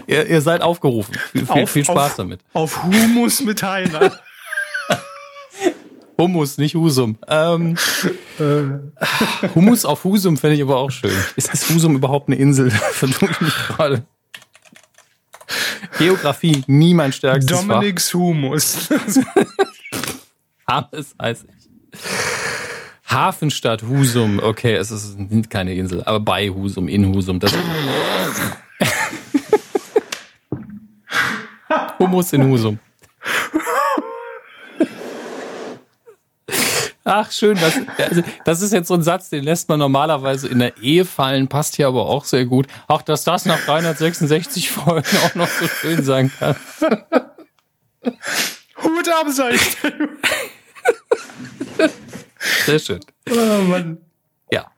ihr, 0.07 0.27
ihr 0.27 0.41
seid 0.41 0.61
aufgerufen. 0.61 1.15
Viel, 1.31 1.45
auf, 1.47 1.69
viel 1.69 1.85
Spaß 1.85 2.11
auf, 2.11 2.15
damit. 2.17 2.41
Auf 2.53 2.83
Humus 2.83 3.41
mit 3.41 3.63
Heiner. 3.63 4.11
Hummus, 6.17 6.57
nicht 6.57 6.75
Husum. 6.75 7.17
Ähm, 7.27 7.75
äh. 8.39 9.47
Hummus 9.55 9.85
auf 9.85 10.03
Husum 10.03 10.37
fände 10.37 10.55
ich 10.55 10.61
aber 10.61 10.77
auch 10.77 10.91
schön. 10.91 11.11
Ist 11.35 11.51
das 11.51 11.69
Husum 11.69 11.95
überhaupt 11.95 12.29
eine 12.29 12.37
Insel? 12.37 12.71
Ich 13.01 13.21
mich 13.41 13.53
gerade. 13.67 14.05
Geografie, 15.97 16.63
nie 16.67 16.93
mein 16.93 17.11
stärkstes 17.11 17.65
Dominik's 17.65 18.09
Fach. 18.11 18.19
Humus. 18.19 18.89
Hammes 20.67 21.15
heißt 21.21 21.45
ich. 21.45 21.69
Hafenstadt 23.05 23.83
Husum. 23.83 24.39
Okay, 24.41 24.75
es 24.75 24.89
ist 24.91 25.17
keine 25.49 25.73
Insel, 25.75 26.03
aber 26.03 26.19
bei 26.19 26.49
Husum, 26.49 26.87
in 26.87 27.13
Husum. 27.13 27.39
Das 27.39 27.53
Hummus 31.99 32.33
in 32.33 32.43
Husum. 32.43 32.79
Ach, 37.05 37.31
schön. 37.31 37.57
Das, 37.59 37.73
also, 37.97 38.23
das 38.45 38.61
ist 38.61 38.71
jetzt 38.71 38.87
so 38.87 38.93
ein 38.93 39.03
Satz, 39.03 39.29
den 39.29 39.43
lässt 39.43 39.67
man 39.67 39.79
normalerweise 39.79 40.47
in 40.47 40.59
der 40.59 40.77
Ehe 40.77 41.03
fallen, 41.03 41.49
passt 41.49 41.75
hier 41.75 41.87
aber 41.87 42.05
auch 42.05 42.23
sehr 42.23 42.45
gut. 42.45 42.67
Auch, 42.87 43.01
dass 43.01 43.25
das 43.25 43.45
nach 43.45 43.59
366 43.65 44.71
Folgen 44.71 45.17
auch 45.25 45.35
noch 45.35 45.49
so 45.49 45.67
schön 45.67 46.03
sein 46.03 46.31
kann. 46.39 46.55
Hut 48.81 49.09
ab, 49.09 49.27
sag 49.29 49.53
ich 49.53 49.77
Sehr 52.65 52.79
schön. 52.79 52.99
Oh, 53.29 53.61
Mann. 53.63 53.97
Ja. 54.49 54.71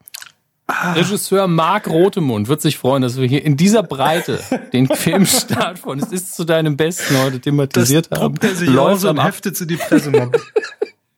Regisseur 0.95 1.47
Marc 1.47 1.87
Rotemund 1.87 2.47
wird 2.47 2.61
sich 2.61 2.77
freuen, 2.77 3.03
dass 3.03 3.17
wir 3.17 3.27
hier 3.27 3.45
in 3.45 3.55
dieser 3.55 3.83
Breite 3.83 4.39
den 4.73 4.87
Filmstart 4.87 5.77
von 5.83 5.99
Es 5.99 6.11
ist 6.11 6.35
zu 6.35 6.43
deinem 6.43 6.75
Besten 6.75 7.17
heute 7.19 7.39
thematisiert 7.39 8.07
das 8.11 8.19
haben. 8.19 8.35
Er 8.41 8.55
sich 8.55 8.69
Läuft 8.69 9.05
und 9.05 9.23
heftet 9.23 9.61
in 9.61 9.67
die 9.67 9.77
Presse. 9.77 10.11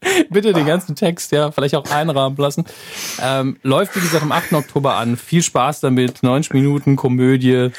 Bitte 0.30 0.53
den 0.53 0.66
ganzen 0.66 0.95
Text, 0.95 1.32
ja, 1.32 1.51
vielleicht 1.51 1.76
auch 1.76 1.89
einrahmen 1.89 2.38
lassen. 2.38 2.66
Ähm, 3.22 3.58
läuft, 3.64 3.95
wie 3.95 3.99
gesagt, 3.99 4.24
am 4.24 4.32
8. 4.32 4.53
Oktober 4.53 4.95
an. 4.95 5.18
Viel 5.18 5.43
Spaß 5.43 5.82
damit. 5.82 6.24
90 6.24 6.53
Minuten 6.53 6.95
Komödie. 6.95 7.72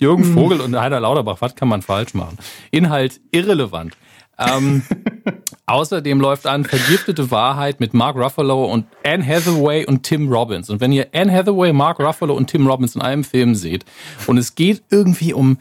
Jürgen 0.00 0.30
mhm. 0.30 0.34
Vogel 0.34 0.60
und 0.60 0.78
Heider 0.78 1.00
Lauterbach. 1.00 1.38
Was 1.40 1.54
kann 1.54 1.68
man 1.68 1.82
falsch 1.82 2.14
machen? 2.14 2.38
Inhalt 2.70 3.20
irrelevant. 3.30 3.96
Ähm, 4.38 4.82
außerdem 5.66 6.20
läuft 6.20 6.46
an 6.46 6.64
Vergiftete 6.64 7.30
Wahrheit 7.30 7.80
mit 7.80 7.94
Mark 7.94 8.16
Ruffalo 8.16 8.64
und 8.64 8.86
Anne 9.04 9.24
Hathaway 9.24 9.86
und 9.86 10.02
Tim 10.02 10.32
Robbins. 10.32 10.70
Und 10.70 10.80
wenn 10.80 10.92
ihr 10.92 11.08
Anne 11.14 11.32
Hathaway, 11.32 11.72
Mark 11.72 12.00
Ruffalo 12.00 12.34
und 12.34 12.48
Tim 12.48 12.66
Robbins 12.66 12.96
in 12.96 13.02
einem 13.02 13.24
Film 13.24 13.54
seht 13.54 13.84
und 14.26 14.38
es 14.38 14.54
geht 14.54 14.82
irgendwie 14.90 15.32
um 15.32 15.58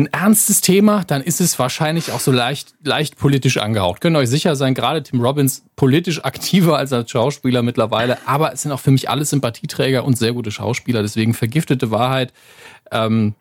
ein 0.00 0.12
ernstes 0.12 0.60
Thema, 0.60 1.04
dann 1.04 1.22
ist 1.22 1.40
es 1.40 1.58
wahrscheinlich 1.58 2.12
auch 2.12 2.20
so 2.20 2.32
leicht, 2.32 2.74
leicht 2.82 3.16
politisch 3.16 3.58
angehaucht. 3.58 4.00
Könnt 4.00 4.16
ihr 4.16 4.20
euch 4.20 4.30
sicher 4.30 4.56
sein, 4.56 4.74
gerade 4.74 5.02
Tim 5.02 5.20
Robbins 5.20 5.64
politisch 5.76 6.24
aktiver 6.24 6.76
als 6.78 6.92
als 6.92 7.10
Schauspieler 7.10 7.62
mittlerweile, 7.62 8.18
aber 8.26 8.52
es 8.52 8.62
sind 8.62 8.72
auch 8.72 8.80
für 8.80 8.90
mich 8.90 9.08
alle 9.08 9.24
Sympathieträger 9.24 10.04
und 10.04 10.18
sehr 10.18 10.32
gute 10.32 10.50
Schauspieler, 10.50 11.02
deswegen 11.02 11.34
vergiftete 11.34 11.90
Wahrheit 11.90 12.32
ähm, 12.90 13.34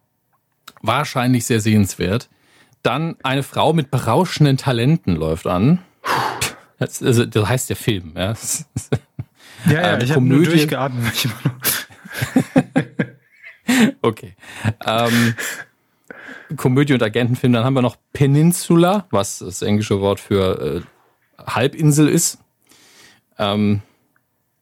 wahrscheinlich 0.82 1.46
sehr 1.46 1.62
sehenswert. 1.62 2.30
Dann 2.84 3.18
eine 3.24 3.44
Frau 3.44 3.74
mit 3.74 3.92
berauschenden 3.92 4.58
Talenten 4.58 5.16
läuft 5.16 5.48
an. 5.48 5.80
Das, 6.78 7.04
also, 7.04 7.26
das 7.26 7.50
heißt 7.50 7.70
der 7.70 7.76
Film, 7.76 8.14
ja. 8.16 8.34
Ja, 9.66 9.74
ja, 9.74 9.94
ähm, 9.94 10.00
ich 10.02 10.12
habe 10.12 10.22
nur 10.22 10.44
durchgeatmet. 10.46 11.28
okay. 14.02 14.36
Ähm, 14.86 15.36
Komödie- 16.56 16.94
und 16.94 17.04
Agentenfilm. 17.04 17.54
Dann 17.54 17.64
haben 17.64 17.74
wir 17.74 17.82
noch 17.82 17.98
Peninsula, 18.14 19.06
was 19.12 19.40
das 19.40 19.62
englische 19.62 20.02
Wort 20.02 20.20
für 20.20 20.84
äh, 21.40 21.46
Halbinsel 21.46 22.08
ist. 22.08 22.40
Ähm, 23.38 23.82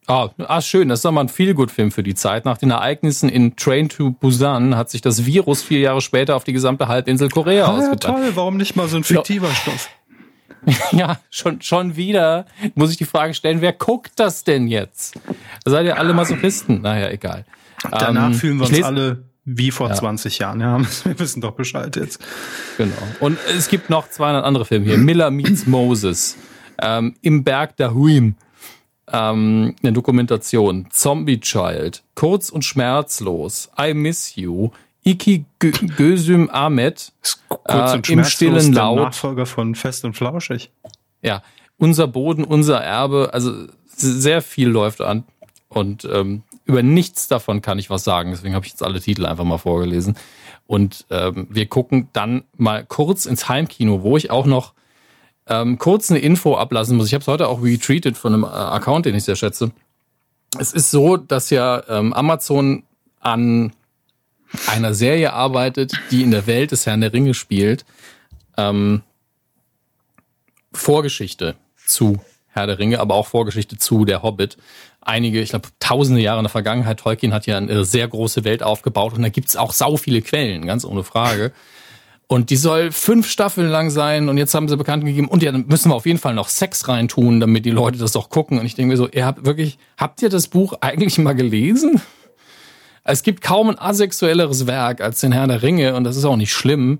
ah, 0.07 0.29
ah, 0.39 0.61
schön, 0.61 0.89
das 0.89 0.99
ist 0.99 1.05
doch 1.05 1.11
mal 1.11 1.21
ein 1.21 1.29
Feelgood-Film 1.29 1.91
für 1.91 2.03
die 2.03 2.15
Zeit. 2.15 2.45
Nach 2.45 2.57
den 2.57 2.71
Ereignissen 2.71 3.29
in 3.29 3.55
Train 3.55 3.89
to 3.89 4.11
Busan 4.11 4.75
hat 4.75 4.89
sich 4.89 5.01
das 5.01 5.25
Virus 5.25 5.63
vier 5.63 5.79
Jahre 5.79 6.01
später 6.01 6.35
auf 6.35 6.43
die 6.43 6.53
gesamte 6.53 6.87
Halbinsel 6.87 7.29
Korea 7.29 7.65
ah, 7.65 7.77
ausgebreitet. 7.77 8.03
Ja, 8.03 8.11
toll, 8.11 8.31
warum 8.35 8.57
nicht 8.57 8.75
mal 8.75 8.87
so 8.87 8.97
ein 8.97 9.03
fiktiver 9.03 9.49
Stoff? 9.49 9.89
Ja, 10.91 11.19
schon, 11.29 11.61
schon 11.61 11.95
wieder 11.95 12.45
muss 12.75 12.91
ich 12.91 12.97
die 12.97 13.05
Frage 13.05 13.33
stellen, 13.33 13.61
wer 13.61 13.71
guckt 13.71 14.13
das 14.17 14.43
denn 14.43 14.67
jetzt? 14.67 15.17
Seid 15.63 15.85
ihr 15.85 15.97
alle 15.97 16.13
Masochisten? 16.13 16.81
Naja, 16.81 17.09
egal. 17.09 17.45
Danach 17.89 18.27
ähm, 18.27 18.33
fühlen 18.33 18.57
wir 18.57 18.67
uns 18.67 18.83
alle 18.83 19.26
wie 19.49 19.71
vor 19.71 19.87
ja. 19.87 19.95
20 19.95 20.39
Jahren, 20.39 20.59
ja. 20.59 20.77
Wir 21.05 21.17
wissen 21.19 21.39
doch 21.39 21.53
Bescheid 21.53 21.95
jetzt. 21.95 22.19
Genau. 22.77 22.91
Und 23.21 23.39
es 23.57 23.69
gibt 23.69 23.89
noch 23.89 24.09
200 24.09 24.43
andere 24.43 24.65
Filme 24.65 24.85
hier. 24.85 24.97
Miller 24.97 25.31
meets 25.31 25.65
Moses. 25.65 26.35
Ähm, 26.79 27.15
Im 27.21 27.45
Berg 27.45 27.77
der 27.77 27.93
Huim. 27.93 28.35
Ähm, 29.09 29.73
eine 29.81 29.93
Dokumentation. 29.93 30.87
Zombie 30.91 31.39
Child. 31.39 32.03
Kurz 32.13 32.49
und 32.49 32.65
schmerzlos. 32.65 33.69
I 33.79 33.93
Miss 33.93 34.35
You. 34.35 34.71
Iki 35.05 35.45
Gözüm 35.59 36.49
Ahmed. 36.49 37.13
Kurz 37.47 37.93
und 37.93 38.09
äh, 38.09 38.13
Im 38.13 38.25
stillen 38.25 38.73
Laut. 38.73 38.97
Nachfolger 38.97 39.45
von 39.45 39.75
Fest 39.75 40.03
und 40.03 40.13
Flauschig. 40.13 40.71
Ja. 41.21 41.41
Unser 41.77 42.07
Boden, 42.07 42.43
unser 42.43 42.81
Erbe. 42.81 43.29
Also 43.31 43.67
sehr 43.85 44.41
viel 44.41 44.67
läuft 44.67 44.99
an. 44.99 45.23
Und 45.69 46.05
ähm, 46.11 46.43
über 46.67 46.83
nichts 46.83 47.27
davon 47.27 47.61
kann 47.61 47.79
ich 47.79 47.89
was 47.89 48.03
sagen. 48.03 48.31
Deswegen 48.31 48.53
habe 48.53 48.65
ich 48.65 48.73
jetzt 48.73 48.83
alle 48.83 48.99
Titel 48.99 49.25
einfach 49.25 49.45
mal 49.45 49.57
vorgelesen. 49.57 50.17
Und 50.67 51.05
ähm, 51.09 51.47
wir 51.49 51.65
gucken 51.65 52.09
dann 52.13 52.43
mal 52.57 52.85
kurz 52.85 53.25
ins 53.25 53.47
Heimkino, 53.47 54.03
wo 54.03 54.17
ich 54.17 54.29
auch 54.31 54.45
noch 54.45 54.73
ähm, 55.47 55.77
kurz 55.79 56.11
eine 56.11 56.19
Info 56.19 56.55
ablassen 56.55 56.97
muss. 56.97 57.07
Ich 57.07 57.13
habe 57.13 57.21
es 57.21 57.27
heute 57.27 57.47
auch 57.47 57.63
retweetet 57.63 58.17
von 58.17 58.33
einem 58.33 58.43
äh, 58.43 58.47
Account, 58.47 59.05
den 59.05 59.15
ich 59.15 59.23
sehr 59.23 59.37
schätze. 59.37 59.71
Es 60.59 60.73
ist 60.73 60.91
so, 60.91 61.15
dass 61.17 61.49
ja 61.49 61.83
ähm, 61.87 62.13
Amazon 62.13 62.83
an 63.21 63.71
einer 64.67 64.93
Serie 64.93 65.33
arbeitet, 65.33 65.93
die 66.11 66.21
in 66.21 66.31
der 66.31 66.47
Welt 66.47 66.71
des 66.71 66.85
Herrn 66.85 67.01
der 67.01 67.13
Ringe 67.13 67.33
spielt. 67.33 67.85
Ähm, 68.57 69.03
Vorgeschichte 70.73 71.55
zu 71.85 72.19
Herr 72.47 72.67
der 72.67 72.79
Ringe, 72.79 72.99
aber 72.99 73.15
auch 73.15 73.27
Vorgeschichte 73.27 73.77
zu 73.77 74.03
Der 74.03 74.23
Hobbit 74.23 74.57
einige, 75.07 75.41
ich 75.41 75.49
glaube, 75.49 75.69
tausende 75.79 76.21
Jahre 76.21 76.39
in 76.39 76.43
der 76.43 76.49
Vergangenheit. 76.49 76.99
Tolkien 76.99 77.33
hat 77.33 77.45
ja 77.47 77.57
eine 77.57 77.85
sehr 77.85 78.07
große 78.07 78.43
Welt 78.43 78.63
aufgebaut 78.63 79.13
und 79.13 79.23
da 79.23 79.29
gibt's 79.29 79.55
auch 79.55 79.73
sau 79.73 79.97
viele 79.97 80.21
Quellen, 80.21 80.65
ganz 80.65 80.85
ohne 80.85 81.03
Frage. 81.03 81.51
Und 82.27 82.49
die 82.49 82.57
soll 82.57 82.91
fünf 82.91 83.29
Staffeln 83.29 83.69
lang 83.69 83.89
sein 83.89 84.27
und 84.27 84.37
jetzt 84.37 84.53
haben 84.53 84.67
sie 84.67 84.75
bekannt 84.75 85.05
gegeben, 85.05 85.29
und 85.29 85.41
ja, 85.41 85.51
dann 85.51 85.65
müssen 85.67 85.89
wir 85.89 85.95
auf 85.95 86.05
jeden 86.05 86.19
Fall 86.19 86.33
noch 86.33 86.49
Sex 86.49 86.89
reintun, 86.89 87.39
damit 87.39 87.65
die 87.65 87.71
Leute 87.71 87.97
das 87.97 88.17
auch 88.17 88.29
gucken. 88.29 88.59
Und 88.59 88.65
ich 88.65 88.75
denke 88.75 88.91
mir 88.91 88.97
so, 88.97 89.07
ihr 89.07 89.25
habt 89.25 89.45
wirklich, 89.45 89.77
habt 89.97 90.21
ihr 90.21 90.29
das 90.29 90.49
Buch 90.49 90.73
eigentlich 90.81 91.17
mal 91.19 91.33
gelesen? 91.33 92.01
Es 93.05 93.23
gibt 93.23 93.41
kaum 93.41 93.69
ein 93.69 93.79
asexuelleres 93.79 94.67
Werk 94.67 94.99
als 94.99 95.21
den 95.21 95.31
Herr 95.31 95.47
der 95.47 95.63
Ringe 95.63 95.95
und 95.95 96.03
das 96.03 96.17
ist 96.17 96.25
auch 96.25 96.35
nicht 96.35 96.51
schlimm. 96.51 96.99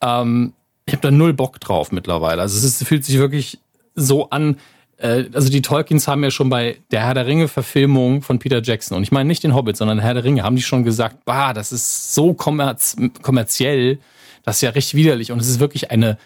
Ähm, 0.00 0.54
ich 0.86 0.94
habe 0.94 1.02
da 1.02 1.10
null 1.10 1.34
Bock 1.34 1.60
drauf 1.60 1.92
mittlerweile. 1.92 2.40
Also 2.40 2.56
es 2.56 2.64
ist, 2.64 2.82
fühlt 2.86 3.04
sich 3.04 3.18
wirklich 3.18 3.58
so 3.94 4.30
an, 4.30 4.56
also 4.98 5.50
die 5.50 5.62
Tolkiens 5.62 6.08
haben 6.08 6.24
ja 6.24 6.30
schon 6.30 6.48
bei 6.48 6.78
der 6.90 7.04
Herr 7.04 7.14
der 7.14 7.26
Ringe 7.26 7.48
Verfilmung 7.48 8.22
von 8.22 8.38
Peter 8.38 8.62
Jackson 8.62 8.96
und 8.96 9.02
ich 9.02 9.12
meine 9.12 9.26
nicht 9.26 9.42
den 9.42 9.54
Hobbit, 9.54 9.76
sondern 9.76 9.98
Herr 9.98 10.14
der 10.14 10.24
Ringe, 10.24 10.42
haben 10.42 10.56
die 10.56 10.62
schon 10.62 10.84
gesagt, 10.84 11.24
bah, 11.24 11.52
das 11.52 11.72
ist 11.72 12.14
so 12.14 12.32
kommerz 12.34 12.96
kommerziell, 13.22 13.98
das 14.42 14.56
ist 14.56 14.62
ja 14.62 14.70
recht 14.70 14.94
widerlich 14.94 15.32
und 15.32 15.40
es 15.40 15.48
ist 15.48 15.60
wirklich 15.60 15.90
eine 15.90 16.18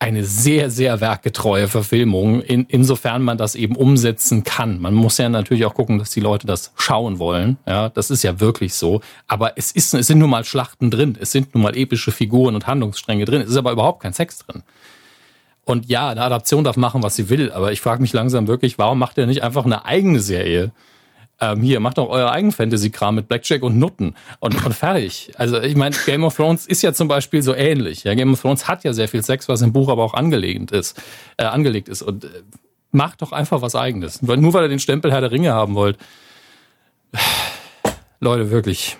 eine 0.00 0.24
sehr, 0.24 0.70
sehr 0.70 1.00
werkgetreue 1.00 1.66
Verfilmung, 1.66 2.40
in, 2.40 2.66
insofern 2.68 3.22
man 3.22 3.36
das 3.36 3.56
eben 3.56 3.74
umsetzen 3.74 4.44
kann. 4.44 4.80
Man 4.80 4.94
muss 4.94 5.18
ja 5.18 5.28
natürlich 5.28 5.64
auch 5.64 5.74
gucken, 5.74 5.98
dass 5.98 6.10
die 6.10 6.20
Leute 6.20 6.46
das 6.46 6.72
schauen 6.76 7.18
wollen. 7.18 7.58
Ja, 7.66 7.88
das 7.88 8.10
ist 8.10 8.22
ja 8.22 8.38
wirklich 8.38 8.74
so. 8.74 9.00
Aber 9.26 9.58
es 9.58 9.72
ist, 9.72 9.94
es 9.94 10.06
sind 10.06 10.18
nun 10.18 10.30
mal 10.30 10.44
Schlachten 10.44 10.92
drin. 10.92 11.18
Es 11.20 11.32
sind 11.32 11.52
nun 11.52 11.64
mal 11.64 11.76
epische 11.76 12.12
Figuren 12.12 12.54
und 12.54 12.68
Handlungsstränge 12.68 13.24
drin. 13.24 13.40
Es 13.40 13.50
ist 13.50 13.56
aber 13.56 13.72
überhaupt 13.72 14.02
kein 14.02 14.12
Sex 14.12 14.38
drin. 14.38 14.62
Und 15.68 15.86
ja, 15.86 16.08
eine 16.08 16.22
Adaption 16.22 16.64
darf 16.64 16.76
machen, 16.76 17.02
was 17.02 17.14
sie 17.14 17.28
will, 17.28 17.52
aber 17.52 17.72
ich 17.72 17.80
frage 17.80 18.00
mich 18.00 18.12
langsam 18.12 18.48
wirklich, 18.48 18.78
warum 18.78 18.98
macht 18.98 19.18
er 19.18 19.26
nicht 19.26 19.42
einfach 19.42 19.66
eine 19.66 19.84
eigene 19.84 20.20
Serie? 20.20 20.72
ähm, 21.40 21.62
hier, 21.62 21.80
macht 21.80 21.98
doch 21.98 22.08
euer 22.08 22.30
eigen 22.30 22.52
Fantasy-Kram 22.52 23.14
mit 23.14 23.28
Blackjack 23.28 23.62
und 23.62 23.78
Nutten 23.78 24.14
und, 24.40 24.64
und 24.64 24.74
fertig. 24.74 25.30
Also 25.36 25.60
ich 25.60 25.76
meine, 25.76 25.94
Game 26.04 26.24
of 26.24 26.34
Thrones 26.36 26.66
ist 26.66 26.82
ja 26.82 26.92
zum 26.92 27.06
Beispiel 27.06 27.42
so 27.42 27.54
ähnlich. 27.54 28.04
Ja, 28.04 28.14
Game 28.14 28.32
of 28.32 28.40
Thrones 28.40 28.66
hat 28.66 28.84
ja 28.84 28.92
sehr 28.92 29.08
viel 29.08 29.22
Sex, 29.22 29.48
was 29.48 29.62
im 29.62 29.72
Buch 29.72 29.88
aber 29.88 30.02
auch 30.02 30.14
angelegt 30.14 30.72
ist. 30.72 31.00
Äh, 31.36 31.44
angelegt 31.44 31.88
ist. 31.88 32.02
Und 32.02 32.24
äh, 32.24 32.28
macht 32.90 33.22
doch 33.22 33.32
einfach 33.32 33.62
was 33.62 33.76
eigenes. 33.76 34.20
Nur 34.22 34.52
weil 34.52 34.64
ihr 34.64 34.68
den 34.68 34.80
Stempel 34.80 35.12
Herr 35.12 35.20
der 35.20 35.30
Ringe 35.30 35.52
haben 35.52 35.74
wollt. 35.74 35.96
Leute, 38.20 38.50
wirklich. 38.50 38.96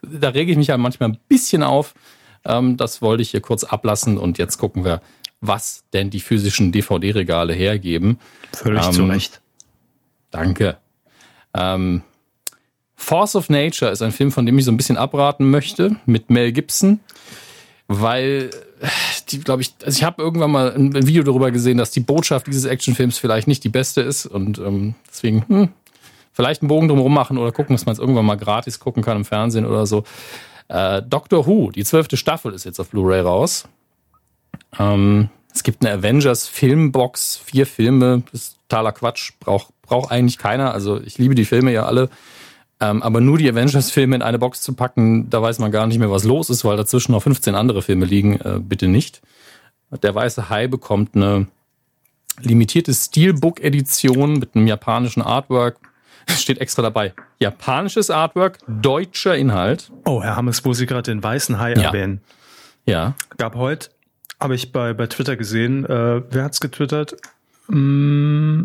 Da 0.00 0.30
rege 0.30 0.50
ich 0.50 0.56
mich 0.56 0.68
ja 0.68 0.78
manchmal 0.78 1.10
ein 1.10 1.18
bisschen 1.28 1.62
auf. 1.62 1.94
Ähm, 2.44 2.78
das 2.78 3.02
wollte 3.02 3.22
ich 3.22 3.30
hier 3.30 3.42
kurz 3.42 3.64
ablassen 3.64 4.16
und 4.16 4.38
jetzt 4.38 4.56
gucken 4.56 4.84
wir, 4.84 5.02
was 5.42 5.84
denn 5.92 6.08
die 6.08 6.20
physischen 6.20 6.72
DVD-Regale 6.72 7.52
hergeben. 7.52 8.18
Völlig 8.52 8.86
ähm, 8.86 8.92
zu 8.92 9.04
Recht. 9.04 9.42
Danke. 10.30 10.78
Ähm, 11.52 12.02
Force 12.94 13.34
of 13.34 13.50
Nature 13.50 13.90
ist 13.90 14.00
ein 14.00 14.12
Film, 14.12 14.30
von 14.30 14.46
dem 14.46 14.56
ich 14.56 14.64
so 14.64 14.70
ein 14.70 14.76
bisschen 14.76 14.96
abraten 14.96 15.50
möchte, 15.50 15.96
mit 16.06 16.30
Mel 16.30 16.52
Gibson, 16.52 17.00
weil 17.88 18.50
die, 19.28 19.40
glaube 19.40 19.62
ich, 19.62 19.74
also 19.84 19.96
ich 19.96 20.04
habe 20.04 20.22
irgendwann 20.22 20.52
mal 20.52 20.72
ein, 20.72 20.94
ein, 20.96 21.06
Video 21.06 21.24
darüber 21.24 21.50
gesehen, 21.50 21.76
dass 21.76 21.90
die 21.90 22.00
Botschaft 22.00 22.46
dieses 22.46 22.64
Actionfilms 22.64 23.18
vielleicht 23.18 23.48
nicht 23.48 23.64
die 23.64 23.68
beste 23.68 24.00
ist 24.00 24.26
und 24.26 24.58
ähm, 24.58 24.94
deswegen 25.08 25.44
hm, 25.48 25.68
vielleicht 26.32 26.62
einen 26.62 26.68
Bogen 26.68 26.88
drumherum 26.88 27.12
machen 27.12 27.36
oder 27.36 27.50
gucken, 27.50 27.74
dass 27.74 27.84
man 27.84 27.92
es 27.92 27.98
irgendwann 27.98 28.24
mal 28.24 28.36
gratis 28.36 28.78
gucken 28.78 29.02
kann 29.02 29.16
im 29.16 29.24
Fernsehen 29.24 29.66
oder 29.66 29.86
so. 29.86 30.04
Äh, 30.68 31.02
Doctor 31.02 31.46
Who, 31.46 31.72
die 31.72 31.84
zwölfte 31.84 32.16
Staffel 32.16 32.54
ist 32.54 32.64
jetzt 32.64 32.78
auf 32.78 32.90
Blu-ray 32.90 33.20
raus. 33.20 33.64
Ähm, 34.78 35.28
es 35.54 35.62
gibt 35.62 35.84
eine 35.84 35.94
Avengers 35.94 36.48
Filmbox, 36.48 37.36
vier 37.44 37.66
Filme, 37.66 38.22
das 38.32 38.40
ist 38.40 38.58
totaler 38.68 38.92
Quatsch, 38.92 39.32
braucht 39.38 39.72
braucht 39.92 40.10
eigentlich 40.10 40.38
keiner. 40.38 40.72
Also 40.72 41.00
ich 41.02 41.18
liebe 41.18 41.34
die 41.34 41.44
Filme 41.44 41.70
ja 41.70 41.84
alle. 41.84 42.08
Ähm, 42.80 43.02
aber 43.02 43.20
nur 43.20 43.36
die 43.36 43.48
Avengers-Filme 43.48 44.16
in 44.16 44.22
eine 44.22 44.38
Box 44.38 44.62
zu 44.62 44.72
packen, 44.72 45.28
da 45.28 45.42
weiß 45.42 45.58
man 45.58 45.70
gar 45.70 45.86
nicht 45.86 45.98
mehr, 45.98 46.10
was 46.10 46.24
los 46.24 46.50
ist, 46.50 46.64
weil 46.64 46.76
dazwischen 46.76 47.12
noch 47.12 47.22
15 47.22 47.54
andere 47.54 47.82
Filme 47.82 48.06
liegen. 48.06 48.40
Äh, 48.40 48.58
bitte 48.58 48.88
nicht. 48.88 49.20
Der 50.02 50.14
Weiße 50.14 50.48
Hai 50.48 50.66
bekommt 50.66 51.14
eine 51.14 51.46
limitierte 52.40 52.94
Steelbook-Edition 52.94 54.38
mit 54.38 54.56
einem 54.56 54.66
japanischen 54.66 55.22
Artwork. 55.22 55.76
Steht 56.26 56.58
extra 56.58 56.82
dabei. 56.82 57.12
Japanisches 57.38 58.10
Artwork, 58.10 58.58
deutscher 58.66 59.36
Inhalt. 59.36 59.92
Oh, 60.06 60.22
Herr 60.22 60.36
Hammes, 60.36 60.64
wo 60.64 60.72
Sie 60.72 60.86
gerade 60.86 61.10
den 61.10 61.22
Weißen 61.22 61.60
Hai 61.60 61.74
ja. 61.74 61.82
erwähnen. 61.82 62.22
Ja. 62.86 63.14
Gab 63.36 63.54
heute, 63.54 63.90
habe 64.42 64.54
ich 64.54 64.72
bei, 64.72 64.92
bei 64.92 65.06
Twitter 65.06 65.36
gesehen, 65.36 65.84
äh, 65.84 66.22
wer 66.30 66.44
hat's 66.44 66.60
getwittert? 66.60 67.16
Mm, 67.68 68.62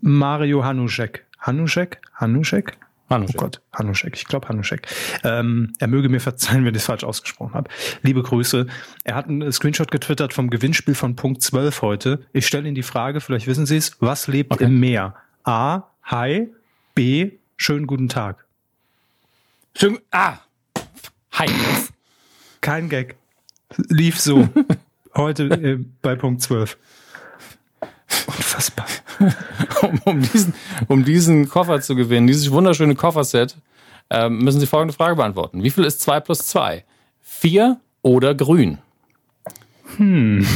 Mario 0.00 0.64
Hanuschek. 0.64 1.26
Hanuschek? 1.38 2.00
Hanuschek? 2.14 2.76
Hanuschek. 3.10 3.36
Oh 3.36 3.42
Gott, 3.42 3.60
Hanuschek. 3.74 4.14
Ich 4.16 4.24
glaube 4.24 4.48
Hanuschek. 4.48 4.86
Ähm, 5.24 5.72
er 5.78 5.88
möge 5.88 6.08
mir 6.08 6.20
verzeihen, 6.20 6.64
wenn 6.64 6.74
ich 6.74 6.82
es 6.82 6.86
falsch 6.86 7.02
ausgesprochen 7.02 7.54
habe. 7.54 7.68
Liebe 8.02 8.22
Grüße. 8.22 8.66
Er 9.04 9.14
hat 9.14 9.28
einen 9.28 9.50
Screenshot 9.50 9.90
getwittert 9.90 10.32
vom 10.32 10.48
Gewinnspiel 10.48 10.94
von 10.94 11.16
Punkt 11.16 11.42
12 11.42 11.82
heute. 11.82 12.20
Ich 12.32 12.46
stelle 12.46 12.66
Ihnen 12.66 12.76
die 12.76 12.84
Frage, 12.84 13.20
vielleicht 13.20 13.46
wissen 13.46 13.66
Sie 13.66 13.76
es, 13.76 14.00
was 14.00 14.28
lebt 14.28 14.52
okay. 14.52 14.64
im 14.64 14.78
Meer? 14.78 15.16
A. 15.44 15.82
Hi. 16.04 16.48
B. 16.94 17.32
Schönen 17.56 17.86
guten 17.86 18.08
Tag. 18.08 18.44
Schön, 19.76 19.98
ah. 20.12 20.38
Hi. 21.32 21.48
Kein 22.60 22.88
Gag. 22.88 23.19
Lief 23.88 24.20
so. 24.20 24.48
heute 25.14 25.44
äh, 25.44 25.78
bei 26.02 26.16
Punkt 26.16 26.42
12. 26.42 26.76
Unfassbar. 28.26 28.86
um, 29.82 30.00
um, 30.04 30.22
diesen, 30.22 30.54
um 30.88 31.04
diesen 31.04 31.48
Koffer 31.48 31.80
zu 31.80 31.94
gewinnen, 31.94 32.26
dieses 32.26 32.50
wunderschöne 32.50 32.94
Kofferset, 32.94 33.56
äh, 34.10 34.28
müssen 34.28 34.60
Sie 34.60 34.66
folgende 34.66 34.94
Frage 34.94 35.16
beantworten. 35.16 35.62
Wie 35.62 35.70
viel 35.70 35.84
ist 35.84 36.00
2 36.00 36.20
plus 36.20 36.38
2? 36.46 36.84
4 37.20 37.80
oder 38.02 38.34
grün? 38.34 38.78
Hm. 39.96 40.46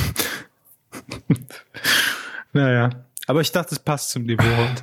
naja. 2.52 2.90
Aber 3.26 3.40
ich 3.40 3.52
dachte, 3.52 3.74
es 3.74 3.78
passt 3.78 4.10
zum 4.10 4.24
Niveau 4.24 4.44
heute. 4.44 4.82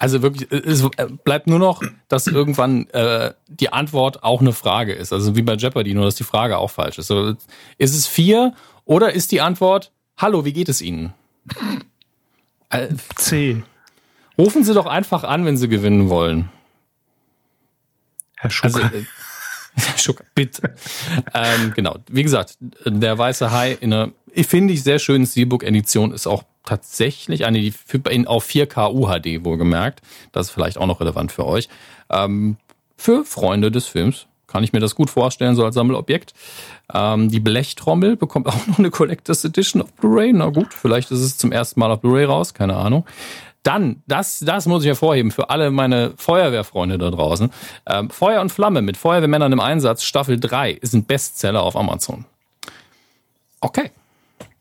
Also 0.00 0.22
wirklich, 0.22 0.50
es 0.50 0.82
bleibt 1.24 1.46
nur 1.46 1.58
noch, 1.58 1.82
dass 2.08 2.26
irgendwann 2.26 2.88
äh, 2.88 3.34
die 3.48 3.70
Antwort 3.70 4.24
auch 4.24 4.40
eine 4.40 4.54
Frage 4.54 4.94
ist. 4.94 5.12
Also 5.12 5.36
wie 5.36 5.42
bei 5.42 5.56
Jeopardy, 5.56 5.92
nur 5.92 6.06
dass 6.06 6.14
die 6.14 6.24
Frage 6.24 6.56
auch 6.56 6.70
falsch 6.70 6.98
ist. 6.98 7.08
So, 7.08 7.36
ist 7.76 7.94
es 7.94 8.06
vier 8.06 8.54
oder 8.86 9.12
ist 9.12 9.30
die 9.30 9.42
Antwort, 9.42 9.92
hallo, 10.16 10.46
wie 10.46 10.54
geht 10.54 10.70
es 10.70 10.80
Ihnen? 10.80 11.12
C. 13.16 13.62
Rufen 14.38 14.64
Sie 14.64 14.72
doch 14.72 14.86
einfach 14.86 15.22
an, 15.22 15.44
wenn 15.44 15.58
Sie 15.58 15.68
gewinnen 15.68 16.08
wollen. 16.08 16.48
Herr 18.36 18.48
Schucker. 18.48 18.84
Also, 18.84 18.96
äh, 18.96 19.04
Herr 19.74 19.98
Schucker, 19.98 20.24
bitte. 20.34 20.76
ähm, 21.34 21.74
genau. 21.76 21.98
Wie 22.08 22.22
gesagt, 22.22 22.56
der 22.86 23.18
Weiße 23.18 23.50
Hai 23.50 23.72
in 23.72 23.92
einer, 23.92 24.12
finde 24.46 24.72
ich, 24.72 24.82
sehr 24.82 24.98
schönen 24.98 25.26
Steelbook-Edition 25.26 26.12
ist 26.12 26.26
auch 26.26 26.44
tatsächlich 26.64 27.44
eine, 27.44 27.60
die 27.60 27.72
für, 27.72 27.98
in, 28.10 28.26
auf 28.26 28.46
4K 28.46 28.92
UHD 28.92 29.44
wohlgemerkt. 29.44 30.00
Das 30.32 30.46
ist 30.46 30.52
vielleicht 30.52 30.78
auch 30.78 30.86
noch 30.86 31.00
relevant 31.00 31.32
für 31.32 31.46
euch. 31.46 31.68
Ähm, 32.10 32.56
für 32.96 33.24
Freunde 33.24 33.70
des 33.70 33.86
Films 33.86 34.26
kann 34.46 34.64
ich 34.64 34.72
mir 34.72 34.80
das 34.80 34.94
gut 34.94 35.10
vorstellen, 35.10 35.54
so 35.54 35.64
als 35.64 35.74
Sammelobjekt. 35.74 36.34
Ähm, 36.92 37.30
die 37.30 37.40
Blechtrommel 37.40 38.16
bekommt 38.16 38.48
auch 38.48 38.66
noch 38.66 38.78
eine 38.78 38.90
Collectors 38.90 39.44
Edition 39.44 39.82
auf 39.82 39.92
Blu-ray. 39.94 40.32
Na 40.32 40.48
gut, 40.48 40.74
vielleicht 40.74 41.10
ist 41.10 41.20
es 41.20 41.38
zum 41.38 41.52
ersten 41.52 41.80
Mal 41.80 41.90
auf 41.90 42.00
Blu-ray 42.00 42.24
raus, 42.24 42.52
keine 42.52 42.76
Ahnung. 42.76 43.06
Dann, 43.62 44.02
das, 44.06 44.40
das 44.40 44.66
muss 44.66 44.82
ich 44.82 44.88
hervorheben 44.88 45.30
für 45.30 45.50
alle 45.50 45.70
meine 45.70 46.14
Feuerwehrfreunde 46.16 46.98
da 46.98 47.10
draußen. 47.10 47.50
Ähm, 47.86 48.10
Feuer 48.10 48.40
und 48.40 48.50
Flamme 48.50 48.82
mit 48.82 48.96
Feuerwehrmännern 48.96 49.52
im 49.52 49.60
Einsatz, 49.60 50.02
Staffel 50.02 50.40
3, 50.40 50.72
ist 50.72 50.94
ein 50.94 51.04
Bestseller 51.04 51.62
auf 51.62 51.76
Amazon. 51.76 52.24
Okay. 53.60 53.90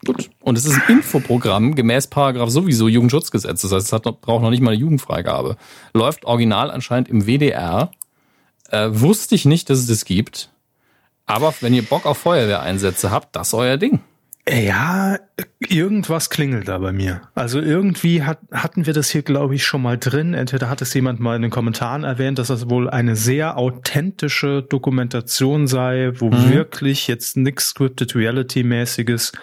Gut. 0.05 0.29
Und 0.39 0.57
es 0.57 0.65
ist 0.65 0.75
ein 0.75 0.97
Infoprogramm 0.97 1.75
gemäß 1.75 2.07
Paragraph 2.07 2.49
sowieso 2.49 2.87
Jugendschutzgesetz. 2.87 3.61
Das 3.61 3.71
heißt, 3.71 3.87
es 3.87 3.93
hat 3.93 4.03
braucht 4.21 4.41
noch 4.41 4.49
nicht 4.49 4.61
mal 4.61 4.71
eine 4.71 4.79
Jugendfreigabe. 4.79 5.57
Läuft 5.93 6.25
original 6.25 6.71
anscheinend 6.71 7.09
im 7.09 7.25
WDR 7.25 7.91
äh, 8.69 8.89
wusste 8.91 9.35
ich 9.35 9.45
nicht, 9.45 9.69
dass 9.69 9.79
es 9.79 9.87
das 9.87 10.05
gibt. 10.05 10.49
Aber 11.25 11.53
wenn 11.59 11.73
ihr 11.73 11.83
Bock 11.83 12.05
auf 12.05 12.17
Feuerwehreinsätze 12.17 13.11
habt, 13.11 13.35
das 13.35 13.49
ist 13.49 13.53
euer 13.53 13.77
Ding. 13.77 13.99
Ja, 14.51 15.19
irgendwas 15.59 16.29
klingelt 16.29 16.67
da 16.67 16.79
bei 16.79 16.91
mir. 16.91 17.21
Also 17.35 17.59
irgendwie 17.59 18.23
hat, 18.23 18.39
hatten 18.51 18.85
wir 18.87 18.93
das 18.93 19.09
hier, 19.09 19.21
glaube 19.21 19.53
ich, 19.55 19.63
schon 19.63 19.81
mal 19.81 19.97
drin. 19.97 20.33
Entweder 20.33 20.69
hat 20.69 20.81
es 20.81 20.93
jemand 20.93 21.19
mal 21.19 21.35
in 21.35 21.43
den 21.43 21.51
Kommentaren 21.51 22.03
erwähnt, 22.03 22.39
dass 22.39 22.47
das 22.47 22.69
wohl 22.69 22.89
eine 22.89 23.15
sehr 23.15 23.57
authentische 23.57 24.63
Dokumentation 24.63 25.67
sei, 25.67 26.13
wo 26.15 26.29
mhm. 26.29 26.51
wirklich 26.51 27.07
jetzt 27.07 27.37
nichts 27.37 27.69
Scripted 27.69 28.15
Reality-mäßiges 28.15 29.33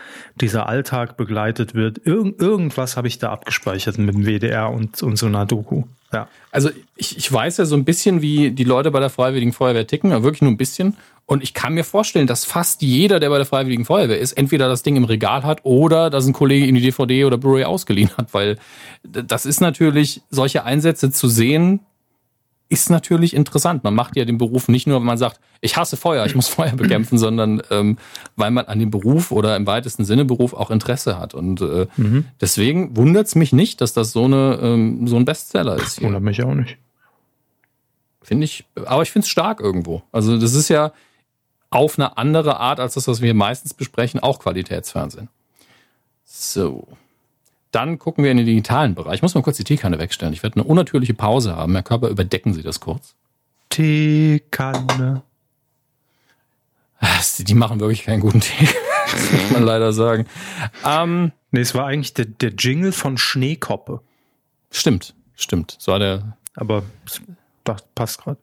dieser 0.40 0.68
Alltag 0.68 1.16
begleitet 1.16 1.74
wird. 1.74 2.04
Irgend, 2.04 2.40
irgendwas 2.40 2.96
habe 2.96 3.06
ich 3.06 3.18
da 3.18 3.30
abgespeichert 3.30 3.98
mit 3.98 4.14
dem 4.14 4.26
WDR 4.26 4.70
und, 4.70 5.02
und 5.02 5.16
so 5.16 5.26
einer 5.26 5.46
Doku. 5.46 5.84
Ja. 6.12 6.28
Also 6.50 6.70
ich, 6.96 7.16
ich 7.16 7.32
weiß 7.32 7.56
ja 7.58 7.64
so 7.64 7.76
ein 7.76 7.84
bisschen, 7.84 8.22
wie 8.22 8.50
die 8.50 8.64
Leute 8.64 8.90
bei 8.90 9.00
der 9.00 9.10
Freiwilligen 9.10 9.52
Feuerwehr 9.52 9.86
ticken, 9.86 10.12
aber 10.12 10.22
wirklich 10.24 10.42
nur 10.42 10.50
ein 10.50 10.56
bisschen. 10.56 10.96
Und 11.26 11.42
ich 11.42 11.54
kann 11.54 11.74
mir 11.74 11.82
vorstellen, 11.82 12.28
dass 12.28 12.44
fast 12.44 12.82
jeder, 12.82 13.18
der 13.18 13.30
bei 13.30 13.38
der 13.38 13.46
Freiwilligen 13.46 13.84
Feuerwehr 13.84 14.18
ist, 14.18 14.32
entweder 14.32 14.68
das 14.68 14.84
Ding 14.84 14.94
im 14.94 15.04
Regal 15.04 15.42
hat 15.42 15.64
oder 15.64 16.08
dass 16.08 16.24
ein 16.26 16.32
Kollege 16.32 16.66
in 16.66 16.76
die 16.76 16.80
DVD 16.80 17.24
oder 17.24 17.36
Blu-ray 17.36 17.64
ausgeliehen 17.64 18.10
hat, 18.16 18.32
weil 18.32 18.58
das 19.02 19.44
ist 19.44 19.60
natürlich, 19.60 20.22
solche 20.30 20.64
Einsätze 20.64 21.10
zu 21.10 21.26
sehen, 21.28 21.80
ist 22.68 22.90
natürlich 22.90 23.34
interessant. 23.34 23.84
Man 23.84 23.94
macht 23.94 24.16
ja 24.16 24.24
den 24.24 24.38
Beruf 24.38 24.68
nicht 24.68 24.86
nur, 24.86 24.98
wenn 24.98 25.06
man 25.06 25.18
sagt, 25.18 25.40
ich 25.60 25.76
hasse 25.76 25.96
Feuer, 25.96 26.26
ich 26.26 26.34
muss 26.34 26.48
Feuer 26.48 26.72
bekämpfen, 26.72 27.18
sondern 27.18 27.62
ähm, 27.70 27.98
weil 28.34 28.50
man 28.50 28.66
an 28.66 28.78
dem 28.78 28.90
Beruf 28.90 29.30
oder 29.30 29.56
im 29.56 29.66
weitesten 29.66 30.04
Sinne 30.04 30.24
Beruf 30.24 30.52
auch 30.52 30.70
Interesse 30.70 31.18
hat. 31.18 31.34
Und 31.34 31.60
äh, 31.60 31.86
mhm. 31.96 32.26
deswegen 32.40 32.96
wundert 32.96 33.26
es 33.28 33.34
mich 33.34 33.52
nicht, 33.52 33.80
dass 33.80 33.92
das 33.92 34.12
so, 34.12 34.24
eine, 34.24 34.58
ähm, 34.60 35.06
so 35.06 35.16
ein 35.16 35.24
Bestseller 35.24 35.76
ist. 35.76 35.98
Hier. 35.98 36.06
Wundert 36.06 36.22
mich 36.22 36.42
auch 36.42 36.54
nicht. 36.54 36.78
Finde 38.22 38.44
ich, 38.44 38.64
aber 38.86 39.02
ich 39.02 39.12
finde 39.12 39.24
es 39.24 39.28
stark 39.28 39.60
irgendwo. 39.60 40.02
Also 40.10 40.36
das 40.36 40.54
ist 40.54 40.68
ja 40.68 40.92
auf 41.70 41.98
eine 41.98 42.18
andere 42.18 42.58
Art 42.58 42.80
als 42.80 42.94
das, 42.94 43.06
was 43.06 43.20
wir 43.20 43.34
meistens 43.34 43.74
besprechen, 43.74 44.18
auch 44.20 44.40
Qualitätsfernsehen. 44.40 45.28
So. 46.24 46.88
Dann 47.72 47.98
gucken 47.98 48.24
wir 48.24 48.30
in 48.30 48.36
den 48.36 48.46
digitalen 48.46 48.94
Bereich. 48.94 49.16
Ich 49.16 49.22
muss 49.22 49.34
mal 49.34 49.42
kurz 49.42 49.56
die 49.56 49.64
Teekanne 49.64 49.98
wegstellen. 49.98 50.32
Ich 50.32 50.42
werde 50.42 50.60
eine 50.60 50.64
unnatürliche 50.64 51.14
Pause 51.14 51.56
haben. 51.56 51.72
Herr 51.72 51.82
Körper, 51.82 52.08
überdecken 52.08 52.54
Sie 52.54 52.62
das 52.62 52.80
kurz. 52.80 53.14
Teekanne. 53.68 55.22
Die 57.38 57.54
machen 57.54 57.80
wirklich 57.80 58.04
keinen 58.04 58.20
guten 58.20 58.40
Tee. 58.40 58.68
das 59.12 59.32
muss 59.32 59.50
man 59.50 59.62
leider 59.64 59.92
sagen. 59.92 60.26
Ähm, 60.84 61.32
nee, 61.50 61.60
es 61.60 61.74
war 61.74 61.86
eigentlich 61.86 62.14
der, 62.14 62.24
der 62.24 62.50
Jingle 62.50 62.92
von 62.92 63.18
Schneekoppe. 63.18 64.00
Stimmt, 64.70 65.14
stimmt. 65.34 65.76
So 65.78 65.92
war 65.92 65.98
der. 65.98 66.36
Aber 66.54 66.84
das 67.64 67.84
passt 67.94 68.22
gerade. 68.22 68.38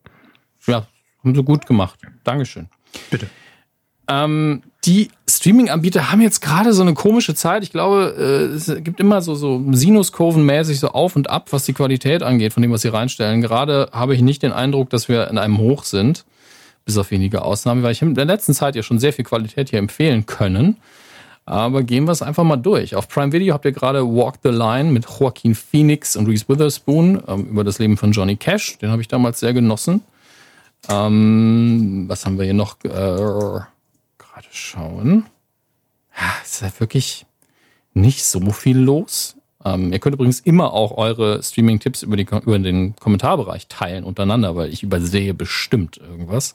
Ja, 0.68 0.88
haben 1.24 1.36
sie 1.36 1.44
gut 1.44 1.66
gemacht. 1.66 2.00
Dankeschön. 2.24 2.70
Bitte. 3.10 3.28
Ähm, 4.08 4.64
die 4.86 5.10
Streaming-Anbieter 5.30 6.12
haben 6.12 6.22
jetzt 6.22 6.42
gerade 6.42 6.74
so 6.74 6.82
eine 6.82 6.94
komische 6.94 7.36
Zeit. 7.36 7.64
Ich 7.64 7.72
glaube, 7.72 8.14
äh, 8.18 8.56
es 8.56 8.72
gibt 8.84 9.00
immer 9.00 9.22
so, 9.22 9.36
so 9.36 9.64
Sinuskurvenmäßig 9.72 10.80
so 10.80 10.90
auf 10.90 11.16
und 11.16 11.30
ab, 11.30 11.48
was 11.52 11.66
die 11.66 11.74
Qualität 11.74 12.22
angeht, 12.22 12.54
von 12.54 12.62
dem, 12.62 12.72
was 12.72 12.82
sie 12.82 12.90
reinstellen. 12.90 13.42
Gerade 13.42 13.90
habe 13.94 14.14
ich 14.14 14.22
nicht 14.22 14.44
den 14.44 14.52
Eindruck, 14.52 14.90
dass 14.90 15.08
wir 15.08 15.30
in 15.30 15.38
einem 15.38 15.58
Hoch 15.58 15.84
sind, 15.84 16.26
bis 16.86 16.98
auf 16.98 17.12
wenige 17.12 17.44
Ausnahmen, 17.44 17.82
weil 17.84 17.94
ich 17.94 18.02
in 18.02 18.14
der 18.14 18.26
letzten 18.26 18.54
Zeit 18.54 18.76
ja 18.76 18.84
schon 18.84 19.00
sehr 19.00 19.14
viel 19.14 19.26
Qualität 19.26 19.70
hier 19.70 19.80
empfehlen 19.80 20.26
können. 20.26 20.78
Aber 21.46 21.84
gehen 21.84 22.06
wir 22.06 22.12
es 22.12 22.22
einfach 22.22 22.44
mal 22.44 22.58
durch. 22.58 22.96
Auf 22.96 23.10
Prime 23.10 23.32
Video 23.34 23.54
habt 23.54 23.66
ihr 23.66 23.74
gerade 23.74 24.06
Walk 24.06 24.36
the 24.44 24.50
Line 24.50 24.92
mit 24.92 25.06
Joaquin 25.06 25.56
Phoenix 25.56 26.16
und 26.16 26.28
Reese 26.28 26.46
Witherspoon 26.48 27.22
ähm, 27.28 27.48
über 27.48 27.64
das 27.64 27.80
Leben 27.80 27.98
von 27.98 28.12
Johnny 28.12 28.38
Cash. 28.38 28.78
Den 28.78 28.92
habe 28.92 29.02
ich 29.02 29.08
damals 29.08 29.40
sehr 29.40 29.54
genossen. 29.54 30.02
Ähm, 30.90 32.06
was 32.08 32.26
haben 32.26 32.38
wir 32.38 32.46
hier 32.46 32.54
noch? 32.54 32.78
Äh, 32.84 33.64
gerade 34.44 34.56
schauen. 34.56 35.26
Ja, 36.18 36.34
es 36.44 36.54
ist 36.54 36.62
halt 36.62 36.80
wirklich 36.80 37.26
nicht 37.94 38.24
so 38.24 38.52
viel 38.52 38.78
los. 38.78 39.36
Ähm, 39.66 39.94
ihr 39.94 40.00
könnt 40.00 40.16
übrigens 40.16 40.40
immer 40.42 40.74
auch 40.74 40.98
eure 40.98 41.42
Streaming-Tipps 41.42 42.04
über, 42.04 42.18
über 42.18 42.60
den 42.60 42.96
Kommentarbereich 42.96 43.68
teilen 43.68 44.04
untereinander, 44.04 44.56
weil 44.56 44.72
ich 44.72 44.84
übersehe 44.84 45.34
bestimmt 45.34 45.98
irgendwas. 45.98 46.54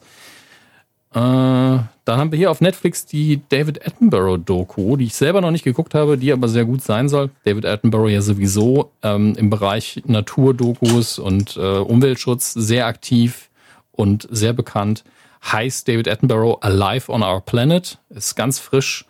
Äh, 1.11 1.15
dann 1.15 1.89
haben 2.05 2.31
wir 2.31 2.37
hier 2.37 2.51
auf 2.51 2.61
Netflix 2.61 3.05
die 3.05 3.41
David 3.49 3.85
Attenborough-Doku, 3.85 4.95
die 4.95 5.05
ich 5.05 5.15
selber 5.15 5.41
noch 5.41 5.49
nicht 5.49 5.63
geguckt 5.63 5.95
habe, 5.95 6.19
die 6.19 6.31
aber 6.31 6.47
sehr 6.47 6.65
gut 6.65 6.83
sein 6.83 7.09
soll. 7.09 7.31
David 7.45 7.65
Attenborough 7.65 8.11
ja 8.11 8.21
sowieso 8.21 8.91
ähm, 9.01 9.33
im 9.35 9.49
Bereich 9.49 10.03
Naturdokus 10.05 11.17
und 11.17 11.57
äh, 11.57 11.79
Umweltschutz 11.79 12.53
sehr 12.53 12.85
aktiv 12.85 13.49
und 13.91 14.27
sehr 14.29 14.53
bekannt 14.53 15.03
heißt 15.43 15.87
David 15.87 16.07
Attenborough 16.07 16.59
Alive 16.61 17.11
on 17.11 17.23
Our 17.23 17.41
Planet. 17.41 17.97
Ist 18.09 18.35
ganz 18.35 18.59
frisch 18.59 19.05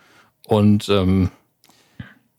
und 0.46 0.90
ähm, 0.90 1.30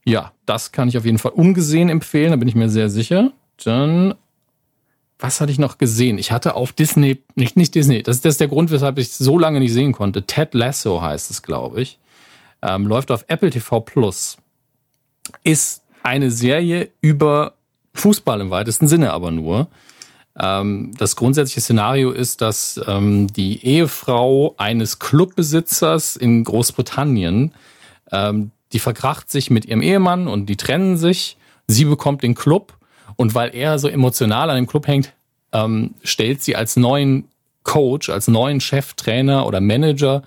ja, 0.03 0.31
das 0.45 0.71
kann 0.71 0.89
ich 0.89 0.97
auf 0.97 1.05
jeden 1.05 1.17
Fall 1.17 1.31
ungesehen 1.31 1.89
empfehlen, 1.89 2.31
da 2.31 2.35
bin 2.35 2.47
ich 2.47 2.55
mir 2.55 2.69
sehr 2.69 2.89
sicher. 2.89 3.31
Dann, 3.63 4.15
was 5.19 5.39
hatte 5.39 5.51
ich 5.51 5.59
noch 5.59 5.77
gesehen? 5.77 6.17
Ich 6.17 6.31
hatte 6.31 6.55
auf 6.55 6.73
Disney, 6.73 7.21
nicht, 7.35 7.55
nicht 7.55 7.75
Disney, 7.75 8.01
das, 8.03 8.21
das 8.21 8.33
ist 8.33 8.41
der 8.41 8.47
Grund, 8.47 8.71
weshalb 8.71 8.97
ich 8.97 9.11
so 9.11 9.37
lange 9.37 9.59
nicht 9.59 9.73
sehen 9.73 9.93
konnte. 9.93 10.25
Ted 10.25 10.53
Lasso 10.53 11.01
heißt 11.01 11.29
es, 11.31 11.43
glaube 11.43 11.81
ich. 11.81 11.99
Ähm, 12.61 12.87
läuft 12.87 13.11
auf 13.11 13.25
Apple 13.27 13.49
TV 13.49 13.79
Plus. 13.81 14.37
Ist 15.43 15.83
eine 16.03 16.31
Serie 16.31 16.89
über 17.01 17.53
Fußball 17.93 18.41
im 18.41 18.49
weitesten 18.49 18.87
Sinne 18.87 19.13
aber 19.13 19.31
nur. 19.31 19.67
Ähm, 20.39 20.91
das 20.97 21.15
grundsätzliche 21.15 21.61
Szenario 21.61 22.11
ist, 22.11 22.41
dass 22.41 22.79
ähm, 22.87 23.27
die 23.33 23.65
Ehefrau 23.65 24.55
eines 24.57 24.99
Clubbesitzers 24.99 26.15
in 26.15 26.43
Großbritannien, 26.43 27.53
ähm, 28.11 28.51
die 28.71 28.79
verkracht 28.79 29.29
sich 29.29 29.49
mit 29.49 29.65
ihrem 29.65 29.81
Ehemann 29.81 30.27
und 30.27 30.45
die 30.47 30.55
trennen 30.55 30.97
sich. 30.97 31.37
Sie 31.67 31.85
bekommt 31.85 32.23
den 32.23 32.35
Club 32.35 32.73
und 33.17 33.35
weil 33.35 33.53
er 33.53 33.77
so 33.77 33.87
emotional 33.87 34.49
an 34.49 34.55
dem 34.55 34.67
Club 34.67 34.87
hängt, 34.87 35.13
ähm, 35.51 35.95
stellt 36.03 36.41
sie 36.41 36.55
als 36.55 36.77
neuen 36.77 37.27
Coach, 37.63 38.09
als 38.09 38.27
neuen 38.27 38.61
Cheftrainer 38.61 39.45
oder 39.45 39.59
Manager 39.59 40.23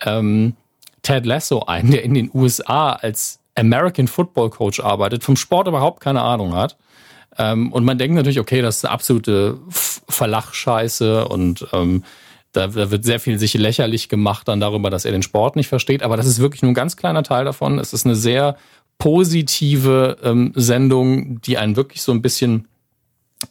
ähm, 0.00 0.54
Ted 1.02 1.26
Lasso 1.26 1.62
ein, 1.66 1.90
der 1.90 2.02
in 2.02 2.14
den 2.14 2.30
USA 2.32 2.92
als 2.92 3.38
American 3.54 4.08
Football 4.08 4.50
Coach 4.50 4.80
arbeitet, 4.80 5.22
vom 5.22 5.36
Sport 5.36 5.68
überhaupt 5.68 6.00
keine 6.00 6.22
Ahnung 6.22 6.54
hat 6.54 6.76
ähm, 7.38 7.72
und 7.72 7.84
man 7.84 7.98
denkt 7.98 8.16
natürlich, 8.16 8.40
okay, 8.40 8.62
das 8.62 8.78
ist 8.78 8.84
eine 8.84 8.92
absolute 8.92 9.58
Verlachscheiße 9.70 11.28
und 11.28 11.66
ähm, 11.72 12.04
da, 12.52 12.68
da 12.68 12.90
wird 12.90 13.04
sehr 13.04 13.20
viel 13.20 13.38
sich 13.38 13.54
lächerlich 13.54 14.08
gemacht 14.08 14.48
dann 14.48 14.60
darüber, 14.60 14.88
dass 14.90 15.04
er 15.04 15.12
den 15.12 15.22
Sport 15.22 15.56
nicht 15.56 15.68
versteht. 15.68 16.02
Aber 16.02 16.16
das 16.16 16.26
ist 16.26 16.38
wirklich 16.38 16.62
nur 16.62 16.70
ein 16.70 16.74
ganz 16.74 16.96
kleiner 16.96 17.22
Teil 17.22 17.44
davon. 17.44 17.78
Es 17.78 17.92
ist 17.92 18.06
eine 18.06 18.16
sehr 18.16 18.56
positive 18.98 20.16
ähm, 20.22 20.52
Sendung, 20.54 21.40
die 21.42 21.58
einen 21.58 21.76
wirklich 21.76 22.02
so 22.02 22.12
ein 22.12 22.22
bisschen 22.22 22.68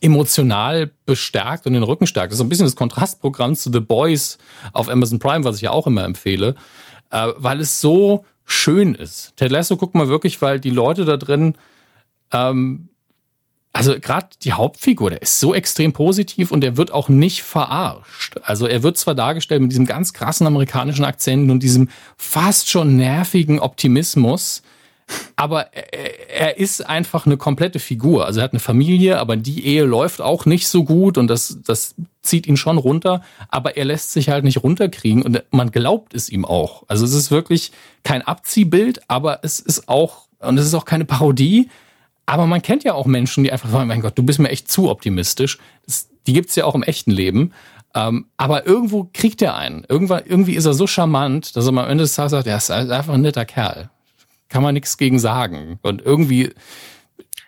emotional 0.01 0.89
bestärkt 1.05 1.67
und 1.67 1.73
den 1.73 1.83
Rücken 1.83 2.07
stärkt. 2.07 2.31
Das 2.31 2.35
ist 2.35 2.39
so 2.39 2.43
ein 2.43 2.49
bisschen 2.49 2.65
das 2.65 2.75
Kontrastprogramm 2.75 3.55
zu 3.55 3.71
The 3.71 3.79
Boys 3.79 4.39
auf 4.73 4.89
Amazon 4.89 5.19
Prime, 5.19 5.43
was 5.43 5.57
ich 5.57 5.63
ja 5.63 5.71
auch 5.71 5.85
immer 5.85 6.03
empfehle, 6.03 6.55
äh, 7.11 7.27
weil 7.37 7.59
es 7.59 7.79
so 7.81 8.25
schön 8.45 8.95
ist. 8.95 9.33
Ted 9.35 9.51
Lasso 9.51 9.77
guckt 9.77 9.93
mal 9.93 10.07
wirklich, 10.07 10.41
weil 10.41 10.59
die 10.59 10.71
Leute 10.71 11.05
da 11.05 11.17
drin 11.17 11.55
ähm, 12.31 12.89
also 13.75 13.99
gerade 13.99 14.27
die 14.41 14.53
Hauptfigur, 14.53 15.09
der 15.09 15.21
ist 15.21 15.41
so 15.41 15.53
extrem 15.53 15.91
positiv 15.91 16.51
und 16.51 16.61
der 16.61 16.77
wird 16.77 16.91
auch 16.91 17.09
nicht 17.09 17.43
verarscht. 17.43 18.37
Also 18.41 18.67
er 18.67 18.83
wird 18.83 18.97
zwar 18.97 19.15
dargestellt 19.15 19.61
mit 19.61 19.71
diesem 19.73 19.85
ganz 19.85 20.13
krassen 20.13 20.47
amerikanischen 20.47 21.03
Akzent 21.03 21.51
und 21.51 21.61
diesem 21.61 21.89
fast 22.15 22.69
schon 22.69 22.95
nervigen 22.95 23.59
Optimismus, 23.59 24.61
aber 25.35 25.73
er, 25.73 26.29
er 26.29 26.57
ist 26.57 26.87
einfach 26.87 27.25
eine 27.25 27.35
komplette 27.35 27.79
Figur. 27.79 28.25
Also 28.25 28.39
er 28.39 28.45
hat 28.45 28.53
eine 28.53 28.61
Familie, 28.61 29.19
aber 29.19 29.35
die 29.35 29.65
Ehe 29.65 29.83
läuft 29.83 30.21
auch 30.21 30.45
nicht 30.45 30.69
so 30.69 30.85
gut 30.85 31.17
und 31.17 31.27
das, 31.27 31.57
das 31.65 31.95
zieht 32.21 32.47
ihn 32.47 32.55
schon 32.55 32.77
runter, 32.77 33.23
aber 33.49 33.75
er 33.75 33.83
lässt 33.83 34.13
sich 34.13 34.29
halt 34.29 34.45
nicht 34.45 34.63
runterkriegen 34.63 35.21
und 35.21 35.43
man 35.51 35.71
glaubt 35.71 36.13
es 36.13 36.29
ihm 36.29 36.45
auch. 36.45 36.83
Also 36.87 37.03
es 37.03 37.13
ist 37.13 37.29
wirklich 37.29 37.73
kein 38.03 38.21
Abziehbild, 38.21 39.01
aber 39.09 39.39
es 39.43 39.59
ist 39.59 39.89
auch, 39.89 40.27
und 40.39 40.57
es 40.57 40.65
ist 40.65 40.75
auch 40.75 40.85
keine 40.85 41.03
Parodie, 41.03 41.67
aber 42.25 42.47
man 42.47 42.61
kennt 42.61 42.83
ja 42.83 42.93
auch 42.93 43.05
Menschen, 43.05 43.43
die 43.43 43.51
einfach 43.51 43.69
sagen, 43.69 43.87
mein 43.87 44.01
Gott, 44.01 44.17
du 44.17 44.23
bist 44.23 44.39
mir 44.39 44.49
echt 44.49 44.71
zu 44.71 44.89
optimistisch. 44.89 45.59
Das, 45.85 46.09
die 46.25 46.33
gibt's 46.33 46.55
ja 46.55 46.65
auch 46.65 46.75
im 46.75 46.83
echten 46.83 47.11
Leben. 47.11 47.51
Ähm, 47.93 48.25
aber 48.37 48.65
irgendwo 48.65 49.09
kriegt 49.13 49.41
er 49.41 49.55
einen. 49.55 49.85
Irgendwann, 49.87 50.23
irgendwie 50.25 50.55
ist 50.55 50.65
er 50.65 50.73
so 50.73 50.87
charmant, 50.87 51.55
dass 51.55 51.65
er 51.65 51.69
am 51.69 51.77
Ende 51.77 52.03
des 52.03 52.15
Tages 52.15 52.31
sagt, 52.31 52.47
er 52.47 52.57
ist 52.57 52.71
einfach 52.71 53.13
ein 53.13 53.21
netter 53.21 53.45
Kerl. 53.45 53.89
Kann 54.49 54.63
man 54.63 54.73
nichts 54.73 54.97
gegen 54.97 55.19
sagen. 55.19 55.79
Und 55.81 56.01
irgendwie 56.01 56.51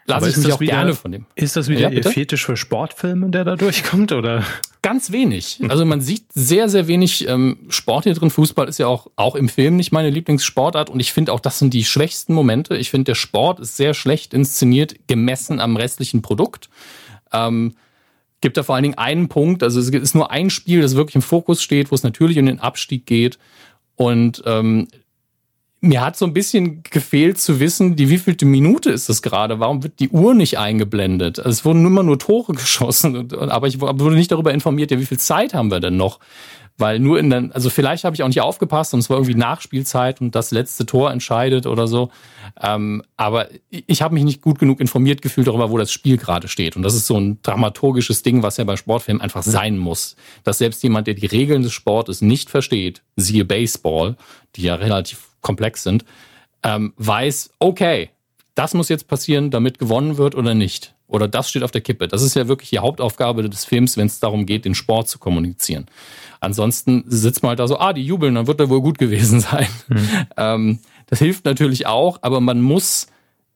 lasse 0.07 0.29
ich 0.29 0.37
mich 0.37 0.53
auch 0.53 0.59
wieder, 0.59 0.73
gerne 0.73 0.95
von 0.95 1.11
dem. 1.11 1.25
Ist 1.35 1.55
das 1.55 1.69
wieder 1.69 1.81
ja, 1.81 1.89
Ihr 1.89 2.03
Fetisch 2.03 2.45
für 2.45 2.57
Sportfilme, 2.57 3.29
der 3.29 3.43
da 3.43 3.55
durchkommt, 3.55 4.11
oder? 4.11 4.43
Ganz 4.81 5.11
wenig. 5.11 5.59
Also 5.67 5.85
man 5.85 6.01
sieht 6.01 6.31
sehr, 6.33 6.69
sehr 6.69 6.87
wenig 6.87 7.27
ähm, 7.27 7.59
Sport 7.69 8.05
hier 8.05 8.13
drin. 8.13 8.29
Fußball 8.29 8.67
ist 8.69 8.77
ja 8.77 8.87
auch, 8.87 9.07
auch 9.15 9.35
im 9.35 9.49
Film 9.49 9.75
nicht 9.75 9.91
meine 9.91 10.09
Lieblingssportart 10.09 10.89
und 10.89 10.99
ich 10.99 11.11
finde 11.11 11.33
auch, 11.33 11.39
das 11.39 11.59
sind 11.59 11.73
die 11.73 11.83
schwächsten 11.83 12.33
Momente. 12.33 12.77
Ich 12.77 12.89
finde, 12.89 13.05
der 13.05 13.15
Sport 13.15 13.59
ist 13.59 13.75
sehr 13.75 13.93
schlecht 13.93 14.33
inszeniert, 14.33 14.95
gemessen 15.07 15.59
am 15.59 15.75
restlichen 15.75 16.21
Produkt. 16.21 16.69
Ähm, 17.33 17.75
gibt 18.39 18.55
da 18.55 18.63
vor 18.63 18.75
allen 18.75 18.83
Dingen 18.83 18.97
einen 18.97 19.27
Punkt, 19.27 19.63
also 19.63 19.79
es 19.79 19.89
ist 19.89 20.15
nur 20.15 20.31
ein 20.31 20.49
Spiel, 20.49 20.81
das 20.81 20.95
wirklich 20.95 21.15
im 21.15 21.21
Fokus 21.21 21.61
steht, 21.61 21.91
wo 21.91 21.95
es 21.95 22.03
natürlich 22.03 22.39
um 22.39 22.45
den 22.45 22.59
Abstieg 22.59 23.05
geht. 23.05 23.39
Und 23.95 24.43
ähm, 24.45 24.87
mir 25.87 26.01
hat 26.01 26.17
so 26.17 26.25
ein 26.25 26.33
bisschen 26.33 26.83
gefehlt 26.83 27.39
zu 27.39 27.59
wissen, 27.59 27.95
die 27.95 28.09
wievielte 28.09 28.45
Minute 28.45 28.89
ist 28.89 29.09
das 29.09 29.21
gerade? 29.21 29.59
Warum 29.59 29.83
wird 29.83 29.99
die 29.99 30.09
Uhr 30.09 30.33
nicht 30.33 30.57
eingeblendet? 30.57 31.39
Also 31.39 31.49
es 31.49 31.65
wurden 31.65 31.85
immer 31.85 32.03
nur 32.03 32.19
Tore 32.19 32.53
geschossen, 32.53 33.33
aber 33.33 33.67
ich 33.67 33.81
wurde 33.81 34.15
nicht 34.15 34.31
darüber 34.31 34.53
informiert, 34.53 34.91
ja, 34.91 34.99
wie 34.99 35.05
viel 35.05 35.19
Zeit 35.19 35.53
haben 35.53 35.71
wir 35.71 35.79
denn 35.79 35.97
noch? 35.97 36.19
Weil 36.79 36.99
nur 36.99 37.17
in 37.17 37.31
der, 37.31 37.49
also 37.53 37.71
vielleicht 37.71 38.03
habe 38.03 38.15
ich 38.15 38.21
auch 38.21 38.27
nicht 38.27 38.41
aufgepasst 38.41 38.93
und 38.93 38.99
es 38.99 39.09
war 39.09 39.17
irgendwie 39.17 39.33
Nachspielzeit 39.33 40.21
und 40.21 40.35
das 40.35 40.51
letzte 40.51 40.85
Tor 40.85 41.11
entscheidet 41.11 41.65
oder 41.65 41.87
so. 41.87 42.11
Ähm, 42.61 43.01
aber 43.17 43.47
ich 43.69 44.03
habe 44.03 44.13
mich 44.13 44.23
nicht 44.23 44.41
gut 44.41 44.59
genug 44.59 44.79
informiert 44.79 45.23
gefühlt 45.23 45.47
darüber, 45.47 45.71
wo 45.71 45.79
das 45.79 45.91
Spiel 45.91 46.17
gerade 46.17 46.47
steht. 46.47 46.75
Und 46.75 46.83
das 46.83 46.93
ist 46.93 47.07
so 47.07 47.19
ein 47.19 47.41
dramaturgisches 47.41 48.21
Ding, 48.21 48.43
was 48.43 48.57
ja 48.57 48.63
bei 48.63 48.75
Sportfilmen 48.75 49.21
einfach 49.21 49.41
sein 49.41 49.79
muss. 49.79 50.15
Dass 50.43 50.59
selbst 50.59 50.83
jemand, 50.83 51.07
der 51.07 51.15
die 51.15 51.25
Regeln 51.25 51.63
des 51.63 51.73
Sportes 51.73 52.21
nicht 52.21 52.51
versteht, 52.51 53.01
siehe 53.15 53.43
Baseball, 53.43 54.15
die 54.55 54.61
ja 54.61 54.75
relativ 54.75 55.27
komplex 55.47 55.83
sind, 55.83 56.05
ähm, 56.63 56.93
weiß, 56.97 57.51
okay, 57.59 58.09
das 58.53 58.73
muss 58.73 58.89
jetzt 58.89 59.07
passieren, 59.07 59.49
damit 59.49 59.79
gewonnen 59.79 60.17
wird 60.17 60.35
oder 60.35 60.53
nicht. 60.53 60.93
Oder 61.07 61.27
das 61.27 61.49
steht 61.49 61.63
auf 61.63 61.71
der 61.71 61.81
Kippe. 61.81 62.07
Das 62.07 62.21
ist 62.21 62.35
ja 62.35 62.47
wirklich 62.47 62.69
die 62.69 62.79
Hauptaufgabe 62.79 63.49
des 63.49 63.63
Films, 63.63 63.95
wenn 63.95 64.07
es 64.07 64.19
darum 64.19 64.45
geht, 64.45 64.65
den 64.65 64.75
Sport 64.75 65.07
zu 65.07 65.19
kommunizieren. 65.19 65.85
Ansonsten 66.41 67.05
sitzt 67.07 67.43
man 67.43 67.51
halt 67.51 67.59
da 67.59 67.67
so, 67.67 67.79
ah, 67.79 67.93
die 67.93 68.03
jubeln, 68.03 68.35
dann 68.35 68.47
wird 68.47 68.59
er 68.59 68.69
wohl 68.69 68.81
gut 68.81 68.97
gewesen 68.99 69.39
sein. 69.39 69.67
Mhm. 69.87 70.09
Ähm, 70.35 70.79
das 71.05 71.19
hilft 71.19 71.45
natürlich 71.45 71.87
auch, 71.87 72.19
aber 72.21 72.41
man 72.41 72.61
muss 72.61 73.07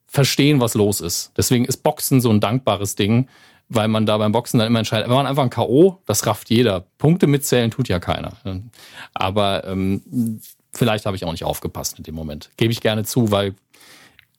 verstehen, 0.07 0.59
was 0.59 0.75
los 0.75 1.01
ist. 1.01 1.33
Deswegen 1.35 1.65
ist 1.65 1.83
Boxen 1.83 2.21
so 2.21 2.29
ein 2.29 2.39
dankbares 2.39 2.95
Ding, 2.95 3.27
weil 3.69 3.87
man 3.87 4.05
da 4.05 4.17
beim 4.17 4.31
Boxen 4.31 4.59
dann 4.59 4.67
immer 4.67 4.79
entscheidet, 4.79 5.09
wenn 5.09 5.15
man 5.15 5.27
einfach 5.27 5.43
ein 5.43 5.49
K.O., 5.49 5.97
das 6.05 6.25
rafft 6.27 6.49
jeder. 6.49 6.85
Punkte 6.97 7.27
mitzählen 7.27 7.71
tut 7.71 7.87
ja 7.87 7.99
keiner. 7.99 8.33
Aber 9.13 9.65
ähm, 9.65 10.41
vielleicht 10.73 11.05
habe 11.05 11.15
ich 11.15 11.25
auch 11.25 11.31
nicht 11.31 11.43
aufgepasst 11.43 11.97
in 11.97 12.03
dem 12.03 12.15
Moment. 12.15 12.49
Gebe 12.57 12.71
ich 12.71 12.81
gerne 12.81 13.03
zu, 13.03 13.31
weil 13.31 13.55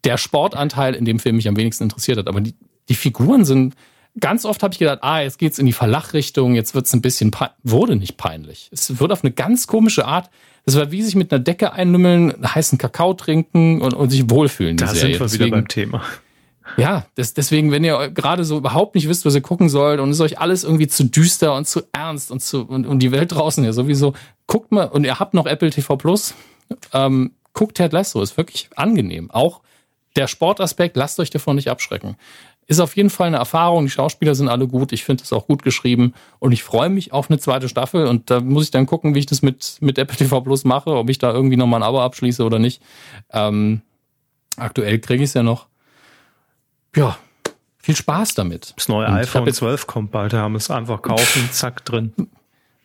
der 0.05 0.19
Sportanteil 0.19 0.95
in 0.95 1.05
dem 1.05 1.19
Film 1.19 1.37
mich 1.37 1.49
am 1.49 1.57
wenigsten 1.57 1.85
interessiert 1.85 2.19
hat. 2.19 2.29
Aber 2.29 2.41
die, 2.41 2.55
die 2.89 2.95
Figuren 2.95 3.45
sind, 3.45 3.75
ganz 4.19 4.45
oft 4.45 4.63
habe 4.63 4.73
ich 4.73 4.79
gedacht, 4.79 4.99
ah, 5.03 5.21
jetzt 5.21 5.39
geht's 5.39 5.59
in 5.59 5.67
die 5.67 5.73
Verlachrichtung, 5.73 6.55
jetzt 6.55 6.75
wird's 6.75 6.93
ein 6.93 7.03
bisschen, 7.03 7.31
wurde 7.63 7.97
nicht 7.97 8.17
peinlich. 8.17 8.69
Es 8.73 8.99
wird 8.99 9.13
auf 9.13 9.23
eine 9.23 9.33
ganz 9.33 9.67
komische 9.67 10.05
Art, 10.05 10.31
es 10.65 10.77
war 10.77 10.93
wie 10.93 11.03
sich 11.03 11.17
mit 11.17 11.33
einer 11.33 11.41
Decke 11.41 11.73
einnümmeln, 11.73 12.35
heißen 12.43 12.79
Kakao 12.79 13.15
trinken 13.15 13.81
und, 13.81 13.95
und 13.95 14.11
sich 14.11 14.31
wohlfühlen. 14.31 14.77
Da 14.77 14.89
sind 14.89 15.11
wir 15.11 15.19
Deswegen, 15.19 15.45
wieder 15.47 15.57
beim 15.57 15.69
Thema. 15.69 16.03
Ja, 16.77 17.07
das, 17.15 17.35
deswegen, 17.35 17.71
wenn 17.71 17.85
ihr 17.85 18.11
gerade 18.11 18.45
so 18.45 18.57
überhaupt 18.57 18.95
nicht 18.95 19.09
wisst, 19.09 19.25
was 19.25 19.35
ihr 19.35 19.41
gucken 19.41 19.69
sollt 19.69 20.01
und 20.01 20.11
es 20.11 20.21
euch 20.21 20.39
alles 20.39 20.65
irgendwie 20.65 20.89
zu 20.89 21.05
düster 21.05 21.55
und 21.55 21.67
zu 21.67 21.83
ernst 21.93 22.31
und 22.31 22.41
zu 22.41 22.63
und, 22.63 22.87
und 22.87 23.01
die 23.01 23.13
Welt 23.13 23.33
draußen 23.33 23.65
ja 23.65 23.73
sowieso, 23.73 24.15
guckt 24.47 24.73
mal 24.73 24.85
und 24.85 25.05
ihr 25.05 25.19
habt 25.19 25.35
noch 25.35 25.47
Apple 25.47 25.71
TV 25.71 25.97
Plus, 25.97 26.35
ähm, 26.93 27.33
guckt 27.53 27.77
Ted 27.77 27.93
Lasso, 27.93 28.23
ist 28.23 28.37
wirklich 28.37 28.71
angenehm. 28.77 29.31
Auch 29.31 29.61
der 30.17 30.27
Sportaspekt, 30.27 30.97
lasst 30.97 31.21
euch 31.21 31.31
davon 31.31 31.57
nicht 31.57 31.71
abschrecken. 31.71 32.17
Ist 32.67 32.81
auf 32.81 32.97
jeden 32.97 33.11
Fall 33.11 33.27
eine 33.27 33.39
Erfahrung. 33.39 33.85
Die 33.85 33.91
Schauspieler 33.91 34.35
sind 34.35 34.49
alle 34.49 34.69
gut. 34.69 34.93
Ich 34.93 35.05
finde 35.05 35.25
es 35.25 35.33
auch 35.33 35.47
gut 35.47 35.63
geschrieben. 35.63 36.15
Und 36.39 36.53
ich 36.53 36.63
freue 36.63 36.91
mich 36.91 37.13
auf 37.13 37.29
eine 37.29 37.39
zweite 37.39 37.69
Staffel. 37.69 38.07
Und 38.07 38.31
da 38.31 38.41
muss 38.41 38.65
ich 38.65 38.71
dann 38.71 38.87
gucken, 38.87 39.15
wie 39.15 39.19
ich 39.19 39.27
das 39.27 39.43
mit, 39.43 39.79
mit 39.81 39.99
Apple 39.99 40.17
TV 40.17 40.41
Plus 40.43 40.65
mache, 40.65 40.91
ob 40.91 41.11
ich 41.11 41.19
da 41.19 41.33
irgendwie 41.33 41.57
nochmal 41.57 41.81
ein 41.81 41.87
Abo 41.87 42.01
abschließe 42.01 42.45
oder 42.45 42.59
nicht. 42.59 42.81
Ähm, 43.33 43.83
aktuell 44.57 45.01
kriege 45.01 45.25
ich 45.25 45.31
es 45.31 45.35
ja 45.35 45.43
noch. 45.43 45.67
Ja, 46.95 47.17
viel 47.79 47.97
Spaß 47.97 48.35
damit. 48.35 48.75
Das 48.77 48.89
neue 48.89 49.07
Und 49.07 49.15
iPhone 49.15 49.47
jetzt- 49.47 49.57
12 49.57 49.87
kommt 49.87 50.11
bald, 50.13 50.33
da 50.33 50.39
haben 50.43 50.53
wir 50.53 50.59
es 50.59 50.71
einfach 50.71 51.03
kaufen, 51.03 51.49
zack, 51.53 51.85
drin. 51.85 52.13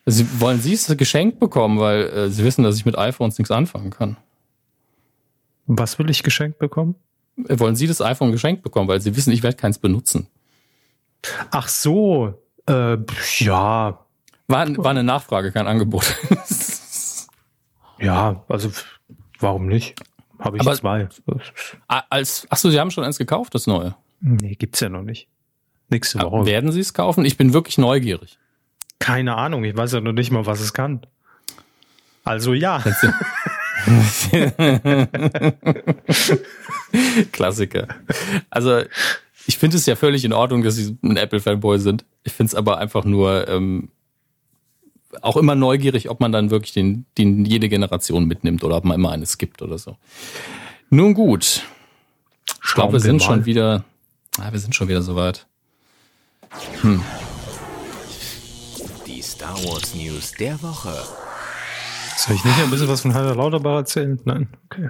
Sie, 0.06 0.26
wollen 0.40 0.62
Sie 0.62 0.74
es 0.74 0.88
geschenkt 0.96 1.40
bekommen, 1.40 1.80
weil 1.80 2.04
äh, 2.10 2.30
Sie 2.30 2.44
wissen, 2.46 2.64
dass 2.64 2.78
ich 2.78 2.86
mit 2.86 2.98
iPhones 2.98 3.38
nichts 3.38 3.52
anfangen 3.52 3.90
kann. 3.90 4.16
Was 5.66 6.00
will 6.00 6.10
ich 6.10 6.24
geschenkt 6.24 6.60
bekommen? 6.60 6.96
Äh, 7.50 7.60
Wollen 7.60 7.76
Sie 7.76 7.88
das 7.88 8.02
iPhone 8.02 8.32
geschenkt 8.32 8.64
bekommen, 8.64 8.88
weil 8.88 9.02
Sie 9.02 9.16
wissen, 9.18 9.32
ich 9.34 9.44
werde 9.44 9.58
keins 9.58 9.80
benutzen. 9.80 10.28
Ach 11.52 11.68
so, 11.68 12.42
äh, 12.70 12.98
ja, 13.40 14.00
War, 14.48 14.78
war 14.78 14.92
eine 14.92 15.04
Nachfrage, 15.04 15.52
kein 15.52 15.68
Angebot. 15.68 16.06
ja, 18.00 18.44
also 18.48 18.72
warum 19.40 19.68
nicht? 19.68 20.00
Habe 20.40 20.58
ich 20.58 20.62
Aber- 20.62 20.76
zwei. 20.76 21.08
Ah, 21.88 22.04
Als, 22.10 22.46
achso, 22.50 22.70
Sie 22.70 22.80
haben 22.80 22.92
schon 22.92 23.04
eins 23.04 23.18
gekauft, 23.18 23.56
das 23.56 23.68
neue. 23.68 23.96
Nee, 24.20 24.56
gibt's 24.56 24.80
ja 24.80 24.90
noch 24.90 25.04
nicht. 25.04 25.28
Nächste 25.90 26.20
Woche. 26.22 26.46
Werden 26.46 26.72
Sie 26.72 26.80
es 26.82 26.94
kaufen? 26.94 27.26
Ich 27.26 27.38
bin 27.38 27.54
wirklich 27.54 27.78
neugierig. 27.78 28.38
Keine 29.00 29.36
Ahnung, 29.36 29.64
ich 29.64 29.76
weiß 29.78 29.94
ja 29.94 30.02
noch 30.02 30.12
nicht 30.14 30.32
mal, 30.32 30.46
was 30.46 30.60
es 30.60 30.74
kann. 30.74 31.02
Also 32.24 32.54
ja. 32.54 32.84
Klassiker. 37.32 37.88
Also, 38.50 38.82
ich 39.46 39.58
finde 39.58 39.78
es 39.78 39.86
ja 39.86 39.96
völlig 39.96 40.26
in 40.26 40.34
Ordnung, 40.34 40.64
dass 40.64 40.76
Sie 40.76 40.98
ein 41.04 41.18
Apple-Fanboy 41.18 41.80
sind. 41.80 42.06
Ich 42.24 42.34
finde 42.34 42.50
es 42.52 42.56
aber 42.56 42.78
einfach 42.80 43.06
nur 43.06 43.48
ähm, 43.48 43.90
auch 45.22 45.38
immer 45.38 45.56
neugierig, 45.56 46.10
ob 46.10 46.20
man 46.20 46.32
dann 46.32 46.50
wirklich 46.50 46.74
den, 46.74 47.06
den 47.18 47.46
jede 47.46 47.70
Generation 47.70 48.26
mitnimmt 48.26 48.64
oder 48.64 48.78
ob 48.78 48.86
man 48.86 48.96
immer 48.96 49.12
eine 49.12 49.26
skippt 49.26 49.62
oder 49.62 49.78
so. 49.78 49.98
Nun 50.90 51.14
gut. 51.14 51.64
Ich 52.64 52.74
glaube, 52.74 52.94
wir 52.94 53.00
sind 53.00 53.22
schon 53.22 53.46
wieder. 53.46 53.84
Ah, 54.40 54.52
wir 54.52 54.60
sind 54.60 54.76
schon 54.76 54.88
wieder 54.88 55.02
soweit. 55.02 55.48
Die 59.06 59.22
Star 59.22 59.56
Wars 59.66 59.96
News 59.96 60.32
der 60.34 60.62
Woche. 60.62 60.94
Soll 62.18 62.36
ich 62.36 62.44
nicht 62.44 62.60
ein 62.60 62.70
bisschen 62.70 62.88
was 62.88 63.02
von 63.02 63.14
Heiner 63.14 63.36
Lauterbach 63.36 63.76
erzählen? 63.76 64.20
Nein. 64.26 64.48
Okay. 64.66 64.90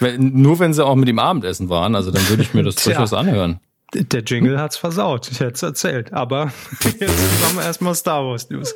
Wenn, 0.00 0.40
nur 0.40 0.58
wenn 0.58 0.72
sie 0.72 0.84
auch 0.84 0.94
mit 0.94 1.08
dem 1.08 1.18
Abendessen 1.18 1.68
waren, 1.68 1.94
also 1.94 2.10
dann 2.10 2.28
würde 2.28 2.42
ich 2.42 2.54
mir 2.54 2.62
das 2.62 2.74
durchaus 2.84 3.12
anhören. 3.12 3.60
Der 3.94 4.22
Jingle 4.22 4.60
hat's 4.60 4.76
versaut. 4.76 5.30
Ich 5.30 5.40
hätte 5.40 5.54
es 5.54 5.62
erzählt. 5.62 6.12
Aber 6.12 6.52
jetzt 6.82 7.40
machen 7.42 7.56
wir 7.56 7.62
erstmal 7.62 7.94
Star 7.94 8.24
Wars 8.24 8.50
News. 8.50 8.74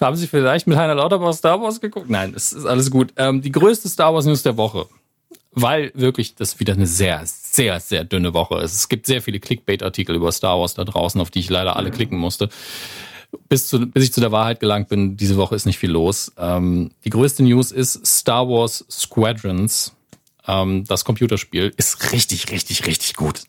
Haben 0.00 0.16
Sie 0.16 0.26
vielleicht 0.26 0.66
mit 0.66 0.76
Heiner 0.76 0.94
Lauterbach 0.94 1.32
Star 1.32 1.60
Wars 1.60 1.80
geguckt? 1.80 2.10
Nein, 2.10 2.34
es 2.36 2.52
ist 2.52 2.66
alles 2.66 2.90
gut. 2.90 3.12
Ähm, 3.16 3.40
die 3.40 3.52
größte 3.52 3.88
Star 3.88 4.12
Wars 4.12 4.26
News 4.26 4.42
der 4.42 4.56
Woche, 4.56 4.86
weil 5.52 5.90
wirklich 5.94 6.34
das 6.34 6.60
wieder 6.60 6.74
eine 6.74 6.86
sehr, 6.86 7.22
sehr, 7.24 7.80
sehr 7.80 8.04
dünne 8.04 8.34
Woche 8.34 8.58
ist. 8.60 8.74
Es 8.74 8.88
gibt 8.88 9.06
sehr 9.06 9.22
viele 9.22 9.40
Clickbait-Artikel 9.40 10.14
über 10.14 10.32
Star 10.32 10.58
Wars 10.58 10.74
da 10.74 10.84
draußen, 10.84 11.20
auf 11.20 11.30
die 11.30 11.40
ich 11.40 11.48
leider 11.48 11.76
alle 11.76 11.90
klicken 11.90 12.18
musste. 12.18 12.50
Bis, 13.48 13.68
zu, 13.68 13.86
bis 13.86 14.04
ich 14.04 14.12
zu 14.12 14.20
der 14.20 14.32
Wahrheit 14.32 14.60
gelangt 14.60 14.88
bin, 14.88 15.16
diese 15.16 15.36
Woche 15.36 15.54
ist 15.54 15.66
nicht 15.66 15.78
viel 15.78 15.90
los. 15.90 16.32
Ähm, 16.38 16.90
die 17.04 17.10
größte 17.10 17.42
News 17.42 17.72
ist 17.72 18.06
Star 18.06 18.48
Wars 18.48 18.84
Squadrons. 18.90 19.94
Ähm, 20.46 20.84
das 20.84 21.04
Computerspiel 21.04 21.72
ist 21.76 22.12
richtig, 22.12 22.50
richtig, 22.50 22.86
richtig 22.86 23.14
gut. 23.14 23.42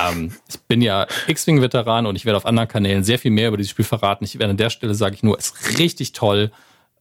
Ähm, 0.00 0.32
ich 0.48 0.60
bin 0.60 0.80
ja 0.80 1.06
X-Wing-Veteran 1.26 2.06
und 2.06 2.16
ich 2.16 2.24
werde 2.24 2.36
auf 2.36 2.46
anderen 2.46 2.68
Kanälen 2.68 3.04
sehr 3.04 3.18
viel 3.18 3.30
mehr 3.30 3.48
über 3.48 3.56
dieses 3.56 3.70
Spiel 3.70 3.84
verraten. 3.84 4.24
Ich 4.24 4.38
werde 4.38 4.50
an 4.50 4.56
der 4.56 4.70
Stelle 4.70 4.94
sage 4.94 5.14
ich 5.14 5.22
nur, 5.22 5.38
es 5.38 5.50
ist 5.50 5.78
richtig 5.78 6.12
toll. 6.12 6.52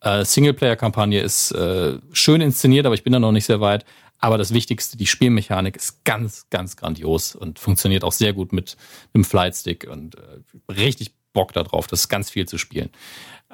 Äh, 0.02 0.26
Singleplayer-Kampagne 0.26 1.22
ist 1.22 1.52
äh, 1.52 2.00
schön 2.12 2.42
inszeniert, 2.42 2.86
aber 2.86 2.96
ich 2.96 3.04
bin 3.04 3.14
da 3.14 3.20
noch 3.20 3.32
nicht 3.32 3.46
sehr 3.46 3.62
weit. 3.62 3.86
Aber 4.18 4.38
das 4.38 4.54
Wichtigste, 4.54 4.98
die 4.98 5.08
Spielmechanik 5.08 5.76
ist 5.76 6.04
ganz, 6.06 6.48
ganz 6.52 6.76
grandios 6.76 7.36
und 7.36 7.58
funktioniert 7.58 8.04
auch 8.04 8.12
sehr 8.12 8.34
gut 8.34 8.54
mit 8.54 8.78
einem 9.14 9.24
Flightstick 9.24 9.88
und 9.90 10.16
äh, 10.16 10.72
richtig 10.72 11.14
Bock 11.34 11.54
darauf. 11.54 11.88
Das 11.88 12.02
ist 12.02 12.10
ganz 12.10 12.30
viel 12.30 12.48
zu 12.48 12.58
spielen. 12.58 12.90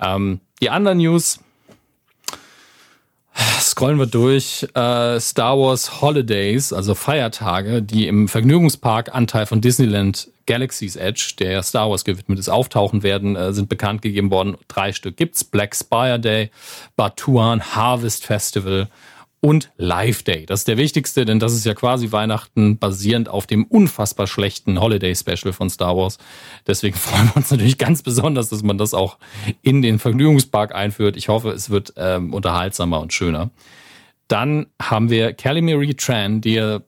Ähm, 0.01 0.41
die 0.61 0.69
anderen 0.69 0.97
News, 0.97 1.39
scrollen 3.59 3.99
wir 3.99 4.07
durch. 4.07 4.67
Äh, 4.73 5.19
Star 5.19 5.57
Wars 5.57 6.01
Holidays, 6.01 6.73
also 6.73 6.95
Feiertage, 6.95 7.81
die 7.81 8.07
im 8.07 8.27
Vergnügungspark 8.27 9.13
Anteil 9.13 9.45
von 9.45 9.61
Disneyland 9.61 10.29
Galaxy's 10.45 10.95
Edge, 10.95 11.33
der 11.39 11.61
Star 11.61 11.89
Wars 11.89 12.05
gewidmet 12.05 12.39
ist, 12.39 12.49
auftauchen 12.49 13.03
werden, 13.03 13.35
äh, 13.35 13.53
sind 13.53 13.69
bekannt 13.69 14.01
gegeben 14.01 14.31
worden. 14.31 14.57
Drei 14.67 14.93
Stück 14.93 15.17
gibt's. 15.17 15.43
Black 15.43 15.75
Spire 15.75 16.19
Day, 16.19 16.49
Batuan 16.95 17.75
Harvest 17.75 18.25
Festival 18.25 18.87
und 19.39 19.71
Live 19.77 20.23
Day. 20.23 20.45
Das 20.45 20.61
ist 20.61 20.67
der 20.67 20.77
wichtigste, 20.77 21.25
denn 21.25 21.39
das 21.39 21.53
ist 21.53 21.65
ja 21.65 21.73
quasi 21.73 22.11
Weihnachten 22.11 22.77
basierend 22.77 23.29
auf 23.29 23.45
dem 23.45 23.65
unfassbar 23.65 24.27
schlechten 24.27 24.79
Holiday 24.79 25.15
Special 25.15 25.53
von 25.53 25.69
Star 25.69 25.95
Wars. 25.95 26.17
Deswegen 26.65 26.95
freuen 26.97 27.27
wir 27.27 27.37
uns 27.37 27.51
natürlich 27.51 27.77
ganz 27.77 28.01
besonders, 28.01 28.49
dass 28.49 28.63
man 28.63 28.77
das 28.77 28.93
auch 28.93 29.17
in 29.61 29.81
den 29.81 29.99
Vergnügungspark 29.99 30.73
einführt. 30.73 31.17
Ich 31.17 31.29
hoffe, 31.29 31.51
es 31.51 31.69
wird 31.69 31.93
ähm, 31.97 32.33
unterhaltsamer 32.33 32.99
und 32.99 33.13
schöner. 33.13 33.51
Dann 34.27 34.67
haben 34.81 35.09
wir 35.09 35.33
Kelly 35.33 35.61
Marie 35.61 35.93
Tran, 35.93 36.41
die 36.41 36.55
ja 36.55 36.81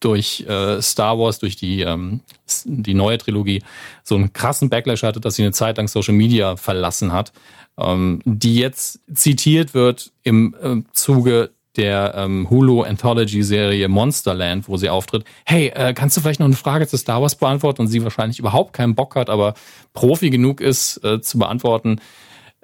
durch 0.00 0.44
äh, 0.48 0.82
Star 0.82 1.18
Wars, 1.18 1.38
durch 1.38 1.56
die, 1.56 1.82
ähm, 1.82 2.20
die 2.64 2.94
neue 2.94 3.18
Trilogie, 3.18 3.62
so 4.02 4.16
einen 4.16 4.32
krassen 4.32 4.68
Backlash 4.68 5.02
hatte, 5.04 5.20
dass 5.20 5.36
sie 5.36 5.42
eine 5.42 5.52
Zeit 5.52 5.76
lang 5.76 5.86
Social 5.86 6.14
Media 6.14 6.56
verlassen 6.56 7.12
hat, 7.12 7.32
ähm, 7.78 8.20
die 8.24 8.56
jetzt 8.56 9.00
zitiert 9.14 9.74
wird 9.74 10.12
im 10.22 10.56
äh, 10.60 10.82
Zuge 10.92 11.50
der 11.76 12.14
ähm, 12.16 12.48
Hulu 12.50 12.82
Anthology 12.82 13.42
Serie 13.42 13.88
Monsterland, 13.88 14.68
wo 14.68 14.76
sie 14.76 14.90
auftritt. 14.90 15.24
Hey, 15.44 15.68
äh, 15.68 15.94
kannst 15.94 16.16
du 16.16 16.20
vielleicht 16.20 16.40
noch 16.40 16.46
eine 16.46 16.56
Frage 16.56 16.86
zu 16.86 16.96
Star 16.96 17.22
Wars 17.22 17.34
beantworten? 17.34 17.82
Und 17.82 17.88
sie 17.88 18.02
wahrscheinlich 18.02 18.38
überhaupt 18.38 18.72
keinen 18.72 18.94
Bock 18.94 19.16
hat, 19.16 19.30
aber 19.30 19.54
Profi 19.94 20.30
genug 20.30 20.60
ist 20.60 21.02
äh, 21.04 21.20
zu 21.20 21.38
beantworten 21.38 22.00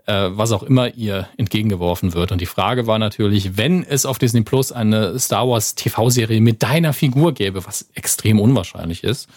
äh, 0.09 0.31
was 0.31 0.53
auch 0.53 0.63
immer 0.63 0.95
ihr 0.95 1.29
entgegengeworfen 1.37 2.15
wird. 2.15 2.33
Und 2.33 2.41
die 2.41 2.47
Frage 2.47 2.87
war 2.87 2.99
natürlich, 2.99 3.57
wenn 3.59 3.85
es 3.85 4.07
auf 4.07 4.19
Disney 4.19 4.41
Plus 4.41 4.73
eine 4.73 5.19
Star 5.19 5.47
Wars 5.47 5.75
TV-Serie 5.75 6.41
mit 6.41 6.63
deiner 6.63 6.95
Figur 6.95 7.35
gäbe, 7.35 7.67
was 7.67 7.91
extrem 7.95 8.41
unwahrscheinlich 8.41 9.05
ist, 9.05 9.29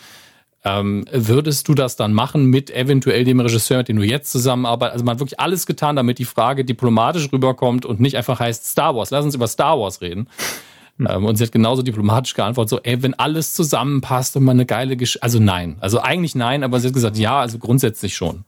ähm, 0.63 1.05
würdest 1.11 1.67
du 1.67 1.73
das 1.73 1.95
dann 1.95 2.13
machen 2.13 2.45
mit 2.45 2.69
eventuell 2.69 3.23
dem 3.23 3.39
Regisseur, 3.39 3.79
mit 3.79 3.88
dem 3.88 3.97
du 3.97 4.03
jetzt 4.03 4.31
zusammenarbeitest? 4.31 4.93
Also 4.93 5.05
man 5.05 5.13
hat 5.13 5.19
wirklich 5.19 5.39
alles 5.39 5.65
getan, 5.65 5.95
damit 5.95 6.19
die 6.19 6.25
Frage 6.25 6.63
diplomatisch 6.63 7.31
rüberkommt 7.33 7.85
und 7.85 7.99
nicht 7.99 8.15
einfach 8.15 8.39
heißt 8.39 8.65
Star 8.65 8.95
Wars. 8.95 9.09
Lass 9.09 9.25
uns 9.25 9.35
über 9.35 9.47
Star 9.47 9.79
Wars 9.79 10.01
reden. 10.01 10.27
Ähm, 10.99 11.25
und 11.25 11.38
sie 11.38 11.43
hat 11.43 11.51
genauso 11.51 11.81
diplomatisch 11.81 12.35
geantwortet, 12.35 12.69
so, 12.69 12.79
ey, 12.81 13.01
wenn 13.01 13.15
alles 13.15 13.53
zusammenpasst 13.53 14.35
und 14.38 14.43
man 14.43 14.57
eine 14.57 14.65
geile 14.65 14.97
Geschichte, 14.97 15.23
also 15.23 15.39
nein. 15.39 15.77
Also 15.79 15.99
eigentlich 15.99 16.35
nein, 16.35 16.63
aber 16.63 16.79
sie 16.79 16.88
hat 16.88 16.93
gesagt, 16.93 17.17
ja, 17.17 17.39
also 17.39 17.57
grundsätzlich 17.57 18.15
schon. 18.15 18.45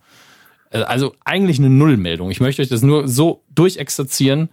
Äh, 0.70 0.84
Also 0.84 1.16
eigentlich 1.26 1.58
eine 1.58 1.70
Nullmeldung. 1.70 2.30
Ich 2.30 2.42
möchte 2.42 2.62
euch 2.62 2.70
das 2.70 2.84
nur 2.84 3.08
so 3.08 3.42
durchexerzieren. 3.56 4.50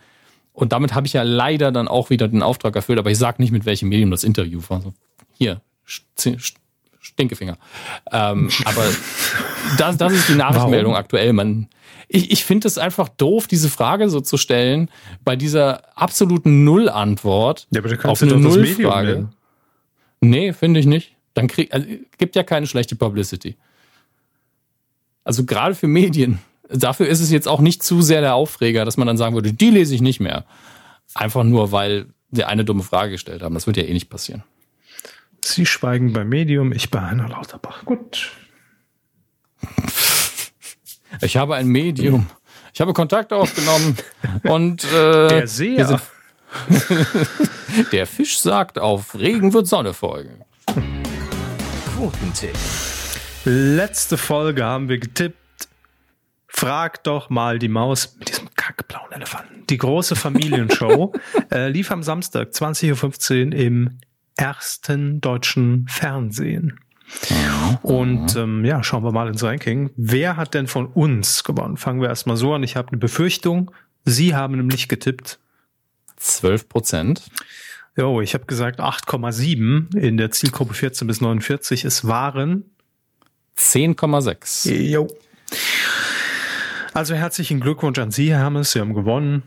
Und 0.52 0.72
damit 0.72 0.94
habe 0.94 1.06
ich 1.06 1.12
ja 1.12 1.22
leider 1.22 1.72
dann 1.72 1.88
auch 1.88 2.10
wieder 2.10 2.26
den 2.28 2.42
Auftrag 2.42 2.74
erfüllt, 2.74 2.98
aber 2.98 3.10
ich 3.10 3.18
sage 3.18 3.40
nicht, 3.40 3.52
mit 3.52 3.66
welchem 3.66 3.88
Medium 3.88 4.10
das 4.10 4.24
Interview 4.24 4.60
war. 4.68 4.80
So, 4.80 4.92
hier, 5.36 5.60
Stinkefinger. 7.00 7.56
Ähm, 8.12 8.50
aber 8.64 8.84
das, 9.78 9.96
das 9.96 10.12
ist 10.12 10.28
die 10.28 10.34
Nachrichtenmeldung 10.34 10.94
aktuell. 10.94 11.32
Man, 11.32 11.68
ich 12.08 12.30
ich 12.30 12.44
finde 12.44 12.68
es 12.68 12.78
einfach 12.78 13.08
doof, 13.08 13.46
diese 13.46 13.70
Frage 13.70 14.10
so 14.10 14.20
zu 14.20 14.36
stellen, 14.36 14.90
bei 15.24 15.34
dieser 15.34 15.96
absoluten 15.98 16.64
Null-Antwort 16.64 17.66
Ja, 17.70 17.82
auf 18.04 18.22
eine 18.22 18.36
Null-Frage. 18.36 19.08
nennen. 19.12 19.34
Nee, 20.20 20.52
finde 20.52 20.80
ich 20.80 20.86
nicht. 20.86 21.16
Dann 21.34 21.48
krieg, 21.48 21.72
also, 21.72 21.86
gibt 22.18 22.36
ja 22.36 22.42
keine 22.42 22.66
schlechte 22.66 22.96
Publicity. 22.96 23.56
Also 25.24 25.44
gerade 25.44 25.74
für 25.74 25.86
Medien. 25.86 26.40
Dafür 26.68 27.08
ist 27.08 27.20
es 27.20 27.30
jetzt 27.30 27.48
auch 27.48 27.60
nicht 27.60 27.82
zu 27.82 28.02
sehr 28.02 28.20
der 28.20 28.34
Aufreger, 28.34 28.84
dass 28.84 28.96
man 28.96 29.06
dann 29.06 29.16
sagen 29.16 29.34
würde, 29.34 29.52
die 29.52 29.70
lese 29.70 29.94
ich 29.94 30.02
nicht 30.02 30.20
mehr. 30.20 30.44
Einfach 31.14 31.44
nur, 31.44 31.72
weil 31.72 32.06
wir 32.30 32.48
eine 32.48 32.64
dumme 32.64 32.82
Frage 32.82 33.12
gestellt 33.12 33.42
haben. 33.42 33.54
Das 33.54 33.66
wird 33.66 33.76
ja 33.76 33.84
eh 33.84 33.92
nicht 33.92 34.10
passieren. 34.10 34.44
Sie 35.42 35.66
schweigen 35.66 36.12
beim 36.12 36.28
Medium, 36.28 36.72
ich 36.72 36.90
bei 36.90 37.00
Heiner 37.00 37.28
Lauterbach. 37.28 37.84
Gut. 37.84 38.32
Ich 41.22 41.36
habe 41.36 41.56
ein 41.56 41.66
Medium. 41.66 42.28
Ich 42.72 42.80
habe 42.80 42.92
Kontakt 42.92 43.32
aufgenommen 43.32 43.96
und 44.44 44.84
äh, 44.84 44.88
Der 45.28 45.30
wir 45.40 45.46
Seher. 45.48 45.86
sind- 45.86 46.02
der 47.92 48.06
Fisch 48.06 48.38
sagt, 48.40 48.78
auf 48.78 49.14
Regen 49.14 49.52
wird 49.52 49.66
Sonne 49.68 49.94
folgen. 49.94 50.44
Quotentipp. 51.94 52.56
Letzte 53.44 54.16
Folge 54.18 54.64
haben 54.64 54.88
wir 54.88 54.98
getippt. 54.98 55.36
Frag 56.48 57.04
doch 57.04 57.30
mal 57.30 57.58
die 57.58 57.68
Maus 57.68 58.16
mit 58.18 58.28
diesem 58.28 58.52
kackblauen 58.54 59.12
Elefanten. 59.12 59.64
Die 59.68 59.78
große 59.78 60.16
Familienshow 60.16 61.12
äh, 61.52 61.68
lief 61.68 61.90
am 61.90 62.02
Samstag 62.02 62.48
20.15 62.50 63.46
Uhr 63.46 63.52
im 63.54 63.98
ersten 64.40 65.20
deutschen 65.20 65.86
Fernsehen. 65.88 66.80
Und 67.82 68.36
ähm, 68.36 68.64
ja, 68.64 68.82
schauen 68.82 69.04
wir 69.04 69.12
mal 69.12 69.28
ins 69.28 69.42
Ranking. 69.42 69.90
Wer 69.96 70.36
hat 70.36 70.54
denn 70.54 70.66
von 70.66 70.86
uns 70.86 71.44
gewonnen? 71.44 71.76
Fangen 71.76 72.00
wir 72.00 72.08
erstmal 72.08 72.36
so 72.36 72.54
an. 72.54 72.62
Ich 72.62 72.76
habe 72.76 72.88
eine 72.88 72.98
Befürchtung. 72.98 73.72
Sie 74.04 74.34
haben 74.34 74.56
nämlich 74.56 74.88
getippt. 74.88 75.38
12 76.16 76.68
Prozent. 76.68 77.22
Jo, 77.96 78.20
ich 78.20 78.34
habe 78.34 78.46
gesagt 78.46 78.80
8,7 78.80 79.96
in 79.96 80.16
der 80.16 80.30
Zielgruppe 80.30 80.74
14 80.74 81.06
bis 81.06 81.20
49. 81.20 81.84
Es 81.84 82.06
waren 82.06 82.64
10,6. 83.58 84.70
Jo. 84.72 85.08
Also 86.94 87.14
herzlichen 87.14 87.60
Glückwunsch 87.60 87.98
an 87.98 88.10
Sie, 88.10 88.30
Herr 88.30 88.38
Hermes. 88.38 88.72
Sie 88.72 88.80
haben 88.80 88.94
gewonnen. 88.94 89.42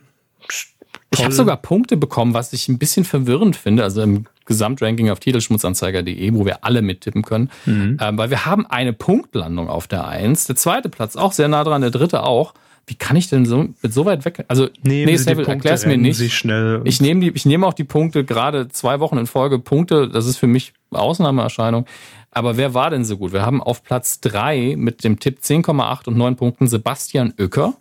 Ich 1.12 1.24
habe 1.24 1.34
sogar 1.34 1.58
Punkte 1.58 1.96
bekommen, 1.98 2.34
was 2.34 2.54
ich 2.54 2.68
ein 2.68 2.80
bisschen 2.80 3.06
verwirrend 3.06 3.56
finde. 3.56 3.84
Also 3.84 4.02
im 4.02 4.26
Gesamtranking 4.46 5.10
auf 5.10 5.20
titelschmutzanzeiger.de, 5.20 6.34
wo 6.34 6.46
wir 6.46 6.64
alle 6.64 6.82
mittippen 6.82 7.22
können. 7.22 7.50
Mhm. 7.66 7.98
Ähm, 8.02 8.18
weil 8.18 8.30
wir 8.30 8.46
haben 8.46 8.66
eine 8.66 8.94
Punktlandung 8.94 9.70
auf 9.70 9.88
der 9.88 10.08
Eins. 10.08 10.46
Der 10.46 10.56
zweite 10.56 10.90
Platz 10.90 11.16
auch 11.16 11.32
sehr 11.32 11.48
nah 11.48 11.64
dran, 11.64 11.82
der 11.82 11.92
dritte 11.92 12.24
auch. 12.24 12.54
Wie 12.86 12.96
kann 12.96 13.16
ich 13.16 13.30
denn 13.30 13.46
so 13.46 13.70
mit 13.82 13.94
so 13.94 14.06
weit 14.06 14.26
weg? 14.26 14.44
Also 14.50 14.68
Nehmen 14.82 15.06
nee, 15.06 15.16
Sable, 15.16 15.48
erklär's 15.48 15.86
mir 15.86 15.98
nicht. 15.98 16.20
Ich 16.20 17.02
nehme 17.02 17.22
die, 17.22 17.30
ich 17.30 17.46
nehme 17.46 17.66
auch 17.66 17.74
die 17.74 17.86
Punkte 17.86 18.26
gerade 18.26 18.68
zwei 18.68 19.00
Wochen 19.00 19.18
in 19.18 19.26
Folge 19.26 19.58
Punkte. 19.60 20.10
Das 20.10 20.26
ist 20.26 20.38
für 20.38 20.48
mich 20.48 20.74
Ausnahmeerscheinung. 20.92 21.86
Aber 22.32 22.58
wer 22.58 22.74
war 22.74 22.90
denn 22.90 23.06
so 23.06 23.18
gut? 23.18 23.32
Wir 23.32 23.46
haben 23.46 23.62
auf 23.62 23.84
Platz 23.84 24.20
drei 24.20 24.76
mit 24.78 25.04
dem 25.04 25.20
Tipp 25.20 25.40
10,8 25.42 26.08
und 26.08 26.18
9 26.18 26.36
Punkten 26.36 26.68
Sebastian 26.68 27.34
Oecker. 27.40 27.76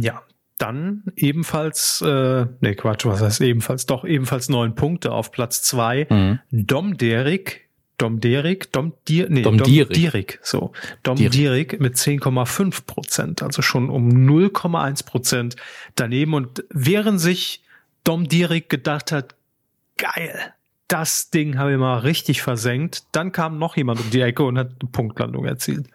Ja, 0.00 0.22
dann 0.60 1.04
ebenfalls, 1.16 2.02
äh, 2.06 2.46
nee, 2.60 2.74
Quatsch, 2.74 3.06
was 3.06 3.22
heißt 3.22 3.40
ebenfalls? 3.40 3.86
Doch, 3.86 4.04
ebenfalls 4.04 4.48
neun 4.48 4.74
Punkte 4.74 5.12
auf 5.12 5.32
Platz 5.32 5.62
zwei. 5.62 6.06
Mhm. 6.10 6.40
Dom 6.50 6.98
Derik, 6.98 7.68
Dom 7.96 8.20
Derik, 8.20 8.70
Dom, 8.72 8.92
Dir, 9.08 9.28
nee, 9.30 9.42
Dom, 9.42 9.58
Dom 9.58 9.66
Dierik. 9.66 9.94
Dierik, 9.94 10.40
so. 10.42 10.72
Dom 11.02 11.16
Dierik, 11.16 11.32
Dierik 11.32 11.80
mit 11.80 11.96
10,5 11.96 12.86
Prozent, 12.86 13.42
also 13.42 13.62
schon 13.62 13.88
um 13.88 14.08
0,1 14.08 15.04
Prozent 15.04 15.56
daneben. 15.94 16.34
Und 16.34 16.64
während 16.70 17.20
sich 17.20 17.62
Dom 18.04 18.28
Dierik 18.28 18.68
gedacht 18.68 19.12
hat, 19.12 19.34
geil, 19.96 20.54
das 20.88 21.30
Ding 21.30 21.56
habe 21.58 21.72
ich 21.72 21.78
mal 21.78 21.98
richtig 21.98 22.42
versenkt, 22.42 23.04
dann 23.12 23.32
kam 23.32 23.58
noch 23.58 23.76
jemand 23.76 24.00
um 24.00 24.10
die 24.10 24.20
Ecke 24.20 24.42
und 24.42 24.58
hat 24.58 24.72
eine 24.80 24.90
Punktlandung 24.90 25.44
erzielt. 25.46 25.86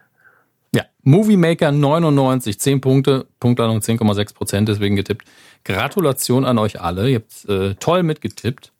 Ja, 0.75 0.83
Movie 1.03 1.37
Maker 1.37 1.71
99, 1.71 2.59
10 2.59 2.81
Punkte, 2.81 3.27
Punktlandung 3.39 3.79
10,6 3.79 4.33
Prozent, 4.33 4.67
deswegen 4.67 4.97
getippt. 4.97 5.25
Gratulation 5.63 6.43
an 6.43 6.57
euch 6.57 6.81
alle, 6.81 7.09
ihr 7.09 7.15
habt 7.19 7.49
äh, 7.49 7.75
toll 7.75 8.03
mitgetippt. 8.03 8.73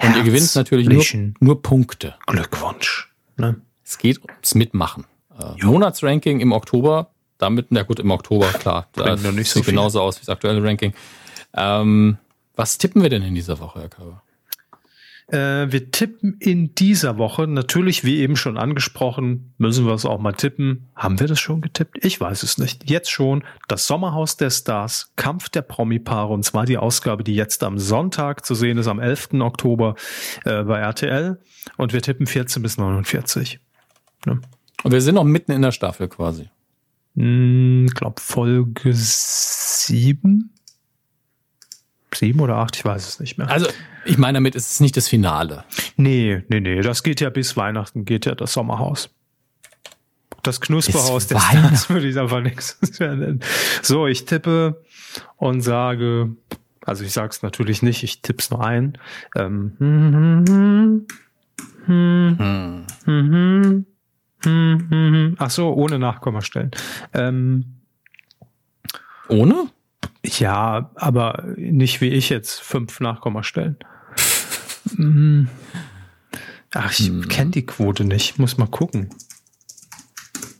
Und 0.00 0.14
ihr 0.14 0.22
gewinnt 0.22 0.54
natürlich 0.54 0.88
nur, 0.88 1.32
nur 1.40 1.62
Punkte. 1.62 2.14
Glückwunsch. 2.26 3.12
Ne? 3.36 3.60
Es 3.84 3.98
geht 3.98 4.20
ums 4.22 4.54
Mitmachen. 4.54 5.04
Äh, 5.36 5.64
Monatsranking 5.64 6.38
im 6.38 6.52
Oktober, 6.52 7.10
damit, 7.38 7.66
na 7.70 7.82
gut, 7.82 7.98
im 7.98 8.10
Oktober, 8.12 8.46
klar, 8.52 8.86
da 8.92 9.16
sieht 9.16 9.46
so 9.48 9.62
genauso 9.62 10.02
aus 10.02 10.18
wie 10.18 10.20
das 10.20 10.28
aktuelle 10.28 10.62
Ranking. 10.62 10.94
Ähm, 11.54 12.18
was 12.54 12.78
tippen 12.78 13.02
wir 13.02 13.10
denn 13.10 13.22
in 13.22 13.34
dieser 13.34 13.58
Woche, 13.58 13.80
Herr 13.80 13.88
Körber? 13.88 14.22
Äh, 15.28 15.72
wir 15.72 15.90
tippen 15.90 16.36
in 16.38 16.74
dieser 16.74 17.18
Woche, 17.18 17.48
natürlich 17.48 18.04
wie 18.04 18.18
eben 18.18 18.36
schon 18.36 18.56
angesprochen, 18.56 19.52
müssen 19.58 19.84
wir 19.84 19.94
es 19.94 20.04
auch 20.04 20.20
mal 20.20 20.32
tippen. 20.32 20.88
Haben 20.94 21.18
wir 21.18 21.26
das 21.26 21.40
schon 21.40 21.60
getippt? 21.60 22.04
Ich 22.04 22.20
weiß 22.20 22.44
es 22.44 22.58
nicht. 22.58 22.88
Jetzt 22.88 23.10
schon 23.10 23.42
das 23.66 23.88
Sommerhaus 23.88 24.36
der 24.36 24.50
Stars, 24.50 25.12
Kampf 25.16 25.48
der 25.48 25.62
Promi-Paare 25.62 26.32
und 26.32 26.44
zwar 26.44 26.64
die 26.64 26.78
Ausgabe, 26.78 27.24
die 27.24 27.34
jetzt 27.34 27.64
am 27.64 27.78
Sonntag 27.78 28.46
zu 28.46 28.54
sehen 28.54 28.78
ist, 28.78 28.86
am 28.86 29.00
11. 29.00 29.40
Oktober 29.40 29.96
äh, 30.44 30.62
bei 30.62 30.78
RTL 30.78 31.40
und 31.76 31.92
wir 31.92 32.02
tippen 32.02 32.26
14 32.26 32.62
bis 32.62 32.78
49. 32.78 33.58
Ne? 34.26 34.40
Und 34.84 34.92
wir 34.92 35.00
sind 35.00 35.16
noch 35.16 35.24
mitten 35.24 35.50
in 35.50 35.62
der 35.62 35.72
Staffel 35.72 36.06
quasi. 36.08 36.50
Ich 37.16 37.22
hm, 37.22 37.86
glaube 37.94 38.20
Folge 38.20 38.92
7 38.92 40.50
sieben 42.16 42.40
oder 42.40 42.56
acht, 42.56 42.76
ich 42.76 42.84
weiß 42.84 43.06
es 43.06 43.20
nicht 43.20 43.38
mehr. 43.38 43.48
Also, 43.48 43.66
ich 44.04 44.18
meine, 44.18 44.36
damit 44.36 44.54
ist 44.54 44.70
es 44.70 44.80
nicht 44.80 44.96
das 44.96 45.08
Finale. 45.08 45.64
Nee, 45.96 46.42
nee, 46.48 46.60
nee. 46.60 46.80
Das 46.80 47.02
geht 47.02 47.20
ja 47.20 47.30
bis 47.30 47.56
Weihnachten, 47.56 48.04
geht 48.04 48.26
ja 48.26 48.34
das 48.34 48.52
Sommerhaus. 48.52 49.10
Das 50.42 50.60
Knusperhaus 50.60 51.26
der 51.26 51.40
Stars 51.40 51.90
würde 51.90 52.08
ich 52.08 52.18
einfach 52.18 52.40
nichts 52.40 52.78
nennen. 53.00 53.40
So, 53.82 54.06
ich 54.06 54.24
tippe 54.26 54.84
und 55.36 55.60
sage, 55.60 56.36
also 56.82 57.04
ich 57.04 57.12
sage 57.12 57.30
es 57.30 57.42
natürlich 57.42 57.82
nicht, 57.82 58.04
ich 58.04 58.22
tippe 58.22 58.40
es 58.40 58.50
nur 58.50 58.64
ein. 58.64 58.96
Ähm, 59.34 59.72
hm, 59.78 61.06
hm, 61.86 62.86
hm, 63.04 63.86
hm, 64.44 65.36
Ach 65.38 65.50
so, 65.50 65.72
ohne 65.72 65.98
Nachkommastellen. 65.98 66.70
Ähm, 67.12 67.64
ohne? 69.28 69.68
Ja, 70.26 70.90
aber 70.94 71.44
nicht 71.56 72.00
wie 72.00 72.08
ich 72.08 72.28
jetzt 72.28 72.60
fünf 72.60 73.00
Nachkommastellen. 73.00 73.76
Mhm. 74.94 75.48
Ach, 76.72 76.92
ich 76.92 77.08
hm. 77.08 77.26
kenne 77.26 77.50
die 77.50 77.66
Quote 77.66 78.04
nicht. 78.04 78.38
Muss 78.38 78.56
mal 78.56 78.68
gucken. 78.68 79.10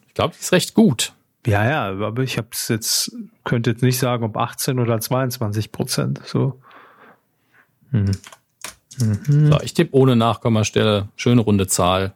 Ich 0.08 0.14
glaube, 0.14 0.34
die 0.34 0.40
ist 0.40 0.52
recht 0.52 0.74
gut. 0.74 1.12
Ja, 1.46 1.64
ja, 1.64 2.06
aber 2.06 2.24
ich 2.24 2.36
habe 2.36 2.48
es 2.50 2.66
jetzt, 2.66 3.12
könnte 3.44 3.70
jetzt 3.70 3.82
nicht 3.82 3.98
sagen, 3.98 4.24
ob 4.24 4.36
18 4.36 4.80
oder 4.80 4.98
22 4.98 5.70
Prozent. 5.70 6.20
So. 6.24 6.60
Mhm. 7.92 8.10
Mhm. 8.98 9.52
so 9.52 9.60
ich 9.60 9.74
tippe 9.74 9.94
ohne 9.94 10.16
Nachkommastelle. 10.16 11.08
Schöne 11.14 11.42
runde 11.42 11.68
Zahl. 11.68 12.14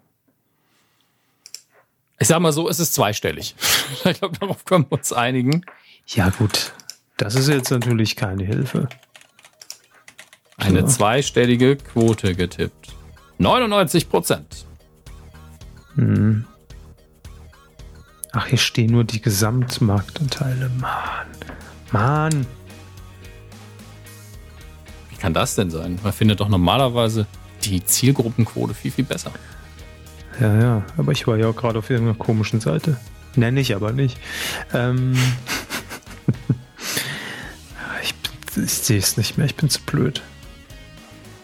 Ich 2.18 2.27
sag 2.27 2.40
mal 2.40 2.52
so, 2.52 2.68
es 2.68 2.81
ist 2.81 2.93
zweistellig. 2.93 3.55
ich 4.05 4.18
glaube, 4.18 4.36
darauf 4.39 4.64
können 4.64 4.86
wir 4.90 4.98
uns 4.98 5.12
einigen. 5.12 5.64
Ja, 6.06 6.31
gut. 6.31 6.72
Das 7.20 7.34
ist 7.34 7.48
jetzt 7.48 7.70
natürlich 7.70 8.16
keine 8.16 8.44
Hilfe. 8.44 8.88
Eine 10.56 10.86
zweistellige 10.86 11.76
Quote 11.76 12.34
getippt. 12.34 12.94
99 13.36 14.09
Prozent. 14.09 14.64
Hm. 15.97 16.47
Ach, 18.32 18.47
hier 18.47 18.56
stehen 18.56 18.92
nur 18.92 19.05
die 19.05 19.20
Gesamtmarktanteile. 19.20 20.70
Mann. 20.80 21.26
Mann. 21.92 22.47
Wie 25.10 25.16
kann 25.16 25.34
das 25.34 25.56
denn 25.56 25.70
sein? 25.70 25.98
Man 26.02 26.14
findet 26.14 26.40
doch 26.40 26.48
normalerweise 26.48 27.26
die 27.64 27.84
Zielgruppenquote 27.84 28.72
viel, 28.72 28.92
viel 28.92 29.05
besser. 29.05 29.32
Ja, 30.40 30.59
ja. 30.59 30.82
Aber 30.97 31.12
ich 31.12 31.26
war 31.26 31.36
ja 31.36 31.48
auch 31.48 31.56
gerade 31.56 31.80
auf 31.80 31.90
irgendeiner 31.90 32.16
komischen 32.16 32.60
Seite. 32.60 32.97
Nenne 33.36 33.60
ich 33.60 33.76
aber 33.76 33.92
nicht. 33.92 34.16
Ähm. 34.72 35.18
ich 38.56 38.72
sehe 38.72 38.98
es 38.98 39.16
nicht 39.16 39.39
mehr, 39.39 39.47
ich 39.47 39.56
bin 39.56 39.70
zu 39.70 39.81
blöd. 39.82 40.22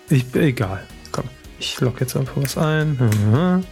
Ich, 0.08 0.34
egal, 0.34 0.84
komm, 1.12 1.24
ich 1.58 1.80
logge 1.80 2.00
jetzt 2.00 2.16
einfach 2.16 2.36
was 2.36 2.56
ein. 2.56 3.64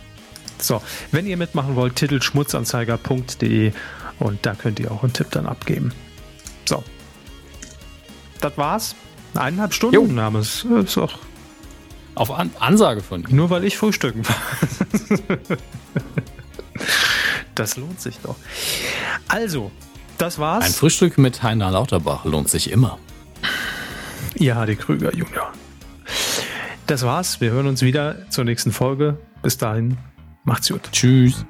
So, 0.59 0.83
wenn 1.11 1.27
ihr 1.27 1.37
mitmachen 1.37 1.77
wollt, 1.77 1.97
titelschmutzanzeiger.de 1.97 3.73
und 4.19 4.47
da 4.47 4.55
könnt 4.55 4.81
ihr 4.81 4.91
auch 4.91 5.03
einen 5.03 5.13
Tipp 5.13 5.29
dann 5.31 5.47
abgeben. 5.47 5.93
So, 6.65 6.83
das 8.41 8.57
war's. 8.57 8.95
Eineinhalb 9.35 9.75
Stunden 9.75 9.95
jo. 9.95 10.07
Name 10.07 10.41
ist, 10.41 10.65
ist 10.65 10.97
auch 10.97 11.19
auf 12.15 12.31
An 12.31 12.51
Ansage 12.61 13.03
von 13.03 13.25
ihm. 13.25 13.35
Nur 13.35 13.51
weil 13.51 13.65
ich 13.65 13.77
frühstücken 13.77 14.23
war. 14.29 14.37
das 17.55 17.77
lohnt 17.77 18.01
sich 18.01 18.19
doch. 18.23 18.37
Also, 19.29 19.73
das 20.19 20.39
war's. 20.39 20.65
Ein 20.65 20.73
Frühstück 20.73 21.19
mit 21.19 21.43
Heiner 21.43 21.71
Lauterbach 21.73 22.25
lohnt 22.25 22.49
sich 22.49 22.71
immer. 22.71 22.99
Ihr 24.37 24.55
Hardy 24.55 24.77
Krüger 24.77 25.15
Junior. 25.15 25.53
Das 26.87 27.03
war's. 27.05 27.41
Wir 27.41 27.51
hören 27.51 27.67
uns 27.67 27.83
wieder 27.83 28.29
zur 28.31 28.45
nächsten 28.45 28.73
Folge. 28.73 29.19
Bis 29.43 29.59
dahin, 29.59 29.97
macht's 30.45 30.69
gut. 30.69 30.83
Tschüss. 30.93 31.45